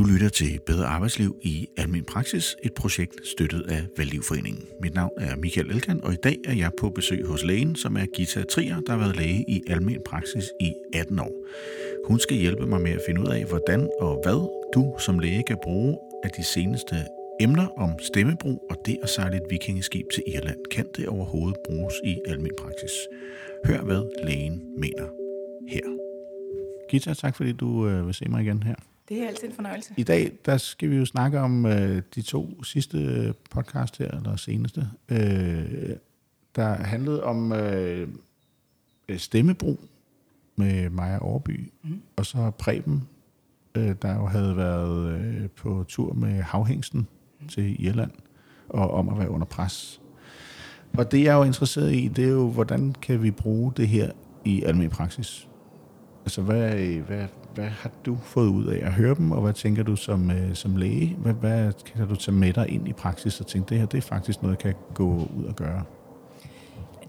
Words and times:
Du 0.00 0.04
lytter 0.04 0.28
til 0.28 0.60
Bedre 0.66 0.86
Arbejdsliv 0.86 1.36
i 1.42 1.66
Almen 1.76 2.04
Praksis, 2.04 2.56
et 2.62 2.74
projekt 2.74 3.26
støttet 3.26 3.62
af 3.68 3.86
Valglivforeningen. 3.96 4.64
Mit 4.82 4.94
navn 4.94 5.10
er 5.18 5.36
Michael 5.36 5.70
Elkan, 5.70 6.04
og 6.04 6.12
i 6.12 6.16
dag 6.22 6.36
er 6.44 6.54
jeg 6.54 6.70
på 6.80 6.90
besøg 6.90 7.26
hos 7.26 7.44
lægen, 7.44 7.76
som 7.76 7.96
er 7.96 8.06
Gita 8.16 8.42
Trier, 8.42 8.80
der 8.80 8.92
har 8.92 8.98
været 8.98 9.16
læge 9.16 9.44
i 9.48 9.62
Almen 9.68 10.02
Praksis 10.06 10.44
i 10.60 10.72
18 10.94 11.18
år. 11.18 11.32
Hun 12.06 12.18
skal 12.18 12.36
hjælpe 12.36 12.66
mig 12.66 12.80
med 12.80 12.90
at 12.90 13.00
finde 13.06 13.20
ud 13.20 13.26
af, 13.26 13.44
hvordan 13.44 13.88
og 14.00 14.20
hvad 14.24 14.48
du 14.74 14.94
som 14.98 15.18
læge 15.18 15.42
kan 15.46 15.58
bruge 15.62 15.98
af 16.24 16.30
de 16.30 16.44
seneste 16.44 16.96
emner 17.40 17.66
om 17.66 17.90
stemmebrug 17.98 18.66
og 18.70 18.76
det 18.86 18.96
at 19.02 19.08
sejle 19.08 19.36
et 19.36 19.50
vikingeskib 19.50 20.06
til 20.14 20.22
Irland. 20.26 20.58
Kan 20.70 20.86
det 20.96 21.08
overhovedet 21.08 21.56
bruges 21.66 21.94
i 22.04 22.16
almen 22.26 22.52
praksis? 22.58 22.94
Hør, 23.66 23.82
hvad 23.82 24.24
lægen 24.24 24.62
mener 24.78 25.08
her. 25.68 25.86
Gita, 26.90 27.14
tak 27.14 27.36
fordi 27.36 27.52
du 27.52 27.88
øh, 27.88 28.06
vil 28.06 28.14
se 28.14 28.28
mig 28.28 28.42
igen 28.42 28.62
her. 28.62 28.89
Det 29.10 29.22
er 29.22 29.28
altid 29.28 29.48
en 29.48 29.54
fornøjelse. 29.54 29.94
I 29.96 30.02
dag 30.02 30.32
der 30.46 30.56
skal 30.56 30.90
vi 30.90 30.96
jo 30.96 31.04
snakke 31.04 31.40
om 31.40 31.66
øh, 31.66 32.02
de 32.14 32.22
to 32.22 32.64
sidste 32.64 33.34
podcast 33.50 33.98
her, 33.98 34.10
eller 34.10 34.36
seneste, 34.36 34.88
øh, 35.08 35.96
der 36.56 36.74
handlede 36.74 37.24
om 37.24 37.52
øh, 37.52 38.08
stemmebrug 39.16 39.80
med 40.56 40.90
Maja 40.90 41.18
Overby, 41.18 41.72
mm. 41.82 42.00
og 42.16 42.26
så 42.26 42.50
Preben, 42.58 43.08
øh, 43.74 43.94
der 44.02 44.14
jo 44.14 44.26
havde 44.26 44.56
været 44.56 45.20
øh, 45.20 45.50
på 45.50 45.84
tur 45.88 46.12
med 46.12 46.42
havhængsten 46.42 47.08
mm. 47.40 47.48
til 47.48 47.84
Irland, 47.84 48.10
og 48.68 48.90
om 48.90 49.08
at 49.08 49.18
være 49.18 49.30
under 49.30 49.46
pres. 49.46 50.00
Og 50.98 51.12
det 51.12 51.24
jeg 51.24 51.32
er 51.32 51.36
jo 51.36 51.42
interesseret 51.42 51.92
i, 51.92 52.08
det 52.08 52.24
er 52.24 52.30
jo, 52.30 52.50
hvordan 52.50 52.92
kan 52.92 53.22
vi 53.22 53.30
bruge 53.30 53.72
det 53.76 53.88
her 53.88 54.12
i 54.44 54.62
almindelig 54.62 54.90
praksis? 54.90 55.48
Altså, 56.24 56.42
hvad, 56.42 56.76
hvad, 57.00 57.26
hvad 57.54 57.68
har 57.68 57.90
du 58.06 58.18
fået 58.22 58.48
ud 58.48 58.66
af 58.66 58.86
at 58.86 58.92
høre 58.92 59.14
dem, 59.14 59.32
og 59.32 59.42
hvad 59.42 59.52
tænker 59.52 59.82
du 59.82 59.96
som, 59.96 60.30
øh, 60.30 60.54
som 60.54 60.76
læge? 60.76 61.16
Hvad, 61.18 61.32
hvad 61.32 61.72
kan 61.86 62.08
du 62.08 62.16
tage 62.16 62.34
med 62.34 62.52
dig 62.52 62.68
ind 62.68 62.88
i 62.88 62.92
praksis 62.92 63.40
og 63.40 63.46
tænke, 63.46 63.68
det 63.68 63.78
her 63.78 63.86
det 63.86 63.98
er 63.98 64.02
faktisk 64.02 64.42
noget, 64.42 64.64
jeg 64.64 64.74
kan 64.74 64.82
gå 64.94 65.28
ud 65.36 65.44
og 65.44 65.56
gøre? 65.56 65.84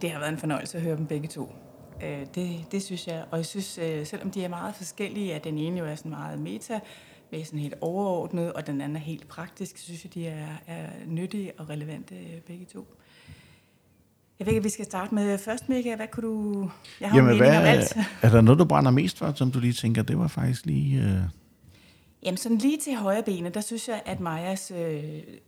Det 0.02 0.12
har 0.12 0.20
været 0.20 0.32
en 0.32 0.38
fornøjelse 0.38 0.78
at 0.78 0.84
høre 0.84 0.98
dem 0.98 1.06
begge 1.06 1.28
to. 1.28 1.56
Øh, 2.04 2.26
det, 2.36 2.66
det 2.72 2.84
synes 2.84 3.08
jeg. 3.08 3.24
Og 3.32 3.38
jeg 3.38 3.46
synes, 3.46 3.78
øh, 3.78 4.06
selvom 4.06 4.32
de 4.32 4.44
er 4.44 4.50
meget 4.50 4.76
forskellige, 4.76 5.34
at 5.34 5.44
den 5.44 5.58
ene 5.58 5.80
jo 5.80 5.86
er 5.86 5.96
sådan 5.96 6.12
meget 6.12 6.40
meta, 6.40 6.80
med 7.32 7.44
sådan 7.44 7.60
helt 7.60 7.76
overordnet, 7.82 8.54
og 8.54 8.68
den 8.68 8.82
anden 8.82 8.96
er 8.96 9.00
helt 9.00 9.28
praktisk, 9.28 9.78
så 9.78 9.84
synes 9.84 10.04
jeg, 10.04 10.14
de 10.14 10.28
er, 10.28 10.48
er 10.68 10.86
nyttige 11.08 11.52
og 11.58 11.70
relevante 11.70 12.16
øh, 12.16 12.42
begge 12.48 12.66
to. 12.66 12.88
Jeg 14.42 14.48
ved 14.48 14.54
ikke, 14.54 14.64
vi 14.64 14.70
skal 14.70 14.86
starte 14.86 15.16
med 15.16 15.38
først, 15.38 15.70
Mika. 15.70 15.96
Hvad 15.96 16.08
kunne 16.08 16.28
du... 16.28 16.70
Jeg 17.00 17.10
har 17.10 17.18
Jamen, 17.18 17.38
hvad, 17.38 17.58
om 17.58 17.64
alt. 17.64 17.98
Er 18.22 18.30
der 18.30 18.42
noget, 18.42 18.60
du 18.60 18.66
brænder 18.66 18.92
mest 18.92 19.18
for, 19.18 19.34
som 19.36 19.52
du 19.52 19.60
lige 19.60 19.74
tænker, 19.74 20.02
det 20.02 20.18
var 20.18 20.28
faktisk 20.28 20.66
lige... 20.66 21.02
Øh... 21.02 21.22
Jamen, 22.24 22.38
sådan 22.38 22.58
lige 22.58 22.78
til 22.78 22.96
højre 22.96 23.24
benet, 23.24 23.54
der 23.54 23.62
synes 23.62 23.88
jeg, 23.88 24.02
at 24.06 24.20
Majas 24.20 24.72
øh, 24.72 24.78
øh, 24.78 25.02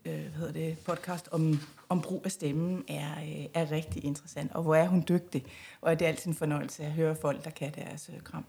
hvad 0.05 0.13
hedder 0.37 0.51
det, 0.53 0.77
podcast 0.79 1.29
om, 1.31 1.59
om 1.89 2.01
brug 2.01 2.21
af 2.25 2.31
stemmen 2.31 2.83
er, 2.87 3.11
øh, 3.11 3.45
er 3.53 3.71
rigtig 3.71 4.05
interessant. 4.05 4.51
Og 4.51 4.63
hvor 4.63 4.75
er 4.75 4.87
hun 4.87 5.03
dygtig. 5.09 5.45
Og 5.81 5.99
det 5.99 6.05
er 6.05 6.09
altid 6.09 6.27
en 6.27 6.35
fornøjelse 6.35 6.83
at 6.83 6.91
høre 6.91 7.15
folk, 7.21 7.43
der 7.43 7.49
kan 7.49 7.71
deres 7.75 8.09
øh, 8.13 8.21
kram. 8.23 8.45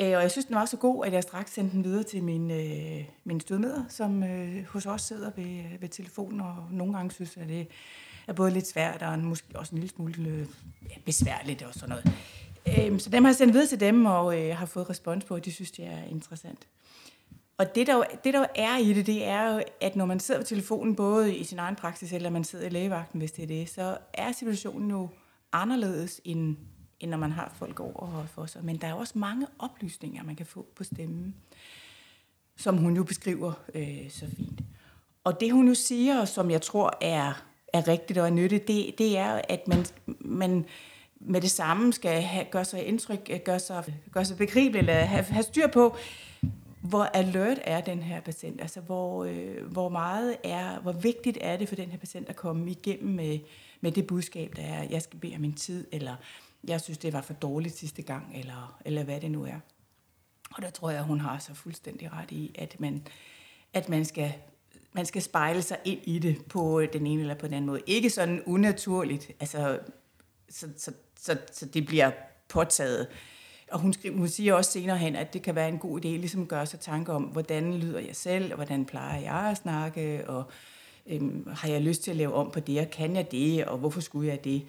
Øh, 0.00 0.06
og 0.16 0.22
jeg 0.22 0.30
synes, 0.30 0.46
den 0.46 0.56
var 0.56 0.64
så 0.64 0.76
god, 0.76 1.06
at 1.06 1.12
jeg 1.12 1.22
straks 1.22 1.52
sendte 1.52 1.76
den 1.76 1.84
videre 1.84 2.02
til 2.02 2.22
min, 2.22 2.50
øh, 2.50 3.04
min 3.24 3.40
stødmeder, 3.40 3.84
som 3.88 4.22
øh, 4.22 4.64
hos 4.64 4.86
os 4.86 5.02
sidder 5.02 5.30
ved, 5.36 5.62
ved 5.80 5.88
telefonen, 5.88 6.40
og 6.40 6.56
nogle 6.70 6.94
gange 6.94 7.10
synes 7.10 7.36
jeg, 7.36 7.42
at 7.44 7.48
det 7.48 7.68
er 8.26 8.32
både 8.32 8.50
lidt 8.50 8.66
svært 8.66 9.02
og 9.02 9.18
måske 9.18 9.46
også 9.54 9.74
en 9.74 9.78
lille 9.78 9.94
smule 9.94 10.28
øh, 10.28 10.46
ja, 10.90 10.94
besværligt 11.04 11.62
og 11.62 11.74
sådan 11.74 11.88
noget. 11.88 12.12
Øhm, 12.78 12.98
så 12.98 13.10
dem 13.10 13.24
har 13.24 13.30
jeg 13.30 13.36
sendt 13.36 13.54
videre 13.54 13.68
til 13.68 13.80
dem, 13.80 14.06
og 14.06 14.40
øh, 14.40 14.56
har 14.56 14.66
fået 14.66 14.90
respons 14.90 15.24
på, 15.24 15.34
at 15.34 15.44
de 15.44 15.52
synes, 15.52 15.70
det 15.70 15.86
er 15.86 16.04
interessant. 16.04 16.66
Og 17.58 17.74
det 17.74 17.86
der, 17.86 17.94
jo, 17.94 18.04
det, 18.24 18.34
der 18.34 18.40
jo 18.40 18.46
er 18.54 18.76
i 18.76 18.92
det, 18.92 19.06
det 19.06 19.24
er 19.24 19.54
jo, 19.54 19.62
at 19.80 19.96
når 19.96 20.06
man 20.06 20.20
sidder 20.20 20.40
på 20.40 20.46
telefonen, 20.46 20.96
både 20.96 21.36
i 21.36 21.44
sin 21.44 21.58
egen 21.58 21.76
praksis, 21.76 22.12
eller 22.12 22.30
man 22.30 22.44
sidder 22.44 22.66
i 22.66 22.68
lægevagten, 22.68 23.18
hvis 23.18 23.32
det 23.32 23.42
er 23.42 23.46
det, 23.46 23.68
så 23.68 23.98
er 24.12 24.32
situationen 24.32 24.90
jo 24.90 25.08
anderledes, 25.52 26.20
end, 26.24 26.56
end 27.00 27.10
når 27.10 27.18
man 27.18 27.32
har 27.32 27.52
folk 27.56 27.80
over 27.80 28.26
for 28.26 28.46
sig. 28.46 28.64
Men 28.64 28.76
der 28.76 28.86
er 28.86 28.94
også 28.94 29.18
mange 29.18 29.46
oplysninger, 29.58 30.22
man 30.22 30.36
kan 30.36 30.46
få 30.46 30.66
på 30.76 30.84
stemmen, 30.84 31.34
som 32.56 32.76
hun 32.76 32.96
jo 32.96 33.04
beskriver 33.04 33.52
øh, 33.74 34.10
så 34.10 34.26
fint. 34.36 34.60
Og 35.24 35.40
det 35.40 35.52
hun 35.52 35.68
jo 35.68 35.74
siger, 35.74 36.24
som 36.24 36.50
jeg 36.50 36.62
tror 36.62 36.98
er 37.00 37.46
er 37.76 37.88
rigtigt 37.88 38.18
og 38.18 38.26
er 38.26 38.30
nyttigt, 38.30 38.68
det, 38.68 38.94
det 38.98 39.18
er, 39.18 39.40
at 39.48 39.68
man, 39.68 39.86
man 40.20 40.64
med 41.20 41.40
det 41.40 41.50
samme 41.50 41.92
skal 41.92 42.22
have, 42.22 42.44
gøre 42.44 42.64
sig 42.64 42.84
indtryk, 42.84 43.28
øh, 43.30 43.40
gøre 43.44 43.58
sig, 43.58 43.84
gøre 44.12 44.24
sig 44.24 44.36
begribelig, 44.36 44.78
eller 44.78 44.94
have, 44.94 45.24
have 45.24 45.42
styr 45.42 45.66
på, 45.66 45.96
hvor 46.80 47.04
alert 47.04 47.58
er 47.64 47.80
den 47.80 48.02
her 48.02 48.20
patient, 48.20 48.60
altså 48.60 48.80
hvor, 48.80 49.24
øh, 49.24 49.64
hvor 49.72 49.88
meget 49.88 50.36
er, 50.44 50.80
hvor 50.80 50.92
vigtigt 50.92 51.38
er 51.40 51.56
det 51.56 51.68
for 51.68 51.76
den 51.76 51.90
her 51.90 51.98
patient 51.98 52.28
at 52.28 52.36
komme 52.36 52.70
igennem 52.70 53.14
med, 53.14 53.38
med 53.80 53.92
det 53.92 54.06
budskab, 54.06 54.52
der 54.56 54.62
er, 54.62 54.86
jeg 54.90 55.02
skal 55.02 55.18
bede 55.18 55.34
om 55.34 55.40
min 55.40 55.54
tid, 55.54 55.86
eller 55.92 56.16
jeg 56.68 56.80
synes, 56.80 56.98
det 56.98 57.12
var 57.12 57.20
for 57.20 57.32
dårligt 57.32 57.78
sidste 57.78 58.02
gang, 58.02 58.32
eller, 58.34 58.78
eller 58.84 59.04
hvad 59.04 59.20
det 59.20 59.30
nu 59.30 59.44
er. 59.44 59.60
Og 60.54 60.62
der 60.62 60.70
tror 60.70 60.90
jeg, 60.90 61.02
hun 61.02 61.20
har 61.20 61.38
så 61.38 61.54
fuldstændig 61.54 62.12
ret 62.12 62.30
i, 62.30 62.54
at 62.58 62.80
man, 62.80 63.06
at 63.72 63.88
man 63.88 64.04
skal 64.04 64.32
man 64.96 65.06
skal 65.06 65.22
spejle 65.22 65.62
sig 65.62 65.78
ind 65.84 66.00
i 66.04 66.18
det 66.18 66.44
på 66.44 66.80
øh, 66.80 66.92
den 66.92 67.06
ene 67.06 67.20
eller 67.20 67.34
på 67.34 67.46
den 67.46 67.54
anden 67.54 67.66
måde. 67.66 67.80
Ikke 67.86 68.10
sådan 68.10 68.42
unaturligt, 68.46 69.30
altså, 69.40 69.78
så, 70.48 70.68
så, 70.76 70.92
så, 71.20 71.36
så 71.52 71.66
det 71.66 71.86
bliver 71.86 72.10
påtaget. 72.48 73.06
Og 73.72 73.80
hun, 73.80 73.92
skriver, 73.92 74.16
hun 74.16 74.28
siger 74.28 74.54
også 74.54 74.70
senere 74.70 74.98
hen, 74.98 75.16
at 75.16 75.32
det 75.32 75.42
kan 75.42 75.54
være 75.54 75.68
en 75.68 75.78
god 75.78 76.00
idé 76.00 76.08
ligesom 76.08 76.42
at 76.42 76.48
gøre 76.48 76.66
sig 76.66 76.80
tanker 76.80 77.12
om, 77.12 77.22
hvordan 77.22 77.74
lyder 77.74 77.98
jeg 77.98 78.16
selv, 78.16 78.52
og 78.52 78.56
hvordan 78.56 78.84
plejer 78.84 79.20
jeg 79.20 79.50
at 79.50 79.56
snakke, 79.56 80.28
og 80.28 80.44
øhm, 81.06 81.48
har 81.52 81.68
jeg 81.68 81.82
lyst 81.82 82.02
til 82.02 82.10
at 82.10 82.16
lave 82.16 82.34
om 82.34 82.50
på 82.50 82.60
det, 82.60 82.80
og 82.80 82.90
kan 82.90 83.16
jeg 83.16 83.30
det, 83.30 83.64
og 83.64 83.78
hvorfor 83.78 84.00
skulle 84.00 84.28
jeg 84.28 84.44
det? 84.44 84.66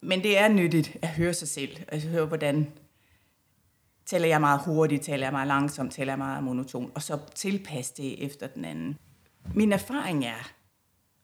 Men 0.00 0.22
det 0.22 0.38
er 0.38 0.48
nyttigt 0.48 0.96
at 1.02 1.08
høre 1.08 1.34
sig 1.34 1.48
selv, 1.48 1.76
altså 1.88 2.08
høre, 2.08 2.26
hvordan 2.26 2.66
taler 4.06 4.26
jeg 4.26 4.40
meget 4.40 4.60
hurtigt, 4.64 5.02
taler 5.02 5.26
jeg 5.26 5.32
meget 5.32 5.48
langsomt, 5.48 5.92
taler 5.92 6.12
jeg 6.12 6.18
meget 6.18 6.44
monoton, 6.44 6.90
og 6.94 7.02
så 7.02 7.18
tilpasse 7.34 7.94
det 7.96 8.24
efter 8.24 8.46
den 8.46 8.64
anden. 8.64 8.98
Min 9.54 9.72
erfaring 9.72 10.24
er, 10.24 10.52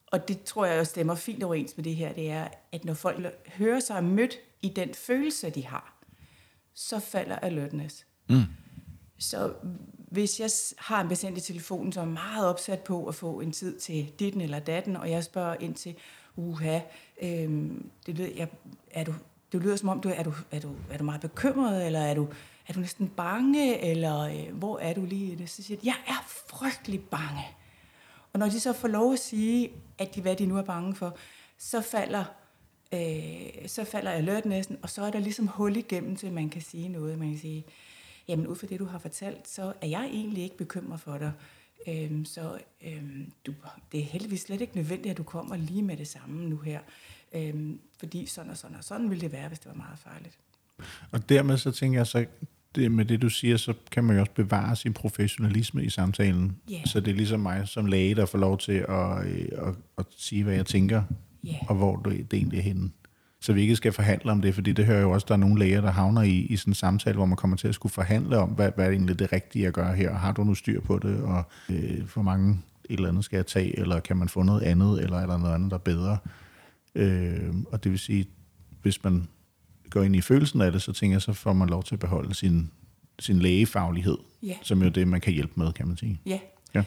og 0.07 0.27
det 0.27 0.43
tror 0.43 0.65
jeg 0.65 0.77
jo 0.79 0.83
stemmer 0.83 1.15
fint 1.15 1.43
overens 1.43 1.77
med 1.77 1.83
det 1.83 1.95
her, 1.95 2.13
det 2.13 2.31
er, 2.31 2.47
at 2.71 2.85
når 2.85 2.93
folk 2.93 3.25
hører 3.47 3.79
sig 3.79 4.03
mødt 4.03 4.35
i 4.61 4.69
den 4.69 4.93
følelse, 4.93 5.49
de 5.49 5.65
har, 5.65 5.93
så 6.73 6.99
falder 6.99 7.35
alertness. 7.35 8.05
Mm. 8.29 8.43
Så 9.17 9.53
hvis 10.11 10.39
jeg 10.39 10.49
har 10.77 11.01
en 11.01 11.07
patient 11.07 11.37
i 11.37 11.41
telefonen, 11.41 11.91
som 11.91 12.07
er 12.07 12.13
meget 12.13 12.47
opsat 12.47 12.79
på 12.79 13.05
at 13.05 13.15
få 13.15 13.39
en 13.39 13.51
tid 13.51 13.79
til 13.79 14.11
ditten 14.19 14.41
eller 14.41 14.59
datten, 14.59 14.95
og 14.95 15.11
jeg 15.11 15.23
spørger 15.23 15.55
ind 15.59 15.75
til, 15.75 15.95
uha, 16.35 16.79
øhm, 17.21 17.89
det, 18.05 18.17
lyder, 18.17 18.29
jeg, 18.35 18.47
er 18.91 19.03
du, 19.03 19.13
det 19.51 19.61
lyder 19.61 19.75
som 19.75 19.89
om, 19.89 20.01
du 20.01 20.09
er, 20.09 20.23
du, 20.23 20.33
er, 20.51 20.59
du, 20.59 20.75
er 20.91 20.97
du 20.97 21.03
meget 21.03 21.21
bekymret, 21.21 21.85
eller 21.85 21.99
er 21.99 22.13
du, 22.13 22.27
er 22.67 22.73
du 22.73 22.79
næsten 22.79 23.07
bange, 23.07 23.79
eller 23.79 24.19
øh, 24.19 24.57
hvor 24.57 24.79
er 24.79 24.93
du 24.93 25.05
lige 25.05 25.31
i 25.31 25.35
det? 25.35 25.49
Så 25.49 25.63
siger 25.63 25.77
jeg, 25.83 25.85
jeg 25.85 26.15
er 26.15 26.23
frygtelig 26.27 27.01
bange. 27.01 27.43
Og 28.33 28.39
når 28.39 28.49
de 28.49 28.59
så 28.59 28.73
får 28.73 28.87
lov 28.87 29.13
at 29.13 29.19
sige, 29.19 29.71
at 29.97 30.15
de, 30.15 30.21
hvad 30.21 30.35
de 30.35 30.45
nu 30.45 30.57
er 30.57 30.61
bange 30.63 30.95
for, 30.95 31.17
så 31.57 31.81
falder, 31.81 32.25
øh, 32.93 33.67
så 33.67 33.83
falder 33.83 34.11
alert 34.11 34.45
næsten, 34.45 34.77
og 34.81 34.89
så 34.89 35.03
er 35.03 35.11
der 35.11 35.19
ligesom 35.19 35.47
hul 35.47 35.77
igennem 35.77 36.15
til, 36.15 36.27
at 36.27 36.33
man 36.33 36.49
kan 36.49 36.61
sige 36.61 36.89
noget. 36.89 37.19
Man 37.19 37.29
kan 37.29 37.39
sige, 37.39 37.65
jamen 38.27 38.47
ud 38.47 38.55
fra 38.55 38.67
det, 38.67 38.79
du 38.79 38.85
har 38.85 38.99
fortalt, 38.99 39.47
så 39.47 39.73
er 39.81 39.87
jeg 39.87 40.05
egentlig 40.05 40.43
ikke 40.43 40.57
bekymret 40.57 40.99
for 40.99 41.17
dig. 41.17 41.31
Øhm, 41.87 42.25
så 42.25 42.59
øhm, 42.87 43.31
du, 43.45 43.53
det 43.91 43.99
er 43.99 44.03
heldigvis 44.03 44.41
slet 44.41 44.61
ikke 44.61 44.75
nødvendigt, 44.75 45.11
at 45.11 45.17
du 45.17 45.23
kommer 45.23 45.55
lige 45.55 45.83
med 45.83 45.97
det 45.97 46.07
samme 46.07 46.49
nu 46.49 46.57
her. 46.57 46.79
Øhm, 47.33 47.79
fordi 47.99 48.25
sådan 48.25 48.51
og 48.51 48.57
sådan 48.57 48.77
og 48.77 48.83
sådan 48.83 49.09
ville 49.09 49.21
det 49.21 49.31
være, 49.31 49.47
hvis 49.47 49.59
det 49.59 49.67
var 49.67 49.77
meget 49.77 49.99
farligt. 49.99 50.37
Og 51.11 51.29
dermed 51.29 51.57
så 51.57 51.71
tænker 51.71 51.99
jeg, 51.99 52.07
så 52.07 52.25
det, 52.75 52.91
med 52.91 53.05
det, 53.05 53.21
du 53.21 53.29
siger, 53.29 53.57
så 53.57 53.73
kan 53.91 54.03
man 54.03 54.15
jo 54.15 54.19
også 54.19 54.31
bevare 54.35 54.75
sin 54.75 54.93
professionalisme 54.93 55.83
i 55.83 55.89
samtalen. 55.89 56.57
Yeah. 56.71 56.85
Så 56.85 56.99
det 56.99 57.11
er 57.11 57.15
ligesom 57.15 57.39
mig 57.39 57.67
som 57.67 57.85
læge, 57.85 58.15
der 58.15 58.25
får 58.25 58.37
lov 58.37 58.57
til 58.57 58.85
at, 58.89 59.25
øh, 59.25 59.47
at, 59.67 59.73
at 59.97 60.05
sige, 60.17 60.43
hvad 60.43 60.55
jeg 60.55 60.65
tænker, 60.65 61.03
yeah. 61.47 61.55
og 61.69 61.75
hvor 61.75 61.95
det, 61.95 62.31
det 62.31 62.37
egentlig 62.37 62.59
er 62.59 62.63
henne. 62.63 62.89
Så 63.41 63.53
vi 63.53 63.61
ikke 63.61 63.75
skal 63.75 63.91
forhandle 63.91 64.31
om 64.31 64.41
det, 64.41 64.55
fordi 64.55 64.71
det 64.71 64.85
hører 64.85 65.01
jo 65.01 65.11
også, 65.11 65.25
der 65.27 65.33
er 65.33 65.37
nogle 65.37 65.59
læger, 65.59 65.81
der 65.81 65.91
havner 65.91 66.21
i, 66.21 66.37
i 66.39 66.55
sådan 66.55 66.71
en 66.71 66.75
samtale, 66.75 67.15
hvor 67.15 67.25
man 67.25 67.35
kommer 67.35 67.57
til 67.57 67.67
at 67.67 67.75
skulle 67.75 67.93
forhandle 67.93 68.37
om, 68.37 68.49
hvad, 68.49 68.71
hvad 68.75 68.85
er 68.85 68.89
egentlig 68.89 69.19
det 69.19 69.33
rigtige 69.33 69.67
at 69.67 69.73
gøre 69.73 69.95
her, 69.95 70.13
har 70.13 70.31
du 70.31 70.43
nu 70.43 70.55
styr 70.55 70.81
på 70.81 70.99
det, 70.99 71.21
og 71.21 71.43
øh, 71.69 72.01
hvor 72.13 72.21
mange 72.21 72.59
et 72.89 72.97
eller 72.97 73.09
andet 73.09 73.25
skal 73.25 73.37
jeg 73.37 73.45
tage, 73.45 73.79
eller 73.79 73.99
kan 73.99 74.17
man 74.17 74.29
få 74.29 74.43
noget 74.43 74.61
andet, 74.61 75.03
eller 75.03 75.17
er 75.17 75.25
der 75.25 75.37
noget 75.37 75.55
andet, 75.55 75.71
der 75.71 75.77
er 75.77 75.81
bedre. 75.81 76.17
Øh, 76.95 77.53
og 77.71 77.83
det 77.83 77.91
vil 77.91 77.99
sige, 77.99 78.25
hvis 78.81 79.03
man 79.03 79.27
går 79.93 80.03
ind 80.03 80.15
i 80.15 80.21
følelsen 80.21 80.61
af 80.61 80.71
det, 80.71 80.81
så 80.81 80.93
tænker 80.93 81.15
jeg, 81.15 81.21
så 81.21 81.33
får 81.33 81.53
man 81.53 81.69
lov 81.69 81.83
til 81.83 81.95
at 81.95 81.99
beholde 81.99 82.33
sin, 82.33 82.71
sin 83.19 83.39
lægefaglighed, 83.39 84.17
ja. 84.43 84.57
som 84.61 84.81
jo 84.81 84.85
er 84.85 84.89
det, 84.89 85.07
man 85.07 85.21
kan 85.21 85.33
hjælpe 85.33 85.53
med, 85.55 85.73
kan 85.73 85.87
man 85.87 85.97
sige. 85.97 86.21
Ja. 86.25 86.39
ja. 86.73 86.83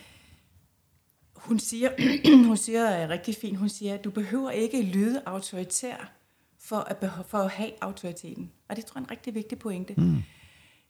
Hun 1.34 1.58
siger, 1.58 1.90
hun 2.48 2.56
siger 2.56 3.02
øh, 3.02 3.08
rigtig 3.08 3.34
fint, 3.40 3.58
hun 3.58 3.68
siger, 3.68 3.94
at 3.94 4.04
du 4.04 4.10
behøver 4.10 4.50
ikke 4.50 4.82
lyde 4.82 5.22
autoritær 5.26 6.12
for 6.60 6.76
at, 6.76 7.10
for 7.28 7.38
at 7.38 7.50
have 7.50 7.70
autoriteten. 7.80 8.50
Og 8.68 8.76
det 8.76 8.84
tror 8.84 8.98
jeg 8.98 9.02
er 9.02 9.06
en 9.06 9.10
rigtig 9.10 9.34
vigtig 9.34 9.58
pointe. 9.58 9.94
Mm. 9.96 10.22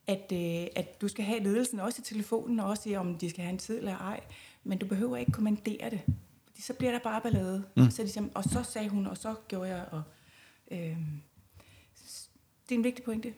at, 0.06 0.32
øh, 0.32 0.66
at 0.76 1.00
du 1.00 1.08
skal 1.08 1.24
have 1.24 1.42
ledelsen 1.42 1.80
også 1.80 2.02
i 2.02 2.04
telefonen, 2.04 2.60
og 2.60 2.66
også 2.66 2.88
i, 2.88 2.96
om 2.96 3.18
de 3.18 3.30
skal 3.30 3.42
have 3.42 3.52
en 3.52 3.58
tid 3.58 3.78
eller 3.78 3.96
ej. 3.96 4.20
Men 4.64 4.78
du 4.78 4.86
behøver 4.86 5.16
ikke 5.16 5.32
kommandere 5.32 5.90
det. 5.90 6.00
Fordi 6.46 6.62
så 6.62 6.72
bliver 6.74 6.92
der 6.92 6.98
bare 6.98 7.20
ballade. 7.20 7.64
Mm. 7.76 7.90
Så 7.90 8.02
ligesom, 8.02 8.30
og 8.34 8.44
så 8.44 8.62
sagde 8.62 8.88
hun, 8.88 9.06
og 9.06 9.16
så 9.16 9.34
gjorde 9.48 9.68
jeg. 9.68 9.84
Og, 9.90 10.02
øh, 10.70 10.96
det 12.68 12.74
er 12.74 12.78
en 12.78 12.84
vigtig 12.84 13.04
pointe. 13.04 13.34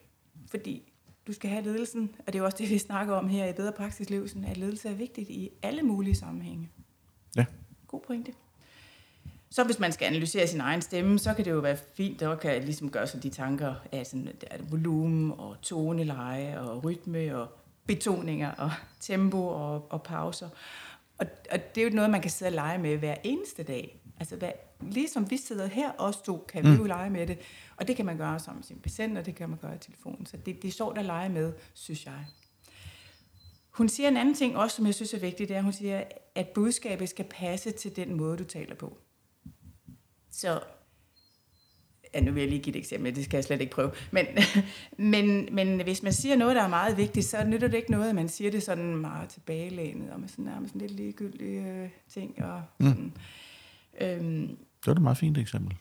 Fordi 0.50 0.92
du 1.26 1.32
skal 1.32 1.50
have 1.50 1.64
ledelsen, 1.64 2.14
og 2.19 2.26
det 2.26 2.34
er 2.34 2.38
jo 2.38 2.44
også 2.44 2.58
det, 2.58 2.70
vi 2.70 2.78
snakker 2.78 3.14
om 3.14 3.28
her 3.28 3.46
i 3.46 3.52
Bedre 3.52 3.72
Praksis 3.72 4.10
Livsen, 4.10 4.44
at 4.44 4.56
ledelse 4.56 4.88
er 4.88 4.94
vigtigt 4.94 5.30
i 5.30 5.50
alle 5.62 5.82
mulige 5.82 6.14
sammenhænge. 6.14 6.70
Ja. 7.36 7.46
God 7.86 8.00
pointe. 8.06 8.32
Så 9.50 9.64
hvis 9.64 9.78
man 9.78 9.92
skal 9.92 10.06
analysere 10.06 10.46
sin 10.46 10.60
egen 10.60 10.82
stemme, 10.82 11.19
så 11.19 11.34
kan 11.34 11.44
det 11.44 11.50
jo 11.50 11.58
være 11.58 11.76
fint, 11.94 12.22
at 12.22 12.40
kan 12.40 12.64
ligesom 12.64 12.90
gøre 12.90 13.06
sig 13.06 13.22
de 13.22 13.30
tanker 13.30 13.75
af 13.92 14.06
sådan, 14.06 14.26
der 14.26 14.46
er 14.50 14.58
volumen 14.70 15.32
og 15.38 15.56
toneleje 15.62 16.60
og 16.60 16.84
rytme 16.84 17.38
og 17.38 17.48
betoninger 17.86 18.50
og 18.50 18.70
tempo 19.00 19.46
og, 19.46 19.86
og 19.92 20.02
pauser. 20.02 20.48
Og, 21.19 21.26
og 21.50 21.75
det 21.75 21.80
er 21.80 21.88
jo 21.88 21.94
noget, 21.94 22.10
man 22.10 22.22
kan 22.22 22.30
sidde 22.30 22.48
og 22.48 22.54
lege 22.54 22.78
med 22.78 22.96
hver 22.96 23.14
eneste 23.25 23.62
dag. 23.62 24.00
Altså, 24.20 24.36
hvad, 24.36 24.52
ligesom 24.80 25.30
vi 25.30 25.36
sidder 25.36 25.66
her, 25.66 25.90
også 25.90 26.25
to, 26.25 26.44
kan 26.48 26.64
mm. 26.64 26.72
vi 26.72 26.76
jo 26.76 26.84
lege 26.84 27.10
med 27.10 27.26
det. 27.26 27.38
Og 27.76 27.88
det 27.88 27.96
kan 27.96 28.06
man 28.06 28.16
gøre 28.16 28.38
som 28.38 28.62
sin 28.62 28.78
patient, 28.78 29.19
og 29.19 29.26
det 29.26 29.34
kan 29.34 29.48
man 29.48 29.58
gøre 29.58 29.75
i 29.75 29.78
telefonen. 29.78 30.26
Så 30.26 30.36
det, 30.36 30.62
det 30.62 30.69
er 30.69 30.72
sjovt 30.72 30.98
at 30.98 31.04
lege 31.04 31.28
med, 31.28 31.52
synes 31.75 32.06
jeg. 32.06 32.25
Hun 33.70 33.88
siger 33.88 34.08
en 34.08 34.16
anden 34.16 34.34
ting 34.34 34.56
også, 34.56 34.76
som 34.76 34.86
jeg 34.86 34.94
synes 34.94 35.14
er 35.14 35.19
vigtigt, 35.19 35.48
det 35.48 35.54
er, 35.54 35.58
at 35.58 35.64
hun 35.64 35.72
siger, 35.72 36.04
at 36.34 36.48
budskabet 36.48 37.08
skal 37.08 37.25
passe 37.30 37.70
til 37.70 37.96
den 37.96 38.14
måde, 38.14 38.38
du 38.38 38.44
taler 38.44 38.75
på. 38.75 38.98
Så 40.30 40.60
ja, 42.14 42.20
nu 42.20 42.32
vil 42.32 42.40
jeg 42.40 42.50
lige 42.50 42.62
give 42.62 42.76
et 42.76 42.78
eksempel, 42.78 43.16
det 43.16 43.25
skal 43.25 43.36
jeg 43.36 43.44
slet 43.44 43.60
ikke 43.60 43.72
prøve. 43.72 43.90
Men, 44.10 44.26
men, 45.12 45.48
men 45.54 45.80
hvis 45.82 46.02
man 46.02 46.12
siger 46.12 46.36
noget, 46.36 46.56
der 46.56 46.62
er 46.62 46.69
meget 46.69 46.96
vigtigt, 46.96 47.26
så 47.26 47.44
nytter 47.44 47.69
det 47.69 47.76
ikke 47.76 47.90
noget, 47.90 48.08
at 48.08 48.14
man 48.14 48.28
siger 48.28 48.50
det 48.50 48.62
sådan 48.62 48.96
meget 48.96 49.28
tilbagelænet, 49.28 50.10
og 50.10 50.20
med 50.20 50.28
sådan 50.28 50.44
nærmest 50.44 50.72
sådan 50.72 50.88
lidt 50.88 51.00
ligegyldige 51.00 51.72
øh, 51.72 51.88
ting. 52.08 52.44
Og 52.44 52.62
sådan. 52.80 53.02
Mm. 53.02 53.12
Øhm, 54.00 54.58
det 54.80 54.86
var 54.86 54.92
et 54.92 55.02
meget 55.02 55.19
fint 55.19 55.38
eksempel. 55.38 55.76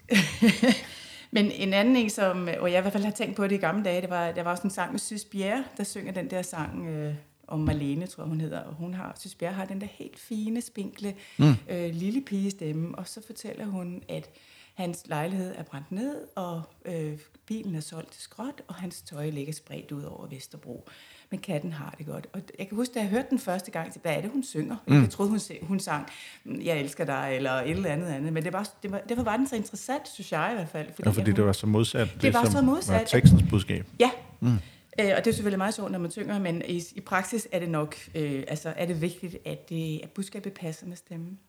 men 1.35 1.51
en 1.51 1.73
anden 1.73 1.95
en, 1.95 2.09
som, 2.09 2.49
og 2.59 2.71
jeg 2.71 2.77
i 2.77 2.81
hvert 2.81 2.94
fald 2.94 3.03
har 3.03 3.11
tænkt 3.11 3.35
på 3.35 3.44
det 3.44 3.55
i 3.55 3.57
gamle 3.57 3.83
dage, 3.83 4.01
det 4.01 4.09
var, 4.09 4.31
der 4.31 4.44
var 4.44 4.51
også 4.51 4.63
en 4.63 4.69
sang 4.69 4.91
med 4.91 4.99
Sys 4.99 5.25
Bjerre, 5.25 5.63
der 5.77 5.83
synger 5.83 6.11
den 6.11 6.29
der 6.29 6.41
sang 6.41 6.88
øh, 6.88 7.13
om 7.47 7.59
Marlene, 7.59 8.07
tror 8.07 8.23
jeg 8.23 8.29
hun 8.29 8.41
hedder. 8.41 8.59
Og 8.59 8.73
hun 8.73 8.94
har, 8.94 9.15
Sys 9.19 9.35
Bjerre 9.35 9.53
har 9.53 9.65
den 9.65 9.81
der 9.81 9.88
helt 9.91 10.19
fine, 10.19 10.61
spinkle, 10.61 11.15
mm. 11.38 11.55
øh, 11.69 11.94
lille 11.94 12.21
pige 12.21 12.51
stemme, 12.51 12.97
og 12.97 13.07
så 13.07 13.21
fortæller 13.25 13.65
hun, 13.65 14.03
at 14.09 14.29
Hans 14.77 15.07
lejlighed 15.07 15.55
er 15.55 15.63
brændt 15.63 15.91
ned, 15.91 16.27
og 16.35 16.61
øh, 16.85 17.19
bilen 17.45 17.75
er 17.75 17.79
solgt 17.79 18.11
til 18.11 18.21
skråt, 18.21 18.61
og 18.67 18.75
hans 18.75 19.01
tøj 19.01 19.29
ligger 19.29 19.53
spredt 19.53 19.91
ud 19.91 20.03
over 20.03 20.27
Vesterbro. 20.27 20.88
Men 21.31 21.39
katten 21.39 21.74
har 21.74 21.95
det 21.97 22.06
godt. 22.06 22.27
Og 22.33 22.41
jeg 22.59 22.68
kan 22.68 22.75
huske, 22.77 22.94
da 22.94 23.00
jeg 23.00 23.09
hørte 23.09 23.27
den 23.29 23.39
første 23.39 23.71
gang, 23.71 23.94
så 23.94 24.00
hvad 24.01 24.15
er 24.15 24.21
det, 24.21 24.29
hun 24.31 24.44
synger? 24.44 24.75
Mm. 24.88 25.01
Jeg 25.01 25.09
troede, 25.09 25.29
hun, 25.29 25.39
hun 25.62 25.79
sang, 25.79 26.07
jeg 26.45 26.79
elsker 26.79 27.06
dig, 27.06 27.31
eller 27.35 27.51
et 27.51 27.69
eller 27.69 27.89
andet 27.89 28.07
andet. 28.07 28.33
Men 28.33 28.44
det 28.44 28.53
var, 28.53 28.69
det 28.83 28.91
var, 28.91 29.01
derfor 29.09 29.24
var 29.24 29.38
den 29.38 29.47
så 29.47 29.56
interessant, 29.56 30.07
synes 30.07 30.31
jeg 30.31 30.50
i 30.51 30.56
hvert 30.56 30.69
fald. 30.69 30.88
Fordi, 30.95 31.09
ja, 31.09 31.13
fordi 31.13 31.31
det 31.31 31.45
var 31.45 31.51
så 31.51 31.68
modsat 31.68 32.13
det, 32.13 32.21
det 32.21 32.33
var 32.33 32.50
så 32.50 32.62
modsat, 32.62 32.94
var 32.94 33.03
tekstens 33.03 33.44
budskab. 33.50 33.85
Ja, 34.00 34.12
mm. 34.39 34.57
Øh, 35.00 35.12
og 35.18 35.25
det 35.25 35.27
er 35.27 35.33
selvfølgelig 35.33 35.57
meget 35.57 35.74
sjovt, 35.74 35.91
når 35.91 36.00
man 36.00 36.12
synger, 36.12 36.39
men 36.39 36.62
i, 36.68 36.83
i 36.95 37.01
praksis 37.01 37.47
er 37.51 37.59
det 37.59 37.69
nok, 37.69 37.95
øh, 38.15 38.44
altså 38.47 38.73
er 38.75 38.85
det 38.85 39.01
vigtigt, 39.01 39.38
at, 39.45 39.69
det, 39.69 40.00
at 40.03 40.09
budskabet 40.09 40.53
passer 40.53 40.88
med 40.88 40.95
stemmen. 40.95 41.39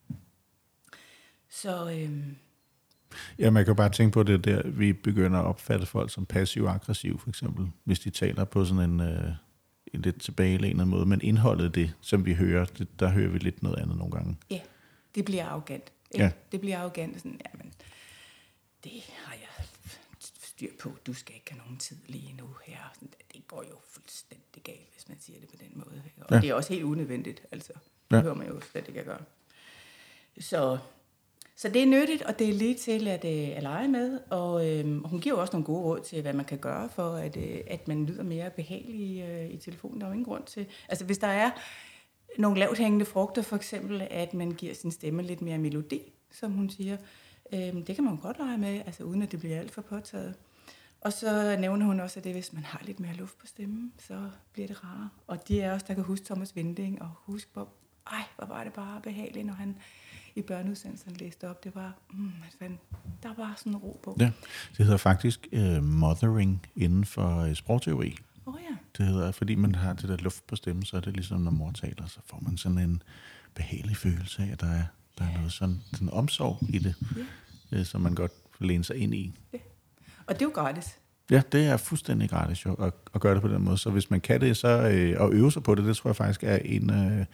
Så, 1.51 1.91
øh, 1.91 2.11
Ja, 3.39 3.51
man 3.51 3.65
kan 3.65 3.77
bare 3.77 3.89
tænke 3.89 4.13
på 4.13 4.23
det 4.23 4.45
der, 4.45 4.63
vi 4.65 4.93
begynder 4.93 5.39
at 5.39 5.45
opfatte 5.45 5.87
folk 5.87 6.11
som 6.11 6.27
passiv-aggressiv, 6.27 7.19
for 7.19 7.29
eksempel, 7.29 7.67
hvis 7.85 8.01
de 8.01 8.11
taler 8.11 8.45
på 8.45 8.65
sådan 8.65 8.91
en, 8.91 9.01
øh, 9.01 9.09
en 9.19 9.35
lidt 9.93 10.23
tilbagelænet 10.23 10.89
måde. 10.89 11.07
Men 11.07 11.21
indholdet 11.23 11.75
det, 11.75 11.95
som 12.01 12.27
vi 12.27 12.35
hører, 12.35 12.65
det, 12.65 13.01
der 13.01 13.09
hører 13.09 13.29
vi 13.29 13.39
lidt 13.39 13.63
noget 13.63 13.79
andet 13.79 13.97
nogle 13.97 14.13
gange. 14.13 14.37
Ja, 14.51 14.61
det 15.15 15.25
bliver 15.25 15.45
arrogant. 15.45 15.93
Ikke? 16.11 16.25
Ja. 16.25 16.31
Det 16.53 16.61
bliver 16.61 16.79
arrogant. 16.79 17.17
Sådan, 17.17 17.41
jamen, 17.53 17.73
det 18.85 18.93
har 19.25 19.35
jeg 19.35 19.65
styr 20.59 20.71
på. 20.81 20.93
Du 21.07 21.15
skal 21.15 21.35
ikke 21.35 21.51
have 21.51 21.59
nogen 21.59 21.77
tid 21.77 21.97
lige 22.07 22.35
nu 22.39 22.57
her. 22.67 22.79
Det 23.33 23.49
går 23.49 23.65
jo 23.71 23.77
fuldstændig 23.91 24.63
galt, 24.63 24.89
hvis 24.93 25.09
man 25.09 25.21
siger 25.21 25.41
det 25.41 25.49
på 25.49 25.57
den 25.57 25.71
måde. 25.75 26.03
Og 26.21 26.27
ja. 26.31 26.41
det 26.41 26.51
er 26.51 26.55
også 26.55 26.73
helt 26.73 26.85
unødvendigt. 26.85 27.43
Altså, 27.53 27.73
det 28.11 28.17
ja. 28.17 28.23
hører 28.23 28.35
man 28.35 28.47
jo 28.47 28.61
slet 28.61 28.89
ikke 28.89 29.01
at 29.01 29.07
gøre. 29.07 29.23
Så 30.41 30.79
så 31.61 31.69
det 31.69 31.83
er 31.83 31.87
nyttigt, 31.87 32.23
og 32.23 32.39
det 32.39 32.49
er 32.49 32.53
lige 32.53 32.75
til 32.75 33.09
at, 33.09 33.25
øh, 33.25 33.57
at 33.57 33.63
lege 33.63 33.89
med. 33.89 34.21
Og 34.31 34.69
øh, 34.69 35.05
hun 35.05 35.21
giver 35.21 35.37
også 35.37 35.53
nogle 35.53 35.65
gode 35.65 35.83
råd 35.83 36.01
til, 36.01 36.23
hvad 36.23 36.33
man 36.33 36.45
kan 36.45 36.59
gøre 36.59 36.89
for, 36.89 37.11
at, 37.15 37.37
øh, 37.37 37.61
at 37.67 37.89
man 37.89 38.07
lyder 38.07 38.23
mere 38.23 38.51
behagelig 38.51 39.23
øh, 39.23 39.51
i 39.51 39.57
telefonen. 39.57 40.01
Der 40.01 40.07
er 40.07 40.11
jo 40.11 40.13
ingen 40.13 40.25
grund 40.25 40.45
til... 40.45 40.67
Altså 40.89 41.05
hvis 41.05 41.19
der 41.19 41.27
er 41.27 41.51
nogle 42.39 42.59
lavt 42.59 42.79
hængende 42.79 43.05
frugter, 43.05 43.43
for 43.43 43.57
eksempel, 43.57 44.07
at 44.11 44.35
man 44.35 44.51
giver 44.51 44.75
sin 44.75 44.91
stemme 44.91 45.23
lidt 45.23 45.43
mere 45.43 45.59
melodi, 45.59 46.13
som 46.31 46.53
hun 46.53 46.71
siger. 46.71 46.97
Øh, 47.53 47.87
det 47.87 47.95
kan 47.95 48.05
man 48.05 48.17
godt 48.17 48.39
lege 48.39 48.59
med, 48.59 48.83
altså 48.87 49.05
uden 49.05 49.23
at 49.23 49.33
det 49.33 49.41
bliver 49.41 49.59
alt 49.59 49.71
for 49.71 49.83
påtaget. 49.83 50.35
Og 51.01 51.13
så 51.13 51.57
nævner 51.61 51.87
hun 51.87 52.01
også, 52.01 52.21
at 52.21 52.25
det, 52.25 52.33
hvis 52.33 52.53
man 52.53 52.65
har 52.65 52.81
lidt 52.85 53.01
mere 53.01 53.15
luft 53.15 53.39
på 53.39 53.47
stemmen, 53.47 53.93
så 53.99 54.31
bliver 54.53 54.69
det 54.69 54.85
rarere. 54.85 55.09
Og 55.27 55.49
de 55.49 55.61
er 55.61 55.73
også, 55.73 55.87
der 55.89 55.95
kan 55.95 56.05
huske 56.05 56.27
Thomas 56.27 56.57
Vinding, 56.57 57.03
og 57.03 57.11
huske 57.15 57.51
Bob. 57.53 57.69
Ej, 58.13 58.23
hvor 58.37 58.47
var 58.47 58.65
det 58.65 58.73
bare 58.73 59.01
behageligt, 59.01 59.47
når 59.47 59.55
han 59.55 59.77
i 60.39 60.43
børneudsendelsen 60.43 61.13
læste 61.13 61.51
op. 61.51 61.65
Det 61.65 61.75
var, 61.75 61.95
mm, 62.11 62.33
der 63.23 63.35
var 63.37 63.55
sådan 63.57 63.77
ro 63.77 64.01
på. 64.03 64.17
Ja, 64.21 64.31
det 64.77 64.85
hedder 64.85 64.97
faktisk 64.97 65.49
uh, 65.53 65.83
mothering 65.83 66.67
inden 66.77 67.05
for 67.05 67.47
uh, 67.47 67.55
sprogteori. 67.55 68.19
Oh, 68.47 68.55
ja. 68.71 68.77
Det 68.99 69.07
hedder, 69.07 69.33
fordi 69.33 69.55
man 69.55 69.75
har 69.75 69.93
det 69.93 70.09
der 70.09 70.17
luft 70.17 70.47
på 70.47 70.57
stemmen, 70.57 70.85
så 70.85 70.97
er 70.97 71.01
det 71.01 71.15
ligesom, 71.15 71.41
når 71.41 71.51
mor 71.51 71.71
taler, 71.71 72.07
så 72.07 72.21
får 72.27 72.39
man 72.43 72.57
sådan 72.57 72.79
en 72.79 73.03
behagelig 73.55 73.97
følelse 73.97 74.43
af, 74.43 74.53
at 74.53 74.61
der 74.61 74.71
er, 74.71 74.85
der 75.19 75.25
er 75.25 75.35
noget 75.35 75.53
sådan, 75.53 75.81
sådan 75.93 76.11
omsorg 76.11 76.59
i 76.69 76.79
det, 76.79 76.95
ja. 77.73 77.79
uh, 77.79 77.85
som 77.85 78.01
man 78.01 78.15
godt 78.15 78.33
læne 78.61 78.85
sig 78.85 78.97
ind 78.97 79.15
i. 79.15 79.33
Ja. 79.53 79.59
Og 80.27 80.35
det 80.35 80.43
er 80.43 80.47
jo 80.47 80.53
gratis. 80.55 80.99
Ja, 81.31 81.43
det 81.53 81.67
er 81.67 81.77
fuldstændig 81.77 82.31
gratis 82.31 82.65
jo, 82.65 82.75
at, 82.75 82.95
at 83.15 83.21
gøre 83.21 83.35
det 83.35 83.43
på 83.43 83.49
den 83.49 83.63
måde. 83.63 83.79
Så 83.79 83.91
hvis 83.91 84.11
man 84.11 84.21
kan 84.21 84.41
det, 84.41 84.57
så 84.57 84.69
øh, 84.69 85.21
og 85.21 85.33
øve 85.33 85.53
sig 85.53 85.63
på 85.63 85.75
det, 85.75 85.85
det 85.85 85.97
tror 85.97 86.11
jeg 86.11 86.17
faktisk 86.17 86.45
er 86.45 86.57
en, 86.57 86.91
øh, 86.91 87.27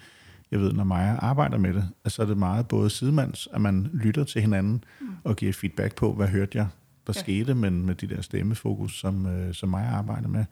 jeg 0.50 0.60
ved, 0.60 0.72
når 0.72 0.84
Maja 0.84 1.16
arbejder 1.18 1.58
med 1.58 1.74
det, 1.74 2.12
så 2.12 2.22
er 2.22 2.26
det 2.26 2.38
meget 2.38 2.68
både 2.68 2.90
sidemands, 2.90 3.48
at 3.52 3.60
man 3.60 3.90
lytter 3.92 4.24
til 4.24 4.40
hinanden 4.40 4.84
mm. 5.00 5.08
og 5.24 5.36
giver 5.36 5.52
feedback 5.52 5.94
på, 5.94 6.12
hvad 6.12 6.28
hørte 6.28 6.58
jeg, 6.58 6.66
der 7.06 7.12
ja. 7.16 7.20
skete, 7.20 7.54
men 7.54 7.86
med 7.86 7.94
de 7.94 8.06
der 8.06 8.20
stemmefokus, 8.20 9.00
som, 9.00 9.26
øh, 9.26 9.54
som 9.54 9.68
Maja 9.68 9.90
arbejder 9.90 10.28
med. 10.28 10.44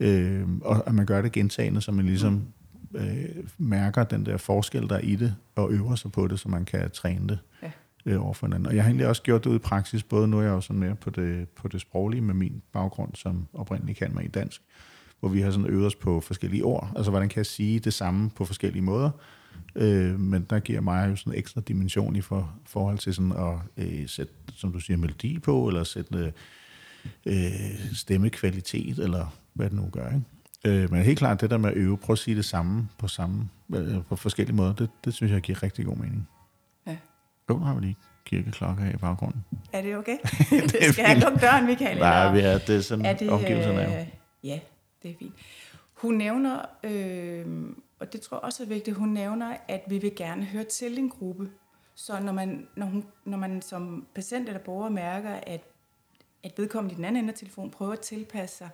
Øh, 0.00 0.48
og 0.62 0.88
at 0.88 0.94
man 0.94 1.06
gør 1.06 1.22
det 1.22 1.32
gentagende, 1.32 1.80
så 1.80 1.92
man 1.92 2.06
ligesom 2.06 2.42
øh, 2.94 3.24
mærker 3.58 4.04
den 4.04 4.26
der 4.26 4.36
forskel, 4.36 4.88
der 4.88 4.94
er 4.94 5.00
i 5.00 5.16
det, 5.16 5.34
og 5.56 5.72
øver 5.72 5.94
sig 5.94 6.12
på 6.12 6.26
det, 6.26 6.40
så 6.40 6.48
man 6.48 6.64
kan 6.64 6.90
træne 6.90 7.28
det 7.28 7.38
ja. 7.62 7.70
øh, 8.06 8.24
over 8.24 8.34
for 8.34 8.46
hinanden. 8.46 8.66
Og 8.66 8.74
jeg 8.74 8.82
har 8.82 8.88
egentlig 8.88 9.06
også 9.06 9.22
gjort 9.22 9.44
det 9.44 9.50
ud 9.50 9.56
i 9.56 9.58
praksis, 9.58 10.02
både 10.02 10.28
nu 10.28 10.38
er 10.38 10.42
jeg 10.42 10.50
jo 10.50 10.60
sådan 10.60 10.80
mere 10.80 10.94
på 10.94 11.10
det, 11.10 11.48
på 11.48 11.68
det 11.68 11.80
sproglige 11.80 12.20
med 12.20 12.34
min 12.34 12.62
baggrund, 12.72 13.14
som 13.14 13.46
oprindeligt 13.54 13.98
kan 13.98 14.14
mig 14.14 14.24
i 14.24 14.28
dansk, 14.28 14.62
hvor 15.22 15.28
vi 15.28 15.40
har 15.40 15.50
sådan 15.50 15.66
øvet 15.66 15.86
os 15.86 15.94
på 15.94 16.20
forskellige 16.20 16.64
ord. 16.64 16.92
Altså, 16.96 17.10
hvordan 17.10 17.28
kan 17.28 17.36
jeg 17.36 17.46
sige 17.46 17.78
det 17.78 17.94
samme 17.94 18.30
på 18.30 18.44
forskellige 18.44 18.82
måder? 18.82 19.10
Øh, 19.74 20.20
men 20.20 20.46
der 20.50 20.60
giver 20.60 20.80
mig 20.80 21.10
jo 21.10 21.16
sådan 21.16 21.32
en 21.32 21.38
ekstra 21.38 21.60
dimension 21.60 22.16
i 22.16 22.20
for, 22.20 22.54
forhold 22.66 22.98
til 22.98 23.14
sådan 23.14 23.32
at 23.32 23.54
øh, 23.76 24.08
sætte, 24.08 24.32
som 24.56 24.72
du 24.72 24.80
siger, 24.80 24.96
melodi 24.96 25.38
på, 25.38 25.68
eller 25.68 25.84
sætte 25.84 26.32
øh, 27.26 27.52
stemmekvalitet, 27.94 28.98
eller 28.98 29.26
hvad 29.52 29.66
det 29.70 29.76
nu 29.76 29.88
gør. 29.92 30.06
Ikke? 30.06 30.82
Øh, 30.82 30.92
men 30.92 31.02
helt 31.02 31.18
klart, 31.18 31.40
det 31.40 31.50
der 31.50 31.58
med 31.58 31.70
at 31.70 31.76
øve, 31.76 31.98
prøve 31.98 32.14
at 32.14 32.18
sige 32.18 32.36
det 32.36 32.44
samme 32.44 32.88
på, 32.98 33.08
samme, 33.08 33.48
øh, 33.74 34.04
på 34.08 34.16
forskellige 34.16 34.56
måder, 34.56 34.72
det, 34.72 34.88
det 35.04 35.14
synes 35.14 35.32
jeg 35.32 35.40
giver 35.40 35.62
rigtig 35.62 35.84
god 35.84 35.96
mening. 35.96 36.28
Ja. 36.86 36.96
Jo, 37.50 37.58
har 37.58 37.74
vi 37.74 37.80
lige 37.80 37.96
kirkeklokker 38.24 38.90
i 38.94 38.96
baggrunden. 38.96 39.44
Er 39.72 39.82
det 39.82 39.96
okay? 39.96 40.16
det, 40.50 40.92
skal 40.92 41.04
have 41.04 41.20
lukket 41.20 41.42
døren, 41.42 41.66
Michael? 41.66 41.98
Nej, 41.98 42.34
det 42.34 42.44
er, 42.44 42.58
det 42.58 42.76
er 42.76 42.80
sådan, 42.80 43.04
er 43.04 43.12
det, 43.12 43.30
omgivelserne 43.30 43.80
er 43.80 43.98
jo. 43.98 44.06
Ja, 44.44 44.58
det 45.02 45.10
er 45.10 45.14
fint. 45.18 45.34
Hun 45.94 46.14
nævner, 46.14 46.66
øh, 46.84 47.70
og 47.98 48.12
det 48.12 48.20
tror 48.20 48.36
jeg 48.36 48.44
også 48.44 48.62
er 48.62 48.66
vigtigt, 48.66 48.96
hun 48.96 49.08
nævner, 49.08 49.56
at 49.68 49.82
vi 49.86 49.98
vil 49.98 50.16
gerne 50.16 50.44
høre 50.44 50.64
til 50.64 50.98
en 50.98 51.10
gruppe. 51.10 51.50
Så 51.94 52.20
når 52.20 52.32
man, 52.32 52.68
når 52.76 52.86
hun, 52.86 53.04
når 53.24 53.38
man 53.38 53.62
som 53.62 54.06
patient 54.14 54.48
eller 54.48 54.60
borger 54.60 54.88
mærker, 54.88 55.30
at, 55.30 55.60
at 56.42 56.58
vedkommende 56.58 56.92
i 56.92 56.96
den 56.96 57.04
anden 57.04 57.24
ende 57.24 57.32
af 57.32 57.38
telefonen 57.38 57.70
prøver 57.70 57.92
at 57.92 58.00
tilpasse 58.00 58.56
sig, 58.56 58.68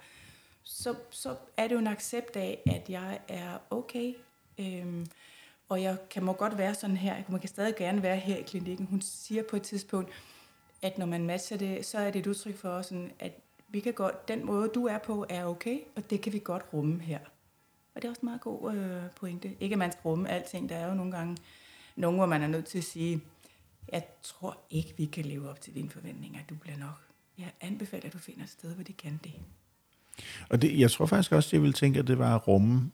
så, 0.62 0.94
så 1.10 1.36
er 1.56 1.68
det 1.68 1.74
jo 1.74 1.78
en 1.78 1.86
accept 1.86 2.36
af, 2.36 2.62
at 2.66 2.90
jeg 2.90 3.18
er 3.28 3.58
okay. 3.70 4.14
Øhm, 4.58 5.06
og 5.68 5.82
jeg 5.82 5.96
kan 6.10 6.24
må 6.24 6.32
godt 6.32 6.58
være 6.58 6.74
sådan 6.74 6.96
her, 6.96 7.22
man 7.28 7.40
kan 7.40 7.48
stadig 7.48 7.76
gerne 7.76 8.02
være 8.02 8.16
her 8.16 8.36
i 8.36 8.42
klinikken. 8.42 8.86
Hun 8.86 9.00
siger 9.00 9.42
på 9.50 9.56
et 9.56 9.62
tidspunkt, 9.62 10.10
at 10.82 10.98
når 10.98 11.06
man 11.06 11.26
matcher 11.26 11.56
det, 11.56 11.86
så 11.86 11.98
er 11.98 12.10
det 12.10 12.18
et 12.18 12.26
udtryk 12.26 12.56
for, 12.56 12.82
sådan, 12.82 13.12
at 13.18 13.32
vi 13.68 13.80
kan 13.80 13.92
godt, 13.92 14.28
den 14.28 14.46
måde, 14.46 14.70
du 14.74 14.86
er 14.86 14.98
på, 14.98 15.26
er 15.28 15.44
okay, 15.44 15.78
og 15.96 16.10
det 16.10 16.20
kan 16.20 16.32
vi 16.32 16.38
godt 16.44 16.62
rumme 16.72 17.00
her. 17.00 17.18
Og 17.94 18.02
det 18.02 18.04
er 18.04 18.10
også 18.10 18.20
en 18.20 18.26
meget 18.26 18.40
god 18.40 18.74
øh, 18.74 19.02
pointe. 19.16 19.50
Ikke 19.60 19.72
at 19.72 19.78
man 19.78 19.92
skal 19.92 20.02
rumme 20.04 20.28
alting. 20.28 20.68
Der 20.68 20.76
er 20.76 20.88
jo 20.88 20.94
nogle 20.94 21.12
gange 21.12 21.36
nogen, 21.96 22.16
hvor 22.16 22.26
man 22.26 22.42
er 22.42 22.46
nødt 22.46 22.64
til 22.64 22.78
at 22.78 22.84
sige, 22.84 23.20
jeg 23.92 24.02
tror 24.22 24.58
ikke, 24.70 24.94
vi 24.96 25.04
kan 25.04 25.24
leve 25.24 25.50
op 25.50 25.60
til 25.60 25.74
dine 25.74 25.90
forventninger. 25.90 26.40
Du 26.50 26.54
bliver 26.54 26.76
nok. 26.78 27.00
Jeg 27.38 27.50
anbefaler, 27.60 28.06
at 28.06 28.12
du 28.12 28.18
finder 28.18 28.42
et 28.42 28.50
sted, 28.50 28.74
hvor 28.74 28.84
de 28.84 28.92
kan 28.92 29.20
det. 29.24 29.32
Og 30.50 30.62
det, 30.62 30.78
jeg 30.78 30.90
tror 30.90 31.06
faktisk 31.06 31.32
også, 31.32 31.48
jeg 31.52 31.62
ville 31.62 31.72
tænke, 31.72 31.98
at 31.98 32.06
det 32.06 32.18
var 32.18 32.34
at 32.34 32.48
rumme, 32.48 32.90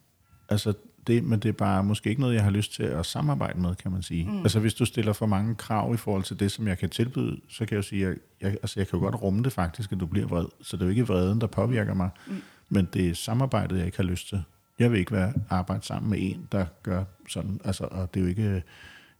altså 0.48 0.74
det, 1.06 1.24
men 1.24 1.40
det 1.40 1.48
er 1.48 1.52
bare 1.52 1.84
måske 1.84 2.10
ikke 2.10 2.20
noget, 2.20 2.34
jeg 2.34 2.44
har 2.44 2.50
lyst 2.50 2.74
til 2.74 2.82
at 2.82 3.06
samarbejde 3.06 3.60
med, 3.60 3.74
kan 3.74 3.92
man 3.92 4.02
sige. 4.02 4.30
Mm. 4.30 4.38
Altså 4.38 4.60
hvis 4.60 4.74
du 4.74 4.84
stiller 4.84 5.12
for 5.12 5.26
mange 5.26 5.54
krav 5.54 5.94
i 5.94 5.96
forhold 5.96 6.22
til 6.22 6.40
det, 6.40 6.52
som 6.52 6.68
jeg 6.68 6.78
kan 6.78 6.90
tilbyde, 6.90 7.40
så 7.48 7.58
kan 7.58 7.68
jeg 7.70 7.76
jo 7.76 7.82
sige, 7.82 8.06
at 8.06 8.18
jeg, 8.40 8.50
altså, 8.50 8.80
jeg 8.80 8.88
kan 8.88 8.98
jo 8.98 9.04
godt 9.04 9.22
rumme 9.22 9.42
det 9.42 9.52
faktisk, 9.52 9.92
at 9.92 10.00
du 10.00 10.06
bliver 10.06 10.26
vred. 10.26 10.46
Så 10.62 10.76
det 10.76 10.82
er 10.82 10.86
jo 10.86 10.90
ikke 10.90 11.06
vreden, 11.06 11.40
der 11.40 11.46
påvirker 11.46 11.94
mig, 11.94 12.10
mm. 12.26 12.42
men 12.68 12.88
det 12.92 13.08
er 13.08 13.14
samarbejdet, 13.14 13.76
jeg 13.76 13.86
ikke 13.86 13.96
har 13.98 14.04
lyst 14.04 14.28
til. 14.28 14.42
Jeg 14.78 14.92
vil 14.92 14.98
ikke 14.98 15.12
være 15.12 15.32
arbejde 15.50 15.86
sammen 15.86 16.10
med 16.10 16.18
en, 16.20 16.48
der 16.52 16.66
gør 16.82 17.04
sådan, 17.28 17.60
altså, 17.64 17.84
og 17.90 18.14
det 18.14 18.20
er 18.20 18.24
jo 18.24 18.28
ikke, 18.28 18.62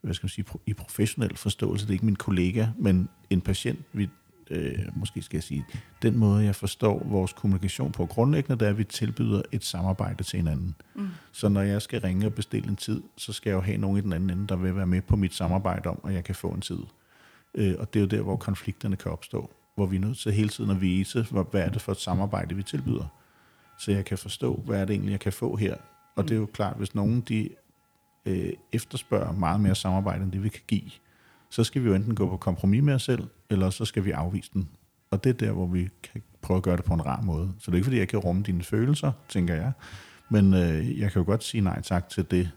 hvad 0.01 0.15
skal 0.15 0.25
man 0.25 0.31
sige, 0.31 0.45
i 0.67 0.73
professionel 0.73 1.37
forståelse, 1.37 1.87
det 1.87 1.91
er 1.91 1.95
ikke 1.95 2.07
min 2.07 2.17
kollega, 2.17 2.67
men 2.79 3.09
en 3.31 3.41
patient, 3.41 3.79
vi 3.93 4.09
øh, 4.51 4.79
måske 4.95 5.23
skal 5.23 5.37
jeg 5.37 5.43
sige, 5.43 5.65
den 6.03 6.19
måde, 6.19 6.45
jeg 6.45 6.55
forstår 6.55 7.03
vores 7.05 7.33
kommunikation 7.33 7.93
på 7.93 8.07
grundlæggende, 8.07 8.59
det 8.59 8.67
er, 8.67 8.71
at 8.71 8.79
vi 8.79 8.85
tilbyder 8.85 9.43
et 9.53 9.65
samarbejde 9.65 10.25
til 10.25 10.37
hinanden. 10.37 10.75
Mm. 10.95 11.09
Så 11.33 11.49
når 11.49 11.63
jeg 11.63 11.83
skal 11.83 12.01
ringe 12.01 12.27
og 12.27 12.35
bestille 12.35 12.69
en 12.69 12.77
tid, 12.77 13.03
så 13.17 13.33
skal 13.33 13.51
jeg 13.51 13.57
jo 13.57 13.61
have 13.61 13.79
nogen 13.79 13.99
i 13.99 14.01
den 14.01 14.13
anden 14.13 14.31
ende, 14.31 14.47
der 14.47 14.57
vil 14.57 14.77
være 14.77 14.87
med 14.87 15.03
på 15.03 15.17
mit 15.17 15.35
samarbejde 15.35 15.89
om, 15.89 16.01
at 16.05 16.15
jeg 16.15 16.25
kan 16.25 16.35
få 16.35 16.49
en 16.49 16.61
tid. 16.61 16.79
Øh, 17.55 17.75
og 17.79 17.95
det 17.95 18.01
er 18.01 18.05
jo 18.05 18.09
der, 18.09 18.23
hvor 18.23 18.37
konflikterne 18.37 18.97
kan 18.97 19.13
opstå, 19.13 19.51
hvor 19.75 19.87
vi 19.87 19.97
er 19.97 20.01
nødt 20.01 20.19
til 20.19 20.33
hele 20.33 20.49
tiden 20.49 20.71
at 20.71 20.81
vise, 20.81 21.27
hvad 21.51 21.61
er 21.61 21.71
det 21.71 21.83
for 21.83 21.93
et 21.93 22.01
samarbejde, 22.01 22.55
vi 22.55 22.63
tilbyder. 22.63 23.07
Så 23.79 23.93
jeg 23.93 24.05
kan 24.05 24.19
forstå, 24.19 24.63
hvad 24.67 24.81
er 24.81 24.85
det 24.85 24.95
egentlig, 24.95 25.13
jeg 25.13 25.21
kan 25.21 25.33
få 25.33 25.57
her. 25.57 25.77
Og 26.17 26.23
mm. 26.23 26.29
det 26.29 26.35
er 26.35 26.39
jo 26.39 26.47
klart, 26.47 26.77
hvis 26.77 26.95
nogen 26.95 27.21
de 27.21 27.49
øh, 28.27 28.53
efterspørger 28.73 29.33
meget 29.33 29.61
mere 29.61 29.75
samarbejde, 29.75 30.25
end 30.25 30.33
det 30.33 30.43
vi 30.43 30.49
kan 30.49 30.63
give, 30.67 30.91
så 31.51 31.65
skal 31.65 31.83
vi 31.83 31.89
jo 31.89 31.95
enten 31.95 32.15
gå 32.15 32.29
på 32.29 32.37
kompromis 32.37 32.83
med 32.83 32.95
os 32.95 33.03
selv, 33.03 33.25
eller 33.55 33.71
så 33.71 33.85
skal 33.85 34.05
vi 34.05 34.11
afvise 34.11 34.51
den. 34.53 34.69
Og 35.11 35.25
det 35.25 35.31
er 35.31 35.47
der, 35.47 35.53
hvor 35.53 35.67
vi 35.67 35.89
kan 36.03 36.23
prøve 36.43 36.57
at 36.57 36.63
gøre 36.63 36.77
det 36.77 36.85
på 36.85 36.95
en 36.95 37.07
rar 37.07 37.21
måde. 37.21 37.53
Så 37.59 37.71
det 37.71 37.73
er 37.73 37.77
ikke, 37.77 37.85
fordi 37.85 37.99
jeg 37.99 38.09
kan 38.09 38.19
rumme 38.19 38.43
dine 38.43 38.63
følelser, 38.63 39.13
tænker 39.29 39.55
jeg. 39.55 39.73
Men 40.29 40.55
øh, 40.55 40.99
jeg 41.01 41.13
kan 41.13 41.23
jo 41.23 41.27
godt 41.27 41.45
sige 41.45 41.61
nej 41.61 41.83
tak 41.83 42.09
til 42.09 42.31
det, 42.31 42.51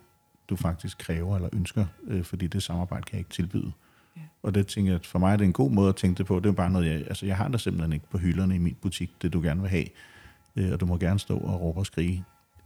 du 0.50 0.56
faktisk 0.56 0.98
kræver 0.98 1.36
eller 1.36 1.50
ønsker, 1.54 1.86
øh, 2.08 2.24
fordi 2.24 2.48
det 2.48 2.64
samarbejde 2.64 3.04
kan 3.04 3.14
jeg 3.14 3.20
ikke 3.20 3.30
tilbyde. 3.30 3.72
Ja. 4.18 4.22
Og 4.44 4.56
det 4.56 4.68
tænker 4.68 4.92
jeg, 4.92 5.00
for 5.04 5.20
mig 5.20 5.34
er 5.34 5.38
det 5.38 5.46
en 5.46 5.54
god 5.54 5.72
måde 5.72 5.90
at 5.90 5.96
tænke 5.96 6.18
det 6.18 6.26
på. 6.26 6.40
Det 6.40 6.50
er 6.50 6.54
bare 6.54 6.70
noget, 6.70 6.86
jeg, 6.86 6.96
altså 6.96 7.26
jeg 7.26 7.38
har 7.38 7.48
der 7.48 7.58
simpelthen 7.58 7.94
ikke 7.94 8.10
på 8.10 8.18
hylderne 8.18 8.56
i 8.56 8.60
min 8.60 8.78
butik, 8.82 9.12
det 9.22 9.34
du 9.34 9.42
gerne 9.42 9.62
vil 9.62 9.70
have. 9.70 9.86
Øh, 10.56 10.72
og 10.72 10.80
du 10.80 10.86
må 10.86 10.98
gerne 10.98 11.20
stå 11.20 11.38
og 11.38 11.62
råbe 11.62 11.80
og 11.80 11.86
skrige. 11.86 12.24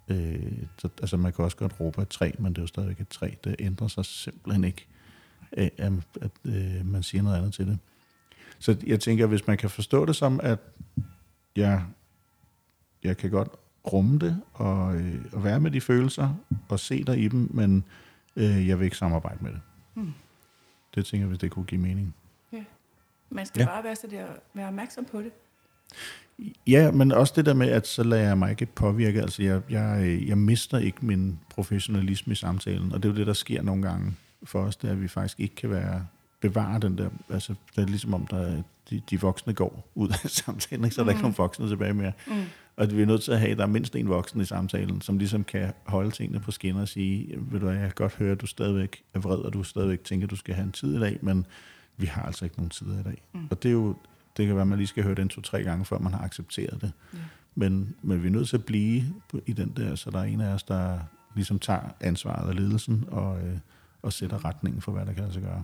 Øh, 0.08 0.52
så, 0.78 0.90
altså 1.02 1.18
man 1.18 1.34
kan 1.34 1.46
også 1.46 1.58
godt 1.58 1.80
råbe 1.80 2.02
et 2.02 2.10
træ, 2.10 2.32
men 2.40 2.54
det 2.54 2.58
er 2.58 2.64
jo 2.64 2.68
stadigvæk 2.68 3.00
et 3.00 3.08
træ. 3.08 3.30
Det 3.44 3.56
ændrer 3.60 3.88
sig 3.88 4.06
simpelthen 4.06 4.64
ikke 4.64 4.88
at, 5.52 5.70
at, 5.78 5.94
at 6.22 6.32
øh, 6.46 6.86
man 6.86 7.04
siger 7.04 7.22
noget 7.22 7.38
andet 7.38 7.54
til 7.54 7.68
det. 7.68 7.80
Så 8.62 8.78
jeg 8.88 9.00
tænker, 9.00 9.26
hvis 9.26 9.48
man 9.48 9.58
kan 9.58 9.70
forstå 9.70 10.06
det 10.06 10.16
som, 10.16 10.40
at 10.44 10.60
jeg, 11.56 11.84
jeg 13.04 13.18
kan 13.18 13.30
godt 13.30 13.50
rumme 13.94 14.20
det 14.20 14.42
og, 14.54 14.96
øh, 14.96 15.26
og 15.34 15.44
være 15.44 15.60
med 15.60 15.72
de 15.72 15.82
følelser 15.82 16.36
og 16.70 16.80
se 16.80 17.04
dig 17.04 17.24
i 17.24 17.28
dem, 17.28 17.50
men 17.54 17.84
øh, 18.36 18.68
jeg 18.68 18.80
vil 18.80 18.86
ikke 18.86 18.98
samarbejde 18.98 19.38
med 19.42 19.52
det. 19.52 19.62
Hmm. 19.94 20.14
Det 20.96 21.06
tænker 21.06 21.24
jeg, 21.24 21.28
hvis 21.28 21.40
det 21.40 21.52
kunne 21.52 21.66
give 21.66 21.82
mening. 21.82 22.16
Ja. 22.54 22.64
Man 23.30 23.46
skal 23.46 23.60
ja. 23.60 23.66
bare 23.66 23.84
være, 23.84 23.96
så 23.96 24.08
der, 24.08 24.26
være 24.54 24.68
opmærksom 24.68 25.06
på 25.06 25.22
det. 25.22 25.32
Ja, 26.68 26.92
men 26.92 27.12
også 27.12 27.34
det 27.36 27.46
der 27.46 27.54
med, 27.54 27.70
at 27.70 27.88
så 27.88 28.04
lader 28.04 28.24
jeg 28.24 28.38
mig 28.38 28.52
ikke 28.52 28.66
påvirke. 28.66 29.22
Altså, 29.22 29.44
jeg, 29.44 29.62
jeg, 29.70 30.20
jeg 30.28 30.38
mister 30.38 30.78
ikke 30.78 31.06
min 31.06 31.40
professionalisme 31.50 32.32
i 32.32 32.36
samtalen, 32.36 32.92
og 32.92 33.04
det 33.04 33.10
er 33.10 33.14
jo 33.14 33.20
det, 33.20 33.28
der 33.28 33.34
sker 33.34 33.62
nogle 33.62 33.82
gange 33.82 34.14
for 34.44 34.64
os, 34.64 34.76
det 34.76 34.88
er, 34.88 34.92
at 34.92 35.02
vi 35.02 35.08
faktisk 35.08 35.40
ikke 35.40 35.56
kan 35.56 35.70
være 35.70 36.08
bevare 36.42 36.80
den 36.80 36.98
der, 36.98 37.10
altså 37.30 37.56
det 37.76 37.82
er 37.82 37.88
ligesom 37.88 38.14
om, 38.14 38.28
der, 38.28 38.62
de, 38.90 39.02
de 39.10 39.22
voksne 39.22 39.54
går 39.54 39.90
ud 39.96 40.10
af 40.10 40.30
samtalen, 40.42 40.86
ikke? 40.86 40.96
så 40.96 41.02
er 41.02 41.06
der 41.06 41.12
mm. 41.12 41.16
ikke 41.16 41.22
nogen 41.22 41.38
voksne 41.38 41.68
tilbage 41.68 41.94
mere. 41.94 42.12
Mm. 42.28 42.34
Og 42.76 42.92
vi 42.92 43.02
er 43.02 43.06
nødt 43.06 43.24
til 43.24 43.32
at 43.32 43.40
have, 43.40 43.52
at 43.52 43.58
der 43.58 43.64
er 43.64 43.68
mindst 43.68 43.96
en 43.96 44.10
voksen 44.10 44.42
i 44.42 44.46
samtalen, 44.46 45.02
som 45.02 45.18
ligesom 45.18 45.44
kan 45.44 45.74
holde 45.86 46.12
tingene 46.12 46.40
på 46.40 46.52
skinner 46.52 46.82
og 46.82 46.88
sige, 46.88 47.36
ved 47.38 47.60
du 47.60 47.66
hvad, 47.66 47.76
jeg 47.76 47.84
kan 47.84 47.94
godt 47.96 48.16
høre, 48.16 48.32
at 48.32 48.42
du 48.42 48.48
stadigvæk 48.48 49.04
er 49.14 49.20
vred, 49.20 49.38
og 49.38 49.54
du 49.54 49.64
stadigvæk 49.64 50.04
tænker, 50.04 50.28
at 50.28 50.32
du 50.32 50.36
skal 50.36 50.56
have 50.56 50.66
en 50.66 50.72
tid 50.72 50.96
i 50.96 51.00
dag, 51.00 51.18
men 51.22 51.46
vi 51.98 52.06
har 52.06 52.22
altså 52.22 52.46
ikke 52.46 52.58
nogen 52.58 52.70
tid 52.70 52.88
i 52.88 53.04
dag. 53.04 53.22
Mm. 53.34 53.48
Og 53.50 53.64
det 53.64 53.70
er 53.70 53.74
jo, 53.74 53.96
det 54.38 54.46
kan 54.46 54.56
være, 54.56 54.62
at 54.62 54.68
man 54.68 54.78
lige 54.78 54.88
skal 54.88 55.04
høre 55.04 55.16
den 55.16 55.30
to-tre 55.30 55.64
gange, 55.64 55.86
før 55.86 56.00
man 56.00 56.14
har 56.14 56.24
accepteret 56.24 56.82
det. 56.82 56.92
Yeah. 57.16 57.24
Men, 57.56 57.96
men 58.02 58.24
vi 58.24 58.28
er 58.28 58.32
nødt 58.32 58.50
til 58.50 58.58
at 58.58 58.66
blive 58.66 59.04
i 59.46 59.54
den 59.54 59.74
der, 59.78 59.96
så 59.96 60.12
der 60.12 60.20
er 60.20 60.24
en 60.24 60.42
af 60.42 60.54
os, 60.54 60.64
der 60.64 61.00
ligesom 61.36 61.60
tager 61.60 61.96
ansvaret 62.00 62.50
af 62.50 62.56
ledelsen, 62.56 63.06
og, 63.08 63.40
øh, 63.40 63.58
og 64.02 64.14
sætter 64.14 64.46
retningen 64.46 64.82
for, 64.82 64.92
hvad 64.92 65.06
der 65.06 65.14
kan 65.14 65.24
lade 65.24 65.34
sig 65.34 65.44
gøre. 65.44 65.64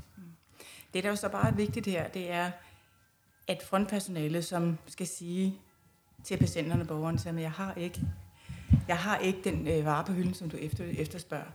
Det, 0.94 1.04
der 1.04 1.10
er 1.10 1.12
jo 1.12 1.16
så 1.16 1.30
bare 1.30 1.56
vigtigt 1.56 1.88
her, 1.88 2.08
det 2.08 2.32
er, 2.32 2.52
at 3.48 3.64
frontpersonalet, 3.64 4.46
som 4.46 4.78
skal 4.88 5.08
sige 5.08 5.56
til 6.24 6.38
patienterne 6.38 6.82
og 6.82 6.88
borgerne, 6.88 7.38
at 7.38 7.42
jeg 7.42 7.52
har 7.52 7.74
ikke, 7.74 8.02
jeg 8.88 8.98
har 8.98 9.18
ikke 9.18 9.40
den 9.44 9.68
øh, 9.68 9.86
vare 9.86 10.04
på 10.04 10.12
hylden, 10.12 10.34
som 10.34 10.50
du 10.50 10.58
efter, 10.58 10.86
efterspørger, 10.98 11.52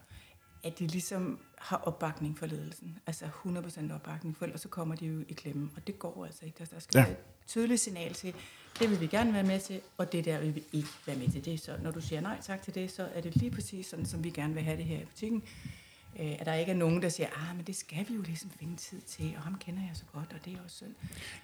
at 0.64 0.78
de 0.78 0.86
ligesom 0.86 1.38
har 1.58 1.76
opbakning 1.76 2.38
for 2.38 2.46
ledelsen. 2.46 2.98
Altså 3.06 3.24
100% 3.24 3.94
opbakning, 3.94 4.36
for 4.36 4.44
ellers 4.44 4.60
så 4.60 4.68
kommer 4.68 4.94
de 4.94 5.06
jo 5.06 5.24
i 5.28 5.32
klemme, 5.32 5.70
og 5.76 5.86
det 5.86 5.98
går 5.98 6.24
altså 6.24 6.44
ikke. 6.46 6.58
Der, 6.58 6.64
der 6.64 6.78
skal 6.80 6.98
ja. 6.98 7.04
være 7.04 7.12
et 7.12 7.18
tydeligt 7.46 7.80
signal 7.80 8.14
til, 8.14 8.34
det 8.78 8.90
vil 8.90 9.00
vi 9.00 9.06
gerne 9.06 9.32
være 9.32 9.42
med 9.42 9.60
til, 9.60 9.80
og 9.98 10.12
det 10.12 10.24
der 10.24 10.40
vil 10.40 10.54
vi 10.54 10.64
ikke 10.72 10.88
være 11.06 11.16
med 11.16 11.28
til. 11.28 11.44
Det 11.44 11.60
så, 11.60 11.76
når 11.82 11.90
du 11.90 12.00
siger 12.00 12.20
nej 12.20 12.40
tak 12.40 12.62
til 12.62 12.74
det, 12.74 12.90
så 12.90 13.08
er 13.14 13.20
det 13.20 13.36
lige 13.36 13.50
præcis 13.50 13.86
sådan, 13.86 14.06
som 14.06 14.24
vi 14.24 14.30
gerne 14.30 14.54
vil 14.54 14.62
have 14.62 14.76
det 14.76 14.84
her 14.84 15.00
i 15.00 15.04
butikken 15.04 15.42
øh, 16.20 16.32
at 16.40 16.46
der 16.46 16.54
ikke 16.54 16.72
er 16.72 16.76
nogen, 16.76 17.02
der 17.02 17.08
siger, 17.08 17.26
ah, 17.26 17.56
men 17.56 17.66
det 17.66 17.76
skal 17.76 18.06
vi 18.08 18.14
jo 18.14 18.22
ligesom 18.22 18.50
finde 18.58 18.76
tid 18.76 19.00
til, 19.00 19.32
og 19.36 19.42
ham 19.42 19.58
kender 19.58 19.80
jeg 19.80 19.90
så 19.94 20.04
godt, 20.12 20.32
og 20.32 20.44
det 20.44 20.52
er 20.52 20.56
også 20.64 20.76
synd. 20.76 20.94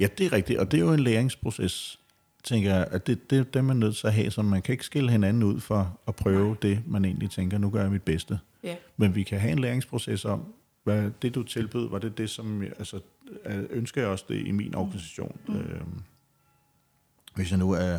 Ja, 0.01 0.09
det 0.19 0.27
er 0.27 0.33
rigtigt, 0.33 0.59
og 0.59 0.71
det 0.71 0.77
er 0.77 0.85
jo 0.85 0.93
en 0.93 1.01
læringsproces, 1.01 2.01
tænker 2.45 2.75
jeg, 2.75 2.89
at 2.91 3.07
det, 3.07 3.31
det, 3.31 3.55
det 3.55 3.65
man 3.65 3.77
nødt 3.77 3.97
til 3.97 4.07
at 4.07 4.15
have, 4.15 4.31
så 4.31 4.43
man 4.43 4.63
kan 4.63 4.73
ikke 4.73 4.85
skille 4.85 5.11
hinanden 5.11 5.43
ud 5.43 5.61
for 5.61 5.99
at 6.09 6.17
prøve 6.17 6.49
Nej. 6.49 6.57
det, 6.63 6.83
man 6.87 7.05
egentlig 7.05 7.31
tænker, 7.31 7.59
nu 7.59 7.71
gør 7.71 7.83
jeg 7.83 7.91
mit 7.91 8.03
bedste. 8.03 8.39
Ja. 8.63 8.77
Men 8.97 9.15
vi 9.15 9.23
kan 9.23 9.41
have 9.41 9.53
en 9.53 9.59
læringsproces 9.59 10.25
om, 10.25 10.55
hvad 10.85 11.11
det 11.23 11.35
du 11.35 11.43
tilbød, 11.43 11.89
var 11.91 11.99
det 11.99 12.19
det, 12.19 12.31
som, 12.31 12.63
altså, 12.63 13.01
ønsker 13.71 14.01
jeg 14.01 14.11
også 14.11 14.25
det 14.29 14.47
i 14.47 14.51
min 14.51 14.75
organisation. 14.75 15.39
Mm. 15.49 15.57
Øhm, 15.57 16.03
hvis 17.35 17.51
jeg 17.51 17.59
nu 17.59 17.71
er, 17.71 17.99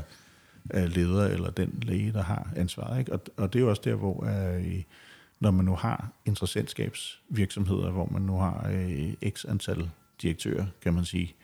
er 0.69 0.87
leder 0.87 1.25
eller 1.25 1.49
den 1.51 1.79
læge, 1.81 2.13
der 2.13 2.23
har 2.23 2.49
ansvaret. 2.55 2.99
Ikke? 2.99 3.13
Og, 3.13 3.21
og 3.37 3.53
det 3.53 3.59
er 3.59 3.63
jo 3.63 3.69
også 3.69 3.81
der, 3.85 3.95
hvor 3.95 4.25
øh, 4.25 4.83
når 5.39 5.51
man 5.51 5.65
nu 5.65 5.75
har 5.75 6.09
interessentskabsvirksomheder, 6.25 7.91
hvor 7.91 8.09
man 8.11 8.21
nu 8.21 8.37
har 8.37 8.69
øh, 8.71 9.13
x 9.29 9.45
antal 9.45 9.89
direktører, 10.21 10.65
kan 10.81 10.93
man 10.93 11.05
sige, 11.05 11.35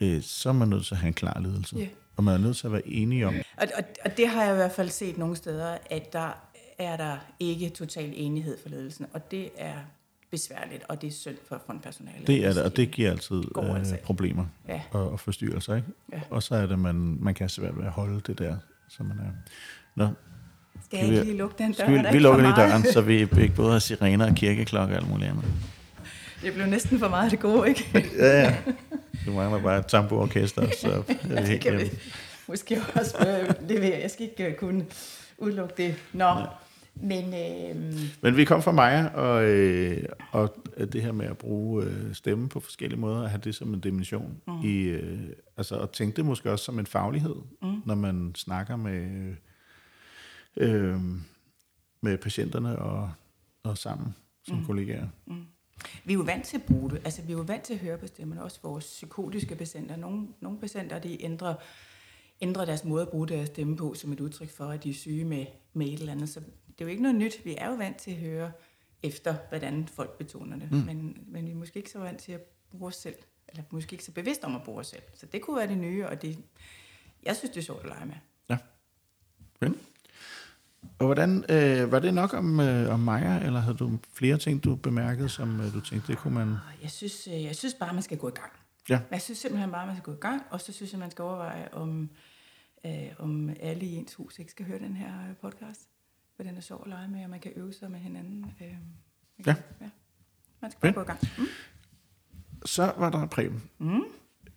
øh, 0.00 0.22
så 0.22 0.48
er 0.48 0.52
man 0.52 0.68
nødt 0.68 0.86
til 0.86 0.94
at 0.94 0.98
have 0.98 1.08
en 1.08 1.14
klar 1.14 1.40
ledelse. 1.40 1.76
Yeah. 1.76 1.88
Og 2.16 2.24
man 2.24 2.34
er 2.34 2.38
nødt 2.38 2.56
til 2.56 2.66
at 2.66 2.72
være 2.72 2.88
enige 2.88 3.26
om. 3.26 3.34
Og, 3.56 3.68
og, 3.76 3.84
og 4.04 4.16
det 4.16 4.28
har 4.28 4.42
jeg 4.44 4.52
i 4.52 4.56
hvert 4.56 4.72
fald 4.72 4.88
set 4.88 5.18
nogle 5.18 5.36
steder, 5.36 5.78
at 5.90 6.12
der 6.12 6.32
er 6.78 6.96
der 6.96 7.16
ikke 7.40 7.70
total 7.70 8.12
enighed 8.16 8.58
for 8.62 8.68
ledelsen, 8.68 9.06
og 9.12 9.30
det 9.30 9.50
er 9.56 9.74
besværligt, 10.30 10.84
og 10.88 11.02
det 11.02 11.06
er 11.06 11.12
synd 11.12 11.36
for 11.48 11.62
frontpersonalet. 11.66 12.26
Det 12.26 12.44
er 12.44 12.52
det, 12.52 12.62
og 12.62 12.76
det 12.76 12.90
giver 12.90 13.10
altid 13.10 13.42
øh, 13.58 13.98
problemer 14.04 14.46
ja. 14.68 14.82
og, 14.90 15.10
og 15.10 15.20
forstyrrelser. 15.20 15.74
Ikke? 15.76 15.88
Ja. 16.12 16.20
Og 16.30 16.42
så 16.42 16.54
er 16.54 16.66
det, 16.66 16.78
man, 16.78 16.94
man 17.20 17.34
kan 17.34 17.48
svært 17.48 17.76
ved 17.78 17.84
at 17.84 17.90
holde 17.90 18.20
det 18.20 18.38
der, 18.38 18.56
som 18.88 19.06
man 19.06 19.18
er. 19.18 19.30
Nå, 19.94 20.08
skal 20.92 21.06
jeg 21.06 21.14
ikke 21.14 21.24
lige 21.24 21.36
lukke 21.36 21.54
den 21.58 21.72
dør? 21.72 21.86
vi, 21.86 22.12
vi 22.12 22.18
lukker 22.18 22.42
lige 22.42 22.56
døren, 22.56 22.84
så 22.92 23.00
vi 23.00 23.20
ikke 23.20 23.54
både 23.56 23.72
har 23.72 23.78
sirener 23.78 24.30
og 24.30 24.34
kirkeklokker 24.34 24.96
og 24.96 25.02
alt 25.02 25.10
muligt 25.10 25.30
andet. 25.30 25.44
Det 26.42 26.54
blev 26.54 26.66
næsten 26.66 26.98
for 26.98 27.08
meget 27.08 27.30
det 27.30 27.40
gode, 27.40 27.68
ikke? 27.68 28.10
ja, 28.18 28.40
ja. 28.40 28.56
Du 29.26 29.32
mangler 29.32 29.62
bare 29.62 29.78
et 29.78 29.86
tamboorkester, 29.86 30.66
så 30.80 30.88
er 30.88 31.02
det, 31.02 31.46
det 31.48 31.60
kan 31.60 31.78
vi 31.78 31.90
måske 32.48 32.80
også 32.94 33.16
øh, 33.18 33.68
levere. 33.68 34.00
Jeg 34.02 34.10
skal 34.10 34.28
ikke 34.30 34.48
uh, 34.48 34.54
kunne 34.54 34.84
udelukke 35.38 35.74
det. 35.76 35.94
Nå, 36.12 36.24
ja. 36.24 36.44
men... 36.94 37.34
Øh... 37.34 38.00
Men 38.20 38.36
vi 38.36 38.44
kom 38.44 38.62
fra 38.62 38.72
mig, 38.72 39.14
og, 39.14 39.44
øh, 39.44 40.04
og 40.32 40.56
det 40.92 41.02
her 41.02 41.12
med 41.12 41.26
at 41.26 41.38
bruge 41.38 41.84
øh, 41.84 42.14
stemme 42.14 42.48
på 42.48 42.60
forskellige 42.60 43.00
måder, 43.00 43.22
at 43.22 43.30
have 43.30 43.40
det 43.44 43.54
som 43.54 43.74
en 43.74 43.80
dimension. 43.80 44.36
Mm. 44.46 44.60
I, 44.64 44.82
øh, 44.82 45.18
altså 45.56 45.78
at 45.78 45.90
tænke 45.90 46.16
det 46.16 46.24
måske 46.24 46.52
også 46.52 46.64
som 46.64 46.78
en 46.78 46.86
faglighed, 46.86 47.36
mm. 47.62 47.82
når 47.86 47.94
man 47.94 48.32
snakker 48.34 48.76
med... 48.76 49.02
Øh, 49.02 49.34
øh, 50.56 51.00
med 52.00 52.18
patienterne 52.18 52.78
og, 52.78 53.12
og 53.62 53.78
sammen 53.78 54.14
som 54.44 54.58
mm. 54.58 54.66
kollegaer. 54.66 55.08
Mm. 55.26 55.46
Vi 56.04 56.12
er 56.12 56.16
jo 56.16 56.22
vant 56.22 56.44
til 56.44 56.56
at 56.56 56.62
bruge 56.62 56.90
det. 56.90 57.02
Altså, 57.04 57.22
vi 57.22 57.32
er 57.32 57.36
jo 57.36 57.42
vant 57.42 57.62
til 57.62 57.74
at 57.74 57.80
høre 57.80 57.98
på 57.98 58.06
stemmerne, 58.06 58.42
også 58.42 58.58
vores 58.62 58.84
psykotiske 58.84 59.56
patienter. 59.56 59.96
Nogle, 59.96 60.28
nogle 60.40 60.58
patienter, 60.58 60.98
de 60.98 61.22
ændrer, 61.22 61.54
ændrer 62.40 62.64
deres 62.64 62.84
måde 62.84 63.02
at 63.02 63.08
bruge 63.08 63.28
deres 63.28 63.48
stemme 63.48 63.76
på, 63.76 63.94
som 63.94 64.12
et 64.12 64.20
udtryk 64.20 64.50
for, 64.50 64.64
at 64.64 64.84
de 64.84 64.90
er 64.90 64.94
syge 64.94 65.24
med, 65.24 65.46
med 65.72 65.86
et 65.86 66.00
eller 66.00 66.12
andet. 66.12 66.28
Så 66.28 66.40
det 66.40 66.80
er 66.80 66.84
jo 66.84 66.86
ikke 66.86 67.02
noget 67.02 67.18
nyt. 67.18 67.44
Vi 67.44 67.54
er 67.58 67.68
jo 67.68 67.74
vant 67.74 67.96
til 67.96 68.10
at 68.10 68.16
høre 68.16 68.52
efter, 69.02 69.34
hvordan 69.48 69.88
folk 69.88 70.18
betoner 70.18 70.58
det. 70.58 70.72
Mm. 70.72 70.78
Men, 70.78 71.24
men 71.26 71.46
vi 71.46 71.50
er 71.50 71.56
måske 71.56 71.76
ikke 71.76 71.90
så 71.90 71.98
vant 71.98 72.18
til 72.20 72.32
at 72.32 72.40
bruge 72.70 72.86
os 72.88 72.96
selv. 72.96 73.16
Eller 73.48 73.62
måske 73.70 73.92
ikke 73.92 74.04
så 74.04 74.12
bevidst 74.12 74.44
om 74.44 74.56
at 74.56 74.62
bruge 74.62 74.80
os 74.80 74.86
selv. 74.86 75.02
Så 75.14 75.26
det 75.26 75.42
kunne 75.42 75.56
være 75.56 75.68
det 75.68 75.78
nye, 75.78 76.06
og 76.06 76.22
det, 76.22 76.38
jeg 77.22 77.36
synes, 77.36 77.50
det 77.50 77.60
er 77.60 77.64
sjovt 77.64 77.82
at 77.82 77.88
lege 77.88 78.06
med. 78.06 78.14
Ja. 78.50 78.58
Men. 79.60 79.80
Og 80.98 81.06
hvordan, 81.06 81.44
øh, 81.48 81.92
var 81.92 81.98
det 81.98 82.14
nok 82.14 82.34
om, 82.34 82.60
øh, 82.60 82.94
om 82.94 83.00
Maja, 83.00 83.46
eller 83.46 83.60
havde 83.60 83.76
du 83.76 83.98
flere 84.12 84.38
ting, 84.38 84.64
du 84.64 84.74
bemærkede, 84.76 85.28
som 85.28 85.60
øh, 85.60 85.72
du 85.74 85.80
tænkte, 85.80 86.12
det 86.12 86.18
kunne 86.18 86.34
man... 86.34 86.56
Jeg 86.82 86.90
synes, 86.90 87.28
øh, 87.32 87.42
jeg 87.44 87.56
synes 87.56 87.74
bare, 87.74 87.94
man 87.94 88.02
skal 88.02 88.18
gå 88.18 88.28
i 88.28 88.32
gang. 88.32 88.52
Ja. 88.88 89.00
Jeg 89.10 89.22
synes 89.22 89.38
simpelthen 89.38 89.70
bare, 89.70 89.86
man 89.86 89.96
skal 89.96 90.04
gå 90.04 90.12
i 90.12 90.20
gang, 90.20 90.42
og 90.50 90.60
så 90.60 90.72
synes 90.72 90.92
jeg, 90.92 91.00
man 91.00 91.10
skal 91.10 91.22
overveje, 91.22 91.68
om 91.72 92.10
øh, 92.86 92.92
om 93.18 93.50
alle 93.60 93.84
i 93.86 93.94
ens 93.96 94.14
hus 94.14 94.38
ikke 94.38 94.50
skal 94.50 94.66
høre 94.66 94.78
den 94.78 94.96
her 94.96 95.08
øh, 95.28 95.36
podcast. 95.36 95.80
For 96.36 96.42
den 96.42 96.56
er 96.56 96.60
sjov 96.60 96.82
at 96.84 96.88
lege 96.90 97.08
med, 97.08 97.24
og 97.24 97.30
man 97.30 97.40
kan 97.40 97.52
øve 97.56 97.72
sig 97.72 97.90
med 97.90 97.98
hinanden. 98.00 98.52
Øh, 98.60 98.66
Ja. 99.46 99.54
ja. 99.80 99.90
Man 100.62 100.70
skal 100.70 100.80
bare 100.80 100.88
Fedt. 100.88 100.94
gå 100.94 101.02
i 101.02 101.04
gang. 101.04 101.20
Mm. 101.38 101.46
Så 102.64 102.92
var 102.98 103.10
der 103.10 103.26
Preben. 103.26 103.62
Mm. 103.78 104.02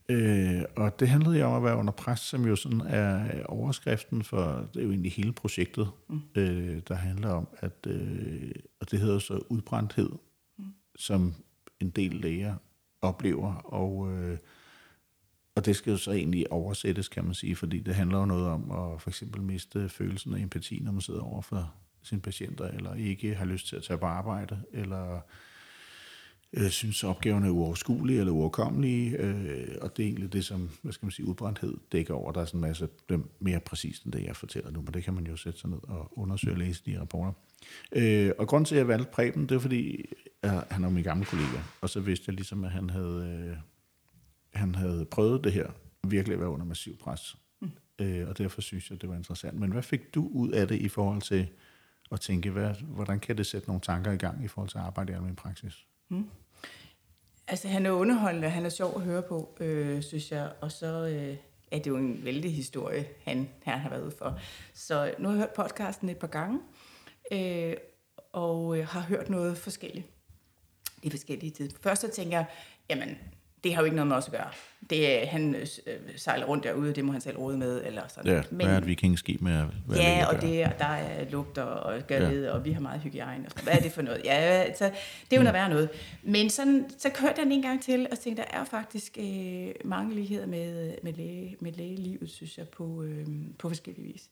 Øh, 0.10 0.62
og 0.76 1.00
det 1.00 1.08
handlede 1.08 1.40
jo 1.40 1.46
om 1.46 1.54
at 1.54 1.64
være 1.64 1.78
under 1.78 1.94
pres, 1.94 2.20
som 2.20 2.46
jo 2.46 2.56
sådan 2.56 2.82
er 2.82 3.44
overskriften 3.46 4.24
for, 4.24 4.70
det 4.74 4.80
er 4.80 4.84
jo 4.84 4.90
egentlig 4.90 5.12
hele 5.12 5.34
projektet, 5.34 5.90
mm. 6.10 6.22
øh, 6.36 6.82
der 6.88 6.96
handler 6.96 7.30
om, 7.30 7.48
at, 7.58 7.88
øh, 7.88 8.52
og 8.80 8.92
det 8.92 9.00
hedder 9.00 9.20
så 9.20 9.42
udbrændthed, 9.50 10.10
mm. 10.58 10.66
som 10.96 11.34
en 11.80 11.90
del 11.90 12.14
læger 12.14 12.56
oplever, 13.02 13.54
og, 13.54 14.12
øh, 14.12 14.38
og 15.56 15.66
det 15.66 15.76
skal 15.76 15.92
jo 15.92 15.98
så 15.98 16.12
egentlig 16.12 16.52
oversættes, 16.52 17.08
kan 17.08 17.26
man 17.26 17.34
sige, 17.34 17.56
fordi 17.56 17.80
det 17.80 17.96
handler 17.96 18.20
jo 18.20 18.26
noget 18.26 18.48
om 18.48 18.72
at 18.72 19.02
for 19.02 19.10
eksempel 19.10 19.42
miste 19.42 19.90
følelsen 19.90 20.34
af 20.34 20.40
empati, 20.40 20.80
når 20.80 20.92
man 20.92 21.02
sidder 21.02 21.22
over 21.22 21.42
for 21.42 21.74
sine 22.04 22.22
patienter, 22.22 22.66
eller 22.66 22.94
ikke 22.94 23.36
har 23.36 23.46
lyst 23.46 23.68
til 23.68 23.76
at 23.76 23.84
tage 23.84 23.98
på 23.98 24.06
arbejde, 24.06 24.62
eller 24.72 25.22
øh, 26.56 26.70
synes, 26.70 27.04
opgaverne 27.04 27.48
er 27.48 27.52
uoverskuelige 27.52 28.20
eller 28.20 28.34
uoverkommelige, 28.34 29.18
øh, 29.18 29.76
og 29.82 29.98
det 29.98 30.04
er 30.04 30.08
egentlig 30.08 30.34
det, 30.34 30.46
som 30.46 30.70
hvad 30.82 30.94
skal 30.94 31.06
man 31.06 31.12
sige, 31.12 31.26
udbrændthed 31.26 31.78
dækker 31.92 32.14
over. 32.14 32.32
Der 32.32 32.42
er 32.42 32.46
sådan 32.46 32.58
en 32.58 32.62
masse 32.62 32.90
er 33.10 33.18
mere 33.40 33.60
præcist 33.60 34.04
end 34.04 34.14
det, 34.14 34.24
jeg 34.24 34.36
fortæller 34.36 34.72
nu, 34.72 34.82
men 34.82 34.94
det 34.94 35.04
kan 35.04 35.14
man 35.14 35.28
jo 35.28 35.36
sætte 35.36 35.60
sig 35.60 35.70
ned 35.70 35.80
og 35.84 36.18
undersøge 36.18 36.54
og 36.54 36.58
læse 36.58 36.84
de 36.86 37.00
rapporter. 37.00 37.32
Øh, 37.92 38.32
og 38.38 38.48
grunden 38.48 38.66
til, 38.66 38.76
at 38.76 38.80
jeg 38.80 38.88
valgte 38.88 39.12
Preben, 39.12 39.50
det 39.50 39.56
er 39.56 39.60
fordi, 39.60 40.06
øh, 40.46 40.52
han 40.52 40.84
er 40.84 40.90
min 40.90 41.04
gamle 41.04 41.26
kollega, 41.26 41.58
og 41.82 41.90
så 41.90 42.00
vidste 42.00 42.24
jeg 42.28 42.36
ligesom, 42.36 42.64
at 42.64 42.72
han 42.72 42.90
havde, 42.90 43.48
øh, 43.50 43.58
han 44.54 44.76
havde 44.76 45.06
prøvet 45.06 45.44
det 45.44 45.52
her, 45.52 45.68
virkelig 46.08 46.34
at 46.34 46.40
være 46.40 46.50
under 46.50 46.66
massiv 46.66 46.98
pres. 46.98 47.38
Mm. 47.62 47.72
Øh, 48.00 48.30
og 48.30 48.38
derfor 48.38 48.62
synes 48.62 48.92
jeg, 48.92 49.02
det 49.02 49.10
var 49.10 49.16
interessant. 49.16 49.60
Men 49.60 49.72
hvad 49.72 49.84
fik 49.84 50.16
du 50.16 50.28
ud 50.28 50.52
af 50.52 50.68
det 50.68 50.76
i 50.76 50.88
forhold 50.88 51.22
til 51.22 51.48
at 52.12 52.20
tænke, 52.20 52.52
hvad, 52.52 52.74
hvordan 52.82 53.20
kan 53.20 53.38
det 53.38 53.46
sætte 53.46 53.68
nogle 53.68 53.82
tanker 53.82 54.12
i 54.12 54.18
gang 54.18 54.46
i 54.46 54.48
forhold 54.48 54.70
til 54.70 54.78
at 54.78 54.84
arbejde 54.84 55.12
i 55.12 55.16
almindelig 55.16 55.38
praksis? 55.38 55.86
Altså, 57.48 57.68
han 57.68 57.86
er 57.86 57.92
underholdende, 57.92 58.50
han 58.50 58.66
er 58.66 58.70
sjov 58.70 58.94
at 58.96 59.02
høre 59.02 59.22
på, 59.22 59.58
øh, 59.60 60.04
synes 60.04 60.32
jeg. 60.32 60.52
Og 60.62 60.72
så 60.72 61.08
øh, 61.08 61.38
er 61.72 61.80
det 61.80 61.88
jo 61.88 61.98
en 61.98 62.26
vældig 62.26 62.56
historie, 62.56 63.08
han, 63.24 63.50
han 63.64 63.80
har 63.80 63.90
været 63.90 64.04
ude 64.04 64.16
for. 64.18 64.40
Så 64.74 65.06
øh, 65.06 65.14
nu 65.20 65.28
har 65.28 65.36
jeg 65.36 65.40
hørt 65.40 65.54
podcasten 65.56 66.10
et 66.10 66.18
par 66.18 66.28
gange, 66.28 66.60
øh, 67.32 67.76
og 68.32 68.78
øh, 68.78 68.88
har 68.88 69.02
hørt 69.02 69.30
noget 69.30 69.58
forskelligt. 69.58 70.08
Det 71.02 71.06
er 71.06 71.12
forskellige 71.12 71.52
tid. 71.52 71.70
Først 71.82 72.02
så 72.02 72.10
tænker 72.12 72.38
jeg, 72.38 72.46
jamen, 72.90 73.18
det 73.66 73.74
har 73.74 73.82
jo 73.82 73.86
ikke 73.86 73.96
noget 73.96 74.08
med 74.08 74.16
os 74.16 74.26
at 74.26 74.32
gøre. 74.32 74.48
Det 74.90 75.24
er, 75.24 75.28
han 75.28 75.56
øh, 75.56 75.68
sejler 76.16 76.46
rundt 76.46 76.64
derude, 76.64 76.94
det 76.94 77.06
må 77.06 77.12
han 77.12 77.22
selv 77.22 77.38
råde 77.38 77.58
med, 77.58 77.82
eller 77.86 78.02
sådan. 78.08 78.32
Ja, 78.32 78.42
hvad 78.52 78.66
er 78.66 78.78
et 78.78 78.88
vikingskib 78.88 79.42
med 79.42 79.66
hvad 79.86 79.98
Ja, 79.98 80.26
og 80.34 80.42
det, 80.42 80.66
og 80.66 80.80
der 80.80 80.86
er 80.86 81.30
lugter 81.30 81.62
og 81.62 82.08
gørled, 82.08 82.44
ja. 82.44 82.52
og 82.52 82.66
vi 82.66 82.72
har 82.72 82.82
meget 82.82 83.02
hygiejne. 83.02 83.46
Og 83.46 83.52
sådan. 83.52 83.64
Hvad 83.64 83.74
er 83.74 83.80
det 83.80 83.92
for 83.92 84.02
noget? 84.02 84.22
Ja, 84.26 84.32
altså, 84.32 84.86
det 84.86 85.34
er 85.34 85.38
jo 85.38 85.44
noget 85.44 85.54
værre 85.54 85.70
noget. 85.70 85.90
Men 86.24 86.50
sådan, 86.50 86.86
så 86.98 87.10
kørte 87.10 87.34
jeg 87.38 87.44
den 87.44 87.52
en 87.52 87.62
gang 87.62 87.84
til, 87.84 88.08
og 88.12 88.20
tænkte, 88.20 88.44
der 88.44 88.60
er 88.60 88.66
faktisk 88.66 89.18
øh, 89.20 89.68
mange 89.86 90.16
ligheder 90.16 90.46
med, 90.46 90.96
med, 91.04 91.14
læge, 91.14 91.58
med 91.60 91.72
lægelivet, 91.72 92.30
synes 92.30 92.58
jeg, 92.58 92.68
på, 92.68 93.04
øh, 93.04 93.28
på 93.60 93.70
forskellige 93.70 94.06
vis. 94.14 94.30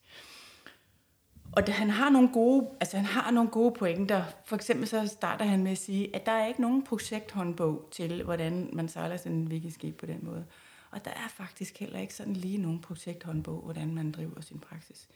Og 1.56 1.68
det, 1.68 1.74
han 1.74 1.90
har 1.90 2.10
nogle 2.10 2.30
gode, 2.34 2.68
altså 2.80 2.98
han 2.98 3.06
har 3.06 3.32
nogle 3.32 3.50
gode 3.50 3.72
pointer. 3.72 4.24
For 4.46 4.56
eksempel 4.56 4.88
så 4.88 5.08
starter 5.08 5.46
han 5.46 5.64
med 5.64 5.72
at 5.72 5.78
sige, 5.78 6.16
at 6.16 6.26
der 6.26 6.32
er 6.32 6.48
ikke 6.48 6.62
nogen 6.62 6.84
projekthåndbog 6.84 7.88
til, 7.92 8.24
hvordan 8.24 8.70
man 8.74 8.90
sejler 8.90 9.18
sådan 9.18 9.32
en 9.32 9.52
vikingskib 9.52 9.98
på 9.98 10.06
den 10.06 10.20
måde. 10.22 10.46
Og 10.92 11.06
der 11.06 11.12
er 11.12 11.28
faktisk 11.30 11.80
heller 11.80 12.00
ikke 12.00 12.14
sådan 12.14 12.34
lige 12.34 12.58
nogen 12.58 12.82
projekthåndbog, 12.82 13.62
hvordan 13.62 13.96
man 13.96 14.12
driver 14.12 14.42
sin 14.42 14.60
praksis. 14.60 15.08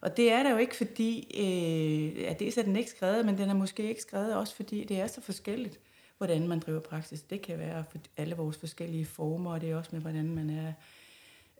Og 0.00 0.16
det 0.16 0.32
er 0.32 0.42
der 0.42 0.50
jo 0.50 0.56
ikke, 0.56 0.76
fordi, 0.76 1.18
øh, 1.34 2.30
at 2.30 2.38
det 2.38 2.58
er 2.58 2.62
den 2.62 2.76
ikke 2.76 2.90
skrevet, 2.90 3.26
men 3.26 3.38
den 3.38 3.50
er 3.50 3.54
måske 3.54 3.88
ikke 3.88 4.02
skrevet 4.02 4.36
også, 4.36 4.56
fordi 4.56 4.84
det 4.84 5.00
er 5.00 5.06
så 5.06 5.20
forskelligt, 5.20 5.80
hvordan 6.18 6.48
man 6.48 6.60
driver 6.60 6.80
praksis. 6.80 7.22
Det 7.22 7.42
kan 7.42 7.58
være 7.58 7.84
for 7.90 7.98
alle 8.16 8.36
vores 8.36 8.56
forskellige 8.56 9.06
former, 9.06 9.52
og 9.52 9.60
det 9.60 9.70
er 9.70 9.76
også 9.76 9.90
med, 9.92 10.00
hvordan 10.00 10.34
man 10.34 10.50
er 10.50 10.72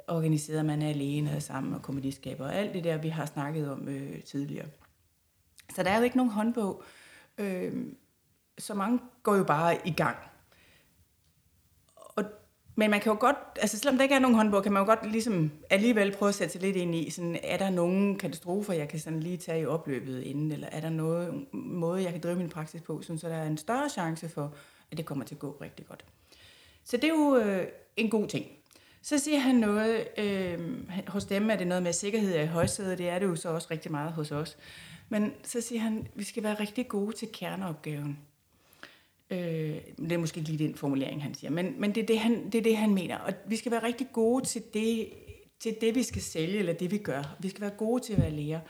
organiseret, 0.08 0.66
man 0.66 0.82
er 0.82 0.88
alene 0.88 1.36
og 1.36 1.42
sammen 1.42 1.74
og 1.74 1.82
komediskaber, 1.82 2.44
og 2.44 2.54
alt 2.54 2.74
det 2.74 2.84
der, 2.84 2.96
vi 2.96 3.08
har 3.08 3.26
snakket 3.26 3.70
om 3.70 3.88
øh, 3.88 4.22
tidligere. 4.22 4.66
Så 5.74 5.82
der 5.82 5.90
er 5.90 5.98
jo 5.98 6.04
ikke 6.04 6.16
nogen 6.16 6.32
håndbog. 6.32 6.82
Øh, 7.38 7.86
så 8.58 8.74
mange 8.74 8.98
går 9.22 9.36
jo 9.36 9.44
bare 9.44 9.88
i 9.88 9.92
gang. 9.92 10.16
Og, 11.96 12.24
men 12.74 12.90
man 12.90 13.00
kan 13.00 13.12
jo 13.12 13.18
godt, 13.20 13.36
altså 13.60 13.78
selvom 13.78 13.96
der 13.96 14.02
ikke 14.02 14.14
er 14.14 14.18
nogen 14.18 14.36
håndbog, 14.36 14.62
kan 14.62 14.72
man 14.72 14.80
jo 14.80 14.86
godt 14.86 15.10
ligesom 15.10 15.50
alligevel 15.70 16.16
prøve 16.16 16.28
at 16.28 16.34
sætte 16.34 16.52
sig 16.52 16.62
lidt 16.62 16.76
ind 16.76 16.94
i, 16.94 17.10
sådan, 17.10 17.38
er 17.42 17.56
der 17.56 17.70
nogen 17.70 18.18
katastrofer, 18.18 18.72
jeg 18.72 18.88
kan 18.88 18.98
sådan 18.98 19.20
lige 19.20 19.36
tage 19.36 19.60
i 19.60 19.66
opløbet 19.66 20.22
inden, 20.22 20.52
eller 20.52 20.68
er 20.72 20.80
der 20.80 20.90
noget 20.90 21.46
måde, 21.52 22.02
jeg 22.02 22.12
kan 22.12 22.20
drive 22.20 22.36
min 22.36 22.48
praksis 22.48 22.82
på, 22.82 23.02
sådan, 23.02 23.18
så 23.18 23.28
der 23.28 23.34
er 23.34 23.46
en 23.46 23.58
større 23.58 23.88
chance 23.88 24.28
for, 24.28 24.54
at 24.90 24.96
det 24.96 25.06
kommer 25.06 25.24
til 25.24 25.34
at 25.34 25.38
gå 25.38 25.56
rigtig 25.60 25.86
godt. 25.86 26.04
Så 26.84 26.96
det 26.96 27.04
er 27.04 27.08
jo 27.08 27.36
øh, 27.36 27.66
en 27.96 28.10
god 28.10 28.28
ting. 28.28 28.46
Så 29.04 29.18
siger 29.18 29.38
han 29.38 29.54
noget, 29.54 30.06
øh, 30.18 30.58
hos 31.08 31.24
dem 31.24 31.50
er 31.50 31.56
det 31.56 31.66
noget 31.66 31.82
med 31.82 31.92
sikkerhed 31.92 32.42
i 32.42 32.46
højsædet, 32.46 32.98
det 32.98 33.08
er 33.08 33.18
det 33.18 33.26
jo 33.26 33.36
så 33.36 33.48
også 33.48 33.68
rigtig 33.70 33.90
meget 33.90 34.12
hos 34.12 34.32
os. 34.32 34.56
Men 35.08 35.32
så 35.42 35.60
siger 35.60 35.80
han, 35.80 36.06
vi 36.14 36.24
skal 36.24 36.42
være 36.42 36.60
rigtig 36.60 36.88
gode 36.88 37.16
til 37.16 37.28
kerneopgaven. 37.32 38.18
Øh, 39.30 39.38
det 39.98 40.12
er 40.12 40.18
måske 40.18 40.38
ikke 40.38 40.50
lige 40.50 40.68
den 40.68 40.74
formulering, 40.74 41.22
han 41.22 41.34
siger, 41.34 41.50
men, 41.50 41.80
men 41.80 41.94
det, 41.94 42.02
er 42.02 42.06
det, 42.06 42.18
han, 42.18 42.50
det 42.50 42.54
er 42.54 42.62
det, 42.62 42.76
han 42.76 42.94
mener. 42.94 43.18
Og 43.18 43.32
vi 43.46 43.56
skal 43.56 43.72
være 43.72 43.82
rigtig 43.82 44.06
gode 44.12 44.44
til 44.44 44.62
det, 44.74 45.12
til 45.60 45.76
det, 45.80 45.94
vi 45.94 46.02
skal 46.02 46.22
sælge, 46.22 46.58
eller 46.58 46.72
det, 46.72 46.90
vi 46.90 46.98
gør. 46.98 47.36
Vi 47.40 47.48
skal 47.48 47.60
være 47.60 47.70
gode 47.70 48.02
til 48.02 48.12
at 48.12 48.20
være 48.20 48.30
læger. 48.30 48.60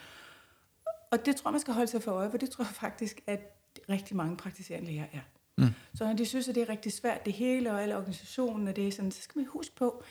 Og 1.10 1.26
det 1.26 1.36
tror 1.36 1.50
jeg, 1.50 1.52
man 1.52 1.60
skal 1.60 1.74
holde 1.74 1.90
sig 1.90 2.02
for 2.02 2.12
øje, 2.12 2.30
for 2.30 2.38
det 2.38 2.50
tror 2.50 2.64
jeg 2.64 2.74
faktisk, 2.74 3.20
at 3.26 3.40
rigtig 3.88 4.16
mange 4.16 4.36
praktiserende 4.36 4.86
læger 4.86 5.06
er. 5.12 5.20
Mm. 5.58 5.68
Så 5.94 6.04
når 6.04 6.12
de 6.12 6.26
synes, 6.26 6.48
at 6.48 6.54
det 6.54 6.62
er 6.62 6.68
rigtig 6.68 6.92
svært, 6.92 7.24
det 7.24 7.32
hele 7.32 7.72
og 7.72 7.82
alle 7.82 7.96
organisationen, 7.96 8.68
og 8.68 8.76
det 8.76 8.88
er 8.88 8.92
sådan, 8.92 9.10
så 9.10 9.22
skal 9.22 9.38
man 9.38 9.46
huske 9.46 9.76
på, 9.76 10.04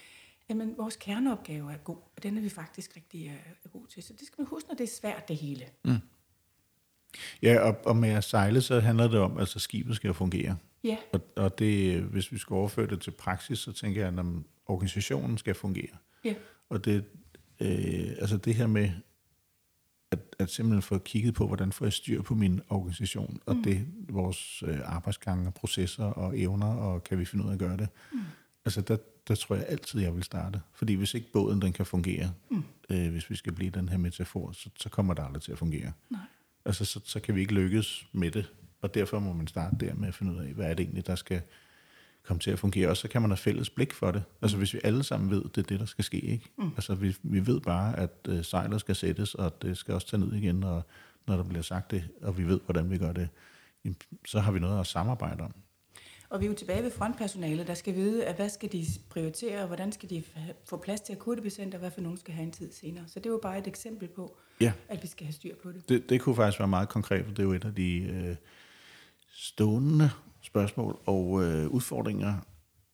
at 0.50 0.58
vores 0.78 0.96
kerneopgave 0.96 1.74
er 1.74 1.78
god, 1.78 1.98
og 2.16 2.24
den 2.24 2.38
er 2.38 2.42
vi 2.42 2.50
faktisk 2.50 2.96
rigtig 2.96 3.42
uh, 3.66 3.72
god 3.72 3.88
til. 3.88 4.04
Så 4.04 4.14
det 4.14 4.28
skal 4.28 4.36
man 4.38 4.48
huske, 4.48 4.70
når 4.70 4.76
det 4.76 4.84
er 4.84 4.94
svært, 5.02 5.28
det 5.28 5.36
hele. 5.36 5.66
Mm. 5.86 5.98
Ja, 7.42 7.60
og, 7.60 7.78
og 7.86 7.96
med 7.96 8.10
at 8.10 8.24
sejle, 8.24 8.62
så 8.62 8.80
handler 8.80 9.08
det 9.08 9.20
om, 9.20 9.34
at 9.34 9.40
altså, 9.40 9.60
skibet 9.60 9.96
skal 9.96 10.14
fungere. 10.14 10.58
Ja. 10.84 10.98
Og, 11.14 11.22
og 11.36 11.60
det, 11.60 12.02
hvis 12.02 12.32
vi 12.32 12.38
skal 12.38 12.54
overføre 12.54 12.88
det 12.88 13.02
til 13.02 13.12
praksis, 13.12 13.60
så 13.60 13.72
tænker 13.72 14.02
jeg, 14.06 14.20
at 14.20 14.26
organisationen 14.66 15.38
skal 15.38 15.56
fungere. 15.56 15.98
Ja. 16.24 16.36
Og 16.70 16.86
det, 16.86 17.06
øh, 17.60 18.12
altså 18.18 18.38
det 18.38 18.56
her 18.56 18.68
med, 18.68 18.90
at, 20.12 20.20
at 20.40 20.50
simpelthen 20.50 20.82
få 20.82 20.98
kigget 20.98 21.34
på, 21.34 21.48
hvordan 21.48 21.72
får 21.72 21.86
jeg 21.86 21.94
styr 21.94 22.22
på 22.22 22.36
min 22.36 22.62
organisation, 22.70 23.40
og 23.46 23.56
mm. 23.56 23.64
det 23.64 23.88
vores 24.10 24.64
øh, 24.68 24.80
arbejdsgange, 24.84 25.52
processer 25.52 26.06
og 26.06 26.40
evner, 26.40 26.76
og 26.76 27.04
kan 27.04 27.20
vi 27.20 27.26
finde 27.26 27.46
ud 27.46 27.50
af 27.50 27.54
at 27.54 27.60
gøre 27.60 27.78
det. 27.78 27.88
Mm. 28.14 28.20
Altså 28.66 28.82
der, 28.82 28.98
der 29.28 29.36
tror 29.36 29.56
jeg 29.56 29.66
altid, 29.68 30.02
jeg 30.02 30.16
vil 30.16 30.24
starte. 30.24 30.62
Fordi 30.74 30.94
hvis 30.94 31.14
ikke 31.14 31.32
båden 31.32 31.62
den 31.62 31.74
kan 31.74 31.86
fungere, 31.86 32.34
mm. 32.52 32.64
øh, 32.90 33.12
hvis 33.12 33.30
vi 33.30 33.36
skal 33.36 33.54
blive 33.54 33.72
den 33.72 33.90
her 33.90 33.98
metafor, 33.98 34.52
så, 34.52 34.70
så 34.76 34.90
kommer 34.90 35.14
det 35.14 35.24
aldrig 35.24 35.42
til 35.42 35.52
at 35.52 35.58
fungere. 35.58 35.92
Nej. 36.10 36.22
Altså 36.66 36.86
så, 36.86 37.00
så 37.04 37.20
kan 37.20 37.36
vi 37.36 37.42
ikke 37.42 37.54
lykkes 37.54 38.08
med 38.12 38.32
det. 38.32 38.52
Og 38.82 38.94
derfor 38.94 39.20
må 39.20 39.34
man 39.34 39.48
starte 39.48 39.86
der 39.86 39.94
med 39.94 40.08
at 40.08 40.16
finde 40.16 40.34
ud 40.34 40.38
af, 40.38 40.54
hvad 40.54 40.70
er 40.70 40.74
det 40.74 40.84
egentlig, 40.84 41.08
der 41.08 41.16
skal 41.16 41.42
komme 42.24 42.40
til 42.40 42.52
at 42.52 42.60
fungere. 42.60 42.90
Og 42.90 42.98
så 42.98 43.08
kan 43.08 43.22
man 43.22 43.32
have 43.32 43.38
fælles 43.38 43.70
blik 43.70 43.94
for 43.94 44.12
det. 44.12 44.24
Altså 44.42 44.58
hvis 44.58 44.74
vi 44.74 44.80
alle 44.84 45.04
sammen 45.04 45.30
ved, 45.30 45.44
det 45.44 45.58
er 45.58 45.68
det, 45.68 45.80
der 45.80 45.86
skal 45.86 46.04
ske. 46.04 46.20
Ikke? 46.20 46.50
Mm. 46.58 46.68
Altså 46.76 46.96
vi, 46.96 47.16
vi 47.24 47.48
ved 47.48 47.60
bare, 47.60 48.00
at 48.00 48.28
øh, 48.28 48.44
sejler 48.44 48.78
skal 48.78 48.96
sættes, 48.96 49.36
og 49.36 49.62
det 49.62 49.78
skal 49.78 49.94
også 49.94 50.08
tage 50.08 50.20
ned 50.20 50.34
igen, 50.34 50.64
og, 50.64 50.84
når 51.28 51.36
der 51.36 51.44
bliver 51.44 51.62
sagt 51.62 51.92
det, 51.92 52.04
og 52.22 52.38
vi 52.38 52.44
ved, 52.44 52.60
hvordan 52.66 52.92
vi 52.92 52.98
gør 52.98 53.12
det, 53.12 53.30
så 54.26 54.40
har 54.40 54.52
vi 54.52 54.60
noget 54.60 54.80
at 54.80 54.88
samarbejde 54.88 55.44
om. 55.44 55.54
Og 56.34 56.40
vi 56.40 56.46
er 56.46 56.50
jo 56.50 56.56
tilbage 56.56 56.84
ved 56.84 56.92
frontpersonalet, 56.92 57.68
der 57.68 57.74
skal 57.74 57.96
vide, 57.96 58.26
at 58.26 58.36
hvad 58.36 58.50
skal 58.50 58.72
de 58.72 58.86
prioritere, 59.10 59.62
og 59.62 59.68
hvordan 59.68 59.92
skal 59.92 60.10
de 60.10 60.24
få 60.66 60.78
plads 60.78 61.02
til 61.02 61.14
akuttepatienter, 61.14 61.78
og 61.78 61.80
hvad 61.80 61.92
for 61.92 62.02
nogen 62.02 62.18
skal 62.18 62.34
have 62.34 62.44
en 62.44 62.52
tid 62.52 62.72
senere. 62.72 63.04
Så 63.08 63.20
det 63.20 63.26
er 63.26 63.30
jo 63.30 63.40
bare 63.42 63.58
et 63.58 63.68
eksempel 63.68 64.08
på, 64.08 64.38
ja. 64.62 64.74
at 64.90 65.04
vi 65.04 65.08
skal 65.08 65.26
have 65.26 65.34
styr 65.34 65.56
på 65.64 65.72
det. 65.72 65.90
det. 65.90 66.10
Det 66.10 66.22
kunne 66.22 66.36
faktisk 66.36 66.60
være 66.60 66.68
meget 66.68 66.90
konkret, 66.90 67.26
for 67.26 67.34
det 67.34 67.40
er 67.40 67.44
jo 67.44 67.54
et 67.54 67.66
af 67.66 67.76
de 67.76 67.98
øh, 67.98 68.36
stående 69.32 70.10
spørgsmål 70.42 71.00
og 71.06 71.44
øh, 71.44 71.68
udfordringer 71.68 72.34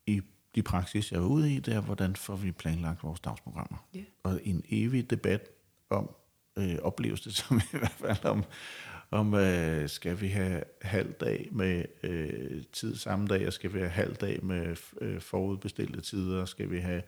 i 0.07 0.21
de 0.55 0.63
praksis, 0.63 1.11
jeg 1.11 1.17
er 1.17 1.25
ude 1.25 1.53
i, 1.53 1.59
det 1.59 1.73
er, 1.73 1.81
hvordan 1.81 2.15
får 2.15 2.35
vi 2.35 2.51
planlagt 2.51 3.03
vores 3.03 3.19
dagsprogrammer. 3.19 3.87
Ja. 3.95 4.03
Og 4.23 4.39
en 4.43 4.63
evig 4.69 5.09
debat 5.09 5.49
om, 5.89 6.09
øh, 6.57 6.75
opleves 6.81 7.21
det 7.25 7.35
som 7.35 7.61
i 7.73 7.77
hvert 7.77 7.95
fald 7.97 8.25
om, 8.25 8.43
om 9.11 9.33
øh, 9.33 9.89
skal 9.89 10.21
vi 10.21 10.27
have 10.27 10.63
halv 10.81 11.13
dag 11.13 11.49
med 11.51 11.85
øh, 12.03 12.63
tid 12.73 12.95
samme 12.95 13.27
dag, 13.27 13.47
og 13.47 13.53
skal 13.53 13.73
vi 13.73 13.79
have 13.79 13.89
halv 13.89 14.15
dag 14.15 14.43
med 14.43 14.75
øh, 15.01 15.21
forudbestilte 15.21 16.01
tider, 16.01 16.45
skal 16.45 16.71
vi 16.71 16.79
have 16.79 17.01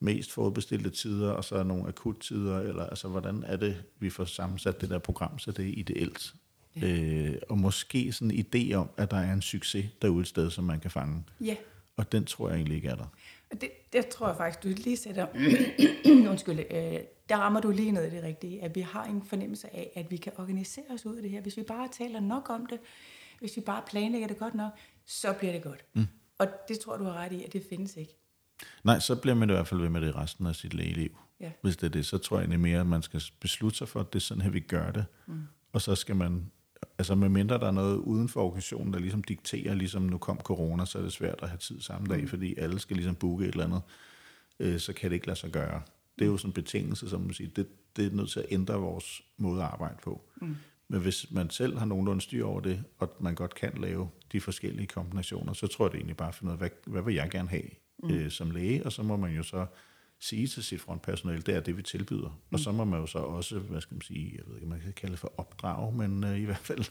mest 0.00 0.32
forudbestilte 0.32 0.90
tider, 0.90 1.30
og 1.30 1.44
så 1.44 1.62
nogle 1.62 1.88
akuttider, 1.88 2.58
eller 2.58 2.86
altså, 2.86 3.08
hvordan 3.08 3.44
er 3.46 3.56
det, 3.56 3.82
vi 3.98 4.10
får 4.10 4.24
sammensat 4.24 4.80
det 4.80 4.90
der 4.90 4.98
program, 4.98 5.38
så 5.38 5.52
det 5.52 5.68
er 5.68 5.72
ideelt. 5.76 6.34
Ja. 6.80 6.88
Øh, 6.88 7.34
og 7.48 7.58
måske 7.58 8.12
sådan 8.12 8.30
en 8.30 8.46
idé 8.46 8.74
om, 8.74 8.88
at 8.96 9.10
der 9.10 9.16
er 9.16 9.32
en 9.32 9.42
succes 9.42 9.86
derude 10.02 10.20
et 10.20 10.26
sted, 10.26 10.50
som 10.50 10.64
man 10.64 10.80
kan 10.80 10.90
fange. 10.90 11.24
Ja. 11.40 11.56
Og 12.02 12.12
den 12.12 12.24
tror 12.24 12.48
jeg 12.48 12.56
egentlig 12.56 12.76
ikke 12.76 12.88
er 12.88 12.94
der. 12.94 13.06
Det, 13.60 13.70
det 13.92 14.06
tror 14.06 14.26
jeg 14.26 14.36
faktisk, 14.36 14.62
du 14.62 14.82
lige 14.82 14.96
sætter... 14.96 15.26
Undskyld. 16.30 16.58
Øh, 16.58 17.00
der 17.28 17.36
rammer 17.36 17.60
du 17.60 17.70
lige 17.70 17.92
ned 17.92 18.04
i 18.04 18.10
det 18.10 18.22
rigtige. 18.22 18.62
At 18.62 18.74
vi 18.74 18.80
har 18.80 19.04
en 19.04 19.22
fornemmelse 19.24 19.76
af, 19.76 19.92
at 19.94 20.10
vi 20.10 20.16
kan 20.16 20.32
organisere 20.36 20.84
os 20.90 21.06
ud 21.06 21.16
af 21.16 21.22
det 21.22 21.30
her. 21.30 21.40
Hvis 21.40 21.56
vi 21.56 21.62
bare 21.62 21.88
taler 21.98 22.20
nok 22.20 22.50
om 22.50 22.66
det, 22.66 22.78
hvis 23.38 23.56
vi 23.56 23.60
bare 23.60 23.82
planlægger 23.90 24.28
det 24.28 24.38
godt 24.38 24.54
nok, 24.54 24.72
så 25.06 25.32
bliver 25.32 25.52
det 25.52 25.62
godt. 25.62 25.84
Mm. 25.94 26.06
Og 26.38 26.46
det 26.68 26.78
tror 26.78 26.96
du 26.96 27.04
har 27.04 27.12
ret 27.12 27.32
i, 27.32 27.44
at 27.44 27.52
det 27.52 27.62
findes 27.68 27.96
ikke. 27.96 28.16
Nej, 28.84 28.98
så 28.98 29.16
bliver 29.16 29.34
man 29.34 29.50
i 29.50 29.52
hvert 29.52 29.68
fald 29.68 29.80
ved 29.80 29.88
med 29.88 30.00
det 30.00 30.16
resten 30.16 30.46
af 30.46 30.54
sit 30.54 30.74
lægeliv. 30.74 31.18
Ja. 31.40 31.50
Hvis 31.62 31.76
det 31.76 31.86
er 31.86 31.90
det, 31.90 32.06
så 32.06 32.18
tror 32.18 32.40
jeg 32.40 32.60
mere, 32.60 32.80
at 32.80 32.86
man 32.86 33.02
skal 33.02 33.22
beslutte 33.40 33.78
sig 33.78 33.88
for, 33.88 34.00
at 34.00 34.12
det 34.12 34.18
er 34.18 34.20
sådan 34.20 34.42
her, 34.42 34.50
vi 34.50 34.60
gør 34.60 34.90
det. 34.90 35.04
Mm. 35.26 35.42
Og 35.72 35.82
så 35.82 35.94
skal 35.94 36.16
man, 36.16 36.50
altså 36.98 37.14
med 37.14 37.28
mindre 37.28 37.58
der 37.58 37.66
er 37.66 37.70
noget 37.70 37.96
uden 37.96 38.28
for 38.28 38.40
organisationen, 38.40 38.92
der 38.92 38.98
ligesom 38.98 39.22
dikterer, 39.24 39.74
ligesom 39.74 40.02
nu 40.02 40.18
kom 40.18 40.38
corona, 40.38 40.84
så 40.84 40.98
er 40.98 41.02
det 41.02 41.12
svært 41.12 41.38
at 41.42 41.48
have 41.48 41.58
tid 41.58 41.80
samme 41.80 42.06
dag, 42.08 42.20
mm. 42.20 42.28
fordi 42.28 42.54
alle 42.58 42.78
skal 42.78 42.96
ligesom 42.96 43.14
booke 43.14 43.44
et 43.44 43.50
eller 43.50 43.64
andet, 43.64 43.82
øh, 44.60 44.78
så 44.78 44.92
kan 44.92 45.10
det 45.10 45.14
ikke 45.14 45.26
lade 45.26 45.38
sig 45.38 45.50
gøre. 45.50 45.82
Det 46.18 46.24
er 46.24 46.28
jo 46.28 46.36
sådan 46.36 46.48
en 46.48 46.52
betingelse, 46.52 47.08
som 47.08 47.20
man 47.20 47.34
siger, 47.34 47.50
det, 47.56 47.66
det 47.96 48.06
er 48.06 48.10
nødt 48.10 48.30
til 48.30 48.40
at 48.40 48.46
ændre 48.50 48.74
vores 48.74 49.22
måde 49.36 49.62
at 49.62 49.68
arbejde 49.68 49.96
på. 50.02 50.20
Mm. 50.40 50.56
Men 50.88 51.00
hvis 51.00 51.26
man 51.30 51.50
selv 51.50 51.78
har 51.78 51.86
nogenlunde 51.86 52.20
styr 52.20 52.44
over 52.44 52.60
det, 52.60 52.84
og 52.98 53.16
man 53.20 53.34
godt 53.34 53.54
kan 53.54 53.72
lave 53.76 54.08
de 54.32 54.40
forskellige 54.40 54.86
kombinationer, 54.86 55.52
så 55.52 55.66
tror 55.66 55.84
jeg 55.84 55.92
det 55.92 55.98
egentlig 55.98 56.16
bare 56.16 56.28
at 56.28 56.34
finde 56.34 56.50
ud 56.50 56.52
af, 56.52 56.58
hvad, 56.58 56.70
hvad 56.86 57.02
vil 57.02 57.14
jeg 57.14 57.30
gerne 57.30 57.48
have 57.48 57.68
mm. 58.02 58.10
øh, 58.10 58.30
som 58.30 58.50
læge, 58.50 58.86
og 58.86 58.92
så 58.92 59.02
må 59.02 59.16
man 59.16 59.36
jo 59.36 59.42
så 59.42 59.66
sige 60.22 60.46
til 60.46 60.62
sit 60.62 60.80
frontpersonale, 60.80 61.42
det 61.42 61.56
er 61.56 61.60
det, 61.60 61.76
vi 61.76 61.82
tilbyder. 61.82 62.28
Mm. 62.28 62.54
Og 62.54 62.60
så 62.60 62.72
må 62.72 62.84
man 62.84 63.00
jo 63.00 63.06
så 63.06 63.18
også, 63.18 63.58
hvad 63.58 63.80
skal 63.80 63.94
man 63.94 64.02
sige, 64.02 64.32
jeg 64.34 64.44
ved 64.46 64.54
ikke, 64.56 64.68
man 64.68 64.80
kan 64.80 64.92
kalde 64.92 65.12
det 65.12 65.18
for 65.18 65.32
opdrag, 65.36 65.94
men 65.94 66.24
øh, 66.24 66.40
i 66.40 66.44
hvert 66.44 66.58
fald 66.58 66.84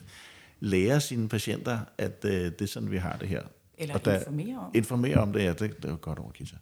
lære 0.60 1.02
sine 1.02 1.30
patienter, 1.30 1.80
at 1.98 2.26
øh, 2.26 2.32
det 2.32 2.62
er 2.62 2.66
sådan, 2.66 2.92
vi 2.92 2.98
har 2.98 3.18
det 3.18 3.28
her. 3.28 3.42
Eller 3.78 3.94
og 3.94 4.06
der, 4.06 4.20
informere 4.20 4.58
om. 4.58 4.72
Informere 4.74 5.18
om 5.18 5.34
det, 5.34 5.44
ja, 5.44 5.54
det, 5.54 5.84
det 5.84 5.92
er 5.92 5.96
godt 5.96 6.20
over, 6.20 6.32
Kita. 6.32 6.56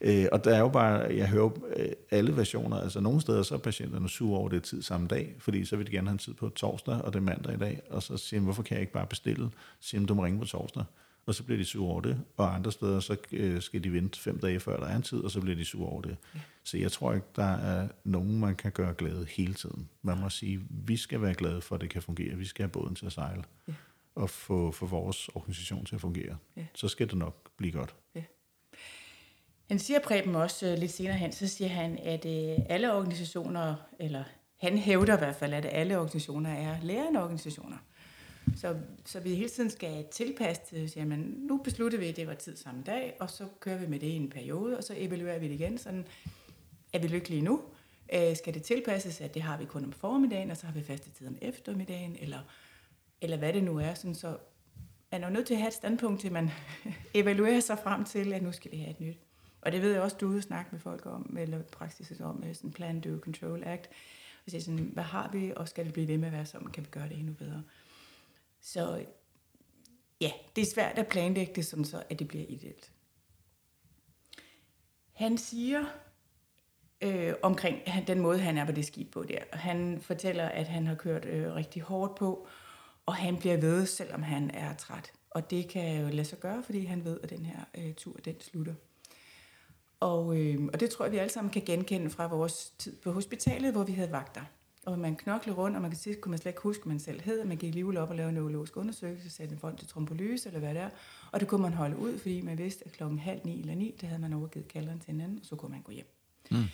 Øh, 0.00 0.26
og 0.32 0.44
der 0.44 0.54
er 0.54 0.58
jo 0.58 0.68
bare, 0.68 1.16
jeg 1.16 1.28
hører 1.28 1.50
øh, 1.76 1.88
alle 2.10 2.36
versioner, 2.36 2.76
altså 2.80 3.00
nogle 3.00 3.20
steder, 3.20 3.42
så 3.42 3.54
er 3.54 3.58
patienterne 3.58 4.08
sure 4.08 4.38
over 4.38 4.48
det 4.48 4.62
tid 4.62 4.82
samme 4.82 5.06
dag, 5.06 5.34
fordi 5.38 5.64
så 5.64 5.76
vil 5.76 5.86
de 5.86 5.92
gerne 5.92 6.08
have 6.08 6.12
en 6.12 6.18
tid 6.18 6.34
på 6.34 6.48
torsdag, 6.48 6.94
og 6.94 7.12
det 7.12 7.18
er 7.18 7.22
mandag 7.22 7.54
i 7.54 7.58
dag, 7.58 7.82
og 7.90 8.02
så 8.02 8.16
siger 8.16 8.40
de, 8.40 8.44
hvorfor 8.44 8.62
kan 8.62 8.74
jeg 8.74 8.80
ikke 8.80 8.92
bare 8.92 9.06
bestille? 9.06 9.50
Så 9.80 9.88
siger 9.88 10.00
de, 10.00 10.06
du 10.06 10.14
må 10.14 10.24
ringe 10.24 10.38
på 10.38 10.44
torsdag 10.44 10.84
og 11.26 11.34
så 11.34 11.42
bliver 11.42 11.58
de 11.58 11.64
sure 11.64 11.90
over 11.92 12.00
det. 12.00 12.20
Og 12.36 12.54
andre 12.54 12.72
steder, 12.72 13.00
så 13.00 13.16
øh, 13.32 13.62
skal 13.62 13.84
de 13.84 13.92
vente 13.92 14.20
fem 14.20 14.38
dage 14.38 14.60
før 14.60 14.76
der 14.76 14.86
er 14.86 14.96
en 14.96 15.02
tid, 15.02 15.18
og 15.18 15.30
så 15.30 15.40
bliver 15.40 15.56
de 15.56 15.64
sure 15.64 15.88
over 15.88 16.02
det. 16.02 16.16
Ja. 16.34 16.40
Så 16.64 16.78
jeg 16.78 16.92
tror 16.92 17.12
ikke, 17.12 17.26
der 17.36 17.52
er 17.52 17.88
nogen, 18.04 18.40
man 18.40 18.56
kan 18.56 18.72
gøre 18.72 18.94
glade 18.94 19.26
hele 19.30 19.54
tiden. 19.54 19.88
Man 20.02 20.18
må 20.18 20.30
sige, 20.30 20.60
vi 20.70 20.96
skal 20.96 21.22
være 21.22 21.34
glade 21.34 21.60
for, 21.60 21.74
at 21.74 21.80
det 21.80 21.90
kan 21.90 22.02
fungere. 22.02 22.36
Vi 22.36 22.44
skal 22.44 22.62
have 22.62 22.70
båden 22.70 22.94
til 22.94 23.06
at 23.06 23.12
sejle. 23.12 23.44
Ja. 23.68 23.72
Og 24.14 24.30
få, 24.30 24.70
få 24.70 24.86
vores 24.86 25.28
organisation 25.28 25.84
til 25.84 25.94
at 25.94 26.00
fungere. 26.00 26.36
Ja. 26.56 26.64
Så 26.74 26.88
skal 26.88 27.08
det 27.08 27.18
nok 27.18 27.50
blive 27.56 27.72
godt. 27.72 27.94
Ja. 28.14 28.22
Han 29.68 29.78
siger 29.78 30.00
Preben 30.00 30.34
også 30.34 30.72
uh, 30.72 30.78
lidt 30.78 30.92
senere 30.92 31.16
hen, 31.16 31.32
så 31.32 31.48
siger 31.48 31.68
han, 31.68 31.98
at 31.98 32.24
uh, 32.24 32.64
alle 32.68 32.94
organisationer, 32.94 33.74
eller 34.00 34.24
han 34.60 34.78
hævder 34.78 35.16
i 35.16 35.18
hvert 35.18 35.36
fald, 35.36 35.54
at 35.54 35.66
alle 35.70 35.96
organisationer 35.96 36.50
er 36.50 36.76
lærende 36.82 37.22
organisationer. 37.22 37.76
Så, 38.56 38.76
så 39.04 39.20
vi 39.20 39.34
hele 39.34 39.48
tiden 39.48 39.70
skal 39.70 40.04
tilpasse 40.10 40.62
det. 40.76 40.90
Siger 40.90 41.06
man, 41.06 41.18
nu 41.18 41.56
beslutter 41.56 41.98
vi, 41.98 42.08
at 42.08 42.16
det 42.16 42.26
var 42.26 42.34
tid 42.34 42.56
samme 42.56 42.82
dag, 42.86 43.16
og 43.20 43.30
så 43.30 43.46
kører 43.60 43.78
vi 43.78 43.86
med 43.86 43.98
det 43.98 44.06
i 44.06 44.16
en 44.16 44.30
periode, 44.30 44.76
og 44.76 44.84
så 44.84 44.94
evaluerer 44.96 45.38
vi 45.38 45.48
det 45.48 45.54
igen. 45.54 45.78
Sådan, 45.78 46.06
er 46.92 46.98
vi 46.98 47.08
lykkelige 47.08 47.42
nu? 47.42 47.62
Øh, 48.14 48.36
skal 48.36 48.54
det 48.54 48.62
tilpasses, 48.62 49.20
at 49.20 49.34
det 49.34 49.42
har 49.42 49.58
vi 49.58 49.64
kun 49.64 49.84
om 49.84 49.92
formiddagen, 49.92 50.50
og 50.50 50.56
så 50.56 50.66
har 50.66 50.72
vi 50.72 50.82
faste 50.82 51.10
tid 51.10 51.26
om 51.26 51.36
eftermiddagen, 51.40 52.16
eller, 52.20 52.38
eller 53.20 53.36
hvad 53.36 53.52
det 53.52 53.64
nu 53.64 53.78
er. 53.78 53.94
Sådan, 53.94 54.14
så 54.14 54.36
man 55.12 55.24
er 55.24 55.30
nødt 55.30 55.46
til 55.46 55.54
at 55.54 55.60
have 55.60 55.68
et 55.68 55.74
standpunkt 55.74 56.20
til, 56.20 56.32
man 56.32 56.50
evaluerer 57.14 57.60
sig 57.60 57.78
frem 57.78 58.04
til, 58.04 58.32
at 58.32 58.42
nu 58.42 58.52
skal 58.52 58.72
vi 58.72 58.76
have 58.76 58.90
et 58.90 59.00
nyt. 59.00 59.18
Og 59.62 59.72
det 59.72 59.82
ved 59.82 59.92
jeg 59.92 60.02
også, 60.02 60.16
du 60.20 60.28
vil 60.28 60.42
snakke 60.42 60.68
med 60.72 60.80
folk 60.80 61.06
om, 61.06 61.36
eller 61.40 61.62
praksis 61.62 62.20
om, 62.20 62.36
med 62.36 62.54
sådan 62.54 62.72
Plan, 62.72 63.00
Do, 63.00 63.18
Control, 63.18 63.62
Act. 63.64 63.88
Og 64.44 64.50
sige 64.50 64.62
sådan, 64.62 64.90
hvad 64.92 65.04
har 65.04 65.30
vi, 65.32 65.52
og 65.56 65.68
skal 65.68 65.84
det 65.84 65.92
blive 65.92 66.08
ved 66.08 66.18
med 66.18 66.26
at 66.26 66.32
være 66.32 66.46
sådan, 66.46 66.66
kan 66.66 66.84
vi 66.84 66.88
gøre 66.90 67.08
det 67.08 67.18
endnu 67.18 67.32
bedre? 67.32 67.62
Så 68.62 69.04
ja, 70.20 70.30
det 70.56 70.62
er 70.62 70.72
svært 70.74 70.98
at 70.98 71.06
planlægge 71.06 71.52
det, 71.54 71.66
sådan 71.66 71.84
så 71.84 72.02
at 72.10 72.18
det 72.18 72.28
bliver 72.28 72.44
ideelt. 72.48 72.92
Han 75.12 75.38
siger 75.38 75.84
øh, 77.00 77.34
omkring 77.42 77.80
den 78.06 78.20
måde, 78.20 78.38
han 78.38 78.58
er 78.58 78.64
på 78.64 78.72
det 78.72 78.86
skib 78.86 79.12
på 79.12 79.22
der. 79.22 79.38
Han 79.52 80.00
fortæller, 80.00 80.44
at 80.48 80.68
han 80.68 80.86
har 80.86 80.94
kørt 80.94 81.24
øh, 81.24 81.54
rigtig 81.54 81.82
hårdt 81.82 82.14
på, 82.14 82.46
og 83.06 83.14
han 83.14 83.36
bliver 83.36 83.56
ved, 83.56 83.86
selvom 83.86 84.22
han 84.22 84.50
er 84.50 84.74
træt. 84.74 85.12
Og 85.30 85.50
det 85.50 85.68
kan 85.68 86.00
jo 86.00 86.08
lade 86.08 86.24
sig 86.24 86.40
gøre, 86.40 86.62
fordi 86.62 86.84
han 86.84 87.04
ved, 87.04 87.20
at 87.22 87.30
den 87.30 87.46
her 87.46 87.64
øh, 87.78 87.94
tur, 87.94 88.16
den 88.24 88.40
slutter. 88.40 88.74
Og, 90.00 90.36
øh, 90.36 90.64
og 90.72 90.80
det 90.80 90.90
tror 90.90 91.04
jeg, 91.04 91.12
vi 91.12 91.18
alle 91.18 91.32
sammen 91.32 91.50
kan 91.50 91.62
genkende 91.62 92.10
fra 92.10 92.26
vores 92.26 92.70
tid 92.78 92.96
på 92.96 93.12
hospitalet, 93.12 93.72
hvor 93.72 93.84
vi 93.84 93.92
havde 93.92 94.12
vagter. 94.12 94.42
Og 94.86 94.98
man 94.98 95.16
knoklede 95.16 95.56
rundt, 95.56 95.76
og 95.76 95.82
man 95.82 95.90
kan 95.90 95.98
sige, 95.98 96.16
kunne 96.16 96.30
man 96.30 96.38
slet 96.38 96.50
ikke 96.50 96.62
huske, 96.62 96.88
man 96.88 97.00
selv 97.00 97.20
hed. 97.20 97.44
Man 97.44 97.56
gik 97.56 97.68
alligevel 97.68 97.96
op 97.96 98.10
og 98.10 98.16
lavede 98.16 98.28
en 98.28 98.34
neurologisk 98.34 98.76
undersøgelse, 98.76 99.30
satte 99.30 99.52
en 99.52 99.58
folk 99.58 99.78
til 99.78 99.88
trombolyse, 99.88 100.48
eller 100.48 100.60
hvad 100.60 100.74
det 100.74 100.82
er. 100.82 100.90
Og 101.32 101.40
det 101.40 101.48
kunne 101.48 101.62
man 101.62 101.72
holde 101.72 101.96
ud, 101.96 102.18
fordi 102.18 102.40
man 102.40 102.58
vidste, 102.58 102.86
at 102.86 102.92
klokken 102.92 103.18
halv 103.18 103.40
ni 103.44 103.60
eller 103.60 103.74
ni, 103.74 103.94
det 104.00 104.08
havde 104.08 104.20
man 104.20 104.32
overgivet 104.32 104.68
kalderen 104.68 105.00
til 105.00 105.12
hinanden, 105.12 105.38
og 105.38 105.46
så 105.46 105.56
kunne 105.56 105.70
man 105.70 105.82
gå 105.82 105.92
hjem. 105.92 106.06
Mm. 106.50 106.64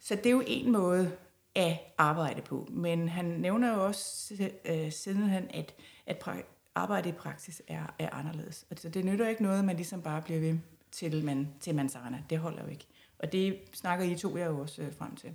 Så 0.00 0.14
det 0.14 0.26
er 0.26 0.30
jo 0.30 0.42
en 0.46 0.72
måde 0.72 1.12
at 1.54 1.78
arbejde 1.98 2.42
på. 2.42 2.68
Men 2.70 3.08
han 3.08 3.24
nævner 3.24 3.74
jo 3.74 3.86
også 3.86 4.50
øh, 4.64 4.92
sidenhen, 4.92 5.44
at, 5.50 5.74
at 6.06 6.28
pra- 6.28 6.44
arbejde 6.74 7.08
i 7.08 7.12
praksis 7.12 7.62
er, 7.68 7.94
er 7.98 8.10
anderledes. 8.10 8.66
Og 8.70 8.78
så 8.78 8.88
det 8.88 9.04
nytter 9.04 9.28
ikke 9.28 9.42
noget, 9.42 9.58
at 9.58 9.64
man 9.64 9.76
ligesom 9.76 10.02
bare 10.02 10.22
bliver 10.22 10.40
ved 10.40 10.58
til 10.92 11.24
man, 11.24 11.48
til 11.60 11.74
man 11.74 11.90
Det 12.30 12.38
holder 12.38 12.62
jo 12.62 12.68
ikke. 12.68 12.86
Og 13.22 13.32
det 13.32 13.58
snakker 13.72 14.04
I 14.04 14.14
to 14.14 14.36
jeg 14.36 14.46
jo 14.46 14.58
også 14.58 14.82
øh, 14.82 14.88
frem 14.98 15.16
til. 15.16 15.30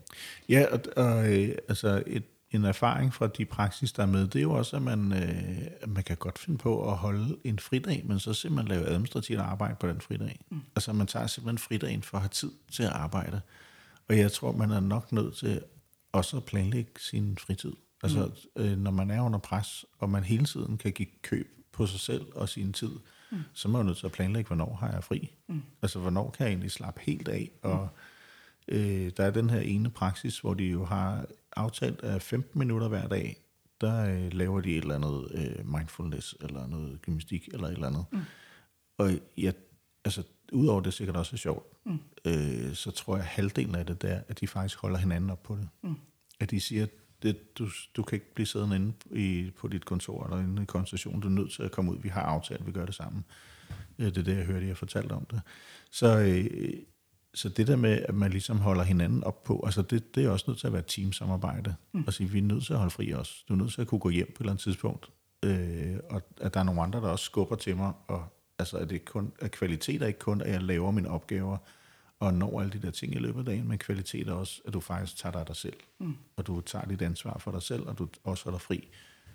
Ja, 0.50 0.66
og, 0.72 0.80
og 0.96 1.34
øh, 1.34 1.56
altså 1.70 2.04
et, 2.08 2.24
en 2.52 2.66
erfaring 2.66 3.14
fra 3.14 3.28
de 3.28 3.46
praksis, 3.46 3.92
der 3.92 4.04
er 4.04 4.08
med, 4.08 4.28
det 4.28 4.36
er 4.36 4.44
jo 4.44 4.52
også, 4.52 4.76
at 4.76 4.82
man, 4.82 5.14
øh, 5.14 5.90
man 5.90 6.04
kan 6.04 6.18
godt 6.18 6.40
finde 6.40 6.58
på 6.58 6.92
at 6.92 6.98
holde 6.98 7.38
en 7.44 7.60
fridag, 7.60 8.04
men 8.06 8.20
så 8.20 8.34
simpelthen 8.34 8.68
lave 8.68 8.88
administrativt 8.88 9.40
arbejde 9.40 9.76
på 9.80 9.88
den 9.88 10.02
fridag. 10.02 10.40
Mm. 10.52 10.62
Altså 10.76 10.94
man 10.94 11.08
tager 11.08 11.28
simpelthen 11.28 11.58
fridagen 11.58 12.04
for 12.04 12.18
at 12.18 12.22
have 12.22 12.30
tid 12.30 12.52
til 12.72 12.84
at 12.84 12.92
arbejde. 12.92 13.42
Og 14.10 14.18
jeg 14.18 14.32
tror, 14.32 14.52
man 14.52 14.72
er 14.72 14.80
nok 14.80 15.12
nødt 15.12 15.36
til 15.36 15.62
også 16.12 16.38
at 16.38 16.46
planlægge 16.46 16.92
sin 16.98 17.38
fritid. 17.38 17.74
Altså 18.04 18.32
mm. 18.56 18.64
øh, 18.64 18.78
når 18.78 18.92
man 18.92 19.12
er 19.12 19.22
under 19.22 19.40
pres, 19.40 19.86
og 20.00 20.10
man 20.10 20.24
hele 20.24 20.46
tiden 20.46 20.78
kan 20.78 20.92
give 20.92 21.08
køb 21.22 21.48
på 21.72 21.88
sig 21.88 22.00
selv 22.00 22.26
og 22.36 22.50
sin 22.50 22.74
tid, 22.74 22.90
mm. 22.90 23.00
Så 23.54 23.68
må 23.68 23.78
jeg 23.78 23.86
nødt 23.86 23.98
til 23.98 24.06
at 24.06 24.12
planlægge, 24.12 24.48
hvornår 24.48 24.76
har 24.76 24.92
jeg 24.92 25.04
fri. 25.04 25.32
Mm. 25.48 25.62
Altså, 25.82 26.00
hvornår 26.00 26.30
kan 26.30 26.46
jeg 26.46 26.52
egentlig 26.52 26.72
slappe 26.72 27.02
helt 27.02 27.28
af? 27.28 27.52
Og 27.62 27.90
mm. 28.68 28.76
øh, 28.76 29.12
der 29.18 29.24
er 29.24 29.32
den 29.32 29.50
her 29.50 29.60
ene 29.60 29.90
praksis, 29.90 30.40
hvor 30.40 30.54
de 30.54 30.64
jo 30.64 30.86
har 30.86 31.26
aftalt, 31.56 32.04
at 32.04 32.22
15 32.22 32.60
minutter 32.60 32.88
hver 32.88 33.08
dag, 33.08 33.38
der 33.82 34.10
øh, 34.10 34.34
laver 34.34 34.62
de 34.62 34.70
et 34.70 34.82
eller 34.82 34.96
andet 34.96 35.28
øh, 35.32 35.68
mindfulness, 35.68 36.36
eller 36.42 36.68
noget 36.68 37.02
gymnastik, 37.02 37.50
eller 37.54 37.68
et 37.68 37.74
eller 37.74 37.88
andet. 37.88 38.06
Mm. 38.12 38.20
Og 38.98 39.12
jeg, 39.38 39.54
altså, 40.06 40.24
udover 40.52 40.82
det 40.82 40.94
sikkert 40.94 41.16
også 41.16 41.36
er 41.36 41.38
sjovt, 41.38 41.86
mm. 41.86 42.00
øh, 42.26 42.74
så 42.74 42.92
tror 42.92 43.16
jeg, 43.16 43.24
at 43.24 43.30
halvdelen 43.30 43.76
af 43.76 43.86
det 43.86 44.02
der, 44.02 44.22
at 44.28 44.40
de 44.40 44.48
faktisk 44.48 44.80
holder 44.80 44.98
hinanden 44.98 45.30
op 45.30 45.44
på 45.44 45.56
det. 45.56 45.68
Mm. 45.84 45.96
At 46.40 46.52
de 46.52 46.60
siger, 46.60 46.88
det, 47.26 47.58
du, 47.58 47.70
du 47.96 48.04
kan 48.04 48.16
ikke 48.16 48.34
blive 48.34 48.46
siddende 48.46 48.76
inde 48.76 48.94
i, 49.12 49.52
på 49.60 49.68
dit 49.68 49.86
kontor 49.86 50.24
eller 50.24 50.40
inde 50.40 50.62
i 50.62 50.66
konstationen. 50.66 51.22
Du 51.22 51.28
er 51.28 51.32
nødt 51.32 51.52
til 51.52 51.64
at 51.64 51.72
komme 51.72 51.92
ud. 51.92 51.98
Vi 52.02 52.10
har 52.10 52.22
aftalt, 52.22 52.68
vi 52.68 52.72
gør 52.72 52.86
det 52.86 52.96
sammen. 52.96 53.26
Øh, 54.00 54.06
det 54.06 54.18
er 54.18 54.24
det, 54.24 54.38
jeg 54.38 54.46
hørte, 54.46 54.68
jeg 54.68 54.78
fortalte 54.78 55.14
om 55.14 55.26
det. 55.26 55.42
Så, 55.92 56.20
øh, 56.20 56.74
så 57.34 57.50
det 57.50 57.68
der 57.68 57.76
med, 57.76 58.02
at 58.08 58.16
man 58.16 58.32
ligesom 58.32 58.58
holder 58.58 58.84
hinanden 58.84 59.24
op 59.24 59.44
på, 59.44 59.64
altså 59.66 59.82
det, 59.82 60.16
det 60.16 60.26
er 60.26 60.30
også 60.30 60.46
nødt 60.48 60.60
til 60.60 60.68
at 60.68 60.74
være 60.74 60.84
teamsamarbejde. 60.88 61.76
Mm. 61.92 62.04
Altså, 62.08 62.26
vi 62.26 62.38
er 62.38 62.42
nødt 62.42 62.66
til 62.66 62.74
at 62.74 62.80
holde 62.80 62.92
fri 62.92 63.14
os. 63.14 63.44
Du 63.50 63.54
er 63.54 63.58
nødt 63.58 63.74
til 63.74 63.82
at 63.82 63.88
kunne 63.88 64.00
gå 64.00 64.10
hjem 64.10 64.28
på 64.28 64.32
et 64.32 64.40
eller 64.40 64.52
andet 64.52 64.64
tidspunkt. 64.64 65.10
Øh, 65.44 65.96
og 66.10 66.22
at 66.42 66.54
der 66.54 66.60
er 66.60 66.64
nogle 66.64 66.82
andre, 66.82 67.02
der 67.02 67.08
også 67.08 67.26
skubber 67.26 67.56
til 67.56 67.78
mig. 67.78 67.94
Og 68.08 68.26
altså, 68.60 68.78
at, 68.78 68.90
det 68.90 69.06
kun, 69.06 69.32
at 69.40 69.52
kvalitet 69.52 70.02
er 70.02 70.08
ikke 70.08 70.20
kun, 70.20 70.42
at 70.42 70.52
jeg 70.52 70.64
laver 70.64 70.92
mine 70.92 71.10
opgaver, 71.10 71.58
og 72.20 72.34
når 72.34 72.62
alle 72.62 72.74
de 72.74 72.82
der 72.82 72.92
ting 72.92 73.16
i 73.16 73.20
løbet 73.20 73.40
af 73.40 73.46
dagen, 73.46 73.68
men 73.68 73.78
kvalitet 73.78 74.28
er 74.28 74.34
også, 74.34 74.62
at 74.68 74.74
du 74.74 74.80
faktisk 74.80 75.18
tager 75.18 75.32
dig 75.32 75.40
af 75.40 75.46
dig 75.46 75.56
selv. 75.56 75.78
Mm. 76.00 76.16
Og 76.36 76.48
du 76.48 76.62
tager 76.62 76.86
dit 76.86 77.02
ansvar 77.02 77.38
for 77.38 77.52
dig 77.52 77.62
selv, 77.62 77.88
og 77.88 77.98
du 77.98 78.08
også 78.24 78.44
holder 78.44 78.60
fri, 78.60 78.88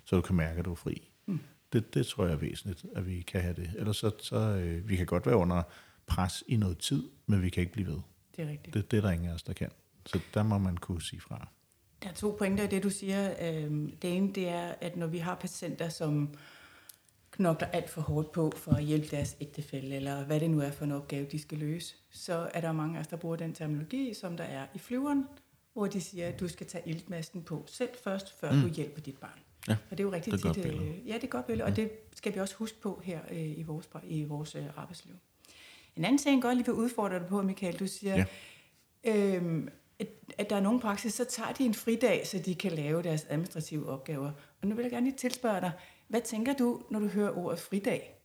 så 0.05 0.15
du 0.15 0.21
kan 0.21 0.35
mærke, 0.35 0.59
at 0.59 0.65
du 0.65 0.71
er 0.71 0.75
fri. 0.75 1.09
Mm. 1.25 1.39
Det, 1.73 1.93
det 1.93 2.05
tror 2.05 2.25
jeg 2.25 2.33
er 2.33 2.37
væsentligt, 2.37 2.85
at 2.95 3.07
vi 3.07 3.21
kan 3.21 3.41
have 3.41 3.53
det. 3.53 3.71
Ellers 3.77 3.97
så, 3.97 4.11
så 4.19 4.35
øh, 4.35 4.89
vi 4.89 4.95
kan 4.95 5.05
godt 5.05 5.25
være 5.25 5.35
under 5.35 5.63
pres 6.07 6.43
i 6.47 6.55
noget 6.55 6.77
tid, 6.77 7.03
men 7.25 7.41
vi 7.41 7.49
kan 7.49 7.61
ikke 7.61 7.73
blive 7.73 7.87
ved. 7.87 7.99
Det 8.35 8.45
er 8.45 8.49
rigtigt. 8.49 8.73
Det, 8.73 8.91
det 8.91 8.97
er 8.97 9.01
der 9.01 9.11
ingen 9.11 9.29
af 9.29 9.33
os, 9.33 9.43
der 9.43 9.53
kan. 9.53 9.69
Så 10.05 10.19
der 10.33 10.43
må 10.43 10.57
man 10.57 10.77
kunne 10.77 11.01
sige 11.01 11.21
fra. 11.21 11.47
Der 12.03 12.09
er 12.09 12.13
to 12.13 12.35
pointer 12.37 12.63
i 12.63 12.67
det, 12.67 12.83
du 12.83 12.89
siger. 12.89 13.33
Øhm, 13.41 13.95
det 14.01 14.17
ene, 14.17 14.33
det 14.33 14.49
er, 14.49 14.73
at 14.81 14.95
når 14.95 15.07
vi 15.07 15.17
har 15.17 15.35
patienter, 15.35 15.89
som 15.89 16.33
knokler 17.31 17.67
alt 17.67 17.89
for 17.89 18.01
hårdt 18.01 18.31
på 18.31 18.53
for 18.55 18.71
at 18.71 18.83
hjælpe 18.83 19.07
deres 19.07 19.37
ægtefælle, 19.41 19.95
eller 19.95 20.23
hvad 20.23 20.39
det 20.39 20.49
nu 20.49 20.59
er 20.59 20.71
for 20.71 20.85
en 20.85 20.91
opgave, 20.91 21.25
de 21.25 21.39
skal 21.39 21.57
løse, 21.57 21.95
så 22.11 22.49
er 22.53 22.61
der 22.61 22.71
mange 22.71 22.97
af 22.97 23.01
os, 23.01 23.07
der 23.07 23.17
bruger 23.17 23.35
den 23.35 23.53
terminologi, 23.53 24.13
som 24.13 24.37
der 24.37 24.43
er 24.43 24.65
i 24.73 24.79
flyveren, 24.79 25.25
hvor 25.73 25.87
de 25.87 26.01
siger, 26.01 26.27
at 26.27 26.39
du 26.39 26.47
skal 26.47 26.67
tage 26.67 26.89
iltmasken 26.89 27.43
på 27.43 27.63
selv 27.67 27.89
først, 28.03 28.39
før 28.39 28.51
mm. 28.51 28.61
du 28.61 28.67
hjælper 28.67 29.01
dit 29.01 29.17
barn. 29.17 29.39
Ja, 29.67 29.77
og 29.91 29.97
det 29.97 29.99
er 29.99 30.03
jo 30.03 30.11
rigtig 30.11 30.33
det 30.33 30.55
tit. 30.55 30.65
Øh, 30.65 31.07
ja, 31.07 31.15
det 31.15 31.23
er 31.23 31.27
godt 31.27 31.47
billede, 31.47 31.65
og 31.65 31.75
det 31.75 31.91
skal 32.15 32.35
vi 32.35 32.39
også 32.39 32.55
huske 32.55 32.81
på 32.81 33.01
her 33.03 33.19
øh, 33.31 33.59
i 33.59 33.63
vores, 33.63 33.89
i 34.03 34.23
vores 34.23 34.55
øh, 34.55 34.63
arbejdsliv. 34.77 35.15
En 35.95 36.05
anden 36.05 36.17
ting, 36.17 36.35
jeg 36.35 36.41
godt 36.41 36.57
lige 36.57 36.65
vil 36.65 36.73
udfordre 36.73 37.19
dig 37.19 37.27
på, 37.27 37.41
Michael, 37.41 37.79
du 37.79 37.87
siger, 37.87 38.25
ja. 39.05 39.35
øhm, 39.35 39.69
at, 39.99 40.07
at 40.37 40.49
der 40.49 40.55
er 40.55 40.59
nogle 40.59 40.79
praksis, 40.79 41.13
så 41.13 41.25
tager 41.25 41.53
de 41.53 41.65
en 41.65 41.73
fridag, 41.73 42.27
så 42.27 42.39
de 42.39 42.55
kan 42.55 42.71
lave 42.71 43.03
deres 43.03 43.25
administrative 43.29 43.89
opgaver. 43.89 44.31
Og 44.61 44.67
nu 44.67 44.75
vil 44.75 44.83
jeg 44.83 44.91
gerne 44.91 45.05
lige 45.05 45.17
tilspørge 45.17 45.61
dig, 45.61 45.71
hvad 46.11 46.21
tænker 46.21 46.53
du, 46.53 46.81
når 46.89 46.99
du 46.99 47.07
hører 47.07 47.37
ordet 47.37 47.59
fridag? 47.59 48.15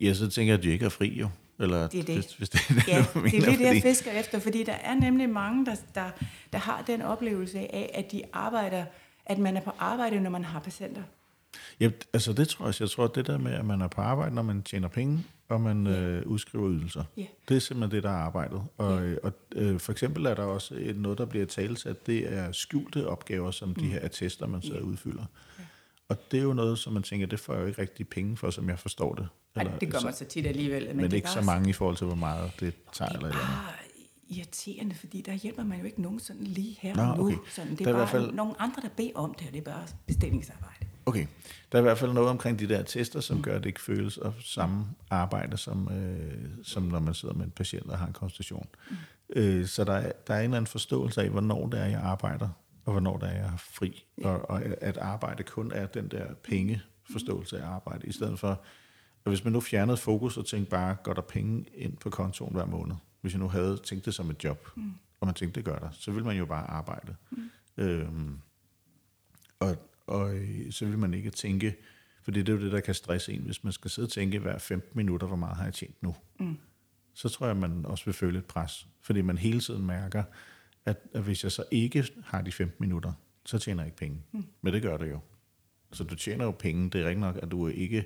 Ja, 0.00 0.14
så 0.14 0.30
tænker 0.30 0.52
jeg, 0.52 0.58
at 0.58 0.64
de 0.64 0.70
ikke 0.70 0.84
er 0.84 0.88
fri 0.88 1.08
jo. 1.08 1.28
Eller 1.60 1.88
Det 1.88 2.00
er 2.00 2.04
det. 2.04 2.14
Hvis, 2.14 2.34
hvis 2.34 2.48
det, 2.48 2.60
er 2.68 2.74
det, 2.74 2.88
Ja, 2.88 3.04
du 3.14 3.20
det 3.24 3.28
er 3.28 3.40
mener, 3.40 3.46
det, 3.50 3.60
jeg 3.60 3.68
fordi- 3.68 3.80
fisker 3.80 4.10
efter, 4.12 4.38
fordi 4.38 4.62
der 4.64 4.72
er 4.72 4.94
nemlig 4.94 5.28
mange, 5.28 5.66
der, 5.66 5.74
der, 5.94 6.10
der 6.52 6.58
har 6.58 6.82
den 6.82 7.02
oplevelse 7.02 7.58
af, 7.58 7.90
at 7.94 8.12
de 8.12 8.22
arbejder, 8.32 8.84
at 9.26 9.38
man 9.38 9.56
er 9.56 9.60
på 9.60 9.70
arbejde, 9.78 10.20
når 10.20 10.30
man 10.30 10.44
har 10.44 10.60
patienter. 10.60 11.02
Ja, 11.80 11.90
altså 12.12 12.32
det 12.32 12.48
tror 12.48 12.64
jeg. 12.66 12.80
Jeg 12.80 12.90
tror, 12.90 13.04
at 13.04 13.14
det 13.14 13.26
der 13.26 13.38
med, 13.38 13.52
at 13.52 13.64
man 13.64 13.80
er 13.80 13.88
på 13.88 14.00
arbejde, 14.00 14.34
når 14.34 14.42
man 14.42 14.62
tjener 14.62 14.88
penge, 14.88 15.24
og 15.48 15.60
man 15.60 15.86
øh, 15.86 16.26
udskriver 16.26 16.70
ydelser, 16.70 17.04
Ja. 17.16 17.24
det 17.48 17.56
er 17.56 17.60
simpelthen 17.60 17.96
det, 17.96 18.02
der 18.02 18.10
er 18.10 18.14
arbejdet. 18.14 18.62
Og, 18.78 19.02
øh, 19.02 19.18
og 19.22 19.32
øh, 19.54 19.80
for 19.80 19.92
eksempel 19.92 20.26
er 20.26 20.34
der 20.34 20.42
også 20.42 20.74
et, 20.78 20.96
noget, 20.96 21.18
der 21.18 21.24
bliver 21.24 21.46
talsat, 21.46 22.06
det 22.06 22.32
er 22.32 22.52
skjulte 22.52 23.08
opgaver, 23.08 23.50
som 23.50 23.74
de 23.74 23.86
her 23.86 24.00
attester, 24.00 24.46
man 24.46 24.62
sidder 24.62 24.80
og 24.80 24.84
udfylder. 24.86 25.24
Og 26.08 26.16
det 26.30 26.38
er 26.38 26.42
jo 26.42 26.52
noget, 26.52 26.78
som 26.78 26.92
man 26.92 27.02
tænker, 27.02 27.26
det 27.26 27.40
får 27.40 27.52
jeg 27.54 27.62
jo 27.62 27.66
ikke 27.66 27.82
rigtig 27.82 28.08
penge 28.08 28.36
for, 28.36 28.50
som 28.50 28.68
jeg 28.68 28.78
forstår 28.78 29.14
det. 29.14 29.28
Ej, 29.56 29.64
det 29.80 29.90
gør 29.92 29.98
så, 29.98 30.04
man 30.06 30.14
så 30.14 30.24
tit 30.24 30.46
alligevel. 30.46 30.86
Men, 30.86 30.96
men 30.96 31.04
det 31.04 31.12
er 31.12 31.16
ikke 31.16 31.28
så 31.30 31.34
bare- 31.34 31.44
mange 31.44 31.70
i 31.70 31.72
forhold 31.72 31.96
til, 31.96 32.06
hvor 32.06 32.16
meget 32.16 32.50
det 32.60 32.74
tager. 32.92 33.08
Det 33.08 33.16
Eller 33.16 33.28
er 33.28 33.32
eller 33.32 33.44
bare 33.46 33.72
irriterende, 34.28 34.94
fordi 34.94 35.20
der 35.20 35.32
hjælper 35.32 35.64
man 35.64 35.78
jo 35.78 35.84
ikke 35.84 36.02
nogen 36.02 36.20
sådan 36.20 36.44
lige 36.44 36.76
her 36.80 36.94
Nå, 36.96 37.02
og 37.02 37.16
nu. 37.18 37.26
okay. 37.26 37.36
Sådan, 37.50 37.70
det 37.70 37.78
Der 37.78 37.84
er 37.84 37.88
er 37.88 37.90
i 37.90 37.92
bare 37.92 38.10
hvert 38.12 38.22
fald- 38.22 38.34
nogle 38.34 38.60
andre, 38.60 38.82
der 38.82 38.88
beder 38.96 39.10
om 39.14 39.34
det, 39.38 39.46
og 39.46 39.52
det 39.52 39.58
er 39.58 39.62
bare 39.72 39.86
bestillingsarbejde. 40.06 40.79
Okay. 41.06 41.26
Der 41.72 41.78
er 41.78 41.82
i 41.82 41.82
hvert 41.82 41.98
fald 41.98 42.12
noget 42.12 42.30
omkring 42.30 42.58
de 42.58 42.68
der 42.68 42.82
tester, 42.82 43.20
som 43.20 43.42
gør, 43.42 43.56
at 43.56 43.62
det 43.62 43.68
ikke 43.68 43.80
føles 43.80 44.18
af 44.18 44.32
samme 44.40 44.86
arbejde, 45.10 45.56
som, 45.56 45.88
øh, 45.92 46.48
som 46.62 46.82
når 46.82 47.00
man 47.00 47.14
sidder 47.14 47.34
med 47.34 47.44
en 47.44 47.50
patient 47.50 47.90
og 47.90 47.98
har 47.98 48.06
en 48.06 48.12
konsultation. 48.12 48.68
Mm. 48.90 48.96
Øh, 49.36 49.66
så 49.66 49.84
der 49.84 49.92
er, 49.92 50.12
der 50.26 50.34
er 50.34 50.38
en 50.38 50.44
eller 50.44 50.56
anden 50.56 50.66
forståelse 50.66 51.22
af, 51.22 51.30
hvornår 51.30 51.68
det 51.68 51.80
er, 51.80 51.86
jeg 51.86 52.00
arbejder, 52.00 52.48
og 52.84 52.92
hvornår 52.92 53.18
det 53.18 53.28
er, 53.28 53.32
jeg 53.32 53.50
har 53.50 53.56
fri. 53.58 54.04
Og, 54.24 54.50
og 54.50 54.62
at 54.62 54.96
arbejde 54.96 55.42
kun 55.42 55.72
er 55.72 55.86
den 55.86 56.08
der 56.08 56.34
pengeforståelse 56.34 57.60
af 57.60 57.66
arbejde, 57.66 58.06
i 58.06 58.12
stedet 58.12 58.38
for, 58.38 58.50
at 59.24 59.30
hvis 59.30 59.44
man 59.44 59.52
nu 59.52 59.60
fjernede 59.60 59.96
fokus 59.96 60.36
og 60.36 60.46
tænkte 60.46 60.70
bare, 60.70 60.96
går 61.04 61.12
der 61.12 61.22
penge 61.22 61.64
ind 61.74 61.96
på 61.96 62.10
kontoen 62.10 62.52
hver 62.52 62.66
måned? 62.66 62.94
Hvis 63.20 63.32
jeg 63.32 63.40
nu 63.40 63.48
havde 63.48 63.76
tænkt 63.76 64.04
det 64.04 64.14
som 64.14 64.30
et 64.30 64.44
job, 64.44 64.68
mm. 64.76 64.92
og 65.20 65.26
man 65.26 65.34
tænkte, 65.34 65.60
det 65.60 65.64
gør 65.64 65.78
der, 65.78 65.88
så 65.92 66.10
vil 66.10 66.24
man 66.24 66.36
jo 66.36 66.46
bare 66.46 66.70
arbejde. 66.70 67.14
Mm. 67.30 67.50
Øhm, 67.76 68.38
og, 69.60 69.76
og 70.10 70.34
øh, 70.34 70.72
så 70.72 70.86
vil 70.86 70.98
man 70.98 71.14
ikke 71.14 71.30
tænke, 71.30 71.76
for 72.22 72.30
det 72.30 72.48
er 72.48 72.52
jo 72.52 72.60
det, 72.60 72.72
der 72.72 72.80
kan 72.80 72.94
stresse 72.94 73.32
en, 73.32 73.42
hvis 73.42 73.64
man 73.64 73.72
skal 73.72 73.90
sidde 73.90 74.06
og 74.06 74.10
tænke 74.10 74.38
hver 74.38 74.58
15 74.58 74.96
minutter, 74.96 75.26
hvor 75.26 75.36
meget 75.36 75.56
har 75.56 75.64
jeg 75.64 75.74
tjent 75.74 76.02
nu. 76.02 76.14
Mm. 76.40 76.56
Så 77.14 77.28
tror 77.28 77.46
jeg, 77.46 77.56
man 77.56 77.86
også 77.86 78.04
vil 78.04 78.14
føle 78.14 78.38
et 78.38 78.44
pres, 78.44 78.86
fordi 79.00 79.20
man 79.20 79.38
hele 79.38 79.60
tiden 79.60 79.86
mærker, 79.86 80.22
at, 80.86 80.96
at 81.14 81.22
hvis 81.22 81.44
jeg 81.44 81.52
så 81.52 81.64
ikke 81.70 82.04
har 82.24 82.42
de 82.42 82.52
15 82.52 82.76
minutter, 82.80 83.12
så 83.46 83.58
tjener 83.58 83.82
jeg 83.82 83.86
ikke 83.86 83.98
penge. 83.98 84.22
Mm. 84.32 84.44
Men 84.62 84.74
det 84.74 84.82
gør 84.82 84.96
det 84.96 85.10
jo. 85.10 85.18
Så 85.92 86.04
du 86.04 86.14
tjener 86.14 86.44
jo 86.44 86.50
penge. 86.50 86.90
Det 86.90 87.00
er 87.00 87.04
rigtigt 87.04 87.20
nok, 87.20 87.38
at 87.42 87.50
du 87.50 87.68
ikke... 87.68 88.04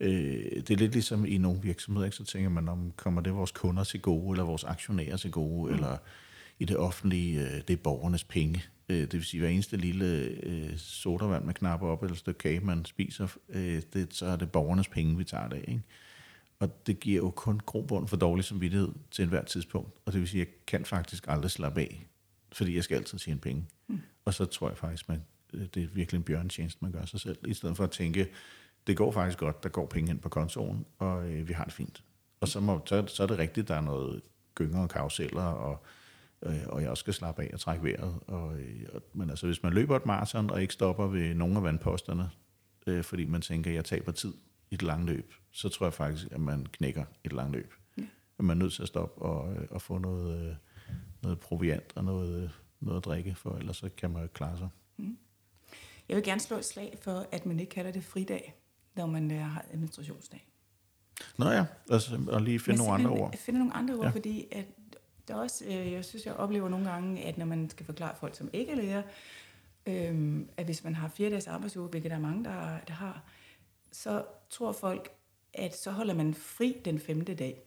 Øh, 0.00 0.10
det 0.56 0.70
er 0.70 0.76
lidt 0.76 0.92
ligesom 0.92 1.26
i 1.26 1.38
nogle 1.38 1.62
virksomheder, 1.62 2.04
ikke? 2.04 2.16
så 2.16 2.24
tænker 2.24 2.50
man, 2.50 2.68
om 2.68 2.92
kommer 2.96 3.20
det 3.20 3.34
vores 3.34 3.50
kunder 3.50 3.84
til 3.84 4.00
gode, 4.00 4.32
eller 4.32 4.44
vores 4.44 4.64
aktionærer 4.64 5.16
til 5.16 5.30
gode, 5.30 5.70
mm. 5.70 5.74
eller 5.74 5.96
i 6.60 6.64
det 6.64 6.76
offentlige, 6.76 7.40
øh, 7.40 7.60
det 7.68 7.70
er 7.70 7.76
borgernes 7.76 8.24
penge. 8.24 8.64
Øh, 8.88 9.00
det 9.00 9.12
vil 9.12 9.24
sige, 9.24 9.40
hver 9.40 9.48
eneste 9.48 9.76
lille 9.76 10.06
øh, 10.42 10.76
sodavand, 10.76 11.44
man 11.44 11.54
knapper 11.54 11.86
op, 11.88 12.02
eller 12.02 12.16
stykke 12.16 12.38
kage, 12.38 12.60
man 12.60 12.84
spiser, 12.84 13.28
øh, 13.48 13.82
det, 13.92 14.14
så 14.14 14.26
er 14.26 14.36
det 14.36 14.52
borgernes 14.52 14.88
penge, 14.88 15.16
vi 15.16 15.24
tager 15.24 15.48
det 15.48 15.56
af. 15.56 15.64
Ikke? 15.68 15.82
Og 16.58 16.86
det 16.86 17.00
giver 17.00 17.16
jo 17.16 17.30
kun 17.30 17.60
grobund 17.66 18.08
for 18.08 18.16
dårlig 18.16 18.44
samvittighed 18.44 18.88
til 19.10 19.22
enhver 19.22 19.44
tidspunkt. 19.44 19.92
Og 20.06 20.12
det 20.12 20.20
vil 20.20 20.28
sige, 20.28 20.42
at 20.42 20.48
jeg 20.48 20.54
kan 20.66 20.84
faktisk 20.84 21.24
aldrig 21.28 21.50
slappe 21.50 21.80
af, 21.80 22.06
fordi 22.52 22.76
jeg 22.76 22.84
skal 22.84 22.96
altid 22.96 23.18
tjene 23.18 23.40
penge. 23.40 23.66
Mm. 23.88 24.00
Og 24.24 24.34
så 24.34 24.44
tror 24.44 24.68
jeg 24.68 24.78
faktisk, 24.78 25.08
man, 25.08 25.22
øh, 25.54 25.66
det 25.74 25.82
er 25.82 25.88
virkelig 25.92 26.18
en 26.18 26.24
bjørntjeneste, 26.24 26.78
man 26.82 26.92
gør 26.92 27.04
sig 27.04 27.20
selv, 27.20 27.38
i 27.46 27.54
stedet 27.54 27.76
for 27.76 27.84
at 27.84 27.90
tænke, 27.90 28.28
det 28.86 28.96
går 28.96 29.12
faktisk 29.12 29.38
godt, 29.38 29.62
der 29.62 29.68
går 29.68 29.86
penge 29.86 30.10
ind 30.10 30.18
på 30.20 30.28
kontoen, 30.28 30.86
og 30.98 31.30
øh, 31.30 31.48
vi 31.48 31.52
har 31.52 31.64
det 31.64 31.72
fint. 31.72 32.04
Og 32.40 32.48
så, 32.48 32.60
må, 32.60 32.80
så, 32.86 33.06
så 33.06 33.22
er 33.22 33.26
det 33.26 33.38
rigtigt, 33.38 33.68
der 33.68 33.74
er 33.74 33.80
noget 33.80 34.22
gynger 34.54 34.82
og 34.82 34.88
karuseller, 34.88 35.42
og, 35.42 35.84
øh, 36.42 36.62
og 36.66 36.82
jeg 36.82 36.90
også 36.90 37.00
skal 37.00 37.14
slappe 37.14 37.42
af 37.42 37.50
og 37.52 37.60
trække 37.60 37.84
vejret. 37.84 38.14
Og, 38.26 38.60
øh, 38.60 38.86
og, 38.92 39.02
men 39.12 39.30
altså, 39.30 39.46
hvis 39.46 39.62
man 39.62 39.72
løber 39.72 39.96
et 39.96 40.06
maraton 40.06 40.50
og 40.50 40.62
ikke 40.62 40.74
stopper 40.74 41.06
ved 41.06 41.34
nogle 41.34 41.56
af 41.56 41.62
vandposterne, 41.62 42.30
øh, 42.86 43.04
fordi 43.04 43.24
man 43.24 43.40
tænker, 43.40 43.70
at 43.70 43.74
jeg 43.74 43.84
taber 43.84 44.12
tid 44.12 44.34
i 44.70 44.74
et 44.74 44.82
langt 44.82 45.06
løb, 45.06 45.32
så 45.50 45.68
tror 45.68 45.86
jeg 45.86 45.94
faktisk, 45.94 46.26
at 46.30 46.40
man 46.40 46.66
knækker 46.72 47.04
et 47.24 47.32
langt 47.32 47.52
løb. 47.52 47.74
Ja. 47.98 48.02
At 48.38 48.44
man 48.44 48.56
er 48.56 48.62
nødt 48.62 48.72
til 48.72 48.82
at 48.82 48.88
stoppe 48.88 49.22
og, 49.22 49.54
øh, 49.54 49.66
og 49.70 49.82
få 49.82 49.98
noget, 49.98 50.48
øh, 50.48 50.54
noget 51.22 51.40
proviant 51.40 51.92
og 51.94 52.04
noget, 52.04 52.50
noget 52.80 52.96
at 52.96 53.04
drikke, 53.04 53.34
for 53.34 53.56
ellers 53.56 53.76
så 53.76 53.90
kan 53.96 54.10
man 54.10 54.18
jo 54.18 54.22
ikke 54.22 54.34
klare 54.34 54.58
sig. 54.58 54.68
Jeg 56.08 56.16
vil 56.16 56.24
gerne 56.24 56.40
slå 56.40 56.56
et 56.56 56.64
slag 56.64 56.98
for, 57.00 57.26
at 57.32 57.46
man 57.46 57.60
ikke 57.60 57.70
kalder 57.70 57.90
det 57.90 58.04
fridag, 58.04 58.54
når 58.96 59.06
man 59.06 59.30
har 59.30 59.64
administrationsdag. 59.72 60.46
Nå 61.38 61.50
ja, 61.50 61.64
altså, 61.90 62.18
og 62.28 62.42
lige 62.42 62.60
finde 62.60 62.78
nogle 62.78 62.92
andre 62.92 63.10
ord. 63.10 63.36
Finde 63.36 63.58
nogle 63.58 63.74
andre 63.74 63.94
ord, 63.94 64.04
ja. 64.04 64.10
fordi 64.10 64.46
at 64.52 64.66
der 65.30 65.36
er 65.36 65.40
også, 65.40 65.64
øh, 65.64 65.92
jeg 65.92 66.04
synes, 66.04 66.26
jeg 66.26 66.34
oplever 66.34 66.68
nogle 66.68 66.90
gange, 66.90 67.24
at 67.24 67.38
når 67.38 67.46
man 67.46 67.70
skal 67.70 67.86
forklare 67.86 68.14
folk, 68.20 68.36
som 68.36 68.50
ikke 68.52 68.72
er 68.72 68.76
læger, 68.76 69.02
øh, 69.86 70.40
at 70.56 70.64
hvis 70.64 70.84
man 70.84 70.94
har 70.94 71.08
fire 71.08 71.30
dages 71.30 71.46
arbejdsuge, 71.46 71.88
hvilket 71.88 72.10
der 72.10 72.16
er 72.16 72.20
mange, 72.20 72.44
der, 72.44 72.78
der 72.88 72.92
har, 72.92 73.24
så 73.92 74.24
tror 74.50 74.72
folk, 74.72 75.10
at 75.54 75.76
så 75.76 75.90
holder 75.90 76.14
man 76.14 76.34
fri 76.34 76.76
den 76.84 76.98
femte 76.98 77.34
dag. 77.34 77.62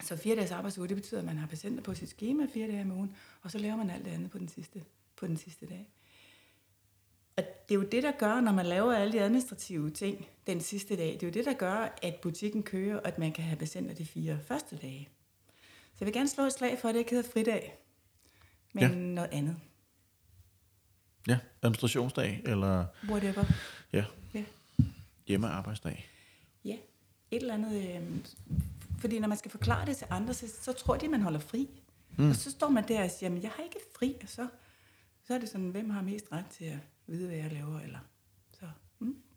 Så 0.00 0.16
fire 0.16 0.36
dages 0.36 0.50
arbejdsuge, 0.50 0.88
det 0.88 0.96
betyder, 0.96 1.20
at 1.20 1.26
man 1.26 1.38
har 1.38 1.46
patienter 1.46 1.82
på 1.82 1.94
sit 1.94 2.08
schema 2.08 2.46
fire 2.54 2.68
dage 2.68 2.82
om 2.82 2.92
ugen, 2.92 3.16
og 3.42 3.50
så 3.50 3.58
laver 3.58 3.76
man 3.76 3.90
alt 3.90 4.04
det 4.04 4.10
andet 4.10 4.30
på 4.30 4.38
den 4.38 4.48
sidste, 4.48 4.82
på 5.16 5.26
den 5.26 5.36
sidste 5.36 5.66
dag. 5.66 5.88
Og 7.36 7.44
det 7.68 7.74
er 7.74 7.78
jo 7.78 7.84
det, 7.84 8.02
der 8.02 8.12
gør, 8.18 8.40
når 8.40 8.52
man 8.52 8.66
laver 8.66 8.92
alle 8.92 9.12
de 9.12 9.20
administrative 9.20 9.90
ting 9.90 10.26
den 10.46 10.60
sidste 10.60 10.96
dag, 10.96 11.12
det 11.12 11.22
er 11.22 11.26
jo 11.26 11.32
det, 11.32 11.44
der 11.44 11.52
gør, 11.54 11.98
at 12.02 12.14
butikken 12.22 12.62
kører, 12.62 12.96
og 12.96 13.08
at 13.08 13.18
man 13.18 13.32
kan 13.32 13.44
have 13.44 13.56
patienter 13.56 13.94
de 13.94 14.06
fire 14.06 14.38
første 14.38 14.76
dage. 14.76 15.08
Så 15.92 15.96
jeg 16.00 16.06
vil 16.06 16.12
gerne 16.14 16.28
slå 16.28 16.44
et 16.44 16.52
slag 16.52 16.78
for, 16.78 16.88
at 16.88 16.94
det 16.94 16.98
ikke 16.98 17.10
hedder 17.10 17.30
fridag, 17.30 17.78
men 18.72 18.82
Ja. 18.82 18.88
noget 18.94 19.30
andet. 19.32 19.56
Ja, 21.28 21.38
administrationsdag, 21.62 22.40
eller 22.44 22.86
Whatever. 23.08 23.44
ja, 23.92 24.04
Ja. 24.34 24.44
hjemmearbejdsdag. 25.26 26.08
ja. 26.64 26.76
Et 27.30 27.42
eller 27.42 27.54
andet. 27.54 27.96
Øh, 27.96 28.24
fordi 28.98 29.18
når 29.18 29.28
man 29.28 29.38
skal 29.38 29.50
forklare 29.50 29.86
det 29.86 29.96
til 29.96 30.06
andre, 30.10 30.34
så, 30.34 30.48
så 30.62 30.72
tror 30.72 30.96
de, 30.96 31.08
man 31.08 31.22
holder 31.22 31.38
fri. 31.40 31.68
Mm. 32.18 32.28
Og 32.30 32.36
så 32.36 32.50
står 32.50 32.68
man 32.68 32.88
der 32.88 33.04
og 33.04 33.10
siger, 33.10 33.30
men 33.30 33.42
jeg 33.42 33.50
har 33.50 33.62
ikke 33.62 33.78
fri, 33.98 34.16
og 34.22 34.28
så, 34.28 34.48
så 35.26 35.34
er 35.34 35.38
det 35.38 35.48
sådan, 35.48 35.68
hvem 35.70 35.90
har 35.90 36.02
mest 36.02 36.24
ret 36.32 36.44
til 36.58 36.64
at 36.64 36.78
vide, 37.06 37.26
hvad 37.26 37.36
jeg 37.36 37.52
laver, 37.52 37.80
eller 37.80 37.98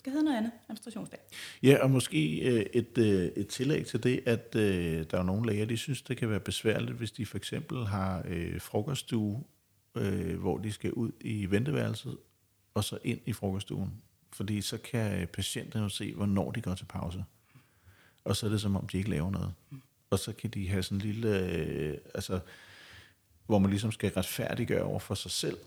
skal 0.05 0.13
hedde 0.13 0.25
noget 0.25 0.37
andet. 0.37 0.51
Administrationsdag. 0.69 1.19
Ja, 1.63 1.83
og 1.83 1.91
måske 1.91 2.39
øh, 2.39 2.65
et, 2.73 2.97
øh, 2.97 3.25
et 3.35 3.47
tillæg 3.47 3.85
til 3.85 4.03
det, 4.03 4.23
at 4.25 4.55
øh, 4.55 5.05
der 5.11 5.17
er 5.17 5.23
nogle 5.23 5.47
læger, 5.47 5.65
de 5.65 5.77
synes, 5.77 6.01
det 6.01 6.17
kan 6.17 6.29
være 6.29 6.39
besværligt, 6.39 6.97
hvis 6.97 7.11
de 7.11 7.25
for 7.25 7.37
eksempel 7.37 7.85
har 7.85 8.23
øh, 8.27 8.61
frokoststue, 8.61 9.43
øh, 9.95 10.39
hvor 10.39 10.57
de 10.57 10.71
skal 10.71 10.91
ud 10.93 11.11
i 11.21 11.45
venteværelset, 11.51 12.17
og 12.73 12.83
så 12.83 12.97
ind 13.03 13.19
i 13.25 13.33
frokoststuen. 13.33 13.93
Fordi 14.33 14.61
så 14.61 14.77
kan 14.77 15.21
øh, 15.21 15.27
patienterne 15.27 15.83
jo 15.83 15.89
se, 15.89 16.13
hvornår 16.13 16.51
de 16.51 16.61
går 16.61 16.75
til 16.75 16.85
pause. 16.85 17.23
Og 18.23 18.35
så 18.35 18.45
er 18.45 18.49
det 18.49 18.61
som 18.61 18.75
om, 18.75 18.87
de 18.87 18.97
ikke 18.97 19.09
laver 19.09 19.31
noget. 19.31 19.53
Og 20.09 20.19
så 20.19 20.33
kan 20.33 20.49
de 20.49 20.69
have 20.69 20.83
sådan 20.83 20.97
en 20.97 21.01
lille, 21.01 21.39
øh, 21.39 21.97
altså, 22.13 22.39
hvor 23.45 23.59
man 23.59 23.69
ligesom 23.69 23.91
skal 23.91 24.11
retfærdiggøre 24.11 24.83
over 24.83 24.99
for 24.99 25.15
sig 25.15 25.31
selv, 25.31 25.57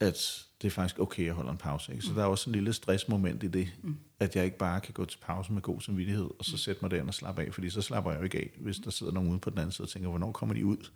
at 0.00 0.46
det 0.62 0.66
er 0.66 0.70
faktisk 0.70 0.98
okay, 0.98 1.22
at 1.22 1.26
jeg 1.26 1.34
holder 1.34 1.52
en 1.52 1.58
pause. 1.58 1.92
Ikke? 1.92 2.04
Så 2.04 2.12
der 2.14 2.22
er 2.22 2.26
også 2.26 2.50
en 2.50 2.54
lille 2.54 2.72
stressmoment 2.72 3.42
i 3.42 3.48
det, 3.48 3.68
mm. 3.82 3.96
at 4.20 4.36
jeg 4.36 4.44
ikke 4.44 4.58
bare 4.58 4.80
kan 4.80 4.94
gå 4.94 5.04
til 5.04 5.18
pause 5.18 5.52
med 5.52 5.62
god 5.62 5.80
samvittighed, 5.80 6.30
og 6.38 6.44
så 6.44 6.56
sætte 6.56 6.82
mig 6.82 6.90
derind 6.90 7.08
og 7.08 7.14
slappe 7.14 7.42
af, 7.42 7.54
fordi 7.54 7.70
så 7.70 7.82
slapper 7.82 8.10
jeg 8.10 8.18
jo 8.18 8.24
ikke 8.24 8.38
af, 8.38 8.50
hvis 8.60 8.76
der 8.78 8.90
sidder 8.90 9.12
nogen 9.12 9.30
ude 9.30 9.38
på 9.38 9.50
den 9.50 9.58
anden 9.58 9.72
side 9.72 9.84
og 9.84 9.88
tænker, 9.88 10.08
hvornår 10.08 10.32
kommer 10.32 10.54
de 10.54 10.66
ud? 10.66 10.90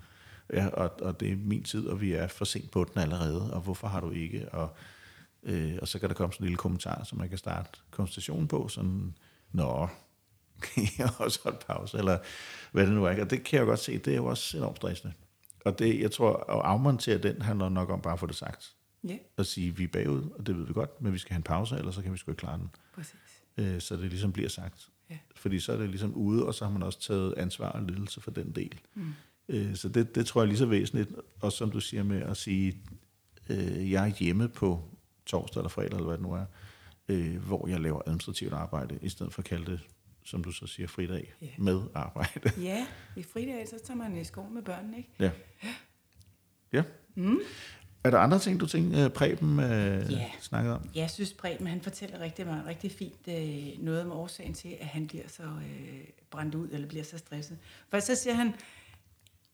Ja, 0.52 0.68
og, 0.68 1.00
og 1.00 1.20
det 1.20 1.32
er 1.32 1.36
min 1.36 1.62
tid, 1.62 1.86
og 1.86 2.00
vi 2.00 2.12
er 2.12 2.26
for 2.26 2.44
sent 2.44 2.70
på 2.70 2.84
den 2.84 3.02
allerede, 3.02 3.54
og 3.54 3.60
hvorfor 3.60 3.88
har 3.88 4.00
du 4.00 4.10
ikke? 4.10 4.48
Og, 4.48 4.76
øh, 5.42 5.78
og 5.80 5.88
så 5.88 5.98
kan 5.98 6.08
der 6.08 6.14
komme 6.14 6.32
sådan 6.32 6.44
en 6.44 6.48
lille 6.48 6.58
kommentar, 6.58 7.04
som 7.04 7.18
man 7.18 7.28
kan 7.28 7.38
starte 7.38 7.70
konversationen 7.90 8.48
på, 8.48 8.68
sådan, 8.68 9.14
nå, 9.52 9.88
kan 10.62 10.88
jeg 10.98 11.08
også 11.18 11.40
holde 11.44 11.58
pause, 11.66 11.98
eller 11.98 12.18
hvad 12.72 12.86
det 12.86 12.94
nu 12.94 13.04
er. 13.04 13.20
Og 13.20 13.30
det 13.30 13.44
kan 13.44 13.56
jeg 13.56 13.64
jo 13.64 13.68
godt 13.68 13.80
se, 13.80 13.98
det 13.98 14.12
er 14.12 14.16
jo 14.16 14.26
også 14.26 14.56
enormt 14.56 14.76
stressende. 14.76 15.12
Og 15.64 15.78
det, 15.78 16.00
jeg 16.00 16.12
tror, 16.12 16.36
at 16.36 16.60
afmontere 16.64 17.18
den 17.18 17.42
handler 17.42 17.68
nok 17.68 17.90
om 17.90 18.00
bare 18.00 18.12
at 18.12 18.20
få 18.20 18.26
det 18.26 18.36
sagt. 18.36 18.74
Ja, 19.08 19.18
At 19.36 19.46
sige, 19.46 19.68
at 19.68 19.78
vi 19.78 19.84
er 19.84 19.88
bagud, 19.88 20.30
og 20.38 20.46
det 20.46 20.56
ved 20.58 20.66
vi 20.66 20.72
godt, 20.72 21.02
men 21.02 21.12
vi 21.12 21.18
skal 21.18 21.32
have 21.32 21.36
en 21.38 21.42
pause, 21.42 21.76
ellers 21.76 21.94
så 21.94 22.02
kan 22.02 22.12
vi 22.12 22.18
sgu 22.18 22.30
ikke 22.30 22.40
klare 22.40 22.58
den. 22.58 22.70
præcis. 22.94 23.14
Øh, 23.56 23.80
så 23.80 23.96
det 23.96 24.04
ligesom 24.10 24.32
bliver 24.32 24.48
sagt. 24.48 24.88
Ja. 25.10 25.18
Fordi 25.36 25.60
så 25.60 25.72
er 25.72 25.76
det 25.76 25.88
ligesom 25.88 26.14
ude, 26.14 26.46
og 26.46 26.54
så 26.54 26.64
har 26.64 26.72
man 26.72 26.82
også 26.82 27.00
taget 27.00 27.34
ansvar 27.36 27.68
og 27.70 27.82
ledelse 27.82 28.20
for 28.20 28.30
den 28.30 28.52
del. 28.52 28.80
Mm. 28.94 29.12
Øh, 29.48 29.76
så 29.76 29.88
det, 29.88 30.14
det 30.14 30.26
tror 30.26 30.40
jeg 30.40 30.44
er 30.46 30.48
lige 30.48 30.58
så 30.58 30.66
væsentligt. 30.66 31.10
Og 31.40 31.52
som 31.52 31.70
du 31.70 31.80
siger 31.80 32.02
med 32.02 32.22
at 32.22 32.36
sige, 32.36 32.78
øh, 33.50 33.90
jeg 33.90 34.08
er 34.08 34.12
hjemme 34.18 34.48
på 34.48 34.88
torsdag 35.26 35.60
eller 35.60 35.68
fredag, 35.68 35.90
eller 35.92 36.04
hvad 36.04 36.14
det 36.18 36.22
nu 36.22 36.32
er, 36.32 36.44
øh, 37.08 37.36
hvor 37.46 37.68
jeg 37.68 37.80
laver 37.80 38.02
administrativt 38.06 38.52
arbejde, 38.52 38.98
i 39.02 39.08
stedet 39.08 39.32
for 39.32 39.42
at 39.42 39.46
kalde 39.46 39.72
det 39.72 39.80
som 40.26 40.44
du 40.44 40.52
så 40.52 40.66
siger, 40.66 40.86
fridag 40.86 41.34
Ja. 41.42 41.48
med 41.58 41.82
arbejde. 41.94 42.50
Ja, 42.62 42.86
i 43.16 43.22
fridag, 43.22 43.68
så 43.68 43.76
tager 43.86 43.98
man 43.98 44.16
i 44.16 44.24
skoven 44.24 44.54
med 44.54 44.62
børnene, 44.62 44.96
ikke? 44.96 45.10
Ja. 45.18 45.30
Ja. 46.72 46.82
Mm. 47.14 47.38
Er 48.04 48.10
der 48.10 48.18
andre 48.18 48.38
ting, 48.38 48.60
du 48.60 48.66
tænker, 48.66 49.08
Preben 49.08 49.60
øh, 49.60 50.12
Ja. 50.12 50.30
snakkede 50.40 50.74
om? 50.74 50.90
Jeg 50.94 51.10
synes, 51.10 51.32
Preben, 51.32 51.66
han 51.66 51.80
fortæller 51.80 52.20
rigtig, 52.20 52.46
meget, 52.46 52.66
rigtig 52.66 52.92
fint 52.92 53.28
øh, 53.28 53.84
noget 53.84 54.02
om 54.02 54.12
årsagen 54.12 54.54
til, 54.54 54.76
at 54.80 54.86
han 54.86 55.06
bliver 55.06 55.28
så 55.28 55.42
øh, 55.42 56.04
brændt 56.30 56.54
ud, 56.54 56.68
eller 56.72 56.88
bliver 56.88 57.04
så 57.04 57.18
stresset. 57.18 57.58
For 57.88 58.00
så 58.00 58.14
siger 58.14 58.34
han, 58.34 58.54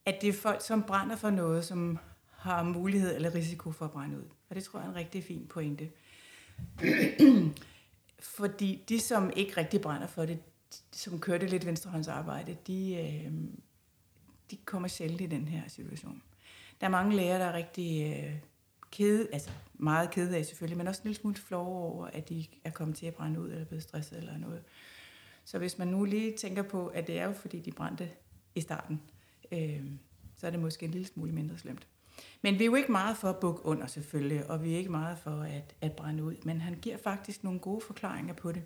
at 0.07 0.19
det 0.21 0.29
er 0.29 0.33
folk, 0.33 0.67
som 0.67 0.83
brænder 0.83 1.17
for 1.17 1.31
noget, 1.31 1.65
som 1.65 1.99
har 2.31 2.63
mulighed 2.63 3.15
eller 3.17 3.35
risiko 3.35 3.73
for 3.73 3.85
at 3.85 3.91
brænde 3.91 4.19
ud. 4.19 4.25
Og 4.51 4.57
det 4.57 4.65
tror 4.65 4.79
jeg 4.79 4.87
er 4.87 4.91
en 4.91 4.97
rigtig 4.97 5.25
fin 5.25 5.47
pointe. 5.47 5.89
Fordi 8.39 8.85
de, 8.89 9.01
som 9.01 9.31
ikke 9.37 9.57
rigtig 9.57 9.81
brænder 9.81 10.07
for 10.07 10.25
det, 10.27 10.39
som 10.93 11.21
kører 11.21 11.39
det 11.39 11.51
lidt 11.51 11.67
venstrehåndsarbejde, 11.67 12.57
de, 12.67 12.95
øh, 12.95 13.33
de 14.51 14.57
kommer 14.65 14.89
sjældent 14.89 15.21
i 15.21 15.27
den 15.27 15.49
her 15.49 15.63
situation. 15.69 16.23
Der 16.81 16.87
er 16.87 16.91
mange 16.91 17.17
lærere, 17.17 17.39
der 17.39 17.45
er 17.45 17.53
rigtig 17.53 18.17
øh, 18.17 18.35
kede, 18.91 19.29
altså 19.33 19.51
meget 19.75 20.11
kede 20.11 20.37
af 20.37 20.47
selvfølgelig, 20.47 20.79
men 20.79 20.87
også 20.87 21.01
en 21.03 21.09
lille 21.09 21.21
smule 21.21 21.37
flove 21.37 21.79
over, 21.79 22.07
at 22.07 22.29
de 22.29 22.47
er 22.65 22.71
kommet 22.71 22.97
til 22.97 23.07
at 23.07 23.15
brænde 23.15 23.41
ud, 23.41 23.51
eller 23.51 23.65
blevet 23.65 23.83
stresset 23.83 24.19
eller 24.19 24.39
noget. 24.39 24.63
Så 25.45 25.59
hvis 25.59 25.79
man 25.79 25.89
nu 25.89 26.05
lige 26.05 26.37
tænker 26.37 26.63
på, 26.63 26.87
at 26.87 27.07
det 27.07 27.19
er 27.19 27.25
jo 27.25 27.33
fordi, 27.33 27.61
de 27.61 27.73
brændte 27.73 28.11
i 28.55 28.61
starten, 28.61 29.01
øh, 29.53 29.85
så 30.37 30.47
er 30.47 30.51
det 30.51 30.61
måske 30.61 30.87
en 30.87 30.91
lille 30.91 31.07
smule 31.07 31.33
mindre 31.33 31.59
slemt. 31.59 31.87
Men 32.43 32.55
vi 32.55 32.65
er 32.65 32.67
jo 32.67 32.75
ikke 32.75 32.93
meget 32.93 33.17
for 33.17 33.29
at 33.29 33.41
bukke 33.41 33.67
under 33.67 33.87
selvfølgelig, 33.87 34.51
og 34.51 34.65
vi 34.65 34.75
er 34.75 34.79
ikke 34.79 34.91
meget 34.91 35.19
for 35.19 35.31
at, 35.31 35.75
at 35.81 35.93
brænde 35.93 36.25
ud, 36.25 36.35
men 36.45 36.61
han 36.61 36.75
giver 36.75 36.97
faktisk 36.97 37.45
nogle 37.45 37.61
gode 37.61 37.81
forklaringer 37.81 38.35
på 38.35 38.53
det. 38.53 38.63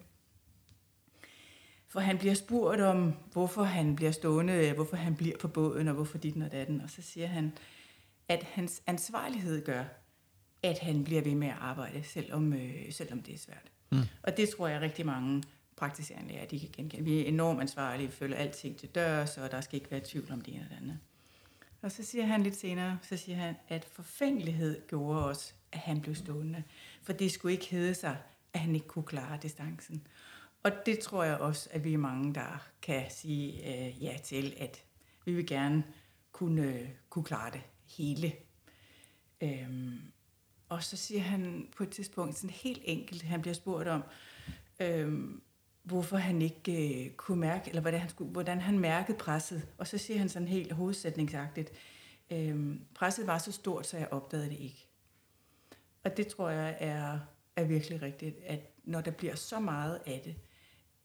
For 1.88 2.00
han 2.00 2.18
bliver 2.18 2.34
spurgt 2.34 2.80
om, 2.80 3.14
hvorfor 3.32 3.62
han 3.62 3.96
bliver 3.96 4.12
stående, 4.12 4.72
hvorfor 4.72 4.96
han 4.96 5.16
bliver 5.16 5.36
på 5.38 5.48
båden, 5.48 5.88
og 5.88 5.94
hvorfor 5.94 6.18
dit 6.18 6.42
og 6.42 6.52
datten, 6.52 6.80
og 6.80 6.90
så 6.90 7.02
siger 7.02 7.26
han, 7.26 7.52
at 8.28 8.42
hans 8.42 8.82
ansvarlighed 8.86 9.64
gør, 9.64 9.84
at 10.62 10.78
han 10.78 11.04
bliver 11.04 11.22
ved 11.22 11.34
med 11.34 11.48
at 11.48 11.56
arbejde, 11.60 12.02
selvom, 12.02 12.52
øh, 12.52 12.92
selvom 12.92 13.22
det 13.22 13.34
er 13.34 13.38
svært. 13.38 13.70
Mm. 13.92 14.02
Og 14.22 14.36
det 14.36 14.48
tror 14.48 14.68
jeg 14.68 14.80
rigtig 14.80 15.06
mange 15.06 15.42
praktiserende 15.76 16.28
læger, 16.28 16.46
de 16.46 16.60
kan 16.60 16.68
genkende. 16.72 17.04
Vi 17.04 17.20
er 17.20 17.28
enormt 17.28 17.60
ansvarlige, 17.60 18.06
vi 18.06 18.12
følger 18.12 18.36
alting 18.36 18.76
til 18.76 18.88
dør, 18.88 19.24
så 19.24 19.48
der 19.48 19.60
skal 19.60 19.76
ikke 19.76 19.90
være 19.90 20.00
tvivl 20.04 20.32
om 20.32 20.40
det 20.40 20.54
ene 20.54 20.62
eller 20.62 20.76
det 20.76 20.82
andet. 20.82 20.98
Og 21.82 21.92
så 21.92 22.02
siger 22.02 22.26
han 22.26 22.42
lidt 22.42 22.56
senere, 22.56 22.98
så 23.02 23.16
siger 23.16 23.36
han, 23.36 23.54
at 23.68 23.84
forfængelighed 23.84 24.88
gjorde 24.88 25.24
også, 25.24 25.52
at 25.72 25.78
han 25.78 26.00
blev 26.00 26.14
stående. 26.14 26.62
For 27.02 27.12
det 27.12 27.30
skulle 27.30 27.52
ikke 27.52 27.70
hedde 27.70 27.94
sig, 27.94 28.16
at 28.52 28.60
han 28.60 28.74
ikke 28.74 28.86
kunne 28.86 29.04
klare 29.04 29.38
distancen. 29.42 30.06
Og 30.62 30.72
det 30.86 30.98
tror 30.98 31.24
jeg 31.24 31.36
også, 31.36 31.68
at 31.72 31.84
vi 31.84 31.94
er 31.94 31.98
mange, 31.98 32.34
der 32.34 32.68
kan 32.82 33.04
sige 33.10 33.52
øh, 33.52 34.02
ja 34.02 34.16
til, 34.24 34.54
at 34.56 34.84
vi 35.24 35.32
vil 35.32 35.46
gerne 35.46 35.84
kunne, 36.32 36.62
øh, 36.62 36.88
kunne 37.10 37.24
klare 37.24 37.50
det 37.50 37.60
hele. 37.96 38.32
Øhm, 39.40 39.98
og 40.68 40.82
så 40.82 40.96
siger 40.96 41.20
han 41.20 41.68
på 41.76 41.82
et 41.82 41.90
tidspunkt 41.90 42.36
sådan 42.36 42.50
helt 42.50 42.82
enkelt, 42.84 43.22
han 43.22 43.40
bliver 43.40 43.54
spurgt 43.54 43.88
om, 43.88 44.02
øhm, 44.80 45.42
hvorfor 45.82 46.16
han 46.16 46.42
ikke 46.42 47.04
øh, 47.04 47.10
kunne 47.10 47.40
mærke, 47.40 47.68
eller 47.68 47.80
hvordan 47.80 48.00
han, 48.00 48.10
skulle, 48.10 48.30
hvordan 48.30 48.60
han 48.60 48.78
mærkede 48.78 49.18
presset. 49.18 49.68
Og 49.78 49.86
så 49.86 49.98
siger 49.98 50.18
han 50.18 50.28
sådan 50.28 50.48
helt 50.48 50.72
hovedsætningsagtigt, 50.72 51.72
øhm, 52.30 52.80
presset 52.94 53.26
var 53.26 53.38
så 53.38 53.52
stort, 53.52 53.86
så 53.86 53.96
jeg 53.96 54.08
opdagede 54.10 54.50
det 54.50 54.58
ikke. 54.58 54.88
Og 56.04 56.16
det 56.16 56.26
tror 56.26 56.50
jeg 56.50 56.76
er, 56.80 57.18
er 57.56 57.64
virkelig 57.64 58.02
rigtigt, 58.02 58.36
at 58.46 58.60
når 58.84 59.00
der 59.00 59.10
bliver 59.10 59.34
så 59.34 59.60
meget 59.60 60.00
af 60.06 60.20
det, 60.24 60.36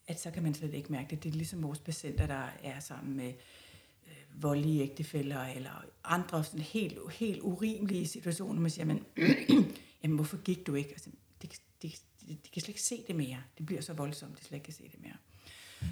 at 0.08 0.20
så 0.20 0.32
kan 0.32 0.44
man 0.44 0.54
slet 0.54 0.74
ikke 0.74 0.92
mærke 0.92 1.10
det. 1.10 1.24
Det 1.24 1.30
er 1.30 1.34
ligesom 1.34 1.64
vores 1.64 1.80
patienter, 1.80 2.28
der 2.28 2.48
er 2.64 2.80
sammen 2.80 3.18
med 3.18 3.28
øh, 3.28 3.34
voldelige 4.42 4.84
ægtefælder, 4.84 5.46
eller 5.46 5.86
andre 6.04 6.44
sådan 6.44 6.60
helt, 6.60 7.12
helt 7.12 7.42
urimelige 7.42 8.08
situationer, 8.08 8.62
man 8.62 8.72
siger, 8.72 8.86
men, 8.86 9.06
jamen 10.04 10.16
hvorfor 10.16 10.38
gik 10.38 10.68
du 10.68 10.76
ikke? 10.76 10.90
Altså, 10.90 11.10
de, 11.42 11.48
de, 11.82 11.92
de, 12.22 12.28
de 12.28 12.50
kan 12.54 12.62
slet 12.62 12.70
ikke 12.70 12.82
se 12.82 13.04
det 13.08 13.16
mere. 13.16 13.38
Det 13.58 13.66
bliver 13.66 13.82
så 13.82 13.94
voldsomt, 13.94 14.40
de 14.40 14.44
slet 14.44 14.56
ikke 14.56 14.66
kan 14.66 14.74
se 14.74 14.84
det 14.84 15.02
mere. 15.02 15.16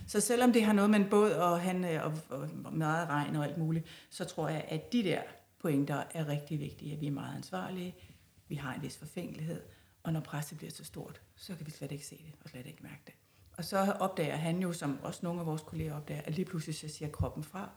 Så 0.08 0.20
selvom 0.20 0.54
det 0.54 0.64
har 0.64 0.74
noget 0.74 0.90
med 0.90 1.00
en 1.00 1.10
båd 1.10 1.32
og, 1.32 1.62
han, 1.62 1.86
øh, 1.86 2.06
og, 2.06 2.14
og 2.30 2.74
meget 2.74 3.10
regn 3.10 3.36
og 3.36 3.46
alt 3.46 3.58
muligt, 3.58 3.86
så 4.10 4.26
tror 4.26 4.50
jeg, 4.50 4.66
at 4.68 4.94
de 4.94 5.04
der 5.04 5.22
pointer 5.60 6.04
er 6.14 6.28
rigtig 6.28 6.60
vigtige, 6.60 6.94
at 6.94 7.02
vi 7.02 7.08
er 7.08 7.12
meget 7.12 7.36
ansvarlige, 7.36 7.96
vi 8.48 8.56
har 8.56 8.74
en 8.74 8.82
vis 8.82 8.98
forfængelighed, 8.98 9.62
og 10.04 10.14
når 10.14 10.20
presset 10.20 10.58
bliver 10.58 10.72
så 10.72 10.86
stort, 10.86 11.22
så 11.36 11.56
kan 11.56 11.66
vi 11.66 11.72
slet 11.72 11.92
ikke 11.92 12.06
se 12.06 12.16
det 12.16 12.34
og 12.44 12.50
slet 12.50 12.66
ikke 12.66 12.84
mærke 12.84 13.02
det. 13.06 13.14
Og 13.58 13.66
så 13.66 13.78
opdager 14.00 14.36
han 14.36 14.60
jo, 14.60 14.74
som 14.74 15.00
også 15.04 15.20
nogle 15.24 15.40
af 15.40 15.46
vores 15.46 15.62
kolleger 15.62 15.96
opdager, 15.96 16.22
at 16.22 16.36
lige 16.36 16.46
pludselig 16.46 16.76
så 16.76 16.88
siger 16.88 17.12
kroppen 17.12 17.44
fra, 17.44 17.70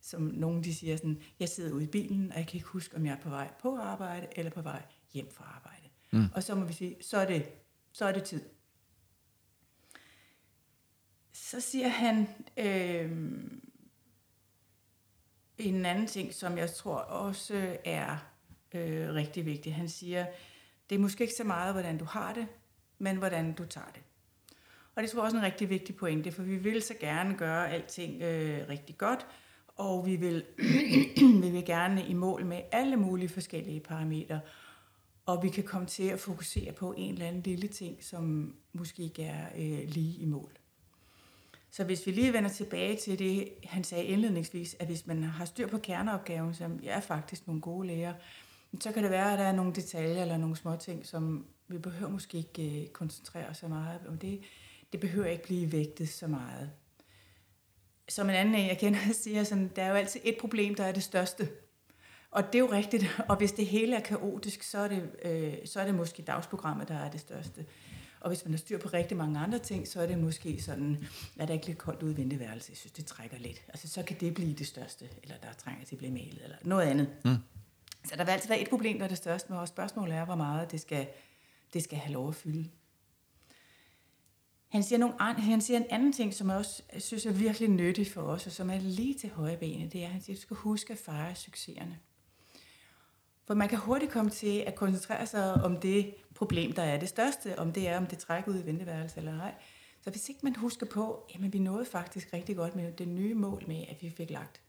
som 0.00 0.22
nogen 0.22 0.64
de 0.64 0.74
siger 0.74 0.96
sådan, 0.96 1.22
jeg 1.40 1.48
sidder 1.48 1.72
ude 1.72 1.84
i 1.84 1.86
bilen, 1.86 2.32
og 2.32 2.38
jeg 2.38 2.46
kan 2.46 2.56
ikke 2.56 2.68
huske, 2.68 2.96
om 2.96 3.06
jeg 3.06 3.12
er 3.12 3.20
på 3.20 3.28
vej 3.28 3.50
på 3.60 3.76
arbejde, 3.76 4.26
eller 4.36 4.50
på 4.50 4.62
vej 4.62 4.82
hjem 5.12 5.30
fra 5.30 5.44
arbejde. 5.56 5.88
Mm. 6.10 6.26
Og 6.34 6.42
så 6.42 6.54
må 6.54 6.64
vi 6.64 6.72
sige, 6.72 6.96
så 7.00 7.16
er 7.16 7.26
det, 7.26 7.48
så 7.92 8.04
er 8.04 8.12
det 8.12 8.24
tid. 8.24 8.42
Så 11.32 11.60
siger 11.60 11.88
han 11.88 12.28
øh, 12.56 13.10
en 15.58 15.86
anden 15.86 16.06
ting, 16.06 16.34
som 16.34 16.58
jeg 16.58 16.70
tror 16.70 16.96
også 16.96 17.78
er 17.84 18.16
øh, 18.74 19.14
rigtig 19.14 19.46
vigtig. 19.46 19.74
Han 19.74 19.88
siger, 19.88 20.26
det 20.90 20.94
er 20.94 21.00
måske 21.00 21.24
ikke 21.24 21.34
så 21.34 21.44
meget, 21.44 21.74
hvordan 21.74 21.98
du 21.98 22.04
har 22.04 22.34
det, 22.34 22.46
men 22.98 23.16
hvordan 23.16 23.52
du 23.52 23.64
tager 23.64 23.90
det. 23.94 24.02
Og 24.94 25.02
det 25.02 25.10
tror 25.10 25.20
jeg 25.20 25.24
også 25.24 25.36
er 25.36 25.40
en 25.40 25.46
rigtig 25.46 25.70
vigtig 25.70 25.96
pointe, 25.96 26.32
for 26.32 26.42
vi 26.42 26.56
vil 26.56 26.82
så 26.82 26.94
gerne 27.00 27.36
gøre 27.36 27.70
alting 27.70 28.22
øh, 28.22 28.68
rigtig 28.68 28.98
godt, 28.98 29.26
og 29.80 30.06
vi 30.06 30.16
vil, 30.16 30.44
vi 31.42 31.50
vil 31.50 31.64
gerne 31.64 32.06
i 32.06 32.14
mål 32.14 32.46
med 32.46 32.60
alle 32.72 32.96
mulige 32.96 33.28
forskellige 33.28 33.80
parametre, 33.80 34.40
og 35.26 35.42
vi 35.42 35.48
kan 35.48 35.64
komme 35.64 35.86
til 35.86 36.08
at 36.08 36.20
fokusere 36.20 36.72
på 36.72 36.94
en 36.96 37.12
eller 37.12 37.26
anden 37.26 37.42
lille 37.42 37.68
ting, 37.68 38.04
som 38.04 38.54
måske 38.72 39.02
ikke 39.02 39.24
er 39.24 39.46
øh, 39.56 39.88
lige 39.88 40.22
i 40.22 40.24
mål. 40.24 40.52
Så 41.70 41.84
hvis 41.84 42.06
vi 42.06 42.10
lige 42.10 42.32
vender 42.32 42.50
tilbage 42.50 42.96
til 42.96 43.18
det, 43.18 43.48
han 43.64 43.84
sagde 43.84 44.04
indledningsvis, 44.04 44.76
at 44.78 44.86
hvis 44.86 45.06
man 45.06 45.22
har 45.22 45.44
styr 45.44 45.66
på 45.66 45.78
kerneopgaven, 45.78 46.54
som 46.54 46.80
jeg 46.82 46.96
er 46.96 47.00
faktisk 47.00 47.46
nogle 47.46 47.62
gode 47.62 47.86
læger, 47.86 48.14
så 48.80 48.92
kan 48.92 49.02
det 49.02 49.10
være, 49.10 49.32
at 49.32 49.38
der 49.38 49.44
er 49.44 49.52
nogle 49.52 49.72
detaljer 49.72 50.22
eller 50.22 50.36
nogle 50.36 50.56
små 50.56 50.76
ting, 50.76 51.06
som 51.06 51.46
vi 51.68 51.78
behøver 51.78 52.10
måske 52.10 52.38
ikke 52.38 52.82
øh, 52.82 52.88
koncentrere 52.88 53.46
os 53.46 53.56
så 53.56 53.68
meget 53.68 54.00
om 54.08 54.18
det. 54.18 54.40
Det 54.92 55.00
behøver 55.00 55.26
ikke 55.26 55.44
blive 55.44 55.72
vægtet 55.72 56.08
så 56.08 56.26
meget. 56.26 56.70
Som 58.10 58.28
en 58.28 58.34
anden 58.34 58.54
en, 58.54 58.66
jeg 58.66 58.78
kender, 58.78 58.98
siger, 59.22 59.44
sådan, 59.44 59.70
der 59.76 59.82
er 59.82 59.88
jo 59.88 59.94
altid 59.94 60.20
et 60.24 60.36
problem, 60.40 60.74
der 60.74 60.84
er 60.84 60.92
det 60.92 61.02
største. 61.02 61.48
Og 62.30 62.46
det 62.46 62.54
er 62.54 62.58
jo 62.58 62.72
rigtigt, 62.72 63.04
og 63.28 63.36
hvis 63.36 63.52
det 63.52 63.66
hele 63.66 63.96
er 63.96 64.00
kaotisk, 64.00 64.62
så 64.62 64.78
er 64.78 64.88
det, 64.88 65.10
øh, 65.24 65.54
så 65.64 65.80
er 65.80 65.84
det 65.84 65.94
måske 65.94 66.22
dagsprogrammet, 66.22 66.88
der 66.88 66.94
er 66.94 67.10
det 67.10 67.20
største. 67.20 67.66
Og 68.20 68.28
hvis 68.28 68.44
man 68.44 68.52
har 68.52 68.58
styr 68.58 68.78
på 68.78 68.88
rigtig 68.88 69.16
mange 69.16 69.38
andre 69.38 69.58
ting, 69.58 69.88
så 69.88 70.00
er 70.00 70.06
det 70.06 70.18
måske 70.18 70.62
sådan, 70.62 71.08
at 71.38 71.48
der 71.48 71.54
ikke 71.54 71.66
lidt 71.66 71.78
koldt 71.78 72.02
ud 72.02 72.12
i 72.12 72.16
venteværelset. 72.16 72.70
Jeg 72.70 72.76
synes, 72.76 72.92
det 72.92 73.06
trækker 73.06 73.38
lidt. 73.38 73.62
Altså, 73.68 73.88
så 73.88 74.02
kan 74.02 74.16
det 74.20 74.34
blive 74.34 74.54
det 74.54 74.66
største, 74.66 75.08
eller 75.22 75.34
der 75.42 75.48
trænger 75.58 75.84
til 75.84 75.94
at 75.94 75.98
blive 75.98 76.12
malet, 76.12 76.40
eller 76.44 76.56
noget 76.62 76.86
andet. 76.86 77.08
Mm. 77.24 77.36
Så 78.04 78.16
der 78.16 78.24
vil 78.24 78.32
altid 78.32 78.48
være 78.48 78.60
et 78.60 78.68
problem, 78.68 78.98
der 78.98 79.04
er 79.04 79.08
det 79.08 79.16
største, 79.16 79.52
men 79.52 79.66
spørgsmålet 79.66 80.14
er, 80.14 80.24
hvor 80.24 80.34
meget 80.34 80.72
det 80.72 80.80
skal, 80.80 81.06
det 81.74 81.82
skal 81.82 81.98
have 81.98 82.12
lov 82.12 82.28
at 82.28 82.34
fylde. 82.34 82.68
Han 84.70 84.82
siger, 84.82 84.98
nogle, 84.98 85.14
han 85.20 85.60
siger 85.60 85.78
en 85.78 85.86
anden 85.90 86.12
ting, 86.12 86.34
som 86.34 86.48
jeg 86.48 86.56
også 86.56 86.82
synes 86.98 87.26
er 87.26 87.32
virkelig 87.32 87.68
nyttig 87.68 88.06
for 88.06 88.22
os, 88.22 88.46
og 88.46 88.52
som 88.52 88.70
er 88.70 88.78
lige 88.78 89.14
til 89.14 89.30
højre 89.30 89.56
benet, 89.56 89.92
det 89.92 90.00
er, 90.00 90.06
at 90.06 90.12
han 90.12 90.20
siger, 90.20 90.36
at 90.36 90.38
du 90.38 90.42
skal 90.42 90.56
huske 90.56 90.92
at 90.92 90.98
fejre 90.98 91.34
succeserne. 91.34 91.98
For 93.46 93.54
man 93.54 93.68
kan 93.68 93.78
hurtigt 93.78 94.12
komme 94.12 94.30
til 94.30 94.58
at 94.58 94.74
koncentrere 94.74 95.26
sig 95.26 95.54
om 95.54 95.80
det 95.80 96.14
problem, 96.34 96.72
der 96.72 96.82
er 96.82 97.00
det 97.00 97.08
største, 97.08 97.58
om 97.58 97.72
det 97.72 97.88
er, 97.88 97.98
om 97.98 98.06
det 98.06 98.18
trækker 98.18 98.52
ud 98.52 98.62
i 98.62 98.66
venteværelset 98.66 99.18
eller 99.18 99.40
ej. 99.40 99.54
Så 100.00 100.10
hvis 100.10 100.28
ikke 100.28 100.40
man 100.42 100.56
husker 100.56 100.86
på, 100.86 101.26
jamen 101.34 101.52
vi 101.52 101.58
nåede 101.58 101.84
faktisk 101.84 102.32
rigtig 102.32 102.56
godt 102.56 102.76
med 102.76 102.92
det 102.92 103.08
nye 103.08 103.34
mål 103.34 103.64
med, 103.66 103.84
at 103.88 104.02
vi 104.02 104.10
fik 104.10 104.30
lagt 104.30 104.60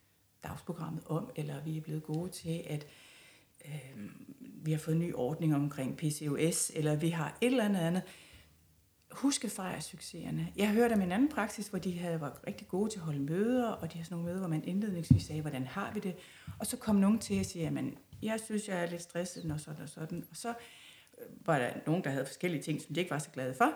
dagsprogrammet 0.43 1.03
om, 1.05 1.31
eller 1.35 1.63
vi 1.63 1.77
er 1.77 1.81
blevet 1.81 2.03
gode 2.03 2.29
til, 2.29 2.63
at 2.67 2.87
øh, 3.65 4.09
vi 4.39 4.71
har 4.71 4.79
fået 4.79 4.95
en 4.95 5.01
ny 5.01 5.13
ordning 5.13 5.55
omkring 5.55 5.97
PCOS, 5.97 6.71
eller 6.75 6.95
vi 6.95 7.09
har 7.09 7.37
et 7.41 7.47
eller 7.47 7.63
andet 7.63 7.79
andet. 7.79 8.03
Husk 9.11 9.45
at 9.45 9.51
fejre 9.51 9.81
succeserne. 9.81 10.47
Jeg 10.55 10.69
hørte 10.69 10.93
om 10.93 11.01
en 11.01 11.11
anden 11.11 11.29
praksis, 11.29 11.67
hvor 11.67 11.79
de 11.79 11.99
havde 11.99 12.21
været 12.21 12.33
rigtig 12.47 12.67
gode 12.67 12.89
til 12.89 12.99
at 12.99 13.05
holde 13.05 13.19
møder, 13.19 13.67
og 13.67 13.93
de 13.93 13.97
har 13.97 14.05
sådan 14.05 14.15
nogle 14.15 14.27
møder, 14.27 14.39
hvor 14.39 14.47
man 14.47 14.63
indledningsvis 14.63 15.23
sagde, 15.23 15.41
hvordan 15.41 15.65
har 15.65 15.91
vi 15.93 15.99
det? 15.99 16.15
Og 16.59 16.65
så 16.65 16.77
kom 16.77 16.95
nogen 16.95 17.19
til 17.19 17.39
at 17.39 17.45
sige, 17.45 17.67
at 17.67 17.83
jeg 18.21 18.39
synes, 18.39 18.67
jeg 18.67 18.83
er 18.83 18.89
lidt 18.89 19.01
stresset, 19.01 19.51
og 19.51 19.59
sådan 19.59 19.81
og 19.81 19.89
sådan. 19.89 20.25
Og 20.31 20.37
så 20.37 20.53
var 21.45 21.59
der 21.59 21.69
nogen, 21.85 22.03
der 22.03 22.09
havde 22.09 22.25
forskellige 22.25 22.61
ting, 22.61 22.81
som 22.81 22.93
de 22.93 22.99
ikke 22.99 23.11
var 23.11 23.19
så 23.19 23.29
glade 23.29 23.53
for. 23.53 23.73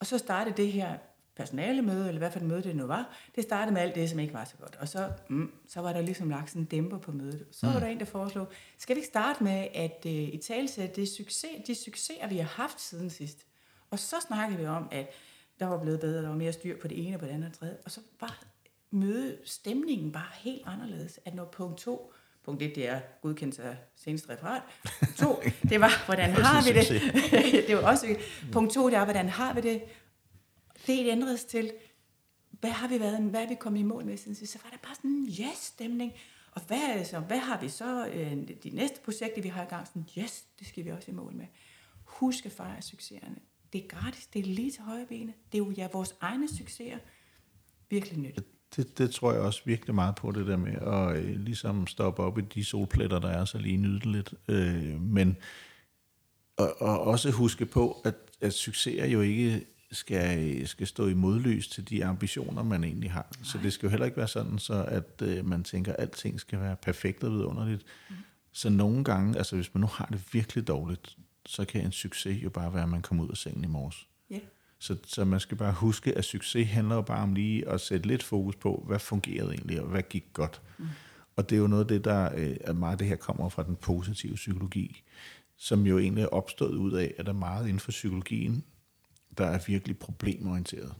Og 0.00 0.06
så 0.06 0.18
startede 0.18 0.56
det 0.56 0.72
her 0.72 0.98
personalemøde, 1.36 2.08
eller 2.08 2.18
hvad 2.18 2.30
for 2.30 2.40
et 2.40 2.46
møde 2.46 2.62
det 2.62 2.76
nu 2.76 2.86
var, 2.86 3.16
det 3.34 3.44
startede 3.44 3.74
med 3.74 3.82
alt 3.82 3.94
det, 3.94 4.10
som 4.10 4.18
ikke 4.18 4.34
var 4.34 4.44
så 4.44 4.56
godt. 4.56 4.76
Og 4.76 4.88
så, 4.88 5.10
mm, 5.28 5.52
så 5.68 5.80
var 5.80 5.92
der 5.92 6.00
ligesom 6.00 6.30
lagt 6.30 6.50
sådan 6.50 6.62
en 6.62 6.66
dæmper 6.66 6.98
på 6.98 7.12
mødet. 7.12 7.46
Så 7.50 7.66
var 7.66 7.80
der 7.80 7.86
en, 7.86 7.98
der 7.98 8.04
foreslog, 8.04 8.48
skal 8.78 8.96
vi 8.96 8.98
ikke 8.98 9.08
starte 9.08 9.44
med 9.44 9.68
at 9.74 10.02
uh, 10.04 10.12
i 10.12 10.40
talsætte 10.46 11.00
det 11.00 11.08
succes, 11.08 11.50
de 11.66 11.74
succeser, 11.74 12.28
vi 12.28 12.38
har 12.38 12.62
haft 12.62 12.80
siden 12.80 13.10
sidst? 13.10 13.45
Og 13.90 13.98
så 13.98 14.16
snakkede 14.26 14.58
vi 14.58 14.66
om, 14.66 14.88
at 14.92 15.10
der 15.60 15.66
var 15.66 15.78
blevet 15.78 16.00
bedre, 16.00 16.22
der 16.22 16.28
var 16.28 16.36
mere 16.36 16.52
styr 16.52 16.80
på 16.80 16.88
det 16.88 17.06
ene 17.06 17.16
og 17.16 17.20
på 17.20 17.26
det 17.26 17.32
andet 17.32 17.48
og 17.48 17.58
tredje. 17.58 17.76
Og 17.84 17.90
så 17.90 18.00
var 18.20 18.44
møde 18.90 19.38
stemningen 19.44 20.12
bare 20.12 20.30
helt 20.34 20.62
anderledes, 20.66 21.20
at 21.24 21.34
når 21.34 21.44
punkt 21.44 21.78
to, 21.78 22.12
punkt 22.44 22.62
et, 22.62 22.74
det 22.74 22.88
er 22.88 23.00
godkendelse 23.22 23.62
af 23.62 23.76
seneste 23.96 24.32
referat. 24.32 24.62
To, 25.16 25.42
det 25.70 25.80
var, 25.80 26.04
hvordan 26.06 26.30
har 26.30 26.64
vi 26.64 26.78
det? 26.78 26.88
det 27.68 27.76
var 27.76 27.82
også 27.82 28.16
Punkt 28.52 28.72
to, 28.72 28.86
det 28.86 28.94
er, 28.94 29.04
hvordan 29.04 29.28
har 29.28 29.54
vi 29.54 29.60
det? 29.60 29.82
Det 30.86 31.08
ændredes 31.08 31.44
til, 31.44 31.72
hvad 32.50 32.70
har 32.70 32.88
vi 32.88 33.00
været, 33.00 33.22
hvad 33.22 33.42
er 33.42 33.48
vi 33.48 33.54
kommet 33.54 33.80
i 33.80 33.82
mål 33.82 34.04
med 34.04 34.16
siden 34.16 34.46
Så 34.46 34.58
var 34.64 34.70
der 34.70 34.76
bare 34.76 34.94
sådan 34.94 35.10
en 35.10 35.26
yes-stemning. 35.26 36.12
Og 36.52 36.62
hvad, 36.62 37.04
så, 37.04 37.20
hvad 37.20 37.38
har 37.38 37.60
vi 37.60 37.68
så, 37.68 38.06
øh, 38.06 38.48
de 38.62 38.70
næste 38.70 39.00
projekter, 39.04 39.42
vi 39.42 39.48
har 39.48 39.62
i 39.62 39.66
gang? 39.68 39.86
Sådan, 39.86 40.08
yes, 40.18 40.44
det 40.58 40.66
skal 40.66 40.84
vi 40.84 40.90
også 40.90 41.10
i 41.10 41.14
mål 41.14 41.34
med. 41.34 41.46
Husk 42.04 42.46
at 42.46 42.52
fejre 42.52 42.82
succeserne. 42.82 43.36
Det 43.76 43.84
er 43.84 43.88
gratis, 43.88 44.26
det 44.26 44.38
er 44.38 44.44
lige 44.54 44.70
til 44.70 44.82
højre 44.82 45.06
bene. 45.08 45.32
Det 45.52 45.58
er 45.58 45.64
jo 45.64 45.70
ja, 45.70 45.88
vores 45.92 46.14
egne 46.20 46.48
succeser. 46.48 46.98
Virkelig 47.90 48.18
nyt. 48.18 48.38
Det, 48.76 48.98
det 48.98 49.10
tror 49.10 49.32
jeg 49.32 49.40
også 49.40 49.62
virkelig 49.64 49.94
meget 49.94 50.14
på, 50.14 50.32
det 50.32 50.46
der 50.46 50.56
med 50.56 50.72
at 50.72 51.24
øh, 51.24 51.40
ligesom 51.40 51.86
stoppe 51.86 52.22
op 52.22 52.38
i 52.38 52.42
de 52.42 52.64
solpletter, 52.64 53.18
der 53.18 53.28
er, 53.28 53.44
så 53.44 53.58
lige 53.58 53.76
nyde 53.76 54.12
lidt. 54.12 54.34
Øh, 54.48 55.00
men 55.00 55.36
og, 56.56 56.82
og 56.82 57.00
også 57.00 57.30
huske 57.30 57.66
på, 57.66 58.00
at, 58.04 58.14
at 58.40 58.52
succeser 58.52 59.06
jo 59.06 59.20
ikke 59.20 59.66
skal, 59.92 60.66
skal 60.68 60.86
stå 60.86 61.08
i 61.08 61.14
modlys 61.14 61.68
til 61.68 61.88
de 61.88 62.04
ambitioner, 62.04 62.62
man 62.62 62.84
egentlig 62.84 63.10
har. 63.10 63.26
Nej. 63.36 63.44
Så 63.44 63.58
det 63.62 63.72
skal 63.72 63.86
jo 63.86 63.90
heller 63.90 64.06
ikke 64.06 64.16
være 64.16 64.28
sådan, 64.28 64.58
så 64.58 64.84
at 64.84 65.22
øh, 65.22 65.44
man 65.44 65.64
tænker, 65.64 65.92
at 65.92 66.00
alting 66.00 66.40
skal 66.40 66.60
være 66.60 66.76
perfekt 66.76 67.24
og 67.24 67.32
vidunderligt. 67.32 67.84
Mm. 68.10 68.16
Så 68.52 68.68
nogle 68.68 69.04
gange, 69.04 69.38
altså 69.38 69.56
hvis 69.56 69.74
man 69.74 69.80
nu 69.80 69.86
har 69.86 70.06
det 70.06 70.34
virkelig 70.34 70.68
dårligt, 70.68 71.16
så 71.46 71.64
kan 71.64 71.84
en 71.84 71.92
succes 71.92 72.42
jo 72.42 72.50
bare 72.50 72.74
være, 72.74 72.82
at 72.82 72.88
man 72.88 73.02
kommer 73.02 73.24
ud 73.24 73.30
af 73.30 73.36
sengen 73.36 73.64
i 73.64 73.66
morges. 73.66 74.08
Yeah. 74.32 74.42
Så, 74.78 74.96
så 75.06 75.24
man 75.24 75.40
skal 75.40 75.56
bare 75.56 75.72
huske, 75.72 76.18
at 76.18 76.24
succes 76.24 76.68
handler 76.68 76.94
jo 76.94 77.02
bare 77.02 77.22
om 77.22 77.34
lige 77.34 77.68
at 77.68 77.80
sætte 77.80 78.06
lidt 78.06 78.22
fokus 78.22 78.56
på, 78.56 78.84
hvad 78.86 78.98
fungerede 78.98 79.54
egentlig, 79.54 79.80
og 79.80 79.88
hvad 79.88 80.02
gik 80.02 80.24
godt. 80.32 80.62
Mm. 80.78 80.86
Og 81.36 81.50
det 81.50 81.56
er 81.56 81.60
jo 81.60 81.66
noget 81.66 81.84
af 81.84 81.88
det, 81.88 82.04
der 82.04 82.30
øh, 82.68 82.76
meget 82.76 82.98
det 82.98 83.06
her 83.06 83.16
kommer 83.16 83.48
fra 83.48 83.62
den 83.62 83.76
positive 83.76 84.34
psykologi, 84.34 85.02
som 85.56 85.86
jo 85.86 85.98
egentlig 85.98 86.22
er 86.22 86.28
opstået 86.28 86.74
ud 86.74 86.92
af, 86.92 87.14
at 87.18 87.26
der 87.26 87.32
er 87.32 87.36
meget 87.36 87.64
inden 87.64 87.80
for 87.80 87.90
psykologien, 87.90 88.64
der 89.38 89.46
er 89.46 89.60
virkelig 89.66 89.98
problemorienteret. 89.98 90.94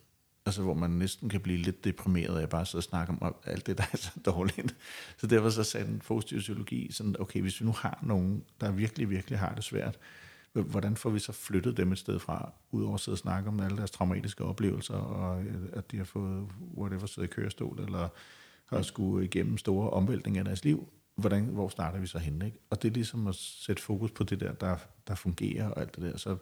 Altså 0.46 0.62
hvor 0.62 0.74
man 0.74 0.90
næsten 0.90 1.28
kan 1.28 1.40
blive 1.40 1.58
lidt 1.58 1.84
deprimeret 1.84 2.38
af 2.38 2.42
at 2.42 2.48
bare 2.48 2.66
sidde 2.66 2.80
og 2.80 2.84
snakke 2.84 3.14
om 3.20 3.34
alt 3.44 3.66
det, 3.66 3.78
der 3.78 3.84
er 3.92 3.96
så 3.96 4.10
dårligt. 4.24 4.76
Så 5.18 5.26
derfor 5.26 5.50
så 5.50 5.64
sagde 5.64 5.86
den 5.86 5.98
positive 5.98 6.40
psykologi 6.40 6.92
sådan, 6.92 7.16
okay, 7.18 7.40
hvis 7.40 7.60
vi 7.60 7.66
nu 7.66 7.72
har 7.72 7.98
nogen, 8.02 8.44
der 8.60 8.70
virkelig, 8.70 9.10
virkelig 9.10 9.38
har 9.38 9.54
det 9.54 9.64
svært, 9.64 9.98
hvordan 10.62 10.96
får 10.96 11.10
vi 11.10 11.18
så 11.18 11.32
flyttet 11.32 11.76
dem 11.76 11.92
et 11.92 11.98
sted 11.98 12.18
fra, 12.18 12.52
udover 12.70 12.94
at 12.94 13.00
sidde 13.00 13.14
og 13.14 13.18
snakke 13.18 13.48
om 13.48 13.60
alle 13.60 13.76
deres 13.76 13.90
traumatiske 13.90 14.44
oplevelser, 14.44 14.94
og 14.94 15.42
øh, 15.42 15.54
at 15.72 15.90
de 15.90 15.96
har 15.96 16.04
fået 16.04 16.46
whatever 16.76 17.06
siddet 17.06 17.28
i 17.28 17.32
kørestol, 17.32 17.80
eller 17.80 18.08
har 18.66 18.82
skulle 18.82 19.24
igennem 19.24 19.58
store 19.58 19.90
omvæltninger 19.90 20.40
af 20.40 20.44
deres 20.44 20.64
liv, 20.64 20.88
hvordan, 21.16 21.44
hvor 21.44 21.68
starter 21.68 21.98
vi 21.98 22.06
så 22.06 22.18
henne? 22.18 22.46
Ikke? 22.46 22.58
Og 22.70 22.82
det 22.82 22.88
er 22.88 22.92
ligesom 22.92 23.26
at 23.26 23.34
sætte 23.34 23.82
fokus 23.82 24.10
på 24.10 24.24
det 24.24 24.40
der, 24.40 24.52
der, 24.52 24.76
der 25.08 25.14
fungerer 25.14 25.68
og 25.68 25.80
alt 25.80 25.96
det 25.96 26.02
der. 26.02 26.16
Så 26.16 26.36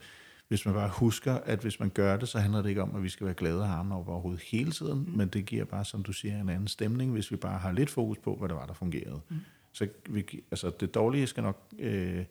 hvis 0.49 0.67
man 0.67 0.75
bare 0.75 0.89
husker, 0.89 1.35
at 1.35 1.59
hvis 1.59 1.81
man 1.81 1.91
gør 1.91 2.17
det, 2.17 2.29
så 2.29 2.39
handler 2.39 2.63
det 2.63 2.69
ikke 2.69 2.83
om, 2.83 2.97
at 2.97 3.03
vi 3.03 3.09
skal 3.09 3.25
være 3.25 3.35
glade 3.35 3.61
og 3.61 3.69
harme 3.69 3.95
over 3.95 4.09
overhovedet 4.09 4.43
hele 4.43 4.73
tiden, 4.73 4.99
mm. 4.99 5.17
men 5.17 5.29
det 5.29 5.47
giver 5.47 5.65
bare, 5.65 5.85
som 5.85 6.03
du 6.03 6.13
siger, 6.13 6.41
en 6.41 6.49
anden 6.49 6.69
stemning, 6.69 7.13
hvis 7.13 7.31
vi 7.31 7.37
bare 7.37 7.59
har 7.59 7.73
lidt 7.73 7.91
fokus 7.91 8.19
på, 8.19 8.37
hvad 8.37 8.49
det 8.49 8.57
var, 8.57 8.67
der 8.67 8.75
fungerede. 8.75 9.21
Mm. 9.29 9.37
Så 9.73 9.89
vi, 10.09 10.43
altså, 10.51 10.71
det 10.81 10.95
dårlige 10.95 11.27
skal 11.27 11.43
nok 11.43 11.63
øh, 11.79 12.25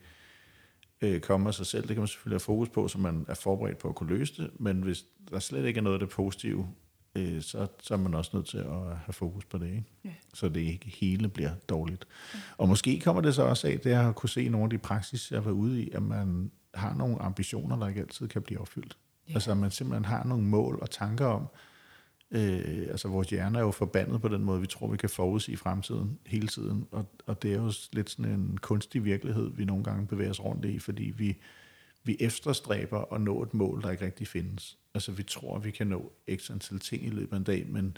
øh, 1.04 1.20
komme 1.20 1.48
af 1.48 1.54
sig 1.54 1.66
selv. 1.66 1.84
Det 1.84 1.90
kan 1.90 2.02
man 2.02 2.08
selvfølgelig 2.08 2.36
have 2.36 2.40
fokus 2.40 2.70
på, 2.70 2.88
så 2.88 2.98
man 2.98 3.26
er 3.28 3.34
forberedt 3.34 3.78
på 3.78 3.90
at 3.90 3.96
kunne 3.96 4.18
løse 4.18 4.44
det, 4.44 4.52
men 4.60 4.82
hvis 4.82 5.06
der 5.32 5.40
slet 5.40 5.66
ikke 5.66 5.78
er 5.78 5.82
noget 5.82 5.96
af 5.96 6.00
det 6.00 6.10
positive, 6.10 6.68
øh, 7.16 7.42
så, 7.42 7.68
så 7.82 7.94
er 7.94 7.98
man 7.98 8.14
også 8.14 8.32
nødt 8.34 8.48
til 8.48 8.58
at 8.58 8.98
have 9.06 9.14
fokus 9.14 9.46
på 9.46 9.58
det, 9.58 9.66
ikke? 9.66 9.84
Yeah. 10.06 10.16
så 10.34 10.50
det 10.50 10.62
ikke 10.62 10.90
hele 10.90 11.30
bliver 11.30 11.52
dårligt. 11.70 12.06
Yeah. 12.36 12.44
Og 12.58 12.70
måske 12.70 13.00
kommer 13.00 13.22
det 13.22 13.36
så 13.36 13.44
også 13.44 13.68
af, 13.68 13.80
det 13.80 13.92
at 13.92 14.16
kunne 14.16 14.30
se 14.30 14.50
nogle 14.50 14.64
af 14.64 14.70
de 14.70 14.78
praksis, 14.78 15.32
jeg 15.32 15.38
har 15.38 15.44
været 15.44 15.56
ude 15.56 15.84
i, 15.84 15.90
at 15.92 16.04
man 16.04 16.52
har 16.74 16.94
nogle 16.94 17.22
ambitioner, 17.22 17.80
der 17.80 17.88
ikke 17.88 18.02
altid 18.02 18.28
kan 18.28 18.42
blive 18.42 18.62
opfyldt. 18.62 18.98
Yeah. 19.28 19.36
Altså 19.36 19.52
at 19.52 19.58
man 19.58 19.72
simpelthen 19.72 20.06
har 20.06 20.24
nogle 20.24 20.44
mål 20.44 20.80
og 20.82 20.90
tanker 20.90 21.26
om, 21.26 21.48
øh, 22.34 22.88
altså 22.90 23.08
vores 23.08 23.30
hjerne 23.30 23.58
er 23.58 23.64
jo 23.64 23.72
forbandet 23.72 24.22
på 24.22 24.28
den 24.28 24.44
måde, 24.44 24.62
vi 24.62 24.68
tror, 24.68 24.88
vi 24.88 24.98
kan 24.98 25.10
forudsige 25.10 25.58
fremtiden 25.58 26.20
hele 26.26 26.48
tiden, 26.48 26.88
og, 26.92 27.06
og 27.26 27.44
det 27.44 27.52
er 27.52 27.56
jo 27.56 27.72
lidt 27.92 28.10
sådan 28.10 28.32
en 28.32 28.58
kunstig 28.62 29.06
virkelighed, 29.06 29.52
vi 29.56 29.66
nogle 29.66 29.84
gange 29.84 30.08
bevæger 30.08 30.30
os 30.30 30.44
rundt 30.44 30.66
i, 30.66 30.80
fordi 30.80 31.14
vi, 31.18 31.38
vi 32.04 32.18
efterstræber 32.20 33.14
at 33.14 33.22
nå 33.22 33.44
et 33.44 33.54
mål, 33.54 33.82
der 33.82 33.92
ikke 33.92 34.06
rigtig 34.06 34.28
findes. 34.28 34.78
Altså 34.94 35.12
vi 35.12 35.24
tror, 35.24 35.60
vi 35.60 35.72
kan 35.72 35.88
nå 35.88 36.12
x 36.36 36.52
antal 36.52 36.80
ting 36.80 37.06
i 37.06 37.10
løbet 37.10 37.34
af 37.34 37.38
en 37.38 37.44
dag, 37.44 37.66
men 37.68 37.98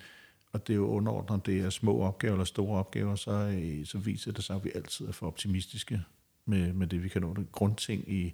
og 0.55 0.67
det 0.67 0.73
er 0.73 0.77
jo 0.77 0.88
underordnet, 0.88 1.31
om 1.31 1.41
det 1.41 1.59
er 1.59 1.69
små 1.69 2.01
opgaver 2.01 2.33
eller 2.33 2.45
store 2.45 2.79
opgaver, 2.79 3.15
så, 3.15 3.31
øh, 3.31 3.86
så 3.86 3.97
viser 3.97 4.31
det 4.31 4.43
sig, 4.43 4.55
at 4.55 4.63
vi 4.63 4.71
altid 4.75 5.07
er 5.07 5.11
for 5.11 5.27
optimistiske 5.27 6.01
med, 6.45 6.73
med 6.73 6.88
det, 6.88 7.03
vi 7.03 7.09
kan 7.09 7.21
nå. 7.21 7.33
Det 7.33 7.51
grundting 7.51 8.11
i, 8.11 8.33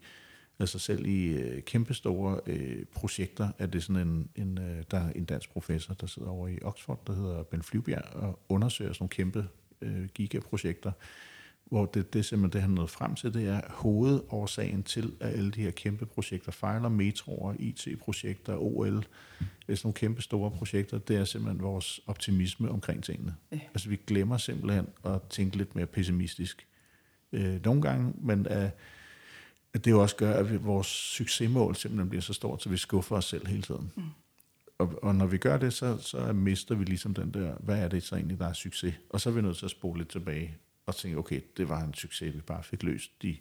altså 0.62 0.80
selv 0.80 1.06
i 1.06 1.28
øh, 1.28 1.62
kæmpestore 1.62 2.40
øh, 2.48 2.86
projekter, 2.96 3.50
er 3.58 3.66
det 3.66 3.84
sådan 3.84 4.08
en, 4.08 4.30
en, 4.36 4.58
øh, 4.58 4.84
der 4.92 4.98
er 4.98 5.12
en 5.12 5.26
dansk 5.26 5.50
professor, 5.50 5.94
der 5.94 6.08
sidder 6.08 6.30
over 6.30 6.48
i 6.48 6.60
Oxford, 6.62 7.00
der 7.08 7.14
hedder 7.14 7.44
Ben 7.44 7.64
Flyvbjerg, 7.64 8.16
og 8.16 8.40
undersøger 8.50 8.94
sådan 8.94 9.04
nogle 9.04 9.10
kæmpe 9.10 9.48
øh, 9.82 10.06
gigaprojekter, 10.06 10.92
hvor 11.66 11.86
det, 11.86 12.14
det 12.14 12.26
simpelthen 12.26 12.54
det, 12.54 12.62
han 12.62 12.70
nåede 12.70 12.88
frem 12.88 13.16
til, 13.16 13.34
det 13.34 13.48
er 13.48 13.62
hovedårsagen 13.70 14.84
til, 14.84 15.14
at 15.20 15.34
alle 15.34 15.52
de 15.52 15.62
her 15.62 15.72
kæmpe 15.72 16.06
projekter 16.06 16.52
fejler, 16.52 16.90
metroer, 16.90 17.56
IT-projekter, 17.60 18.58
OL, 18.58 18.96
det 18.96 19.04
er 19.68 19.76
sådan 19.76 19.80
nogle 19.84 19.94
kæmpe 19.94 20.22
store 20.22 20.52
projekter, 20.52 20.98
det 20.98 21.16
er 21.16 21.26
simpelthen 21.26 21.64
vores 21.64 22.00
optimisme 22.08 22.70
omkring 22.70 23.04
tingene. 23.04 23.36
Ja. 23.52 23.60
Altså 23.68 23.90
vi 23.90 24.00
glemmer 24.08 24.38
simpelthen 24.38 24.88
at 25.06 25.22
tænke 25.30 25.58
lidt 25.58 25.76
mere 25.76 25.86
pessimistisk. 25.86 26.68
Øh, 27.32 27.66
nogle 27.66 27.82
gange, 27.82 28.14
men 28.22 28.48
øh, 28.52 28.70
at 29.74 29.86
det 29.86 29.92
jo 29.92 30.02
også 30.02 30.16
gør, 30.16 30.34
at 30.34 30.52
vi, 30.52 30.58
vores 30.58 30.88
succesmål 30.88 31.76
simpelthen 31.76 32.10
bliver 32.10 32.22
så 32.22 32.34
stort, 32.34 32.64
så 32.64 32.70
vi 32.70 32.78
skuffer 32.78 33.16
os 33.16 33.26
selv 33.26 33.48
hele 33.48 33.62
tiden. 33.62 33.92
Mm. 33.96 34.04
Og, 34.78 35.04
og 35.04 35.16
når 35.16 35.26
vi 35.26 35.38
gør 35.38 35.58
det, 35.58 35.74
så, 35.74 35.98
så 35.98 36.34
mister 36.34 36.76
vi 36.76 36.84
ligesom 36.84 37.14
den 37.14 37.34
der, 37.34 37.56
hvad 37.60 37.80
er 37.84 37.88
det 37.88 38.04
så 38.04 38.16
egentlig, 38.16 38.40
der 38.40 38.48
er 38.48 38.54
succes? 38.54 38.94
Og 39.10 39.22
så 39.22 39.30
er 39.30 39.34
vi 39.34 39.42
nødt 39.42 39.58
til 39.58 39.66
at 39.66 39.72
spole 39.72 40.00
lidt 40.00 40.10
tilbage 40.10 40.58
og 40.86 40.96
tænke, 40.96 41.18
okay, 41.18 41.42
det 41.58 41.70
var 41.70 41.84
en 41.84 41.94
succes, 41.94 42.36
vi 42.36 42.42
bare 42.42 42.64
fik 42.64 42.84
løst 42.84 43.12
de 43.22 43.38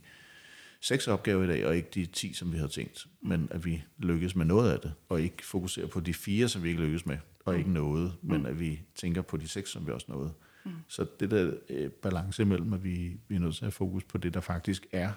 seks 0.81 1.09
opgaver 1.09 1.45
i 1.45 1.47
dag, 1.47 1.67
og 1.67 1.77
ikke 1.77 1.89
de 1.95 2.07
ti, 2.07 2.33
som 2.33 2.53
vi 2.53 2.57
havde 2.57 2.71
tænkt. 2.71 3.07
Men 3.23 3.49
at 3.51 3.65
vi 3.65 3.83
lykkes 3.99 4.37
med 4.37 4.45
noget 4.45 4.73
af 4.73 4.81
det, 4.81 4.93
og 5.09 5.23
ikke 5.23 5.47
fokusere 5.47 5.87
på 5.87 6.01
de 6.01 6.15
fire, 6.15 6.49
som 6.49 6.63
vi 6.63 6.69
ikke 6.69 6.81
lykkes 6.81 7.07
med, 7.07 7.19
og 7.45 7.59
ikke 7.59 7.73
noget, 7.73 8.13
men 8.23 8.47
at 8.47 8.61
vi 8.61 8.81
tænker 8.95 9.23
på 9.23 9.37
de 9.37 9.49
seks, 9.49 9.71
som 9.71 9.87
vi 9.87 9.93
også 9.93 10.07
nåede. 10.09 10.33
Mm. 10.65 10.71
Så 10.89 11.07
det 11.21 11.31
der 11.31 11.53
øh, 11.69 11.91
balance 11.91 12.43
imellem, 12.43 12.73
at 12.73 12.85
vi, 12.85 13.17
vi 13.29 13.35
er 13.35 13.39
nødt 13.39 13.55
til 13.55 13.61
at 13.61 13.67
have 13.67 13.73
fokus 13.73 14.05
på 14.05 14.19
det, 14.19 14.35
der 14.35 14.41
faktisk 14.41 14.87
er 14.93 15.13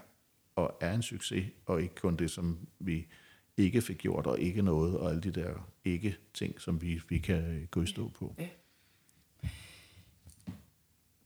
og 0.56 0.78
er 0.82 0.93
en 0.93 1.01
succes, 1.01 1.45
og 1.66 1.82
ikke 1.82 1.95
kun 1.95 2.16
det, 2.16 2.32
som 2.32 2.68
vi 2.80 3.08
ikke 3.58 3.82
fik 3.82 3.97
gjort, 3.97 4.28
og 4.28 4.39
ikke 4.39 4.62
noget, 4.62 4.97
og 4.97 5.10
alle 5.10 5.22
de 5.22 5.32
der 5.32 5.70
ikke-ting, 5.86 6.62
som 6.62 6.82
vi, 6.82 7.01
vi 7.10 7.18
kan 7.18 7.68
gå 7.72 7.82
i 7.82 7.86
stå 7.86 8.10
på. 8.10 8.36
Ja. 8.39 8.47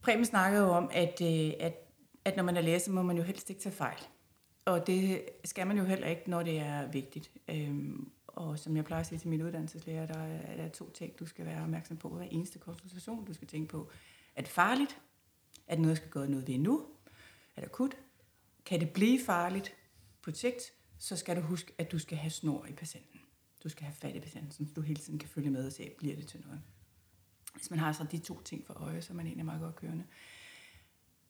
Preben 0.01 0.25
snakkede 0.25 0.63
jo 0.63 0.69
om, 0.69 0.89
at, 0.93 1.21
øh, 1.21 1.53
at, 1.59 1.73
at 2.25 2.35
når 2.35 2.43
man 2.43 2.57
er 2.57 2.61
lærer, 2.61 2.79
så 2.79 2.91
må 2.91 3.01
man 3.01 3.17
jo 3.17 3.23
helst 3.23 3.49
ikke 3.49 3.61
tage 3.61 3.75
fejl. 3.75 3.99
Og 4.65 4.87
det 4.87 5.21
skal 5.45 5.67
man 5.67 5.77
jo 5.77 5.83
heller 5.83 6.07
ikke, 6.07 6.29
når 6.29 6.43
det 6.43 6.59
er 6.59 6.91
vigtigt. 6.91 7.31
Øhm, 7.49 8.11
og 8.27 8.59
som 8.59 8.75
jeg 8.75 8.85
plejer 8.85 8.99
at 8.99 9.07
sige 9.07 9.19
til 9.19 9.29
min 9.29 9.41
uddannelseslærer, 9.41 10.05
der 10.05 10.19
er 10.19 10.57
der 10.57 10.69
to 10.69 10.89
ting, 10.89 11.19
du 11.19 11.25
skal 11.25 11.45
være 11.45 11.63
opmærksom 11.63 11.97
på 11.97 12.09
hver 12.09 12.27
eneste 12.31 12.59
konsultation. 12.59 13.25
Du 13.25 13.33
skal 13.33 13.47
tænke 13.47 13.67
på, 13.67 13.89
er 14.35 14.41
det 14.41 14.51
farligt? 14.51 15.01
Er 15.67 15.75
det 15.75 15.81
noget, 15.81 15.97
der 15.97 16.01
skal 16.01 16.11
gøre 16.11 16.29
noget 16.29 16.47
ved 16.47 16.57
nu? 16.57 16.85
Er 17.55 17.61
det 17.61 17.67
akut? 17.67 17.97
Kan 18.67 18.79
det 18.79 18.89
blive 18.89 19.19
farligt 19.25 19.75
på 20.21 20.31
sigt, 20.31 20.73
så 20.97 21.15
skal 21.15 21.35
du 21.35 21.41
huske, 21.41 21.73
at 21.77 21.91
du 21.91 21.99
skal 21.99 22.17
have 22.17 22.31
snor 22.31 22.65
i 22.65 22.71
patienten. 22.71 23.19
Du 23.63 23.69
skal 23.69 23.83
have 23.83 23.95
fat 23.95 24.15
i 24.15 24.19
patienten, 24.19 24.51
så 24.51 24.73
du 24.75 24.81
hele 24.81 24.99
tiden 24.99 25.19
kan 25.19 25.29
følge 25.29 25.49
med 25.49 25.65
og 25.65 25.71
se, 25.71 25.91
bliver 25.97 26.15
det 26.15 26.27
til 26.27 26.39
noget. 26.45 26.61
Hvis 27.55 27.69
man 27.69 27.79
har 27.79 27.91
så 27.91 28.05
de 28.11 28.17
to 28.17 28.41
ting 28.41 28.65
for 28.65 28.73
øje, 28.73 29.01
så 29.01 29.13
er 29.13 29.15
man 29.15 29.25
egentlig 29.25 29.45
meget 29.45 29.61
godt 29.61 29.75
kørende. 29.75 30.03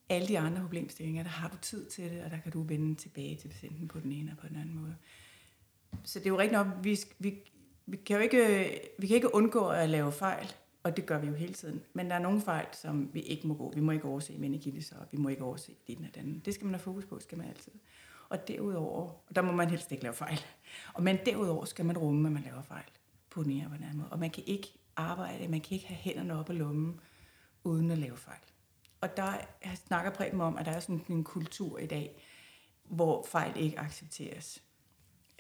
Alle 0.09 0.27
de 0.27 0.39
andre 0.39 0.61
problemstillinger, 0.61 1.23
der 1.23 1.29
har 1.29 1.49
du 1.49 1.57
tid 1.61 1.89
til 1.89 2.11
det, 2.11 2.23
og 2.23 2.31
der 2.31 2.39
kan 2.39 2.51
du 2.51 2.63
vende 2.63 2.95
tilbage 2.95 3.35
til 3.35 3.47
patienten 3.47 3.87
på 3.87 3.99
den 3.99 4.11
ene 4.11 4.31
og 4.31 4.37
på 4.37 4.47
den 4.47 4.55
anden 4.55 4.75
måde. 4.75 4.95
Så 6.03 6.19
det 6.19 6.25
er 6.25 6.29
jo 6.29 6.39
rigtigt 6.39 6.53
nok, 6.53 6.67
vi, 6.83 6.99
vi, 7.19 7.39
vi, 7.85 7.97
kan 7.97 8.15
jo 8.15 8.21
ikke, 8.21 8.71
vi 8.99 9.07
kan 9.07 9.15
ikke 9.15 9.35
undgå 9.35 9.69
at 9.69 9.89
lave 9.89 10.11
fejl, 10.11 10.53
og 10.83 10.97
det 10.97 11.05
gør 11.05 11.19
vi 11.19 11.27
jo 11.27 11.33
hele 11.33 11.53
tiden. 11.53 11.81
Men 11.93 12.09
der 12.09 12.15
er 12.15 12.19
nogle 12.19 12.41
fejl, 12.41 12.65
som 12.73 13.13
vi 13.13 13.19
ikke 13.19 13.47
må 13.47 13.53
gå. 13.53 13.71
Vi 13.75 13.79
må 13.79 13.91
ikke 13.91 14.05
overse 14.05 14.37
meningitis, 14.37 14.91
og 14.91 15.07
vi 15.11 15.17
må 15.17 15.29
ikke 15.29 15.43
overse 15.43 15.71
det 15.87 15.97
og 15.97 16.15
den. 16.15 16.39
Det 16.39 16.53
skal 16.53 16.65
man 16.65 16.73
have 16.73 16.81
fokus 16.81 17.05
på, 17.05 17.19
skal 17.19 17.37
man 17.37 17.47
altid. 17.47 17.71
Og 18.29 18.47
derudover, 18.47 19.09
og 19.27 19.35
der 19.35 19.41
må 19.41 19.51
man 19.51 19.69
helst 19.69 19.91
ikke 19.91 20.03
lave 20.03 20.13
fejl. 20.13 20.39
Og 20.93 21.03
men 21.03 21.17
derudover 21.25 21.65
skal 21.65 21.85
man 21.85 21.97
rumme, 21.97 22.27
at 22.27 22.33
man 22.33 22.43
laver 22.43 22.61
fejl 22.61 22.83
på 23.29 23.43
den 23.43 23.51
ene 23.51 23.63
eller 23.63 23.75
anden 23.75 23.97
måde. 23.97 24.09
Og 24.09 24.19
man 24.19 24.29
kan 24.29 24.43
ikke 24.47 24.73
arbejde, 24.95 25.47
man 25.47 25.61
kan 25.61 25.75
ikke 25.75 25.87
have 25.87 25.97
hænderne 25.97 26.39
op 26.39 26.49
i 26.49 26.53
lommen, 26.53 26.99
uden 27.63 27.91
at 27.91 27.97
lave 27.97 28.17
fejl. 28.17 28.41
Og 29.01 29.17
der 29.17 29.33
snakker 29.75 30.11
Preben 30.11 30.41
om, 30.41 30.57
at 30.57 30.65
der 30.65 30.71
er 30.71 30.79
sådan 30.79 31.05
en 31.09 31.23
kultur 31.23 31.77
i 31.77 31.85
dag, 31.85 32.23
hvor 32.83 33.25
fejl 33.29 33.57
ikke 33.57 33.79
accepteres. 33.79 34.63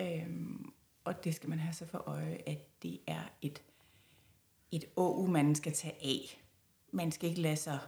Øhm, 0.01 0.73
og 1.03 1.23
det 1.23 1.35
skal 1.35 1.49
man 1.49 1.59
have 1.59 1.73
sig 1.73 1.89
for 1.89 1.97
øje, 1.97 2.37
at 2.47 2.83
det 2.83 2.99
er 3.07 3.23
et, 3.41 3.63
et 4.71 4.85
å, 4.95 5.25
man 5.25 5.55
skal 5.55 5.73
tage 5.73 5.95
af. 6.01 6.43
Man 6.91 7.11
skal 7.11 7.29
ikke 7.29 7.41
lade 7.41 7.55
sig 7.55 7.79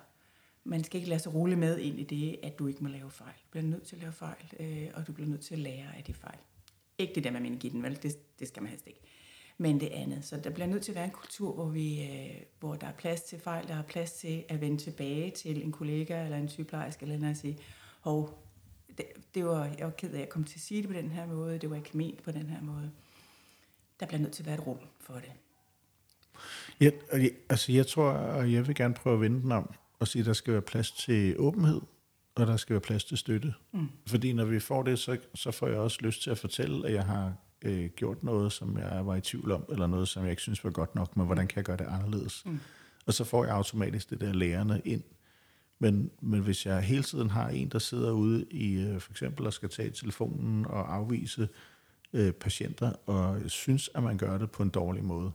man 0.64 0.84
skal 0.84 0.98
ikke 0.98 1.10
lade 1.10 1.20
sig 1.20 1.34
rulle 1.34 1.56
med 1.56 1.78
ind 1.80 2.00
i 2.00 2.04
det, 2.04 2.40
at 2.44 2.60
du 2.60 2.68
ikke 2.68 2.84
må 2.84 2.90
lave 2.90 3.12
fejl. 3.12 3.34
Du 3.34 3.48
bliver 3.52 3.64
nødt 3.64 3.84
til 3.84 3.96
at 3.96 4.02
lave 4.02 4.14
fejl, 4.14 4.54
øh, 4.60 4.88
og 4.94 5.08
du 5.08 5.14
bliver 5.14 5.30
nødt 5.30 5.42
til 5.42 5.54
at 5.54 5.60
lære 5.60 5.98
af 5.98 6.04
de 6.04 6.14
fejl. 6.14 6.38
Ikke 6.98 7.16
det 7.16 7.24
der 7.24 7.32
med 7.32 7.40
meningitten, 7.40 7.84
vel? 7.84 8.04
Det, 8.04 8.40
det 8.40 8.48
skal 8.48 8.64
man 8.64 8.70
helst 8.70 8.88
ikke. 8.88 9.00
Men 9.58 9.80
det 9.80 9.88
andet. 9.88 10.26
Så 10.26 10.38
der 10.38 10.50
bliver 10.50 10.68
nødt 10.68 10.84
til 10.84 10.92
at 10.92 10.96
være 10.96 11.06
en 11.06 11.12
kultur, 11.12 11.54
hvor, 11.54 11.66
vi, 11.70 12.04
øh, 12.04 12.42
hvor 12.60 12.76
der 12.76 12.88
er 12.88 12.92
plads 12.92 13.22
til 13.22 13.40
fejl, 13.40 13.68
der 13.68 13.76
er 13.76 13.84
plads 13.84 14.14
til 14.14 14.44
at 14.50 14.62
vende 14.62 14.78
tilbage 14.78 15.32
til 15.32 15.64
en 15.64 15.72
kollega 15.72 16.24
eller 16.24 16.38
en 16.38 16.50
sygeplejerske, 16.50 17.04
eller 17.04 17.18
noget 17.18 17.32
og 17.32 17.38
sige, 17.38 17.58
hov, 18.00 18.44
det, 18.98 19.06
det 19.36 19.46
var, 19.46 19.66
jeg 19.66 19.86
var 19.86 19.92
ked 19.92 20.10
af, 20.10 20.14
at 20.14 20.20
jeg 20.20 20.30
kom 20.30 20.44
til 20.44 20.58
at 20.58 20.62
sige 20.62 20.82
det 20.82 20.90
på 20.90 20.94
den 20.94 21.12
her 21.12 21.28
måde, 21.28 21.60
det 21.60 21.70
var 21.70 21.76
ikke 21.76 21.98
ment 21.98 22.24
på 22.24 22.32
den 22.32 22.50
her 22.50 22.62
måde. 22.62 22.92
Der 24.00 24.06
bliver 24.06 24.22
nødt 24.22 24.34
til 24.34 24.44
at 24.44 24.48
være 24.48 24.56
et 24.56 24.68
rum 24.68 24.80
for 25.00 25.14
det. 25.14 25.32
Ja, 26.82 26.90
altså 27.50 27.72
jeg 27.72 27.88
tror, 27.88 28.10
og 28.12 28.54
jeg 28.54 28.68
vil 28.68 28.76
gerne 28.76 28.94
prøve 28.94 29.14
at 29.14 29.22
vende 29.22 29.42
den 29.42 29.52
om, 29.52 29.74
og 30.00 30.08
sige, 30.08 30.20
at 30.20 30.26
der 30.26 30.34
skal 30.34 30.54
være 30.54 30.62
plads 30.62 30.92
til 30.92 31.36
åbenhed, 31.40 31.82
og 32.36 32.48
der 32.48 32.58
skal 32.58 32.74
være 32.74 32.82
plads 32.82 33.04
til 33.04 33.18
støtte. 33.18 33.54
Mm. 33.74 33.88
Fordi 34.08 34.34
når 34.34 34.46
vi 34.46 34.60
får 34.60 34.84
det, 34.84 35.00
så, 35.00 35.18
så 35.36 35.52
får 35.52 35.68
jeg 35.68 35.78
også 35.78 35.98
lyst 36.02 36.24
til 36.24 36.30
at 36.30 36.38
fortælle, 36.38 36.88
at 36.88 36.94
jeg 36.94 37.06
har 37.06 37.34
øh, 37.62 37.90
gjort 37.96 38.24
noget, 38.24 38.52
som 38.52 38.78
jeg 38.78 39.06
var 39.06 39.16
i 39.16 39.22
tvivl 39.22 39.52
om, 39.52 39.66
eller 39.70 39.88
noget, 39.88 40.08
som 40.08 40.24
jeg 40.24 40.30
ikke 40.30 40.42
synes 40.42 40.64
var 40.64 40.70
godt 40.70 40.96
nok, 40.96 41.18
men 41.18 41.26
hvordan 41.26 41.48
kan 41.48 41.56
jeg 41.56 41.66
gøre 41.66 41.78
det 41.78 41.88
anderledes? 41.88 42.44
Mm. 42.46 42.60
Og 43.06 43.14
så 43.14 43.24
får 43.24 43.46
jeg 43.46 43.54
automatisk 43.54 44.10
det 44.10 44.22
der 44.22 44.34
lærerne 44.34 44.82
ind. 44.86 45.04
Men, 45.80 46.12
men 46.22 46.40
hvis 46.40 46.66
jeg 46.66 46.82
hele 46.82 47.04
tiden 47.04 47.30
har 47.30 47.50
en, 47.50 47.70
der 47.70 47.80
sidder 47.80 48.12
ude 48.12 48.46
i 48.52 48.82
øh, 48.82 49.00
for 49.00 49.12
eksempel 49.12 49.46
og 49.46 49.54
skal 49.54 49.70
tage 49.70 49.90
telefonen 49.90 50.66
og 50.66 50.96
afvise 50.96 51.50
øh, 52.14 52.32
patienter, 52.32 52.94
og 53.06 53.42
synes, 53.48 53.90
at 53.96 54.04
man 54.04 54.18
gør 54.18 54.38
det 54.38 54.52
på 54.52 54.64
en 54.64 54.70
dårlig 54.70 55.04
måde, 55.04 55.32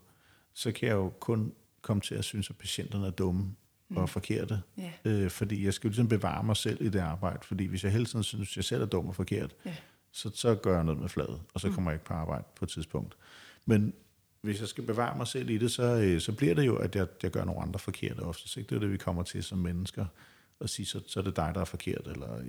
så 0.55 0.73
kan 0.73 0.89
jeg 0.89 0.95
jo 0.95 1.09
kun 1.09 1.53
komme 1.83 2.01
til 2.01 2.15
at 2.15 2.25
synes, 2.25 2.51
at 2.51 2.57
patienterne 2.57 3.07
er 3.07 3.11
dumme 3.11 3.55
mm. 3.89 3.97
og 3.97 4.11
forkerte. 4.11 4.63
Yeah. 4.79 5.25
Øh, 5.25 5.31
fordi 5.31 5.65
jeg 5.65 5.75
skal 5.75 5.89
jo 5.89 5.91
ligesom 5.91 6.09
bevare 6.09 6.45
mig 6.45 6.57
selv 6.57 6.83
i 6.83 6.89
det 6.89 6.99
arbejde. 6.99 7.39
Fordi 7.43 7.67
hvis 7.67 7.85
jeg 7.85 7.93
hele 7.93 8.07
tiden 8.07 8.23
synes, 8.23 8.51
at 8.53 8.57
jeg 8.57 8.65
selv 8.65 8.83
er 8.83 8.87
dum 8.87 9.09
og 9.09 9.15
forkert, 9.15 9.55
yeah. 9.67 9.77
så, 10.13 10.31
så 10.35 10.55
gør 10.55 10.75
jeg 10.75 10.85
noget 10.85 11.01
med 11.01 11.09
fladet, 11.09 11.41
og 11.55 11.61
så 11.61 11.69
mm. 11.69 11.75
kommer 11.75 11.91
jeg 11.91 11.97
ikke 11.97 12.05
på 12.05 12.15
arbejde 12.15 12.45
på 12.57 12.65
et 12.65 12.69
tidspunkt. 12.69 13.17
Men 13.67 13.93
hvis 14.41 14.61
jeg 14.61 14.69
skal 14.69 14.85
bevare 14.85 15.17
mig 15.17 15.27
selv 15.27 15.51
i 15.51 15.59
det, 15.59 15.71
så, 15.71 15.83
øh, 15.83 16.21
så 16.21 16.33
bliver 16.33 16.55
det 16.55 16.67
jo, 16.67 16.77
at 16.77 16.97
jeg, 16.97 17.07
jeg 17.23 17.31
gør 17.31 17.45
nogle 17.45 17.63
andre 17.63 17.79
forkerte 17.79 18.21
ofte. 18.21 18.61
Ikke? 18.61 18.69
Det 18.69 18.77
er 18.77 18.81
det, 18.81 18.93
vi 18.93 18.97
kommer 18.97 19.23
til 19.23 19.43
som 19.43 19.59
mennesker. 19.59 20.07
At 20.61 20.71
sige, 20.71 20.87
så, 20.87 21.01
så 21.07 21.21
er 21.21 21.25
det 21.25 21.37
dig, 21.37 21.53
der 21.55 21.61
er 21.61 21.65
forkert, 21.65 22.07
eller 22.07 22.43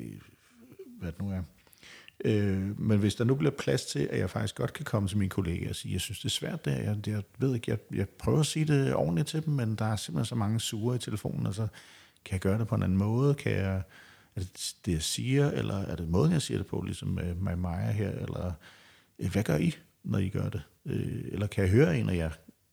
hvad 1.00 1.12
det 1.12 1.22
nu 1.22 1.32
er. 1.32 1.44
Øh, 2.26 2.80
men 2.80 3.00
hvis 3.00 3.16
der 3.16 3.24
nu 3.24 3.36
bliver 3.36 3.52
plads 3.52 3.86
til, 3.86 4.00
at 4.12 4.20
jeg 4.20 4.30
faktisk 4.30 4.56
godt 4.56 4.74
kan 4.74 4.86
komme 4.86 5.10
til 5.10 5.18
mine 5.18 5.30
kollegaer 5.30 5.70
og 5.70 5.76
sige, 5.76 5.94
jeg 5.94 6.02
synes, 6.02 6.20
det 6.20 6.26
er 6.26 6.30
svært 6.30 6.66
der, 6.66 6.72
jeg, 6.72 6.98
jeg 7.08 7.24
ved 7.40 7.56
ikke, 7.56 7.72
jeg, 7.72 7.78
jeg 7.96 8.10
prøver 8.10 8.40
at 8.40 8.46
sige 8.46 8.66
det 8.66 8.96
ordentligt 8.96 9.28
til 9.28 9.46
dem, 9.46 9.54
men 9.54 9.76
der 9.76 9.86
er 9.86 9.96
simpelthen 9.96 10.26
så 10.26 10.36
mange 10.36 10.60
sure 10.60 10.96
i 10.96 11.00
telefonen, 11.00 11.46
altså 11.46 11.68
kan 12.26 12.34
jeg 12.34 12.42
gøre 12.42 12.60
det 12.60 12.68
på 12.68 12.76
en 12.76 12.84
anden 12.84 12.98
måde? 12.98 13.36
Kan 13.36 13.52
jeg, 13.52 13.82
er 14.36 14.40
det 14.40 14.76
det, 14.86 14.92
jeg 14.92 15.02
siger, 15.02 15.52
eller 15.52 15.76
er 15.76 15.96
det 15.96 16.10
måden, 16.10 16.32
jeg 16.32 16.42
siger 16.42 16.58
det 16.58 16.68
på, 16.68 16.82
ligesom 16.82 17.08
med, 17.08 17.36
med 17.36 17.56
Maja 17.56 17.92
her, 17.92 18.12
eller 18.12 18.52
øh, 19.20 19.32
hvad 19.32 19.44
gør 19.44 19.58
I, 19.58 19.76
når 20.04 20.20
I 20.20 20.30
gør 20.30 20.50
det? 20.50 20.62
Øh, 20.86 21.24
eller 21.32 21.48
kan 21.48 21.64
jeg 21.64 21.72
høre 21.72 22.00
en 22.00 22.10
af 22.10 22.16
jer 22.16 22.30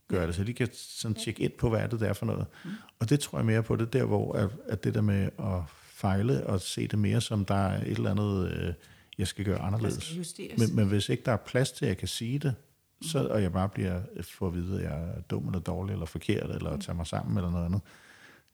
gøre 0.09 0.27
det, 0.27 0.35
så 0.35 0.45
de 0.45 0.53
kan 0.55 0.69
sådan 0.73 1.15
tjekke 1.15 1.43
ind 1.43 1.53
på, 1.53 1.69
hvad 1.69 1.81
er 1.81 1.87
det 1.87 2.01
der 2.01 2.13
for 2.13 2.27
noget. 2.27 2.47
Mm. 2.65 2.71
Og 2.99 3.11
det 3.11 3.21
tror 3.21 3.39
jeg 3.39 3.47
mere 3.47 3.63
på, 3.63 3.77
det 3.77 3.93
der, 3.93 4.05
hvor 4.05 4.33
at, 4.33 4.51
at 4.69 4.85
det 4.85 4.95
der 4.95 5.01
med 5.01 5.31
at 5.39 5.63
fejle 5.95 6.47
og 6.47 6.61
se 6.61 6.89
det 6.89 6.99
mere 6.99 7.21
som, 7.21 7.45
der 7.45 7.55
er 7.55 7.83
et 7.83 7.97
eller 7.97 8.11
andet... 8.11 8.53
Øh, 8.53 8.75
jeg 9.23 9.29
skal 9.29 9.45
gøre 9.45 9.59
anderledes. 9.59 10.15
Skal 10.25 10.51
men, 10.59 10.77
men 10.77 10.89
hvis 10.89 11.09
ikke 11.09 11.23
der 11.27 11.33
er 11.33 11.37
plads 11.37 11.73
til, 11.73 11.85
at 11.85 11.89
jeg 11.89 11.99
kan 11.99 12.09
sige 12.09 12.39
det, 12.39 12.55
så, 13.03 13.29
og 13.29 13.43
jeg 13.43 13.53
bare 13.53 13.69
bliver 13.69 14.01
for 14.23 14.47
at 14.47 14.55
vide, 14.55 14.79
at 14.79 14.85
jeg 14.85 15.03
er 15.03 15.21
dum 15.21 15.47
eller 15.47 15.61
dårlig 15.61 15.93
eller 15.93 16.07
forkert, 16.07 16.51
eller 16.51 16.75
mm. 16.75 16.81
tager 16.81 16.97
mig 16.97 17.07
sammen 17.07 17.37
eller 17.37 17.51
noget 17.51 17.65
andet, 17.65 17.81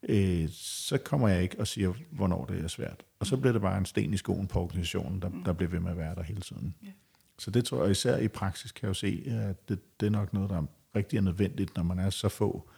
øh, 0.02 0.48
så 0.52 0.98
kommer 0.98 1.28
jeg 1.28 1.42
ikke 1.42 1.60
og 1.60 1.66
siger, 1.66 1.92
hvornår 2.10 2.44
det 2.44 2.64
er 2.64 2.68
svært. 2.68 3.04
Og 3.20 3.26
så 3.26 3.36
bliver 3.36 3.52
det 3.52 3.62
bare 3.62 3.78
en 3.78 3.86
sten 3.86 4.14
i 4.14 4.16
skoen 4.16 4.46
på 4.46 4.60
organisationen, 4.60 5.22
der, 5.22 5.30
der 5.44 5.52
bliver 5.52 5.70
ved 5.70 5.80
med 5.80 5.90
at 5.90 5.98
være 5.98 6.14
der 6.14 6.22
hele 6.22 6.40
tiden. 6.40 6.74
Yeah. 6.84 6.94
Så 7.38 7.50
det 7.50 7.64
tror 7.64 7.82
jeg, 7.82 7.90
især 7.90 8.18
i 8.18 8.28
praksis 8.28 8.72
kan 8.72 8.82
jeg 8.82 8.88
jo 8.88 8.94
se, 8.94 9.22
at 9.26 9.68
det, 9.68 10.00
det 10.00 10.06
er 10.06 10.10
nok 10.10 10.32
noget, 10.32 10.50
der 10.50 10.56
er 10.56 10.64
rigtig 10.96 11.16
er 11.16 11.20
nødvendigt, 11.20 11.76
når 11.76 11.82
man 11.82 11.98
er 11.98 12.10
så 12.10 12.28
få, 12.28 12.70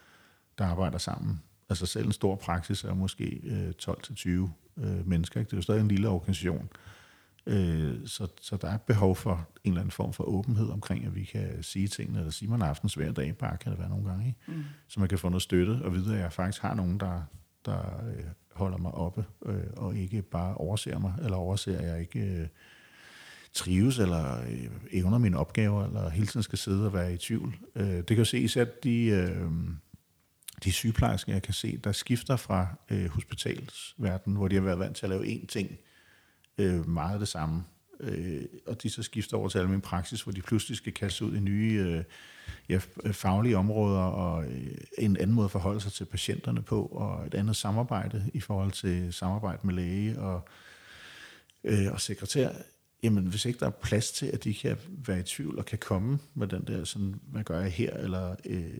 der 0.58 0.64
arbejder 0.64 0.98
sammen. 0.98 1.42
Altså 1.68 1.86
selv 1.86 2.06
en 2.06 2.12
stor 2.12 2.36
praksis 2.36 2.84
er 2.84 2.94
måske 2.94 3.40
øh, 3.44 3.72
12-20 3.82 4.28
øh, 4.28 5.06
mennesker. 5.08 5.40
Ikke? 5.40 5.48
Det 5.48 5.52
er 5.52 5.58
jo 5.58 5.62
stadig 5.62 5.80
en 5.80 5.88
lille 5.88 6.08
organisation. 6.08 6.68
Øh, 7.50 8.06
så, 8.06 8.26
så 8.40 8.56
der 8.56 8.68
er 8.68 8.76
behov 8.76 9.16
for 9.16 9.48
en 9.64 9.72
eller 9.72 9.80
anden 9.80 9.90
form 9.90 10.12
for 10.12 10.24
åbenhed 10.24 10.68
omkring, 10.68 11.06
at 11.06 11.14
vi 11.14 11.24
kan 11.24 11.62
sige 11.62 11.88
tingene, 11.88 12.18
eller 12.18 12.30
sige 12.30 12.50
man 12.50 12.62
aftens 12.62 12.94
hver 12.94 13.12
dag, 13.12 13.36
bare 13.36 13.56
kan 13.56 13.72
det 13.72 13.80
være 13.80 13.88
nogle 13.88 14.08
gange, 14.08 14.26
ikke? 14.26 14.38
Mm. 14.46 14.64
så 14.88 15.00
man 15.00 15.08
kan 15.08 15.18
få 15.18 15.28
noget 15.28 15.42
støtte, 15.42 15.70
og 15.82 15.94
vide, 15.94 16.14
at 16.14 16.20
jeg 16.20 16.32
faktisk 16.32 16.62
har 16.62 16.74
nogen, 16.74 17.00
der, 17.00 17.22
der 17.64 18.04
øh, 18.16 18.24
holder 18.52 18.78
mig 18.78 18.92
oppe, 18.92 19.24
øh, 19.46 19.62
og 19.76 19.96
ikke 19.96 20.22
bare 20.22 20.54
overser 20.54 20.98
mig, 20.98 21.14
eller 21.22 21.36
overser, 21.36 21.78
at 21.78 21.86
jeg 21.86 22.00
ikke 22.00 22.20
øh, 22.20 22.46
trives, 23.52 23.98
eller 23.98 24.40
øh, 24.40 24.70
evner 24.92 25.18
mine 25.18 25.38
opgaver, 25.38 25.86
eller 25.86 26.08
hele 26.08 26.26
tiden 26.26 26.42
skal 26.42 26.58
sidde 26.58 26.86
og 26.86 26.92
være 26.92 27.14
i 27.14 27.16
tvivl. 27.16 27.56
Øh, 27.76 27.86
det 27.86 28.06
kan 28.06 28.18
jo 28.18 28.24
se 28.24 28.38
især 28.38 28.64
de... 28.64 29.04
Øh, 29.04 29.50
de 30.64 30.72
sygeplejersker, 30.72 31.32
jeg 31.32 31.42
kan 31.42 31.54
se, 31.54 31.76
der 31.76 31.92
skifter 31.92 32.36
fra 32.36 32.66
øh, 32.90 33.08
hospitalsverdenen, 33.08 34.36
hvor 34.36 34.48
de 34.48 34.54
har 34.54 34.62
været 34.62 34.78
vant 34.78 34.96
til 34.96 35.06
at 35.06 35.10
lave 35.10 35.24
én 35.26 35.46
ting, 35.46 35.70
øh, 36.60 36.88
meget 36.88 37.20
det 37.20 37.28
samme. 37.28 37.64
Øh, 38.00 38.42
og 38.66 38.82
de 38.82 38.90
så 38.90 39.02
skifter 39.02 39.36
over 39.36 39.48
til 39.48 39.58
almindelig 39.58 39.82
praksis, 39.82 40.22
hvor 40.22 40.32
de 40.32 40.42
pludselig 40.42 40.76
skal 40.76 40.92
kaste 40.92 41.24
ud 41.24 41.36
i 41.36 41.40
nye 41.40 41.84
øh, 41.86 42.04
ja, 42.68 42.80
faglige 43.12 43.56
områder 43.56 44.00
og 44.00 44.44
øh, 44.44 44.74
en 44.98 45.16
anden 45.16 45.36
måde 45.36 45.44
at 45.44 45.50
forholde 45.50 45.80
sig 45.80 45.92
til 45.92 46.04
patienterne 46.04 46.62
på, 46.62 46.82
og 46.82 47.26
et 47.26 47.34
andet 47.34 47.56
samarbejde 47.56 48.30
i 48.34 48.40
forhold 48.40 48.72
til 48.72 49.12
samarbejde 49.12 49.66
med 49.66 49.74
læge 49.74 50.18
og, 50.20 50.48
øh, 51.64 51.92
og 51.92 52.00
sekretær. 52.00 52.50
Jamen, 53.02 53.26
hvis 53.26 53.44
ikke 53.44 53.60
der 53.60 53.66
er 53.66 53.70
plads 53.70 54.12
til, 54.12 54.26
at 54.26 54.44
de 54.44 54.54
kan 54.54 54.76
være 54.88 55.20
i 55.20 55.22
tvivl 55.22 55.58
og 55.58 55.64
kan 55.64 55.78
komme 55.78 56.18
med 56.34 56.46
den 56.46 56.64
der, 56.66 56.84
sådan, 56.84 57.20
hvad 57.22 57.44
gør 57.44 57.60
jeg 57.60 57.70
her, 57.70 57.96
eller 57.96 58.36
øh, 58.44 58.70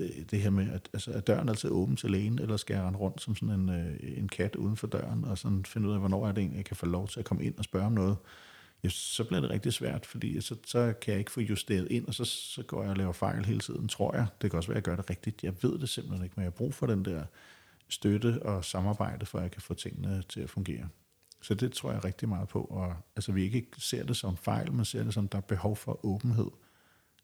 det, 0.00 0.30
det 0.30 0.40
her 0.40 0.50
med, 0.50 0.72
at 0.72 0.88
altså, 0.92 1.12
er 1.12 1.20
døren 1.20 1.48
altid 1.48 1.70
åben 1.70 1.96
til 1.96 2.10
lægen, 2.10 2.38
eller 2.38 2.56
skal 2.56 2.74
jeg 2.74 2.84
rende 2.84 2.98
rundt 2.98 3.22
som 3.22 3.36
sådan 3.36 3.54
en, 3.54 3.68
øh, 3.68 4.18
en 4.18 4.28
kat 4.28 4.56
uden 4.56 4.76
for 4.76 4.86
døren, 4.86 5.24
og 5.24 5.38
sådan 5.38 5.64
finde 5.64 5.88
ud 5.88 5.92
af, 5.92 5.98
hvornår 5.98 6.28
er 6.28 6.32
det 6.32 6.38
egentlig, 6.38 6.56
jeg 6.56 6.64
kan 6.64 6.76
få 6.76 6.86
lov 6.86 7.08
til 7.08 7.18
at 7.18 7.24
komme 7.24 7.44
ind 7.44 7.58
og 7.58 7.64
spørge 7.64 7.86
om 7.86 7.92
noget, 7.92 8.16
ja, 8.84 8.88
så 8.88 9.24
bliver 9.24 9.40
det 9.40 9.50
rigtig 9.50 9.72
svært, 9.72 10.06
fordi 10.06 10.40
så, 10.40 10.56
så 10.66 10.94
kan 11.02 11.12
jeg 11.12 11.18
ikke 11.18 11.30
få 11.30 11.40
justeret 11.40 11.88
ind, 11.90 12.06
og 12.06 12.14
så, 12.14 12.24
så 12.24 12.62
går 12.62 12.82
jeg 12.82 12.90
og 12.90 12.96
laver 12.96 13.12
fejl 13.12 13.44
hele 13.44 13.60
tiden, 13.60 13.88
tror 13.88 14.14
jeg. 14.14 14.26
Det 14.42 14.50
kan 14.50 14.56
også 14.56 14.68
være, 14.68 14.78
at 14.78 14.86
jeg 14.86 14.96
gør 14.96 15.02
det 15.02 15.10
rigtigt. 15.10 15.44
Jeg 15.44 15.54
ved 15.62 15.78
det 15.78 15.88
simpelthen 15.88 16.24
ikke, 16.24 16.34
men 16.36 16.42
jeg 16.42 16.46
har 16.52 16.56
brug 16.56 16.74
for 16.74 16.86
den 16.86 17.04
der 17.04 17.24
støtte 17.88 18.42
og 18.42 18.64
samarbejde, 18.64 19.26
for 19.26 19.38
at 19.38 19.42
jeg 19.42 19.50
kan 19.50 19.62
få 19.62 19.74
tingene 19.74 20.22
til 20.28 20.40
at 20.40 20.50
fungere. 20.50 20.88
Så 21.42 21.54
det 21.54 21.72
tror 21.72 21.92
jeg 21.92 22.04
rigtig 22.04 22.28
meget 22.28 22.48
på. 22.48 22.60
Og, 22.60 22.96
altså, 23.16 23.32
vi 23.32 23.42
ikke 23.42 23.66
ser 23.78 24.04
det 24.04 24.16
som 24.16 24.36
fejl, 24.36 24.72
men 24.72 24.84
ser 24.84 25.04
det 25.04 25.14
som, 25.14 25.28
der 25.28 25.38
er 25.38 25.42
behov 25.42 25.76
for 25.76 26.06
åbenhed, 26.06 26.50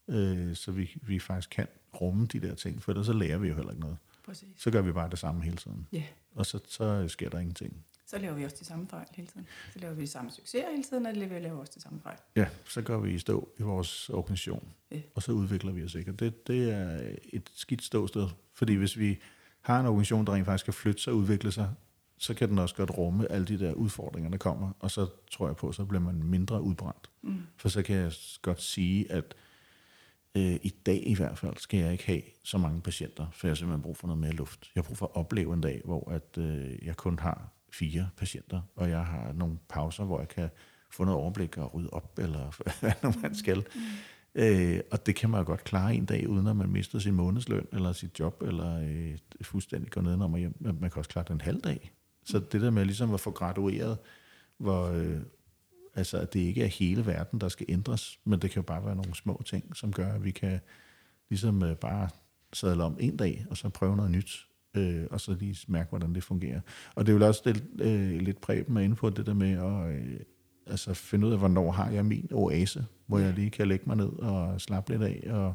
øh, 0.09 0.55
så 0.57 0.73
vi, 0.73 0.91
vi 1.03 1.19
faktisk 1.19 1.51
kan 1.51 1.67
rumme 2.01 2.27
de 2.27 2.41
der 2.41 2.55
ting, 2.55 2.83
for 2.83 2.93
ellers 2.93 3.07
så 3.07 3.13
lærer 3.13 3.39
vi 3.39 3.49
jo 3.49 3.55
heller 3.55 3.71
ikke 3.71 3.81
noget. 3.81 3.97
Præcis. 4.27 4.49
Så 4.57 4.71
gør 4.71 4.83
vi 4.83 4.93
bare 4.93 5.11
det 5.11 5.19
samme 5.19 5.43
hele 5.43 5.57
tiden. 5.57 5.89
Yeah. 5.95 6.05
Og 6.35 6.47
så, 6.47 6.59
så 6.69 7.09
sker 7.09 7.31
der 7.31 7.39
ingenting. 7.39 7.85
Så 8.07 8.19
laver 8.19 8.35
vi 8.35 8.45
også 8.45 8.57
de 8.61 8.65
samme 8.65 8.87
fejl 8.89 9.07
hele 9.15 9.29
tiden. 9.29 9.47
Så 9.73 9.79
laver 9.79 9.95
vi 9.95 10.03
de 10.03 10.07
samme 10.07 10.31
succeser 10.31 10.71
hele 10.71 10.83
tiden, 10.83 11.07
og 11.07 11.15
vi 11.15 11.39
laver 11.39 11.61
også 11.61 11.73
de 11.77 11.81
samme 11.81 12.01
fejl. 12.01 12.19
Ja, 12.37 12.47
så 12.69 12.83
går 12.83 12.99
vi 12.99 13.15
i 13.15 13.19
stå 13.19 13.49
i 13.59 13.63
vores 13.63 14.11
organisation, 14.11 14.69
yeah. 14.93 15.03
og 15.15 15.23
så 15.23 15.33
udvikler 15.33 15.73
vi 15.73 15.85
os 15.85 15.95
ikke. 15.95 16.11
Og 16.11 16.21
det, 16.21 16.47
det 16.47 16.73
er 16.73 17.15
et 17.33 17.51
skidt 17.55 17.83
ståsted, 17.83 18.29
fordi 18.55 18.75
hvis 18.75 18.99
vi 18.99 19.19
har 19.61 19.81
en 19.81 19.87
organisation, 19.87 20.27
der 20.27 20.33
rent 20.33 20.47
faktisk 20.47 20.63
skal 20.63 20.75
flytte 20.75 21.03
sig 21.03 21.13
og 21.13 21.19
udvikle 21.19 21.53
sig, 21.53 21.71
så 22.19 22.35
kan 22.35 22.49
den 22.49 22.59
også 22.59 22.75
godt 22.75 22.99
rumme 22.99 23.33
alle 23.33 23.47
de 23.47 23.59
der 23.59 23.73
udfordringer, 23.73 24.31
der 24.31 24.39
kommer, 24.39 24.71
og 24.79 24.91
så 24.91 25.07
tror 25.31 25.47
jeg 25.47 25.57
på, 25.57 25.73
så 25.73 25.85
bliver 25.85 26.03
man 26.03 26.23
mindre 26.23 26.63
udbrændt. 26.63 27.11
Mm. 27.23 27.43
For 27.57 27.69
så 27.69 27.83
kan 27.83 27.97
jeg 27.97 28.13
godt 28.43 28.63
sige, 28.63 29.13
at 29.13 29.35
øh, 30.37 30.59
i 30.63 30.75
dag 30.87 31.03
i 31.07 31.15
hvert 31.15 31.39
fald, 31.39 31.57
skal 31.57 31.81
jeg 31.81 31.93
ikke 31.93 32.07
have 32.07 32.23
så 32.43 32.59
mange 32.59 32.81
patienter, 32.81 33.27
for 33.33 33.47
jeg 33.47 33.51
har 33.51 33.55
simpelthen 33.55 33.83
brug 33.83 33.97
for 33.97 34.07
noget 34.07 34.21
mere 34.21 34.33
luft. 34.33 34.71
Jeg 34.75 34.83
har 34.83 34.87
brug 34.87 34.97
for 34.97 35.07
at 35.07 35.17
opleve 35.17 35.55
en 35.55 35.61
dag, 35.61 35.81
hvor 35.85 36.11
at, 36.11 36.39
øh, 36.39 36.87
jeg 36.87 36.97
kun 36.97 37.19
har 37.19 37.53
fire 37.73 38.09
patienter, 38.17 38.61
og 38.77 38.91
jeg 38.91 39.05
har 39.05 39.33
nogle 39.33 39.59
pauser, 39.69 40.05
hvor 40.05 40.19
jeg 40.19 40.29
kan 40.29 40.49
få 40.91 41.05
noget 41.05 41.21
overblik 41.21 41.59
og 41.59 41.75
rydde 41.75 41.91
op, 41.91 42.19
eller 42.19 42.63
hvad 42.81 43.23
man 43.23 43.35
skal. 43.35 43.57
Mm. 43.75 43.81
Øh, 44.35 44.81
og 44.91 45.07
det 45.07 45.15
kan 45.15 45.31
man 45.31 45.41
jo 45.41 45.47
godt 45.47 45.65
klare 45.65 45.95
en 45.95 46.05
dag, 46.05 46.29
uden 46.29 46.47
at 46.47 46.57
man 46.57 46.69
mister 46.69 46.99
sin 46.99 47.15
månedsløn, 47.15 47.67
eller 47.73 47.93
sit 47.93 48.21
job, 48.21 48.43
eller 48.43 48.81
øh, 48.81 49.19
fuldstændig 49.43 49.91
går 49.91 50.01
ned, 50.01 50.17
man 50.17 50.35
hjem. 50.35 50.55
Man 50.61 50.91
kan 50.91 50.97
også 50.97 51.11
klare 51.11 51.25
det 51.25 51.35
en 51.35 51.41
halv 51.41 51.61
dag. 51.61 51.93
Så 52.25 52.39
det 52.39 52.61
der 52.61 52.71
med 52.71 52.85
ligesom 52.85 53.15
at 53.15 53.21
få 53.21 53.31
gradueret, 53.31 53.99
hvor, 54.59 54.87
øh, 54.87 55.21
Altså, 55.97 56.19
at 56.19 56.33
det 56.33 56.41
ikke 56.41 56.63
er 56.63 56.67
hele 56.67 57.07
verden, 57.07 57.41
der 57.41 57.49
skal 57.49 57.67
ændres, 57.69 58.19
men 58.25 58.43
det 58.43 58.51
kan 58.51 58.61
jo 58.61 58.67
bare 58.67 58.85
være 58.85 58.97
nogle 58.97 59.15
små 59.15 59.43
ting, 59.47 59.77
som 59.77 59.93
gør, 59.93 60.13
at 60.13 60.25
vi 60.25 60.31
kan 60.31 60.61
ligesom 61.29 61.63
øh, 61.63 61.77
bare 61.77 62.09
sadle 62.53 62.85
om 62.85 62.97
en 63.01 63.17
dag, 63.17 63.47
og 63.51 63.57
så 63.57 63.69
prøve 63.69 63.97
noget 63.97 64.11
nyt, 64.11 64.47
øh, 64.77 65.05
og 65.11 65.21
så 65.21 65.35
lige 65.35 65.57
mærke, 65.69 65.89
hvordan 65.89 66.15
det 66.15 66.25
fungerer. 66.25 66.61
Og 66.95 67.07
det 67.07 67.15
er 67.15 67.19
jo 67.19 67.27
også 67.27 67.43
det, 67.45 67.65
øh, 67.81 68.21
lidt 68.21 68.41
præben 68.41 68.75
med 68.75 68.85
inde 68.85 68.97
på 68.97 69.11
det 69.11 69.27
der 69.27 69.35
med 69.35 69.51
at, 69.51 69.97
øh, 69.97 70.21
altså 70.67 70.95
finde 70.95 71.27
ud 71.27 71.33
af, 71.33 71.39
hvornår 71.39 71.73
har 71.73 71.91
jeg 71.91 72.05
min 72.05 72.29
oase, 72.33 72.87
hvor 73.07 73.19
jeg 73.19 73.35
lige 73.35 73.51
kan 73.51 73.69
lægge 73.69 73.85
mig 73.87 73.97
ned 73.97 74.13
og 74.13 74.61
slappe 74.61 74.93
lidt 74.93 75.03
af 75.03 75.33
og, 75.33 75.55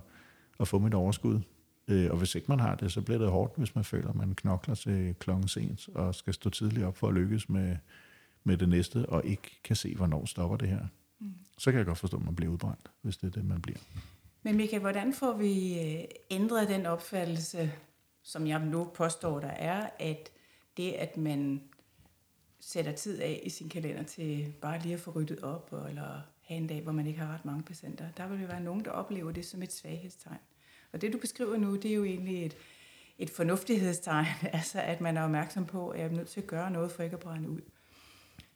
og 0.58 0.68
få 0.68 0.80
mit 0.80 0.94
overskud. 0.94 1.40
Øh, 1.88 2.12
og 2.12 2.18
hvis 2.18 2.36
ikke 2.36 2.48
man 2.50 2.60
har 2.60 2.76
det, 2.76 2.92
så 2.92 3.02
bliver 3.02 3.20
det 3.20 3.30
hårdt, 3.30 3.58
hvis 3.58 3.76
man 3.76 3.84
føler, 3.84 4.10
at 4.10 4.16
man 4.16 4.36
knokler 4.36 4.76
til 4.76 5.16
klokken 5.20 5.48
sent 5.48 5.90
og 5.96 6.16
skal 6.16 6.34
stå 6.34 6.50
tidligt 6.50 6.86
op 6.86 6.98
for 6.98 7.08
at 7.08 7.14
lykkes 7.14 7.50
med, 7.50 7.78
med 8.44 8.58
det 8.58 8.70
næste, 8.70 9.06
og 9.10 9.26
ikke 9.26 9.60
kan 9.64 9.76
se, 9.76 9.96
hvornår 9.96 10.26
stopper 10.26 10.58
det 10.58 10.70
her. 10.70 10.88
Mm. 11.20 11.34
Så 11.58 11.72
kan 11.72 11.78
jeg 11.78 11.86
godt 11.86 11.98
forstå, 11.98 12.18
at 12.18 12.24
man 12.24 12.36
bliver 12.36 12.52
udbrændt, 12.52 12.92
hvis 13.02 13.18
det 13.18 13.28
er 13.28 13.32
det, 13.32 13.46
man 13.46 13.62
bliver. 13.62 13.80
Men 14.44 14.58
Michael, 14.58 14.82
hvordan 14.82 15.14
får 15.14 15.34
vi 15.34 15.80
øh, 15.80 16.04
ændret 16.32 16.68
den 16.68 16.86
opfattelse, 16.86 17.72
som 18.24 18.48
jeg 18.48 18.60
nu 18.60 18.92
påstår, 18.94 19.40
der 19.40 19.48
er, 19.48 19.90
at 20.00 20.30
det, 20.78 20.92
at 20.92 21.18
man 21.18 21.62
sætter 22.60 22.92
tid 22.92 23.22
af 23.22 23.42
i 23.44 23.50
sin 23.50 23.70
kalender 23.70 24.04
til 24.04 24.54
bare 24.62 24.80
lige 24.80 24.94
at 24.94 25.00
få 25.00 25.12
ryddet 25.12 25.40
op, 25.40 25.74
eller 25.90 26.22
have 26.42 26.58
en 26.58 26.68
dag, 26.68 26.82
hvor 26.82 26.92
man 26.92 27.08
ikke 27.08 27.20
har 27.20 27.34
ret 27.34 27.46
mange 27.46 27.64
patienter, 27.64 28.06
der 28.18 28.28
vil 28.28 28.42
jo 28.42 28.48
være 28.48 28.62
nogen, 28.62 28.86
der 28.86 28.92
oplever 28.92 29.32
det 29.32 29.46
som 29.46 29.64
et 29.64 29.74
svaghedstegn. 29.74 30.40
Og 30.94 31.02
det, 31.02 31.14
du 31.14 31.18
beskriver 31.18 31.58
nu, 31.58 31.76
det 31.76 31.92
er 31.92 31.96
jo 31.96 32.04
egentlig 32.04 32.46
et, 32.46 32.56
et 33.18 33.30
fornuftighedstegn, 33.30 34.26
altså 34.54 34.82
at 34.82 35.02
man 35.02 35.18
er 35.18 35.24
opmærksom 35.24 35.66
på, 35.66 35.90
at 35.90 36.00
jeg 36.00 36.08
er 36.08 36.12
nødt 36.12 36.28
til 36.28 36.42
at 36.42 36.48
gøre 36.48 36.72
noget 36.72 36.92
for 36.92 37.04
ikke 37.04 37.14
at 37.14 37.20
brænde 37.20 37.50
ud. 37.50 37.62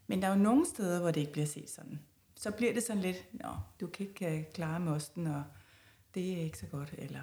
Men 0.07 0.21
der 0.21 0.27
er 0.27 0.35
jo 0.35 0.43
nogle 0.43 0.65
steder, 0.65 0.99
hvor 0.99 1.11
det 1.11 1.21
ikke 1.21 1.31
bliver 1.31 1.47
set 1.47 1.69
sådan. 1.69 1.99
Så 2.35 2.51
bliver 2.51 2.73
det 2.73 2.83
sådan 2.83 3.01
lidt, 3.01 3.27
nå, 3.33 3.49
du 3.81 3.87
kan 3.87 4.07
ikke 4.07 4.37
øh, 4.37 4.43
klare 4.53 4.79
mosten, 4.79 5.27
og 5.27 5.43
det 6.15 6.33
er 6.33 6.41
ikke 6.41 6.57
så 6.57 6.65
godt, 6.65 6.93
eller 6.97 7.19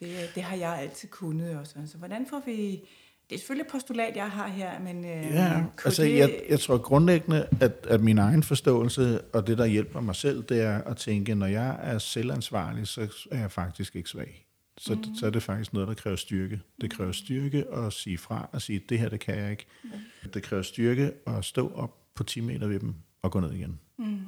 det, 0.00 0.30
det 0.34 0.42
har 0.42 0.56
jeg 0.56 0.78
altid 0.78 1.08
kunnet. 1.08 1.58
Og 1.58 1.66
sådan. 1.66 1.88
Så 1.88 1.98
hvordan 1.98 2.26
får 2.26 2.42
vi... 2.46 2.82
Det 3.30 3.34
er 3.34 3.38
selvfølgelig 3.38 3.64
et 3.64 3.70
postulat, 3.70 4.16
jeg 4.16 4.30
har 4.30 4.48
her, 4.48 4.80
men... 4.80 5.04
Øh, 5.04 5.10
ja, 5.10 5.64
altså 5.84 6.02
det... 6.02 6.18
jeg, 6.18 6.42
jeg 6.48 6.60
tror 6.60 6.78
grundlæggende, 6.78 7.48
at, 7.60 7.86
at 7.90 8.00
min 8.00 8.18
egen 8.18 8.42
forståelse 8.42 9.20
og 9.20 9.46
det, 9.46 9.58
der 9.58 9.66
hjælper 9.66 10.00
mig 10.00 10.16
selv, 10.16 10.42
det 10.42 10.60
er 10.60 10.78
at 10.78 10.96
tænke, 10.96 11.34
når 11.34 11.46
jeg 11.46 11.78
er 11.82 11.98
selvansvarlig, 11.98 12.88
så 12.88 13.26
er 13.30 13.38
jeg 13.38 13.52
faktisk 13.52 13.96
ikke 13.96 14.08
svag. 14.08 14.46
Så, 14.78 14.94
mm. 14.94 15.14
så 15.14 15.26
er 15.26 15.30
det 15.30 15.42
faktisk 15.42 15.72
noget, 15.72 15.88
der 15.88 15.94
kræver 15.94 16.16
styrke. 16.16 16.60
Det 16.80 16.90
kræver 16.90 17.12
styrke 17.12 17.64
at 17.72 17.92
sige 17.92 18.18
fra 18.18 18.48
og 18.52 18.62
sige, 18.62 18.82
det 18.88 18.98
her, 18.98 19.08
det 19.08 19.20
kan 19.20 19.38
jeg 19.38 19.50
ikke. 19.50 19.66
Mm. 19.84 19.90
Det 20.34 20.42
kræver 20.42 20.62
styrke 20.62 21.12
at 21.26 21.44
stå 21.44 21.72
op 21.74 22.03
på 22.14 22.24
10 22.24 22.40
meter 22.40 22.66
ved 22.66 22.80
dem 22.80 22.94
og 23.22 23.30
gå 23.30 23.40
ned 23.40 23.52
igen. 23.52 23.80
Mm. 23.98 24.20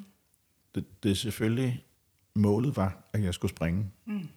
Det, 0.74 1.02
det 1.02 1.10
er 1.10 1.14
selvfølgelig, 1.14 1.84
målet 2.34 2.76
var, 2.76 3.08
at 3.12 3.22
jeg 3.22 3.34
skulle 3.34 3.50
springe. 3.56 3.90
Mm. 4.04 4.28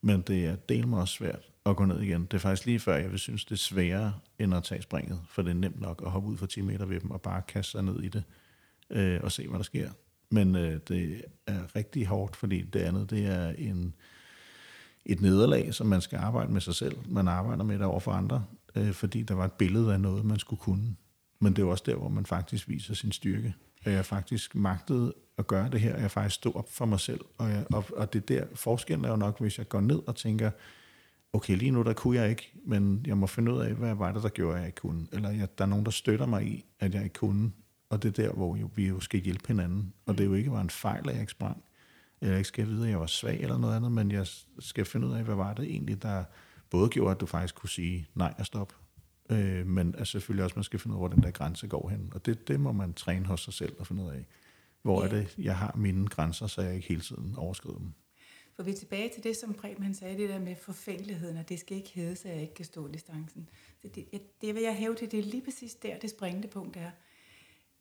Men 0.00 0.20
det 0.20 0.46
er 0.46 0.56
del 0.56 0.88
mig 0.88 1.00
også 1.00 1.14
svært 1.14 1.50
at 1.66 1.76
gå 1.76 1.84
ned 1.84 2.00
igen. 2.00 2.22
Det 2.22 2.34
er 2.34 2.38
faktisk 2.38 2.66
lige 2.66 2.80
før, 2.80 2.96
jeg 2.96 3.10
vil 3.10 3.18
synes, 3.18 3.44
det 3.44 3.52
er 3.52 3.58
sværere 3.58 4.14
end 4.38 4.54
at 4.54 4.64
tage 4.64 4.82
springet, 4.82 5.20
for 5.28 5.42
det 5.42 5.50
er 5.50 5.54
nemt 5.54 5.80
nok 5.80 6.02
at 6.04 6.10
hoppe 6.10 6.28
ud 6.28 6.36
for 6.36 6.46
10 6.46 6.60
meter 6.60 6.86
ved 6.86 7.00
dem 7.00 7.10
og 7.10 7.22
bare 7.22 7.42
kaste 7.42 7.70
sig 7.70 7.82
ned 7.82 8.02
i 8.02 8.08
det 8.08 8.22
øh, 8.90 9.20
og 9.22 9.32
se, 9.32 9.48
hvad 9.48 9.58
der 9.58 9.64
sker. 9.64 9.90
Men 10.30 10.56
øh, 10.56 10.80
det 10.88 11.24
er 11.46 11.76
rigtig 11.76 12.06
hårdt, 12.06 12.36
fordi 12.36 12.62
det 12.62 12.80
andet, 12.80 13.10
det 13.10 13.26
er 13.26 13.48
en, 13.48 13.94
et 15.06 15.20
nederlag, 15.20 15.74
som 15.74 15.86
man 15.86 16.00
skal 16.00 16.18
arbejde 16.18 16.52
med 16.52 16.60
sig 16.60 16.74
selv. 16.74 16.96
Man 17.08 17.28
arbejder 17.28 17.64
med 17.64 17.78
det 17.78 17.86
over 17.86 18.00
for 18.00 18.12
andre, 18.12 18.44
øh, 18.74 18.92
fordi 18.92 19.22
der 19.22 19.34
var 19.34 19.44
et 19.44 19.52
billede 19.52 19.92
af 19.92 20.00
noget, 20.00 20.24
man 20.24 20.38
skulle 20.38 20.60
kunne. 20.60 20.96
Men 21.40 21.56
det 21.56 21.62
er 21.62 21.66
også 21.66 21.84
der, 21.86 21.94
hvor 21.94 22.08
man 22.08 22.26
faktisk 22.26 22.68
viser 22.68 22.94
sin 22.94 23.12
styrke. 23.12 23.54
At 23.84 23.92
jeg 23.92 24.06
faktisk 24.06 24.54
magtede 24.54 25.14
at 25.38 25.46
gøre 25.46 25.70
det 25.70 25.80
her, 25.80 25.94
at 25.94 26.02
jeg 26.02 26.10
faktisk 26.10 26.34
stod 26.34 26.54
op 26.54 26.72
for 26.72 26.86
mig 26.86 27.00
selv. 27.00 27.20
Og, 27.38 27.50
jeg, 27.50 27.66
og, 27.72 27.84
og 27.96 28.12
det 28.12 28.28
der 28.28 28.44
forskellen 28.54 29.04
er 29.04 29.10
jo 29.10 29.16
nok, 29.16 29.40
hvis 29.40 29.58
jeg 29.58 29.68
går 29.68 29.80
ned 29.80 30.02
og 30.06 30.16
tænker, 30.16 30.50
okay, 31.32 31.56
lige 31.56 31.70
nu 31.70 31.82
der 31.82 31.92
kunne 31.92 32.20
jeg 32.20 32.30
ikke, 32.30 32.52
men 32.66 33.04
jeg 33.06 33.16
må 33.16 33.26
finde 33.26 33.54
ud 33.54 33.60
af, 33.60 33.74
hvad 33.74 33.94
var 33.94 34.12
det, 34.12 34.22
der 34.22 34.28
gjorde, 34.28 34.54
at 34.54 34.60
jeg 34.60 34.68
ikke 34.68 34.80
kunne. 34.80 35.06
Eller 35.12 35.30
jeg, 35.30 35.58
der 35.58 35.64
er 35.64 35.68
nogen, 35.68 35.84
der 35.84 35.90
støtter 35.90 36.26
mig 36.26 36.46
i, 36.46 36.64
at 36.80 36.94
jeg 36.94 37.04
ikke 37.04 37.14
kunne. 37.14 37.52
Og 37.90 38.02
det 38.02 38.18
er 38.18 38.22
der, 38.22 38.32
hvor 38.32 38.56
jo, 38.56 38.70
vi 38.74 38.88
jo 38.88 39.00
skal 39.00 39.20
hjælpe 39.20 39.48
hinanden. 39.48 39.92
Og 40.06 40.18
det 40.18 40.24
er 40.24 40.28
jo 40.28 40.34
ikke 40.34 40.50
bare 40.50 40.60
en 40.60 40.70
fejl, 40.70 41.08
at 41.08 41.12
jeg 41.12 41.20
ikke 41.20 41.32
sprang. 41.32 41.62
Eller 42.20 42.32
jeg 42.32 42.38
ikke 42.38 42.48
skal 42.48 42.66
vide, 42.66 42.84
at 42.84 42.90
jeg 42.90 43.00
var 43.00 43.06
svag 43.06 43.40
eller 43.40 43.58
noget 43.58 43.76
andet, 43.76 43.92
men 43.92 44.10
jeg 44.10 44.26
skal 44.58 44.84
finde 44.84 45.06
ud 45.06 45.12
af, 45.12 45.24
hvad 45.24 45.34
var 45.34 45.54
det 45.54 45.64
egentlig, 45.64 46.02
der 46.02 46.24
både 46.70 46.88
gjorde, 46.88 47.10
at 47.10 47.20
du 47.20 47.26
faktisk 47.26 47.54
kunne 47.54 47.68
sige 47.68 48.08
nej 48.14 48.34
og 48.38 48.46
stop, 48.46 48.72
Øh, 49.30 49.66
men 49.66 49.94
altså, 49.94 50.12
selvfølgelig 50.12 50.44
også, 50.44 50.56
man 50.56 50.64
skal 50.64 50.78
finde 50.78 50.96
ud 50.96 50.98
af, 50.98 51.00
hvor 51.00 51.08
den 51.08 51.22
der 51.22 51.30
grænse 51.30 51.68
går 51.68 51.88
hen. 51.88 52.12
Og 52.14 52.26
det, 52.26 52.48
det 52.48 52.60
må 52.60 52.72
man 52.72 52.94
træne 52.94 53.26
hos 53.26 53.40
sig 53.44 53.54
selv 53.54 53.76
og 53.78 53.86
finde 53.86 54.02
ud 54.02 54.10
af. 54.10 54.26
Hvor 54.82 55.02
ja. 55.02 55.08
er 55.08 55.12
det, 55.12 55.34
jeg 55.38 55.56
har 55.56 55.76
mine 55.76 56.08
grænser, 56.08 56.46
så 56.46 56.62
jeg 56.62 56.74
ikke 56.74 56.88
hele 56.88 57.00
tiden 57.00 57.34
overskrider 57.36 57.78
dem. 57.78 57.92
For 58.56 58.62
vi 58.62 58.70
er 58.70 58.76
tilbage 58.76 59.10
til 59.14 59.24
det, 59.24 59.36
som 59.36 59.54
Preben 59.54 59.82
han 59.82 59.94
sagde, 59.94 60.16
det 60.16 60.28
der 60.28 60.38
med 60.38 60.56
forfængeligheden, 60.56 61.36
og 61.36 61.48
det 61.48 61.58
skal 61.58 61.76
ikke 61.76 61.90
hedde, 61.94 62.16
så 62.16 62.28
jeg 62.28 62.40
ikke 62.40 62.54
kan 62.54 62.64
stå 62.64 62.88
distancen. 62.88 63.48
Så 63.82 63.88
det, 63.88 64.22
det 64.40 64.54
vil 64.54 64.62
jeg 64.62 64.76
hæve 64.76 64.94
til, 64.94 65.10
det 65.10 65.18
er 65.18 65.22
lige 65.22 65.44
præcis 65.44 65.74
der, 65.74 65.98
det 65.98 66.10
springende 66.10 66.48
punkt 66.48 66.76
er, 66.76 66.90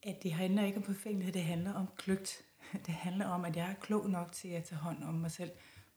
at 0.04 0.24
det 0.24 0.32
handler 0.34 0.66
ikke 0.66 0.78
om 0.78 0.84
forfængelighed, 0.84 1.34
det 1.34 1.44
handler 1.44 1.74
om 1.74 1.88
klygt. 1.98 2.42
Det 2.86 2.94
handler 2.94 3.26
om, 3.26 3.46
at 3.46 3.56
jeg 3.56 3.70
er 3.70 3.74
klog 3.82 4.10
nok 4.10 4.32
til 4.32 4.48
at 4.48 4.64
tage 4.64 4.80
hånd 4.80 5.04
om 5.04 5.14
mig 5.14 5.32
selv 5.32 5.52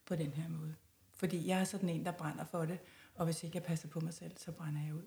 på 0.06 0.16
den 0.16 0.30
her 0.32 0.48
måde. 0.48 0.74
Fordi 1.16 1.46
jeg 1.46 1.60
er 1.60 1.64
sådan 1.64 1.88
en, 1.88 2.04
der 2.04 2.12
brænder 2.12 2.44
for 2.44 2.64
det, 2.64 2.78
og 3.14 3.24
hvis 3.24 3.42
ikke 3.42 3.56
jeg 3.56 3.62
passer 3.62 3.88
på 3.88 4.00
mig 4.00 4.14
selv, 4.14 4.32
så 4.36 4.52
brænder 4.52 4.82
jeg 4.86 4.94
ud. 4.94 5.06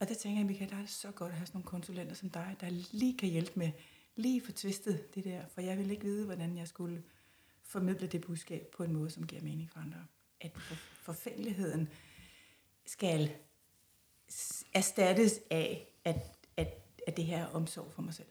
Og 0.00 0.08
der 0.08 0.14
tænker 0.14 0.40
jeg, 0.40 0.46
Michael, 0.46 0.70
der 0.70 0.76
er 0.76 0.80
det 0.80 0.90
så 0.90 1.10
godt 1.10 1.30
at 1.30 1.36
have 1.36 1.46
sådan 1.46 1.58
nogle 1.58 1.68
konsulenter 1.68 2.14
som 2.14 2.30
dig, 2.30 2.56
der 2.60 2.70
lige 2.92 3.18
kan 3.18 3.28
hjælpe 3.28 3.52
med 3.54 3.70
lige 4.16 4.42
få 4.46 4.52
tvistet 4.52 5.14
det 5.14 5.24
der, 5.24 5.42
for 5.54 5.60
jeg 5.60 5.78
ville 5.78 5.92
ikke 5.92 6.04
vide, 6.04 6.24
hvordan 6.24 6.56
jeg 6.56 6.68
skulle 6.68 7.02
formidle 7.64 8.06
det 8.06 8.20
budskab 8.20 8.66
på 8.76 8.82
en 8.82 8.92
måde, 8.92 9.10
som 9.10 9.26
giver 9.26 9.42
mening 9.42 9.70
for 9.70 9.80
andre. 9.80 9.98
At 10.40 10.52
forfængeligheden 11.02 11.88
skal 12.86 13.30
erstattes 14.74 15.40
af, 15.50 15.88
at, 16.04 16.16
at, 16.56 16.68
at 17.06 17.16
det 17.16 17.24
her 17.24 17.38
er 17.38 17.46
omsorg 17.46 17.92
for 17.92 18.02
mig 18.02 18.14
selv. 18.14 18.26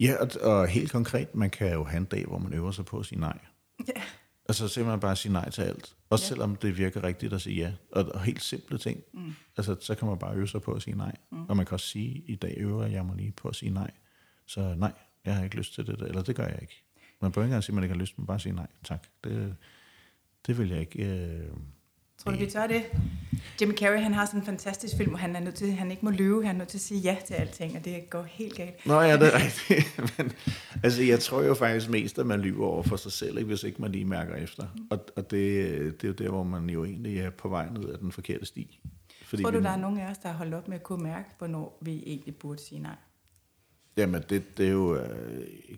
Ja, 0.00 0.16
og, 0.20 0.30
og 0.40 0.68
helt 0.68 0.92
konkret, 0.92 1.34
man 1.34 1.50
kan 1.50 1.72
jo 1.72 1.84
have 1.84 1.98
en 1.98 2.04
dag, 2.04 2.24
hvor 2.26 2.38
man 2.38 2.52
øver 2.52 2.70
sig 2.70 2.84
på 2.84 2.98
at 2.98 3.06
sige 3.06 3.20
nej. 3.20 3.38
Ja. 3.88 4.02
Altså 4.48 4.68
simpelthen 4.68 5.00
bare 5.00 5.16
sige 5.16 5.32
nej 5.32 5.50
til 5.50 5.62
alt. 5.62 5.96
Også 6.10 6.24
ja. 6.24 6.28
selvom 6.28 6.56
det 6.56 6.78
virker 6.78 7.04
rigtigt 7.04 7.32
at 7.32 7.40
sige 7.40 7.56
ja. 7.56 7.72
Og, 7.92 8.04
og 8.14 8.22
helt 8.22 8.42
simple 8.42 8.78
ting. 8.78 9.02
Mm. 9.12 9.34
Altså 9.56 9.76
så 9.80 9.94
kan 9.94 10.08
man 10.08 10.18
bare 10.18 10.36
øve 10.36 10.48
sig 10.48 10.62
på 10.62 10.72
at 10.72 10.82
sige 10.82 10.96
nej. 10.96 11.16
Mm. 11.30 11.46
Og 11.48 11.56
man 11.56 11.66
kan 11.66 11.74
også 11.74 11.86
sige, 11.86 12.22
i 12.26 12.34
dag 12.34 12.54
øver 12.56 12.86
jeg 12.86 13.04
mig 13.04 13.16
lige 13.16 13.32
på 13.32 13.48
at 13.48 13.56
sige 13.56 13.70
nej. 13.70 13.90
Så 14.46 14.74
nej, 14.74 14.92
jeg 15.24 15.36
har 15.36 15.44
ikke 15.44 15.56
lyst 15.56 15.74
til 15.74 15.86
det, 15.86 16.00
eller 16.00 16.22
det 16.22 16.36
gør 16.36 16.46
jeg 16.46 16.58
ikke. 16.62 16.84
Man 17.20 17.32
bør 17.32 17.42
ikke 17.42 17.46
engang 17.46 17.64
sige, 17.64 17.72
at 17.72 17.74
man 17.74 17.84
ikke 17.84 17.94
har 17.94 18.00
lyst, 18.00 18.18
men 18.18 18.26
bare 18.26 18.40
sige 18.40 18.54
nej, 18.54 18.66
tak. 18.84 19.06
Det, 19.24 19.56
det 20.46 20.58
vil 20.58 20.68
jeg 20.68 20.80
ikke... 20.80 21.04
Øh, 21.04 21.50
Tror 22.18 22.32
du, 22.32 22.38
vi 22.38 22.46
tør 22.46 22.66
det? 22.66 22.82
Jim 23.60 23.76
Carrey, 23.76 24.00
han 24.00 24.14
har 24.14 24.26
sådan 24.26 24.40
en 24.40 24.46
fantastisk 24.46 24.96
film, 24.96 25.08
hvor 25.08 25.18
han 25.18 25.36
er 25.36 25.40
nødt 25.40 25.54
til, 25.54 25.72
han 25.72 25.90
ikke 25.90 26.04
må 26.04 26.10
lyve, 26.10 26.46
han 26.46 26.54
er 26.54 26.58
nødt 26.58 26.68
til 26.68 26.78
at 26.78 26.82
sige 26.82 27.00
ja 27.00 27.16
til 27.26 27.34
alting, 27.34 27.76
og 27.76 27.84
det 27.84 28.10
går 28.10 28.22
helt 28.22 28.54
galt. 28.54 28.86
Nå 28.86 29.00
ja, 29.00 29.16
det 29.16 29.34
er 29.34 29.44
rigtigt. 29.44 29.98
Men, 30.18 30.32
altså, 30.82 31.02
jeg 31.02 31.20
tror 31.20 31.42
jo 31.42 31.54
faktisk 31.54 31.90
mest, 31.90 32.18
at 32.18 32.26
man 32.26 32.40
lyver 32.40 32.66
over 32.66 32.82
for 32.82 32.96
sig 32.96 33.12
selv, 33.12 33.38
ikke, 33.38 33.48
hvis 33.48 33.62
ikke 33.62 33.82
man 33.82 33.92
lige 33.92 34.04
mærker 34.04 34.34
efter. 34.34 34.66
Og, 34.90 34.98
og 35.16 35.30
det, 35.30 36.00
det 36.00 36.04
er 36.04 36.08
jo 36.08 36.14
der, 36.14 36.28
hvor 36.28 36.42
man 36.42 36.70
jo 36.70 36.84
egentlig 36.84 37.18
er 37.18 37.30
på 37.30 37.48
vej 37.48 37.68
ned 37.70 37.88
af 37.88 37.98
den 37.98 38.12
forkerte 38.12 38.46
sti. 38.46 38.80
Fordi 39.24 39.42
tror 39.42 39.50
du, 39.50 39.58
vi, 39.58 39.64
der 39.64 39.70
er 39.70 39.76
nogen 39.76 39.98
af 39.98 40.10
os, 40.10 40.18
der 40.18 40.28
har 40.28 40.36
holdt 40.36 40.54
op 40.54 40.68
med 40.68 40.76
at 40.76 40.82
kunne 40.82 41.02
mærke, 41.02 41.28
hvornår 41.38 41.78
vi 41.82 42.02
egentlig 42.06 42.36
burde 42.36 42.62
sige 42.62 42.80
nej? 42.80 42.96
Jamen, 43.96 44.22
det, 44.30 44.58
det 44.58 44.66
er 44.66 44.72
jo, 44.72 44.94
uh, 44.94 45.02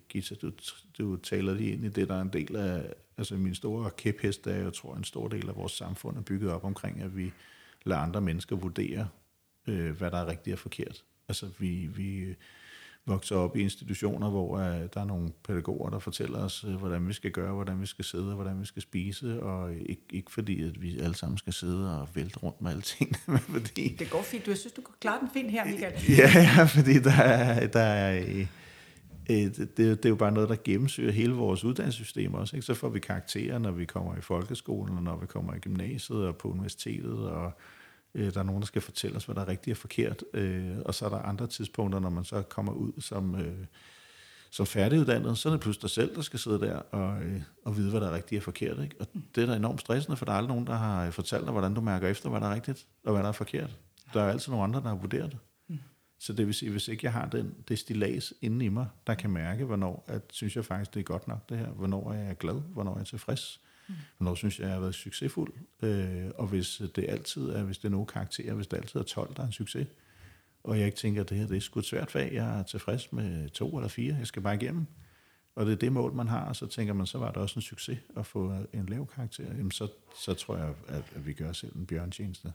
Gita, 0.09 0.35
du, 0.35 0.51
du 0.99 1.17
taler 1.17 1.55
lige 1.55 1.73
ind 1.73 1.85
i 1.85 1.89
det, 1.89 2.09
der 2.09 2.17
er 2.17 2.23
en 2.23 2.33
del 2.33 2.57
af, 2.57 2.95
altså 3.21 3.35
min 3.35 3.55
store 3.55 3.91
kæphest 3.91 4.47
er, 4.47 4.55
jeg 4.55 4.73
tror, 4.73 4.95
en 4.95 5.05
stor 5.05 5.29
del 5.29 5.49
af 5.49 5.57
vores 5.57 5.73
samfund 5.73 6.17
er 6.17 6.23
bygget 6.23 6.53
op 6.53 6.65
omkring, 6.65 7.03
at 7.03 7.17
vi 7.17 7.33
lader 7.85 8.01
andre 8.01 8.21
mennesker 8.21 8.57
vurdere, 8.57 9.09
uh, 9.69 9.91
hvad 9.91 10.11
der 10.11 10.19
er 10.19 10.27
rigtigt 10.27 10.55
og 10.55 10.59
forkert. 10.59 11.05
Altså, 11.29 11.47
vi, 11.59 11.87
vi 11.87 12.35
vokser 13.07 13.37
op 13.37 13.57
i 13.57 13.61
institutioner, 13.61 14.31
hvor 14.31 14.57
uh, 14.57 14.63
der 14.95 15.01
er 15.01 15.05
nogle 15.05 15.31
pædagoger, 15.45 15.91
der 15.91 15.99
fortæller 15.99 16.39
os, 16.39 16.65
uh, 16.65 16.75
hvordan 16.75 17.09
vi 17.09 17.13
skal 17.13 17.31
gøre, 17.31 17.53
hvordan 17.53 17.81
vi 17.81 17.87
skal 17.87 18.05
sidde, 18.05 18.29
og 18.29 18.35
hvordan 18.35 18.61
vi 18.61 18.67
skal 18.67 18.83
spise, 18.83 19.43
og 19.43 19.75
ikke, 19.75 20.03
ikke 20.13 20.33
fordi, 20.33 20.63
at 20.63 20.83
vi 20.83 20.99
alle 21.01 21.15
sammen 21.15 21.39
skal 21.39 21.53
sidde 21.53 22.01
og 22.01 22.09
vælte 22.15 22.39
rundt 22.39 22.61
med 22.61 22.71
alting. 22.71 23.17
men 23.27 23.39
fordi, 23.39 23.97
det 23.99 24.11
går 24.11 24.23
fint. 24.23 24.47
Du, 24.47 24.51
jeg 24.51 24.59
synes, 24.59 24.73
du 24.73 24.83
kan 24.83 24.95
klare 25.01 25.21
den 25.21 25.29
fint 25.33 25.51
her, 25.51 25.65
Michael. 25.65 25.95
ja, 26.09 26.31
ja, 26.35 26.65
fordi 26.65 26.99
der 26.99 27.23
er, 27.23 27.67
der 27.67 27.81
er 27.81 28.47
det, 29.29 29.57
det, 29.57 29.77
det 29.77 30.05
er 30.05 30.09
jo 30.09 30.17
bare 30.17 30.33
noget, 30.33 30.49
der 30.49 30.57
gennemsyrer 30.65 31.13
hele 31.13 31.33
vores 31.33 31.65
uddannelsessystem 31.65 32.35
også. 32.35 32.57
Ikke? 32.57 32.67
Så 32.67 32.75
får 32.75 32.89
vi 32.89 33.01
karakterer, 33.01 33.59
når 33.59 33.71
vi 33.71 33.85
kommer 33.85 34.17
i 34.17 34.21
folkeskolen, 34.21 34.97
og 34.97 35.03
når 35.03 35.17
vi 35.17 35.27
kommer 35.27 35.55
i 35.55 35.59
gymnasiet 35.59 36.27
og 36.27 36.37
på 36.37 36.49
universitetet, 36.49 37.19
og 37.31 37.53
Øh, 38.15 38.35
der 38.35 38.41
er 38.41 38.45
nogen, 38.45 38.61
der 38.61 38.67
skal 38.67 38.83
fortælle 38.83 39.17
os, 39.17 39.25
hvad 39.25 39.35
der 39.35 39.41
er 39.41 39.49
rigtigt 39.49 39.75
og 39.75 39.79
forkert. 39.79 40.25
Øh, 40.35 40.77
og 40.85 40.95
så 40.95 41.05
er 41.05 41.09
der 41.09 41.19
andre 41.19 41.47
tidspunkter, 41.47 42.01
når 42.01 42.11
man 42.11 42.25
så 42.25 42.43
kommer 42.43 42.73
ud 42.73 42.93
som, 43.01 43.35
øh, 43.35 43.67
som 44.51 44.67
færdiguddannet, 44.67 45.39
så 45.39 45.49
er 45.49 45.53
det 45.53 45.61
pludselig 45.61 45.83
dig 45.83 45.91
selv, 45.91 46.15
der 46.15 46.23
skal 46.23 46.39
sidde 46.39 46.61
der 46.61 46.77
og, 46.77 47.23
øh, 47.23 47.43
og 47.65 47.77
vide, 47.77 47.91
hvad 47.91 48.01
der 48.01 48.09
er 48.09 48.15
rigtigt 48.15 48.39
og 48.39 48.43
forkert. 48.43 48.79
Ikke? 48.83 48.97
Og 49.01 49.07
det 49.35 49.43
er 49.43 49.47
da 49.47 49.57
enormt 49.57 49.81
stressende, 49.81 50.17
for 50.17 50.25
der 50.25 50.33
er 50.33 50.37
aldrig 50.37 50.49
nogen, 50.49 50.67
der 50.67 50.77
har 50.77 51.11
fortalt 51.11 51.45
dig, 51.45 51.53
hvordan 51.53 51.75
du 51.75 51.81
mærker 51.81 52.09
efter, 52.09 52.29
hvad 52.31 52.41
der 52.41 52.47
er 52.47 52.55
rigtigt 52.55 52.87
og 53.05 53.13
hvad 53.13 53.23
der 53.23 53.29
er 53.29 53.33
forkert. 53.33 53.79
Der 54.15 54.23
er 54.23 54.31
altid 54.31 54.51
nogle 54.51 54.65
andre, 54.65 54.81
der 54.81 54.89
har 54.89 54.97
vurderet 54.97 55.31
det. 55.31 55.39
Så 56.21 56.33
det 56.33 56.47
vil 56.47 56.55
sige, 56.55 56.71
hvis 56.71 56.89
ikke 56.89 57.05
jeg 57.05 57.13
har 57.13 57.29
den 57.29 57.77
stilas 57.77 58.35
inde 58.41 58.65
i 58.65 58.69
mig, 58.69 58.87
der 59.07 59.15
kan 59.15 59.31
mærke, 59.31 59.65
hvornår 59.65 60.05
at, 60.07 60.23
synes 60.31 60.57
jeg 60.57 60.65
faktisk, 60.65 60.95
det 60.95 61.01
er 61.01 61.05
godt 61.05 61.29
nok 61.29 61.49
det 61.49 61.59
her, 61.59 61.67
hvornår 61.67 62.13
er 62.13 62.25
jeg 62.25 62.37
glad, 62.39 62.55
hvornår 62.55 62.95
er 62.95 62.99
jeg 62.99 63.07
tilfreds, 63.07 63.61
Mm. 63.91 63.97
Hvornår 64.19 64.35
synes 64.35 64.59
jeg, 64.59 64.65
jeg 64.65 64.73
har 64.73 64.81
været 64.81 64.95
succesfuld? 64.95 65.53
Øh, 65.83 66.31
og 66.35 66.47
hvis 66.47 66.83
det 66.97 67.05
altid 67.09 67.49
er, 67.49 67.63
hvis 67.63 67.79
det 67.79 67.85
er 67.85 67.91
nogle 67.91 68.07
karakterer, 68.07 68.55
hvis 68.55 68.67
det 68.67 68.77
altid 68.77 69.01
er 69.01 69.05
12, 69.05 69.35
der 69.37 69.43
er 69.43 69.47
en 69.47 69.53
succes, 69.53 69.87
og 70.65 70.79
jeg 70.79 70.87
ikke 70.87 70.99
tænker, 70.99 71.21
at 71.21 71.31
det 71.31 71.39
her 71.39 71.47
det 71.47 71.57
er 71.57 71.61
sgu 71.61 71.81
et 71.81 71.87
svært 71.87 72.11
fag, 72.11 72.31
jeg 72.33 72.59
er 72.59 72.63
tilfreds 72.63 73.13
med 73.13 73.49
to 73.49 73.77
eller 73.77 73.89
fire, 73.89 74.17
jeg 74.19 74.27
skal 74.27 74.43
bare 74.43 74.55
igennem, 74.55 74.87
og 75.55 75.67
det 75.67 75.73
er 75.73 75.77
det 75.77 75.93
mål, 75.93 76.13
man 76.13 76.29
har, 76.29 76.49
og 76.49 76.57
så 76.57 76.67
tænker 76.67 76.95
man, 76.95 77.07
så 77.07 77.19
var 77.19 77.29
det 77.29 77.37
også 77.37 77.59
en 77.59 77.63
succes 77.63 77.99
at 78.17 78.27
få 78.27 78.55
en 78.73 78.87
lav 78.87 79.07
karakter, 79.07 79.45
jamen 79.45 79.71
så, 79.71 79.89
så 80.25 80.35
tror 80.35 80.57
jeg, 80.57 80.75
at, 80.89 81.05
at 81.15 81.27
vi 81.27 81.33
gør 81.33 81.53
selv 81.53 81.77
en 81.77 81.87
bjørntjeneste. 81.87 82.53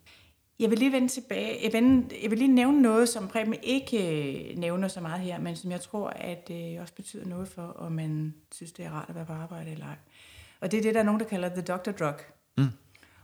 Jeg 0.59 0.69
vil 0.69 0.79
lige 0.79 0.91
vende 0.91 1.07
tilbage. 1.07 1.63
Jeg 1.63 1.73
vil, 1.73 2.13
jeg 2.23 2.31
vil 2.31 2.39
lige 2.39 2.53
nævne 2.53 2.81
noget, 2.81 3.09
som 3.09 3.27
Preben 3.27 3.55
ikke 3.63 4.51
øh, 4.51 4.57
nævner 4.57 4.87
så 4.87 5.01
meget 5.01 5.21
her, 5.21 5.39
men 5.39 5.55
som 5.55 5.71
jeg 5.71 5.81
tror, 5.81 6.09
at 6.09 6.47
det 6.47 6.79
også 6.79 6.93
betyder 6.93 7.25
noget 7.25 7.47
for, 7.47 7.61
om 7.61 7.91
man 7.91 8.33
synes, 8.51 8.71
det 8.71 8.85
er 8.85 8.89
rart 8.89 9.09
at 9.09 9.15
være 9.15 9.25
på 9.25 9.33
arbejde 9.33 9.71
eller 9.71 9.85
ej. 9.85 9.95
Og 10.59 10.71
det 10.71 10.77
er 10.77 10.81
det, 10.81 10.93
der 10.93 10.99
er 10.99 11.03
nogen, 11.03 11.19
der 11.19 11.25
kalder 11.25 11.49
the 11.49 11.61
doctor 11.61 11.91
drug. 11.91 12.15
Mm. 12.57 12.67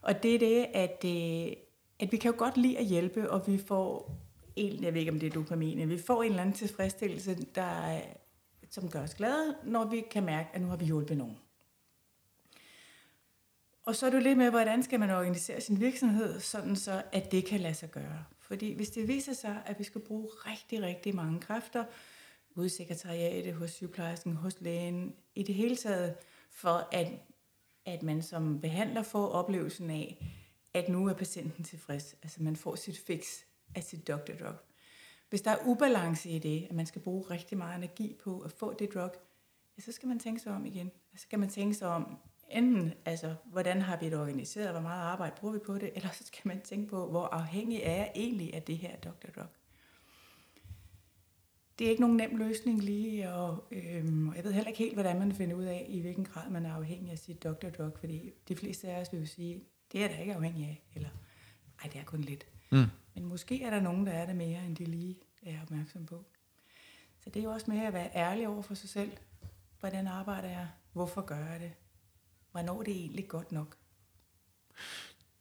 Og 0.02 0.24
det 0.24 0.36
er 0.36 0.40
det, 0.40 0.66
at, 0.74 1.06
øh, 1.06 1.54
at 2.00 2.12
vi 2.12 2.18
kan 2.18 2.32
jo 2.32 2.38
godt 2.38 2.58
lide 2.58 2.78
at 2.78 2.86
hjælpe, 2.86 3.32
og 3.32 3.48
vi 3.48 3.58
får 3.58 4.18
en, 4.56 4.84
jeg 4.84 4.94
ved 4.94 5.00
ikke, 5.00 5.12
om 5.12 5.20
det 5.20 5.28
er 5.28 5.34
dopamin, 5.34 5.90
vi 5.90 5.98
får 5.98 6.24
en 6.24 6.30
eller 6.30 6.42
anden 6.42 6.56
tilfredsstillelse, 6.56 7.38
der, 7.56 8.02
som 8.70 8.90
gør 8.90 9.04
os 9.04 9.16
glade, 9.16 9.56
når 9.64 9.86
vi 9.86 10.04
kan 10.12 10.24
mærke, 10.24 10.50
at 10.54 10.62
nu 10.62 10.68
har 10.68 10.76
vi 10.76 10.86
hjulpet 10.86 11.18
nogen. 11.18 11.38
Og 13.86 13.96
så 13.96 14.06
er 14.06 14.10
du 14.10 14.18
lidt 14.18 14.38
med, 14.38 14.50
hvordan 14.50 14.84
skal 14.84 15.00
man 15.00 15.10
organisere 15.10 15.62
sin 15.62 15.80
virksomhed, 15.80 16.40
sådan 16.40 16.76
så, 16.76 17.04
at 17.12 17.32
det 17.32 17.46
kan 17.46 17.60
lade 17.60 17.74
sig 17.74 17.92
gøre. 17.92 18.26
Fordi 18.40 18.74
hvis 18.74 18.90
det 18.90 19.08
viser 19.08 19.34
sig, 19.34 19.62
at 19.66 19.80
vi 19.80 19.84
skal 19.84 20.02
bruge 20.02 20.28
rigtig, 20.28 20.82
rigtig 20.82 21.16
mange 21.16 21.40
kræfter, 21.40 21.86
ude 22.56 22.66
i 22.66 22.70
sekretariatet, 22.70 23.54
hos 23.54 23.72
sygeplejersken, 23.72 24.36
hos 24.36 24.62
lægen, 24.62 25.16
i 25.36 25.44
det 25.44 25.56
hele 25.56 25.76
taget, 25.76 26.16
for 26.52 26.88
at, 26.92 27.08
at 27.86 28.04
man 28.04 28.22
som 28.22 28.60
behandler 28.60 29.04
får 29.04 29.28
oplevelsen 29.28 29.90
af, 29.90 30.28
at 30.74 30.90
nu 30.90 31.08
er 31.08 31.14
patienten 31.14 31.64
tilfreds. 31.64 32.16
Altså 32.24 32.44
man 32.44 32.56
får 32.56 32.76
sit 32.76 32.98
fix 32.98 33.26
af 33.76 33.84
sit 33.84 34.08
doctor 34.08 34.34
drug. 34.34 34.56
Hvis 35.30 35.42
der 35.42 35.52
er 35.52 35.66
ubalance 35.66 36.30
i 36.30 36.40
det, 36.40 36.68
at 36.70 36.76
man 36.76 36.86
skal 36.86 37.02
bruge 37.02 37.22
rigtig 37.22 37.58
meget 37.58 37.78
energi 37.78 38.16
på 38.24 38.40
at 38.40 38.52
få 38.52 38.74
det 38.74 38.94
drug, 38.94 39.12
ja, 39.78 39.82
så 39.82 39.92
skal 39.92 40.08
man 40.08 40.20
tænke 40.20 40.42
sig 40.42 40.54
om 40.54 40.66
igen. 40.66 40.92
Så 41.16 41.22
skal 41.22 41.40
man 41.40 41.50
tænke 41.50 41.74
sig 41.74 41.88
om, 41.88 42.18
enten, 42.52 42.94
altså, 43.06 43.36
hvordan 43.46 43.82
har 43.82 43.98
vi 43.98 44.06
det 44.06 44.20
organiseret, 44.20 44.72
hvor 44.72 44.82
meget 44.82 45.02
arbejde 45.02 45.36
bruger 45.40 45.54
vi 45.54 45.60
på 45.60 45.78
det, 45.78 45.92
eller 45.96 46.10
så 46.10 46.24
skal 46.26 46.48
man 46.48 46.62
tænke 46.62 46.90
på, 46.90 47.10
hvor 47.10 47.26
afhængig 47.26 47.80
er 47.84 47.96
jeg 47.96 48.12
egentlig 48.16 48.54
af 48.54 48.64
det 48.64 48.78
her 48.78 48.96
Dr. 48.96 49.32
Drug. 49.36 49.48
Det 51.80 51.88
er 51.88 51.90
ikke 51.90 52.02
nogen 52.02 52.18
nem 52.18 52.38
løsning 52.38 52.84
lige, 52.84 53.32
og 53.32 53.68
øhm, 53.72 54.34
jeg 54.36 54.44
ved 54.44 54.52
heller 54.52 54.68
ikke 54.68 54.80
helt, 54.80 54.94
hvordan 54.94 55.20
man 55.20 55.32
finder 55.32 55.56
ud 55.56 55.64
af, 55.64 55.86
i 55.90 56.00
hvilken 56.00 56.26
grad 56.26 56.50
man 56.50 56.66
er 56.66 56.74
afhængig 56.74 57.12
af 57.12 57.18
sit 57.18 57.44
Dr. 57.44 57.70
Drug, 57.70 57.98
fordi 58.00 58.32
de 58.48 58.56
fleste 58.56 58.88
af 58.88 59.02
os 59.02 59.14
vil 59.14 59.20
jo 59.20 59.26
sige, 59.26 59.64
det 59.92 60.04
er 60.04 60.08
der 60.08 60.18
ikke 60.18 60.36
afhængig 60.36 60.66
af, 60.66 60.84
eller 60.96 61.10
ej, 61.84 61.90
det 61.94 62.00
er 62.00 62.06
kun 62.06 62.22
lidt. 62.22 62.46
Mm. 62.72 62.86
Men 63.16 63.26
måske 63.26 63.64
er 63.64 63.70
der 63.70 63.82
nogen, 63.82 64.06
der 64.06 64.12
er 64.12 64.26
det 64.26 64.36
mere, 64.36 64.66
end 64.66 64.76
de 64.76 64.86
lige 64.86 65.18
er 65.46 65.62
opmærksom 65.62 66.06
på. 66.06 66.26
Så 67.20 67.30
det 67.30 67.40
er 67.40 67.44
jo 67.44 67.52
også 67.52 67.72
mere 67.72 67.88
at 67.88 67.94
være 67.94 68.10
ærlig 68.16 68.48
over 68.48 68.62
for 68.62 68.74
sig 68.74 68.90
selv. 68.90 69.12
Hvordan 69.80 70.08
arbejder 70.08 70.50
jeg? 70.50 70.68
Hvorfor 70.94 71.22
gør 71.22 71.46
jeg 71.46 71.60
det? 71.60 71.72
Hvornår 72.52 72.80
er 72.80 72.84
det 72.84 72.96
egentlig 72.96 73.28
godt 73.28 73.52
nok? 73.52 73.76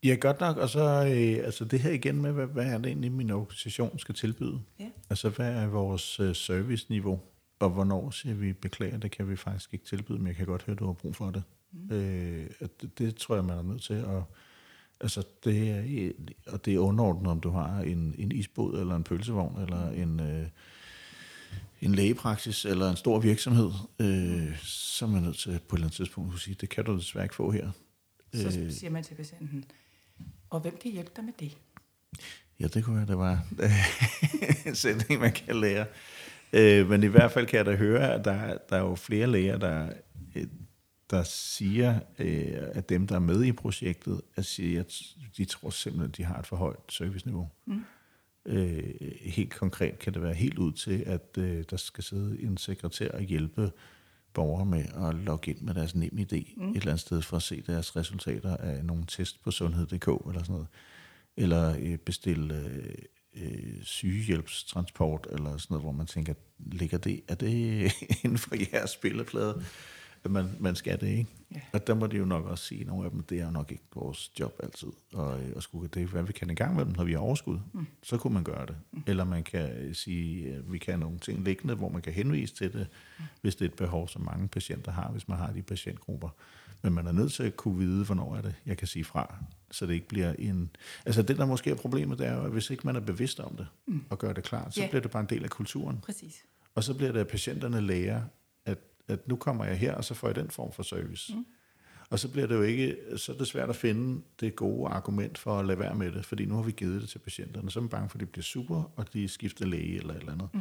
Ja, 0.04 0.14
godt 0.14 0.40
nok. 0.40 0.56
Og 0.56 0.68
så 0.68 0.80
øh, 0.80 1.44
altså 1.44 1.64
det 1.64 1.80
her 1.80 1.90
igen 1.90 2.22
med, 2.22 2.32
hvad, 2.32 2.46
hvad 2.46 2.66
er 2.66 2.78
det 2.78 2.86
egentlig, 2.86 3.12
min 3.12 3.30
organisation 3.30 3.98
skal 3.98 4.14
tilbyde? 4.14 4.60
Ja. 4.78 4.90
Altså, 5.10 5.28
hvad 5.28 5.52
er 5.52 5.66
vores 5.66 6.20
øh, 6.20 6.34
serviceniveau? 6.34 7.20
Og 7.58 7.70
hvornår 7.70 8.10
siger 8.10 8.34
vi, 8.34 8.52
beklager, 8.52 8.98
det 8.98 9.10
kan 9.10 9.28
vi 9.28 9.36
faktisk 9.36 9.74
ikke 9.74 9.84
tilbyde, 9.84 10.18
men 10.18 10.26
jeg 10.26 10.36
kan 10.36 10.46
godt 10.46 10.62
høre, 10.62 10.76
du 10.76 10.86
har 10.86 10.92
brug 10.92 11.16
for 11.16 11.30
det. 11.30 11.42
Mm. 11.72 11.96
Øh, 11.96 12.50
det, 12.80 12.98
det 12.98 13.16
tror 13.16 13.34
jeg, 13.34 13.44
man 13.44 13.58
er 13.58 13.62
nødt 13.62 13.82
til 13.82 13.94
at... 13.94 14.22
Altså, 15.00 15.24
det 15.44 15.70
er, 15.70 16.12
og 16.46 16.64
det 16.64 16.74
er 16.74 16.78
underordnet, 16.78 17.30
om 17.30 17.40
du 17.40 17.50
har 17.50 17.80
en, 17.80 18.14
en 18.18 18.32
isbåd, 18.32 18.80
eller 18.80 18.96
en 18.96 19.04
pølsevogn, 19.04 19.62
eller 19.62 19.90
en... 19.90 20.20
Øh, 20.20 20.46
en 21.80 21.94
lægepraksis 21.94 22.64
eller 22.64 22.90
en 22.90 22.96
stor 22.96 23.18
virksomhed, 23.18 23.70
øh, 23.98 24.58
så 24.62 25.04
er 25.04 25.08
man 25.08 25.22
nødt 25.22 25.36
til 25.36 25.48
på 25.68 25.76
et 25.76 25.78
eller 25.78 25.86
andet 25.86 25.96
tidspunkt 25.96 26.34
at 26.34 26.40
sige, 26.40 26.56
det 26.60 26.68
kan 26.68 26.84
du 26.84 26.96
desværre 26.96 27.24
ikke 27.24 27.34
få 27.34 27.50
her. 27.50 27.70
Så 28.34 28.46
øh, 28.46 28.72
siger 28.72 28.90
man 28.90 29.04
til 29.04 29.14
patienten, 29.14 29.64
og 30.50 30.60
hvem 30.60 30.76
kan 30.82 30.92
hjælpe 30.92 31.10
dig 31.16 31.24
med 31.24 31.32
det? 31.40 31.56
Ja, 32.60 32.66
det 32.66 32.84
kunne 32.84 32.96
være, 32.96 33.06
det 33.06 33.18
var 33.18 33.46
en 34.66 34.74
sætning, 34.84 35.20
man 35.20 35.32
kan 35.32 35.56
lære. 35.56 35.86
Øh, 36.52 36.88
men 36.88 37.02
i 37.02 37.06
hvert 37.06 37.32
fald 37.32 37.46
kan 37.46 37.56
jeg 37.56 37.66
da 37.66 37.76
høre, 37.76 38.14
at 38.14 38.24
der, 38.24 38.58
der 38.70 38.76
er 38.76 38.80
jo 38.80 38.94
flere 38.94 39.26
læger, 39.26 39.58
der, 39.58 39.92
øh, 40.34 40.46
der 41.10 41.22
siger, 41.22 42.00
øh, 42.18 42.58
at 42.72 42.88
dem, 42.88 43.06
der 43.06 43.14
er 43.14 43.20
med 43.20 43.44
i 43.44 43.52
projektet, 43.52 44.20
at, 44.36 44.44
sige, 44.44 44.78
at 44.78 45.02
de 45.36 45.44
tror 45.44 45.70
simpelthen, 45.70 46.10
at 46.10 46.16
de 46.16 46.24
har 46.24 46.38
et 46.38 46.46
for 46.46 46.56
højt 46.56 46.80
serviceniveau. 46.88 47.48
Mm. 47.66 47.84
Øh, 48.46 48.84
helt 49.20 49.54
konkret 49.54 49.98
kan 49.98 50.14
det 50.14 50.22
være 50.22 50.34
helt 50.34 50.58
ud 50.58 50.72
til, 50.72 51.02
at 51.06 51.38
øh, 51.38 51.64
der 51.70 51.76
skal 51.76 52.04
sidde 52.04 52.42
en 52.42 52.56
sekretær 52.56 53.10
og 53.10 53.20
hjælpe 53.20 53.72
borgere 54.34 54.66
med 54.66 54.84
at 55.08 55.14
logge 55.14 55.50
ind 55.50 55.60
med 55.60 55.74
deres 55.74 55.94
nem 55.94 56.18
idé 56.18 56.54
mm. 56.56 56.70
et 56.70 56.76
eller 56.76 56.90
andet 56.90 57.00
sted 57.00 57.22
for 57.22 57.36
at 57.36 57.42
se 57.42 57.62
deres 57.66 57.96
resultater 57.96 58.56
af 58.56 58.84
nogle 58.84 59.04
test 59.08 59.42
på 59.44 59.50
sundhed.dk 59.50 60.06
eller 60.26 60.42
sådan 60.42 60.52
noget. 60.52 60.66
Eller 61.36 61.76
øh, 61.80 61.98
bestille 61.98 62.54
øh, 62.54 62.94
øh, 63.36 63.82
sygehjælpstransport 63.82 65.26
eller 65.30 65.56
sådan 65.56 65.74
noget, 65.74 65.84
hvor 65.84 65.92
man 65.92 66.06
tænker, 66.06 66.34
ligger 66.58 66.98
det, 66.98 67.20
er 67.28 67.34
det 67.34 67.92
inden 68.24 68.38
for 68.38 68.56
jeres 68.72 68.90
spilleplade? 68.90 69.54
Mm 69.56 69.64
at 70.24 70.30
man, 70.30 70.50
man 70.60 70.76
skal 70.76 71.00
det, 71.00 71.08
ikke? 71.08 71.30
Ja. 71.54 71.60
Og 71.72 71.86
der 71.86 71.94
må 71.94 72.06
de 72.06 72.16
jo 72.16 72.24
nok 72.24 72.44
også 72.44 72.64
sige, 72.64 72.84
nogle 72.84 73.04
af 73.04 73.10
dem, 73.10 73.22
det 73.22 73.40
er 73.40 73.44
jo 73.44 73.50
nok 73.50 73.70
ikke 73.70 73.84
vores 73.94 74.30
job 74.40 74.54
altid, 74.62 74.88
og, 75.12 75.42
øh, 75.42 75.52
og 75.56 75.62
skulle 75.62 75.88
det 75.94 76.08
hvad 76.08 76.22
vi 76.22 76.32
kan 76.32 76.50
i 76.50 76.54
gang 76.54 76.76
med 76.76 76.84
dem, 76.84 76.94
når 76.96 77.04
vi 77.04 77.12
har 77.12 77.18
overskud, 77.18 77.58
mm. 77.72 77.86
så 78.02 78.16
kunne 78.16 78.34
man 78.34 78.44
gøre 78.44 78.66
det. 78.66 78.76
Mm. 78.92 79.02
Eller 79.06 79.24
man 79.24 79.42
kan 79.42 79.70
øh, 79.70 79.94
sige, 79.94 80.54
at 80.54 80.72
vi 80.72 80.78
kan 80.78 80.94
have 80.94 81.00
nogle 81.00 81.18
ting 81.18 81.44
liggende, 81.44 81.74
hvor 81.74 81.88
man 81.88 82.02
kan 82.02 82.12
henvise 82.12 82.54
til 82.54 82.72
det, 82.72 82.86
mm. 83.18 83.24
hvis 83.40 83.56
det 83.56 83.64
er 83.64 83.68
et 83.68 83.76
behov, 83.76 84.08
som 84.08 84.22
mange 84.22 84.48
patienter 84.48 84.92
har, 84.92 85.10
hvis 85.10 85.28
man 85.28 85.38
har 85.38 85.52
de 85.52 85.62
patientgrupper. 85.62 86.28
Men 86.82 86.92
man 86.92 87.06
er 87.06 87.12
nødt 87.12 87.32
til 87.32 87.42
at 87.42 87.56
kunne 87.56 87.78
vide, 87.78 88.04
hvornår 88.04 88.36
er 88.36 88.42
det, 88.42 88.54
jeg 88.66 88.76
kan 88.76 88.88
sige 88.88 89.04
fra, 89.04 89.34
så 89.70 89.86
det 89.86 89.94
ikke 89.94 90.08
bliver 90.08 90.32
en... 90.38 90.70
Altså 91.06 91.22
det, 91.22 91.36
der 91.36 91.46
måske 91.46 91.70
er 91.70 91.74
problemet, 91.74 92.18
det 92.18 92.26
er 92.26 92.34
jo, 92.34 92.44
at 92.44 92.52
hvis 92.52 92.70
ikke 92.70 92.86
man 92.86 92.96
er 92.96 93.00
bevidst 93.00 93.40
om 93.40 93.56
det, 93.56 93.66
mm. 93.86 94.04
og 94.10 94.18
gør 94.18 94.32
det 94.32 94.44
klart, 94.44 94.74
så 94.74 94.80
yeah. 94.80 94.90
bliver 94.90 95.02
det 95.02 95.10
bare 95.10 95.20
en 95.20 95.28
del 95.28 95.44
af 95.44 95.50
kulturen. 95.50 95.98
Præcis. 95.98 96.44
Og 96.74 96.84
så 96.84 96.94
bliver 96.94 97.12
det, 97.12 97.20
at 97.20 97.28
patienterne 97.28 97.80
lærer, 97.80 98.22
at 99.10 99.28
nu 99.28 99.36
kommer 99.36 99.64
jeg 99.64 99.78
her, 99.78 99.94
og 99.94 100.04
så 100.04 100.14
får 100.14 100.28
jeg 100.28 100.34
den 100.34 100.50
form 100.50 100.72
for 100.72 100.82
service. 100.82 101.34
Mm. 101.34 101.46
Og 102.10 102.18
så 102.18 102.28
bliver 102.28 102.46
det 102.46 102.54
jo 102.54 102.62
ikke, 102.62 102.96
så 103.16 103.32
er 103.32 103.36
det 103.36 103.46
svært 103.46 103.68
at 103.68 103.76
finde 103.76 104.22
det 104.40 104.56
gode 104.56 104.90
argument 104.90 105.38
for 105.38 105.58
at 105.58 105.66
lade 105.66 105.78
være 105.78 105.94
med 105.94 106.12
det, 106.12 106.24
fordi 106.24 106.44
nu 106.44 106.54
har 106.54 106.62
vi 106.62 106.72
givet 106.72 107.00
det 107.02 107.08
til 107.08 107.18
patienterne. 107.18 107.70
Så 107.70 107.78
er 107.78 107.80
man 107.80 107.88
bange 107.88 108.08
for, 108.08 108.16
at 108.16 108.20
det 108.20 108.28
bliver 108.28 108.42
super, 108.42 108.92
og 108.96 109.12
de 109.12 109.28
skifter 109.28 109.66
læge 109.66 109.96
eller 109.96 110.14
et 110.14 110.20
eller 110.20 110.32
andet. 110.32 110.48
Mm. 110.54 110.60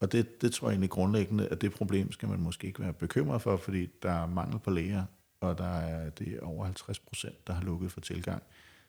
Og 0.00 0.12
det, 0.12 0.42
det 0.42 0.52
tror 0.52 0.68
jeg 0.68 0.72
egentlig 0.72 0.90
grundlæggende, 0.90 1.48
at 1.48 1.60
det 1.60 1.72
problem 1.72 2.12
skal 2.12 2.28
man 2.28 2.40
måske 2.40 2.66
ikke 2.66 2.82
være 2.82 2.92
bekymret 2.92 3.42
for, 3.42 3.56
fordi 3.56 3.88
der 4.02 4.10
er 4.10 4.26
mangel 4.26 4.58
på 4.58 4.70
læger, 4.70 5.04
og 5.40 5.58
der 5.58 5.78
er 5.78 6.10
det 6.10 6.28
er 6.28 6.40
over 6.40 6.64
50 6.64 6.98
procent, 6.98 7.46
der 7.46 7.52
har 7.52 7.62
lukket 7.62 7.92
for 7.92 8.00
tilgang. 8.00 8.42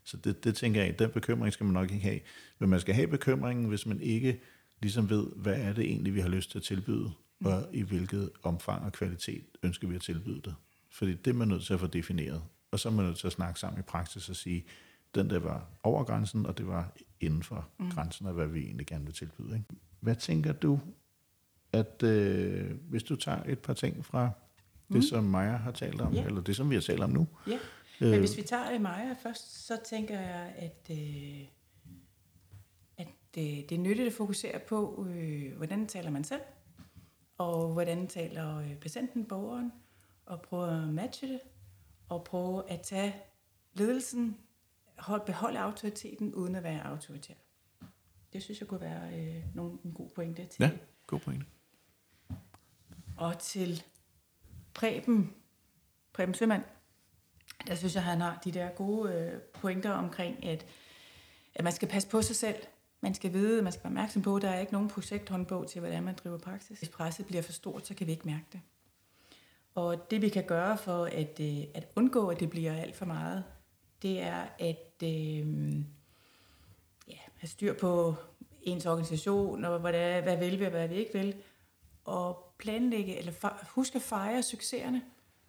Så 0.04 0.18
det, 0.18 0.44
det 0.44 0.56
tænker 0.56 0.84
jeg, 0.84 1.00
den 1.00 1.10
bekymring 1.10 1.54
skal 1.54 1.64
man 1.66 1.74
nok 1.74 1.92
ikke 1.92 2.04
have. 2.04 2.20
Men 2.60 2.70
man 2.70 2.80
skal 2.80 2.96
have 2.96 3.08
bekymringen, 3.08 3.66
hvis 3.66 3.86
man 3.86 4.02
ikke 4.02 4.42
ligesom 4.82 5.10
ved, 5.10 5.28
hvad 5.36 5.56
er 5.56 5.74
det 5.74 5.84
egentlig, 5.84 6.16
vi 6.16 6.20
har 6.20 6.30
lyst 6.30 6.52
til 6.52 6.58
at 6.58 6.64
tilbyde 6.64 7.12
og 7.46 7.68
i 7.74 7.82
hvilket 7.82 8.30
omfang 8.44 8.86
og 8.86 8.92
kvalitet 8.92 9.44
ønsker 9.64 9.88
vi 9.88 9.96
at 9.96 10.02
tilbyde 10.02 10.42
det. 10.42 10.56
Fordi 10.90 11.14
det 11.14 11.28
er 11.28 11.36
man 11.36 11.48
nødt 11.48 11.64
til 11.64 11.74
at 11.74 11.80
få 11.80 11.88
defineret. 11.88 12.44
Og 12.72 12.80
så 12.80 12.90
er 12.90 12.94
man 12.94 13.06
nødt 13.06 13.18
til 13.18 13.28
at 13.28 13.34
snakke 13.34 13.60
sammen 13.60 13.80
i 13.80 13.84
praksis 13.84 14.30
og 14.30 14.36
sige, 14.36 14.66
den 15.16 15.30
der 15.30 15.40
var 15.40 15.68
over 15.84 16.04
grænsen, 16.04 16.46
og 16.46 16.58
det 16.58 16.68
var 16.68 16.92
inden 17.20 17.44
for 17.44 17.68
mm. 17.78 17.90
grænsen 17.90 18.28
af, 18.28 18.34
hvad 18.34 18.48
vi 18.48 18.60
egentlig 18.60 18.88
gerne 18.88 19.06
vil 19.06 19.14
tilbyde. 19.14 19.54
Ikke? 19.54 19.66
Hvad 20.00 20.16
tænker 20.16 20.54
du, 20.54 20.80
at 21.74 22.04
øh, 22.04 22.72
hvis 22.90 23.04
du 23.04 23.16
tager 23.16 23.44
et 23.44 23.60
par 23.60 23.74
ting 23.74 24.06
fra 24.06 24.30
det, 24.88 24.96
mm. 24.96 25.02
som 25.02 25.24
Maja 25.24 25.58
har 25.58 25.72
talt 25.72 26.02
om, 26.02 26.14
yeah. 26.14 26.26
eller 26.26 26.42
det, 26.42 26.56
som 26.56 26.70
vi 26.70 26.76
har 26.76 26.82
talt 26.82 27.02
om 27.02 27.10
nu? 27.10 27.28
Ja, 27.48 27.52
yeah. 27.52 27.62
men 28.00 28.14
øh, 28.14 28.20
hvis 28.20 28.38
vi 28.38 28.42
tager 28.42 28.80
Maja 28.80 29.16
først, 29.24 29.66
så 29.68 29.78
tænker 29.86 30.20
jeg, 30.20 30.54
at, 30.58 30.90
øh, 30.92 31.42
at 32.98 33.08
det, 33.36 33.70
det 33.70 33.76
er 33.76 33.80
nyttigt 33.80 34.08
at 34.08 34.14
fokusere 34.14 34.60
på, 34.60 35.08
øh, 35.10 35.58
hvordan 35.58 35.88
taler 35.88 36.10
man 36.10 36.24
selv, 36.24 36.42
og 37.42 37.74
hvordan 37.74 38.08
taler 38.08 38.58
øh, 38.58 38.76
patienten, 38.76 39.26
borgeren, 39.26 39.72
og 40.26 40.42
prøve 40.42 40.84
at 40.84 40.88
matche 40.88 41.28
det, 41.28 41.40
og 42.10 42.24
prøve 42.24 42.70
at 42.70 42.82
tage 42.82 43.16
ledelsen, 43.74 44.38
hold, 44.98 45.26
beholde 45.26 45.60
autoriteten, 45.60 46.34
uden 46.34 46.56
at 46.56 46.64
være 46.64 46.84
autoritær. 46.84 47.34
Det 48.34 48.44
synes 48.44 48.60
jeg 48.60 48.68
kunne 48.68 48.82
være 48.82 49.20
øh, 49.20 49.44
nogle, 49.56 49.78
en 49.86 49.94
god 49.94 50.10
pointe 50.10 50.46
til. 50.46 50.64
Ja, 50.64 50.72
god 51.08 51.20
pointe. 51.20 51.46
Og 53.18 53.40
til 53.40 53.84
Preben, 54.74 55.34
Preben 56.14 56.34
Sømand, 56.34 56.64
der 57.68 57.76
synes 57.76 57.96
jeg, 57.96 58.04
han 58.04 58.22
har 58.22 58.40
de 58.44 58.52
der 58.52 58.70
gode 58.70 59.14
øh, 59.14 59.42
pointer 59.42 59.92
omkring, 59.92 60.46
at, 60.46 60.66
at 61.56 61.64
man 61.64 61.74
skal 61.74 61.88
passe 61.88 62.10
på 62.10 62.22
sig 62.22 62.36
selv, 62.36 62.58
man 63.02 63.14
skal 63.14 63.34
vide, 63.34 63.62
man 63.62 63.72
skal 63.72 63.84
være 63.84 63.92
opmærksom 63.92 64.22
på, 64.22 64.36
at 64.36 64.42
der 64.42 64.50
er 64.50 64.60
ikke 64.60 64.74
nogen 64.74 64.88
projekthåndbog 64.88 65.68
til, 65.68 65.80
hvordan 65.80 66.04
man 66.04 66.16
driver 66.16 66.38
praksis. 66.38 66.80
Hvis 66.80 66.90
presset 66.90 67.26
bliver 67.26 67.42
for 67.42 67.52
stort, 67.52 67.88
så 67.88 67.94
kan 67.96 68.08
vi 68.08 68.12
ikke 68.12 68.28
mærke 68.28 68.46
det. 68.52 68.62
Og 69.76 70.12
det 70.12 70.22
vi 70.22 70.30
kan 70.30 70.46
gøre 70.46 70.78
for 70.78 71.06
at, 71.06 71.40
øh, 71.40 71.64
at 71.74 71.88
undgå, 71.96 72.28
at 72.28 72.40
det 72.40 72.50
bliver 72.50 72.74
alt 72.74 72.96
for 72.96 73.06
meget, 73.06 73.44
det 74.02 74.22
er 74.22 74.46
at 74.60 75.04
øh, 75.04 75.76
ja, 77.08 77.18
have 77.36 77.50
styr 77.50 77.74
på 77.74 78.16
ens 78.62 78.86
organisation, 78.86 79.66
og 79.66 79.80
hvad, 79.80 80.22
hvad 80.22 80.38
vil 80.38 80.60
vi 80.60 80.66
og 80.66 80.72
hvad 80.72 80.88
vi 80.88 80.96
ikke 80.96 81.14
vil, 81.14 81.36
og 82.04 82.54
planlægge, 82.58 83.18
eller 83.18 83.34
huske 83.76 83.96
at 83.96 84.02
fejre 84.02 84.44
succeserne, 84.44 85.02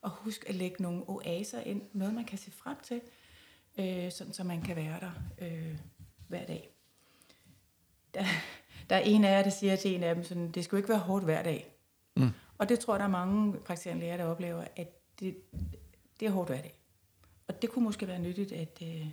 og 0.03 0.11
husk 0.11 0.49
at 0.49 0.55
lægge 0.55 0.83
nogle 0.83 1.03
oaser 1.09 1.61
ind, 1.61 1.83
noget 1.93 2.15
man 2.15 2.25
kan 2.25 2.39
se 2.39 2.51
frem 2.51 2.77
til, 2.83 3.01
øh, 3.79 4.13
sådan 4.13 4.33
så 4.33 4.45
man 4.45 4.63
kan 4.63 4.77
være 4.77 5.01
der 5.01 5.13
øh, 5.39 5.79
hver 6.29 6.47
dag. 6.47 6.72
Der, 8.15 8.25
der 8.91 8.97
er 8.97 9.01
en 9.01 9.25
af 9.25 9.31
jer, 9.31 9.43
der 9.43 9.51
siger 9.51 9.77
til 9.77 9.95
en 9.95 10.03
af 10.03 10.15
dem, 10.15 10.25
sådan, 10.25 10.51
det 10.51 10.65
skal 10.65 10.77
jo 10.77 10.79
ikke 10.79 10.89
være 10.89 10.99
hårdt 10.99 11.25
hver 11.25 11.43
dag. 11.43 11.75
Mm. 12.17 12.31
Og 12.59 12.69
det 12.69 12.81
tror 12.81 12.95
jeg, 12.95 12.99
der 12.99 13.07
er 13.07 13.11
mange 13.11 13.59
praktiserende 13.59 14.01
læger, 14.01 14.17
der 14.17 14.25
oplever, 14.25 14.65
at 14.77 14.89
det, 15.21 15.37
det 16.21 16.29
er 16.29 16.31
hårdt 16.31 16.51
hver 16.51 16.61
dag. 16.61 16.79
Og 17.49 17.63
det 17.63 17.71
kunne 17.71 17.85
måske 17.85 18.09
være 18.09 18.19
nyttigt, 18.19 18.53
at 18.53 18.79
øh, 18.83 19.07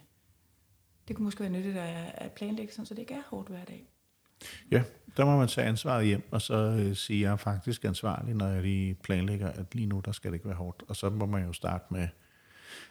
det 1.07 1.15
kunne 1.15 1.23
måske 1.23 1.39
være 1.39 1.49
nyttigt 1.49 1.77
at, 1.77 2.11
at 2.15 2.31
planlægge 2.31 2.73
sådan, 2.73 2.85
så 2.85 2.93
det 2.93 3.01
ikke 3.01 3.13
er 3.13 3.21
hårdt 3.27 3.49
hver 3.49 3.65
dag. 3.65 3.89
Ja, 4.71 4.83
der 5.17 5.25
må 5.25 5.37
man 5.37 5.47
tage 5.47 5.67
ansvaret 5.67 6.05
hjem, 6.05 6.27
og 6.31 6.41
så 6.41 6.55
øh, 6.55 6.95
sige, 6.95 7.21
jeg 7.21 7.31
er 7.31 7.35
faktisk 7.35 7.85
ansvarlig, 7.85 8.35
når 8.35 8.47
jeg 8.47 8.61
lige 8.61 8.93
planlægger, 8.93 9.51
at 9.51 9.75
lige 9.75 9.87
nu, 9.87 10.01
der 10.05 10.11
skal 10.11 10.31
det 10.31 10.35
ikke 10.35 10.47
være 10.47 10.57
hårdt. 10.57 10.83
Og 10.87 10.95
så 10.95 11.09
må 11.09 11.25
man 11.25 11.45
jo 11.45 11.53
starte 11.53 11.85
med, 11.89 12.07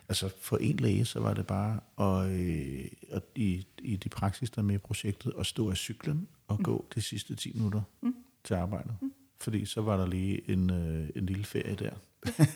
altså 0.09 0.31
for 0.41 0.57
en 0.57 0.77
læge, 0.77 1.05
så 1.05 1.21
var 1.21 1.35
det 1.35 1.47
bare 1.47 1.81
at, 2.01 2.31
øh, 2.31 2.85
at 3.11 3.23
i, 3.35 3.67
i 3.79 3.97
de 3.97 4.09
praksis, 4.09 4.51
der 4.51 4.59
er 4.59 4.67
med 4.67 4.75
i 4.75 4.79
projektet, 4.79 5.33
at 5.39 5.47
stå 5.47 5.71
af 5.71 5.77
cyklen 5.77 6.29
og 6.49 6.57
mm. 6.59 6.65
gå 6.65 6.85
de 6.95 7.01
sidste 7.01 7.35
10 7.35 7.53
minutter 7.55 7.83
mm. 8.03 8.15
til 8.45 8.55
arbejdet. 8.55 8.93
Mm. 9.01 9.13
Fordi 9.41 9.65
så 9.65 9.81
var 9.81 9.97
der 9.97 10.07
lige 10.07 10.51
en, 10.51 10.71
øh, 10.71 11.09
en 11.17 11.27
lille 11.27 11.45
ferie 11.45 11.75
der. 11.75 11.91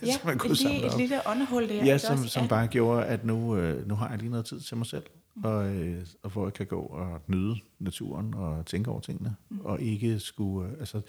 Ja, 0.02 0.16
man 0.24 0.38
kunne 0.38 0.52
et, 0.52 0.60
lige, 0.60 0.86
et 0.86 0.96
lille 0.98 1.28
åndehul 1.28 1.68
der. 1.68 1.84
Ja, 1.84 1.98
som, 1.98 2.26
som 2.26 2.48
bare 2.48 2.66
gjorde, 2.66 3.04
at 3.04 3.24
nu, 3.24 3.56
øh, 3.56 3.88
nu 3.88 3.94
har 3.94 4.10
jeg 4.10 4.18
lige 4.18 4.30
noget 4.30 4.46
tid 4.46 4.60
til 4.60 4.76
mig 4.76 4.86
selv 4.86 5.04
og, 5.44 5.74
øh, 5.74 6.06
og 6.22 6.30
hvor 6.30 6.46
jeg 6.46 6.54
kan 6.54 6.66
gå 6.66 6.80
og 6.80 7.20
nyde 7.26 7.56
naturen 7.78 8.34
og 8.34 8.66
tænke 8.66 8.90
over 8.90 9.00
tingene, 9.00 9.36
mm. 9.48 9.60
og 9.60 9.80
ikke 9.80 10.20
skulle, 10.20 10.70
øh, 10.70 10.78
altså, 10.78 11.00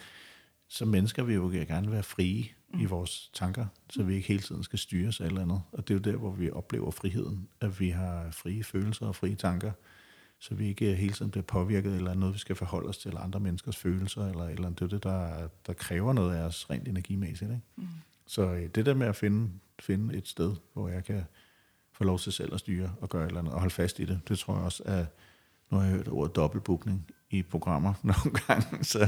som 0.74 0.88
mennesker 0.88 1.24
vil 1.24 1.52
vi 1.52 1.58
jo 1.58 1.66
gerne 1.68 1.92
være 1.92 2.04
frie 2.04 2.46
mm. 2.74 2.80
i 2.80 2.86
vores 2.86 3.30
tanker, 3.34 3.66
så 3.90 4.04
vi 4.04 4.16
ikke 4.16 4.28
hele 4.28 4.42
tiden 4.42 4.64
skal 4.64 4.80
styres 4.80 5.22
af 5.22 5.26
eller 5.26 5.42
andet. 5.42 5.62
Og 5.72 5.88
det 5.88 5.94
er 5.94 5.98
jo 5.98 6.12
der, 6.12 6.18
hvor 6.18 6.32
vi 6.32 6.52
oplever 6.52 6.92
friheden, 6.92 7.48
at 7.62 7.80
vi 7.80 7.90
har 7.90 8.32
frie 8.32 8.64
følelser 8.64 9.06
og 9.06 9.16
frie 9.16 9.36
tanker, 9.36 9.72
så 10.40 10.56
vi 10.56 10.68
ikke 10.68 10.96
hele 10.96 11.14
tiden 11.14 11.32
bliver 11.32 11.44
påvirket, 11.44 11.96
eller 11.96 12.14
noget, 12.14 12.34
vi 12.34 12.40
skal 12.40 12.56
forholde 12.56 12.90
os 12.90 12.98
til, 12.98 13.10
eller 13.10 13.22
andre 13.22 13.40
menneskers 13.40 13.78
følelser, 13.78 14.30
eller, 14.30 14.46
eller 14.46 14.70
det 14.70 14.82
er 14.82 14.88
det, 14.88 15.04
der, 15.04 15.48
der 15.68 15.74
kræver 15.74 16.14
noget 16.14 16.36
af 16.36 16.42
os 16.42 16.70
rent 16.70 16.88
energimæssigt. 16.88 17.52
Ikke? 17.52 17.64
Mm. 17.76 17.88
Så 18.26 18.42
øh, 18.42 18.70
det 18.76 18.86
der 18.86 18.94
med 18.94 19.08
at 19.08 19.16
finde, 19.16 19.50
finde 19.80 20.18
et 20.18 20.28
sted, 20.28 20.56
hvor 20.74 20.90
jeg 20.90 21.04
kan 21.04 21.24
få 21.92 22.04
lov 22.04 22.20
til 22.20 22.32
selv 22.32 22.54
at 22.54 22.60
styre 22.60 22.96
og 23.02 23.10
gøre 23.10 23.24
et 23.24 23.28
eller 23.28 23.40
andet, 23.40 23.54
og 23.54 23.60
holde 23.60 23.74
fast 23.74 24.00
i 24.00 24.06
det. 24.06 24.22
Det 24.28 24.40
tror 24.40 24.56
jeg 24.56 24.64
også, 24.64 24.84
at 24.86 25.06
nu 25.70 25.78
har 25.78 25.86
jeg 25.86 25.96
hørt 25.96 26.08
ordet 26.08 26.36
dobbeltbookning 26.36 27.08
i 27.34 27.42
programmer 27.42 27.94
nogle 28.12 28.40
gange, 28.48 28.84
så, 28.84 29.08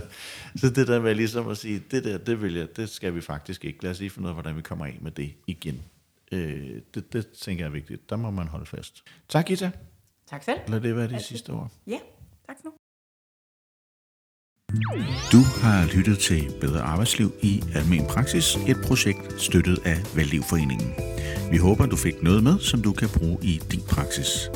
så 0.56 0.70
det 0.70 0.88
der 0.88 1.02
med 1.02 1.16
ligesom 1.16 1.48
at 1.48 1.58
sige, 1.58 1.84
det 1.92 2.04
der, 2.04 2.18
det 2.18 2.42
vil 2.42 2.54
jeg, 2.54 2.78
det 2.78 2.90
skal 2.90 3.16
vi 3.16 3.22
faktisk 3.22 3.66
ikke. 3.66 3.84
Lad 3.84 3.92
os 3.92 4.00
lige 4.00 4.10
finde 4.10 4.26
ud 4.26 4.30
af, 4.30 4.36
hvordan 4.36 4.56
vi 4.56 4.62
kommer 4.62 4.86
af 4.86 4.98
med 5.02 5.12
det 5.12 5.34
igen. 5.48 5.82
Øh, 6.32 6.82
det, 6.94 7.14
det 7.14 7.28
tænker 7.28 7.64
jeg 7.64 7.70
er 7.70 7.74
vigtigt. 7.74 8.10
Der 8.10 8.16
må 8.16 8.32
man 8.32 8.48
holde 8.48 8.66
fast. 8.66 9.04
Tak, 9.30 9.46
Gita. 9.46 9.72
Tak 10.30 10.44
selv. 10.44 10.60
Lad 10.68 10.82
det 10.82 10.96
være 10.96 11.08
de 11.08 11.24
sidste 11.24 11.50
ord. 11.50 11.72
Ja, 11.88 12.00
tak 12.48 12.56
nu. 12.66 12.72
Du 15.32 15.42
har 15.62 15.98
lyttet 15.98 16.20
til 16.20 16.52
Bedre 16.62 16.82
Arbejdsliv 16.82 17.32
i 17.42 17.64
Almen 17.76 18.06
Praksis, 18.08 18.56
et 18.56 18.78
projekt 18.88 19.42
støttet 19.42 19.78
af 19.86 19.98
Valdivforeningen. 20.16 20.94
Vi 21.52 21.58
håber, 21.58 21.86
du 21.86 21.96
fik 21.96 22.24
noget 22.24 22.44
med, 22.44 22.60
som 22.60 22.82
du 22.82 22.92
kan 22.94 23.10
bruge 23.18 23.38
i 23.42 23.62
din 23.72 23.82
praksis. 23.90 24.50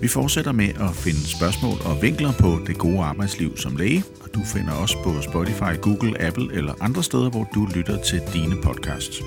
Vi 0.00 0.08
fortsætter 0.08 0.52
med 0.52 0.68
at 0.68 0.96
finde 0.96 1.28
spørgsmål 1.28 1.78
og 1.84 2.02
vinkler 2.02 2.32
på 2.32 2.60
det 2.66 2.78
gode 2.78 3.00
arbejdsliv 3.00 3.56
som 3.56 3.76
læge, 3.76 4.04
og 4.20 4.34
du 4.34 4.40
finder 4.44 4.72
os 4.72 4.94
på 4.94 5.22
Spotify, 5.22 5.80
Google, 5.80 6.20
Apple 6.20 6.54
eller 6.54 6.74
andre 6.80 7.02
steder, 7.02 7.30
hvor 7.30 7.48
du 7.54 7.68
lytter 7.74 8.02
til 8.02 8.22
dine 8.32 8.56
podcasts. 8.62 9.22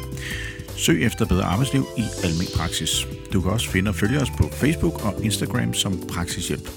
Søg 0.76 1.04
efter 1.04 1.26
bedre 1.26 1.44
arbejdsliv 1.44 1.86
i 1.98 2.04
almen 2.24 2.48
praksis. 2.56 3.08
Du 3.34 3.42
kan 3.42 3.52
også 3.52 3.70
finde 3.70 3.90
og 3.90 3.96
følge 3.96 4.20
os 4.20 4.30
på 4.30 4.50
Facebook 4.52 5.06
og 5.06 5.24
Instagram 5.24 5.74
som 5.74 6.08
Praksishjælp. 6.10 6.70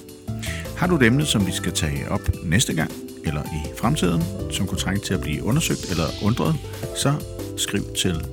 Har 0.77 0.87
du 0.87 0.97
et 0.97 1.03
emne, 1.03 1.27
som 1.27 1.47
vi 1.47 1.53
skal 1.53 1.73
tage 1.73 2.11
op 2.11 2.31
næste 2.45 2.75
gang, 2.75 2.91
eller 3.25 3.43
i 3.43 3.79
fremtiden, 3.79 4.23
som 4.51 4.67
kunne 4.67 4.79
trænge 4.79 5.01
til 5.01 5.15
at 5.15 5.21
blive 5.21 5.45
undersøgt 5.45 5.91
eller 5.91 6.07
undret, 6.23 6.55
så 6.97 7.15
skriv 7.57 7.83
til 7.97 8.25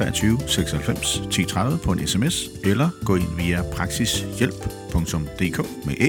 23 0.00 0.38
96 0.46 1.22
10 1.30 1.44
30 1.44 1.78
på 1.78 1.92
en 1.92 2.06
sms, 2.06 2.48
eller 2.64 2.90
gå 3.04 3.16
ind 3.16 3.36
via 3.36 3.62
praksishjælp.dk 3.62 5.86
med 5.86 5.94
æ, 6.00 6.08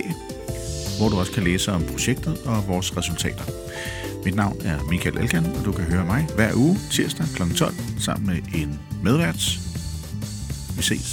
hvor 0.98 1.10
du 1.10 1.20
også 1.20 1.32
kan 1.32 1.44
læse 1.44 1.72
om 1.72 1.84
projektet 1.84 2.38
og 2.46 2.68
vores 2.68 2.98
resultater. 2.98 3.44
Mit 4.26 4.36
navn 4.36 4.62
er 4.66 4.84
Michael 4.90 5.18
Elkan, 5.18 5.46
og 5.46 5.66
du 5.66 5.72
kan 5.72 5.86
høre 5.86 6.06
mig 6.06 6.28
hver 6.36 6.52
uge 6.56 6.80
tirsdag 6.92 7.26
kl. 7.36 7.54
12 7.56 7.74
sammen 8.00 8.28
med 8.28 8.62
en 8.62 8.80
medvært. 9.04 9.60
Vi 10.78 10.84
ses. 10.84 11.08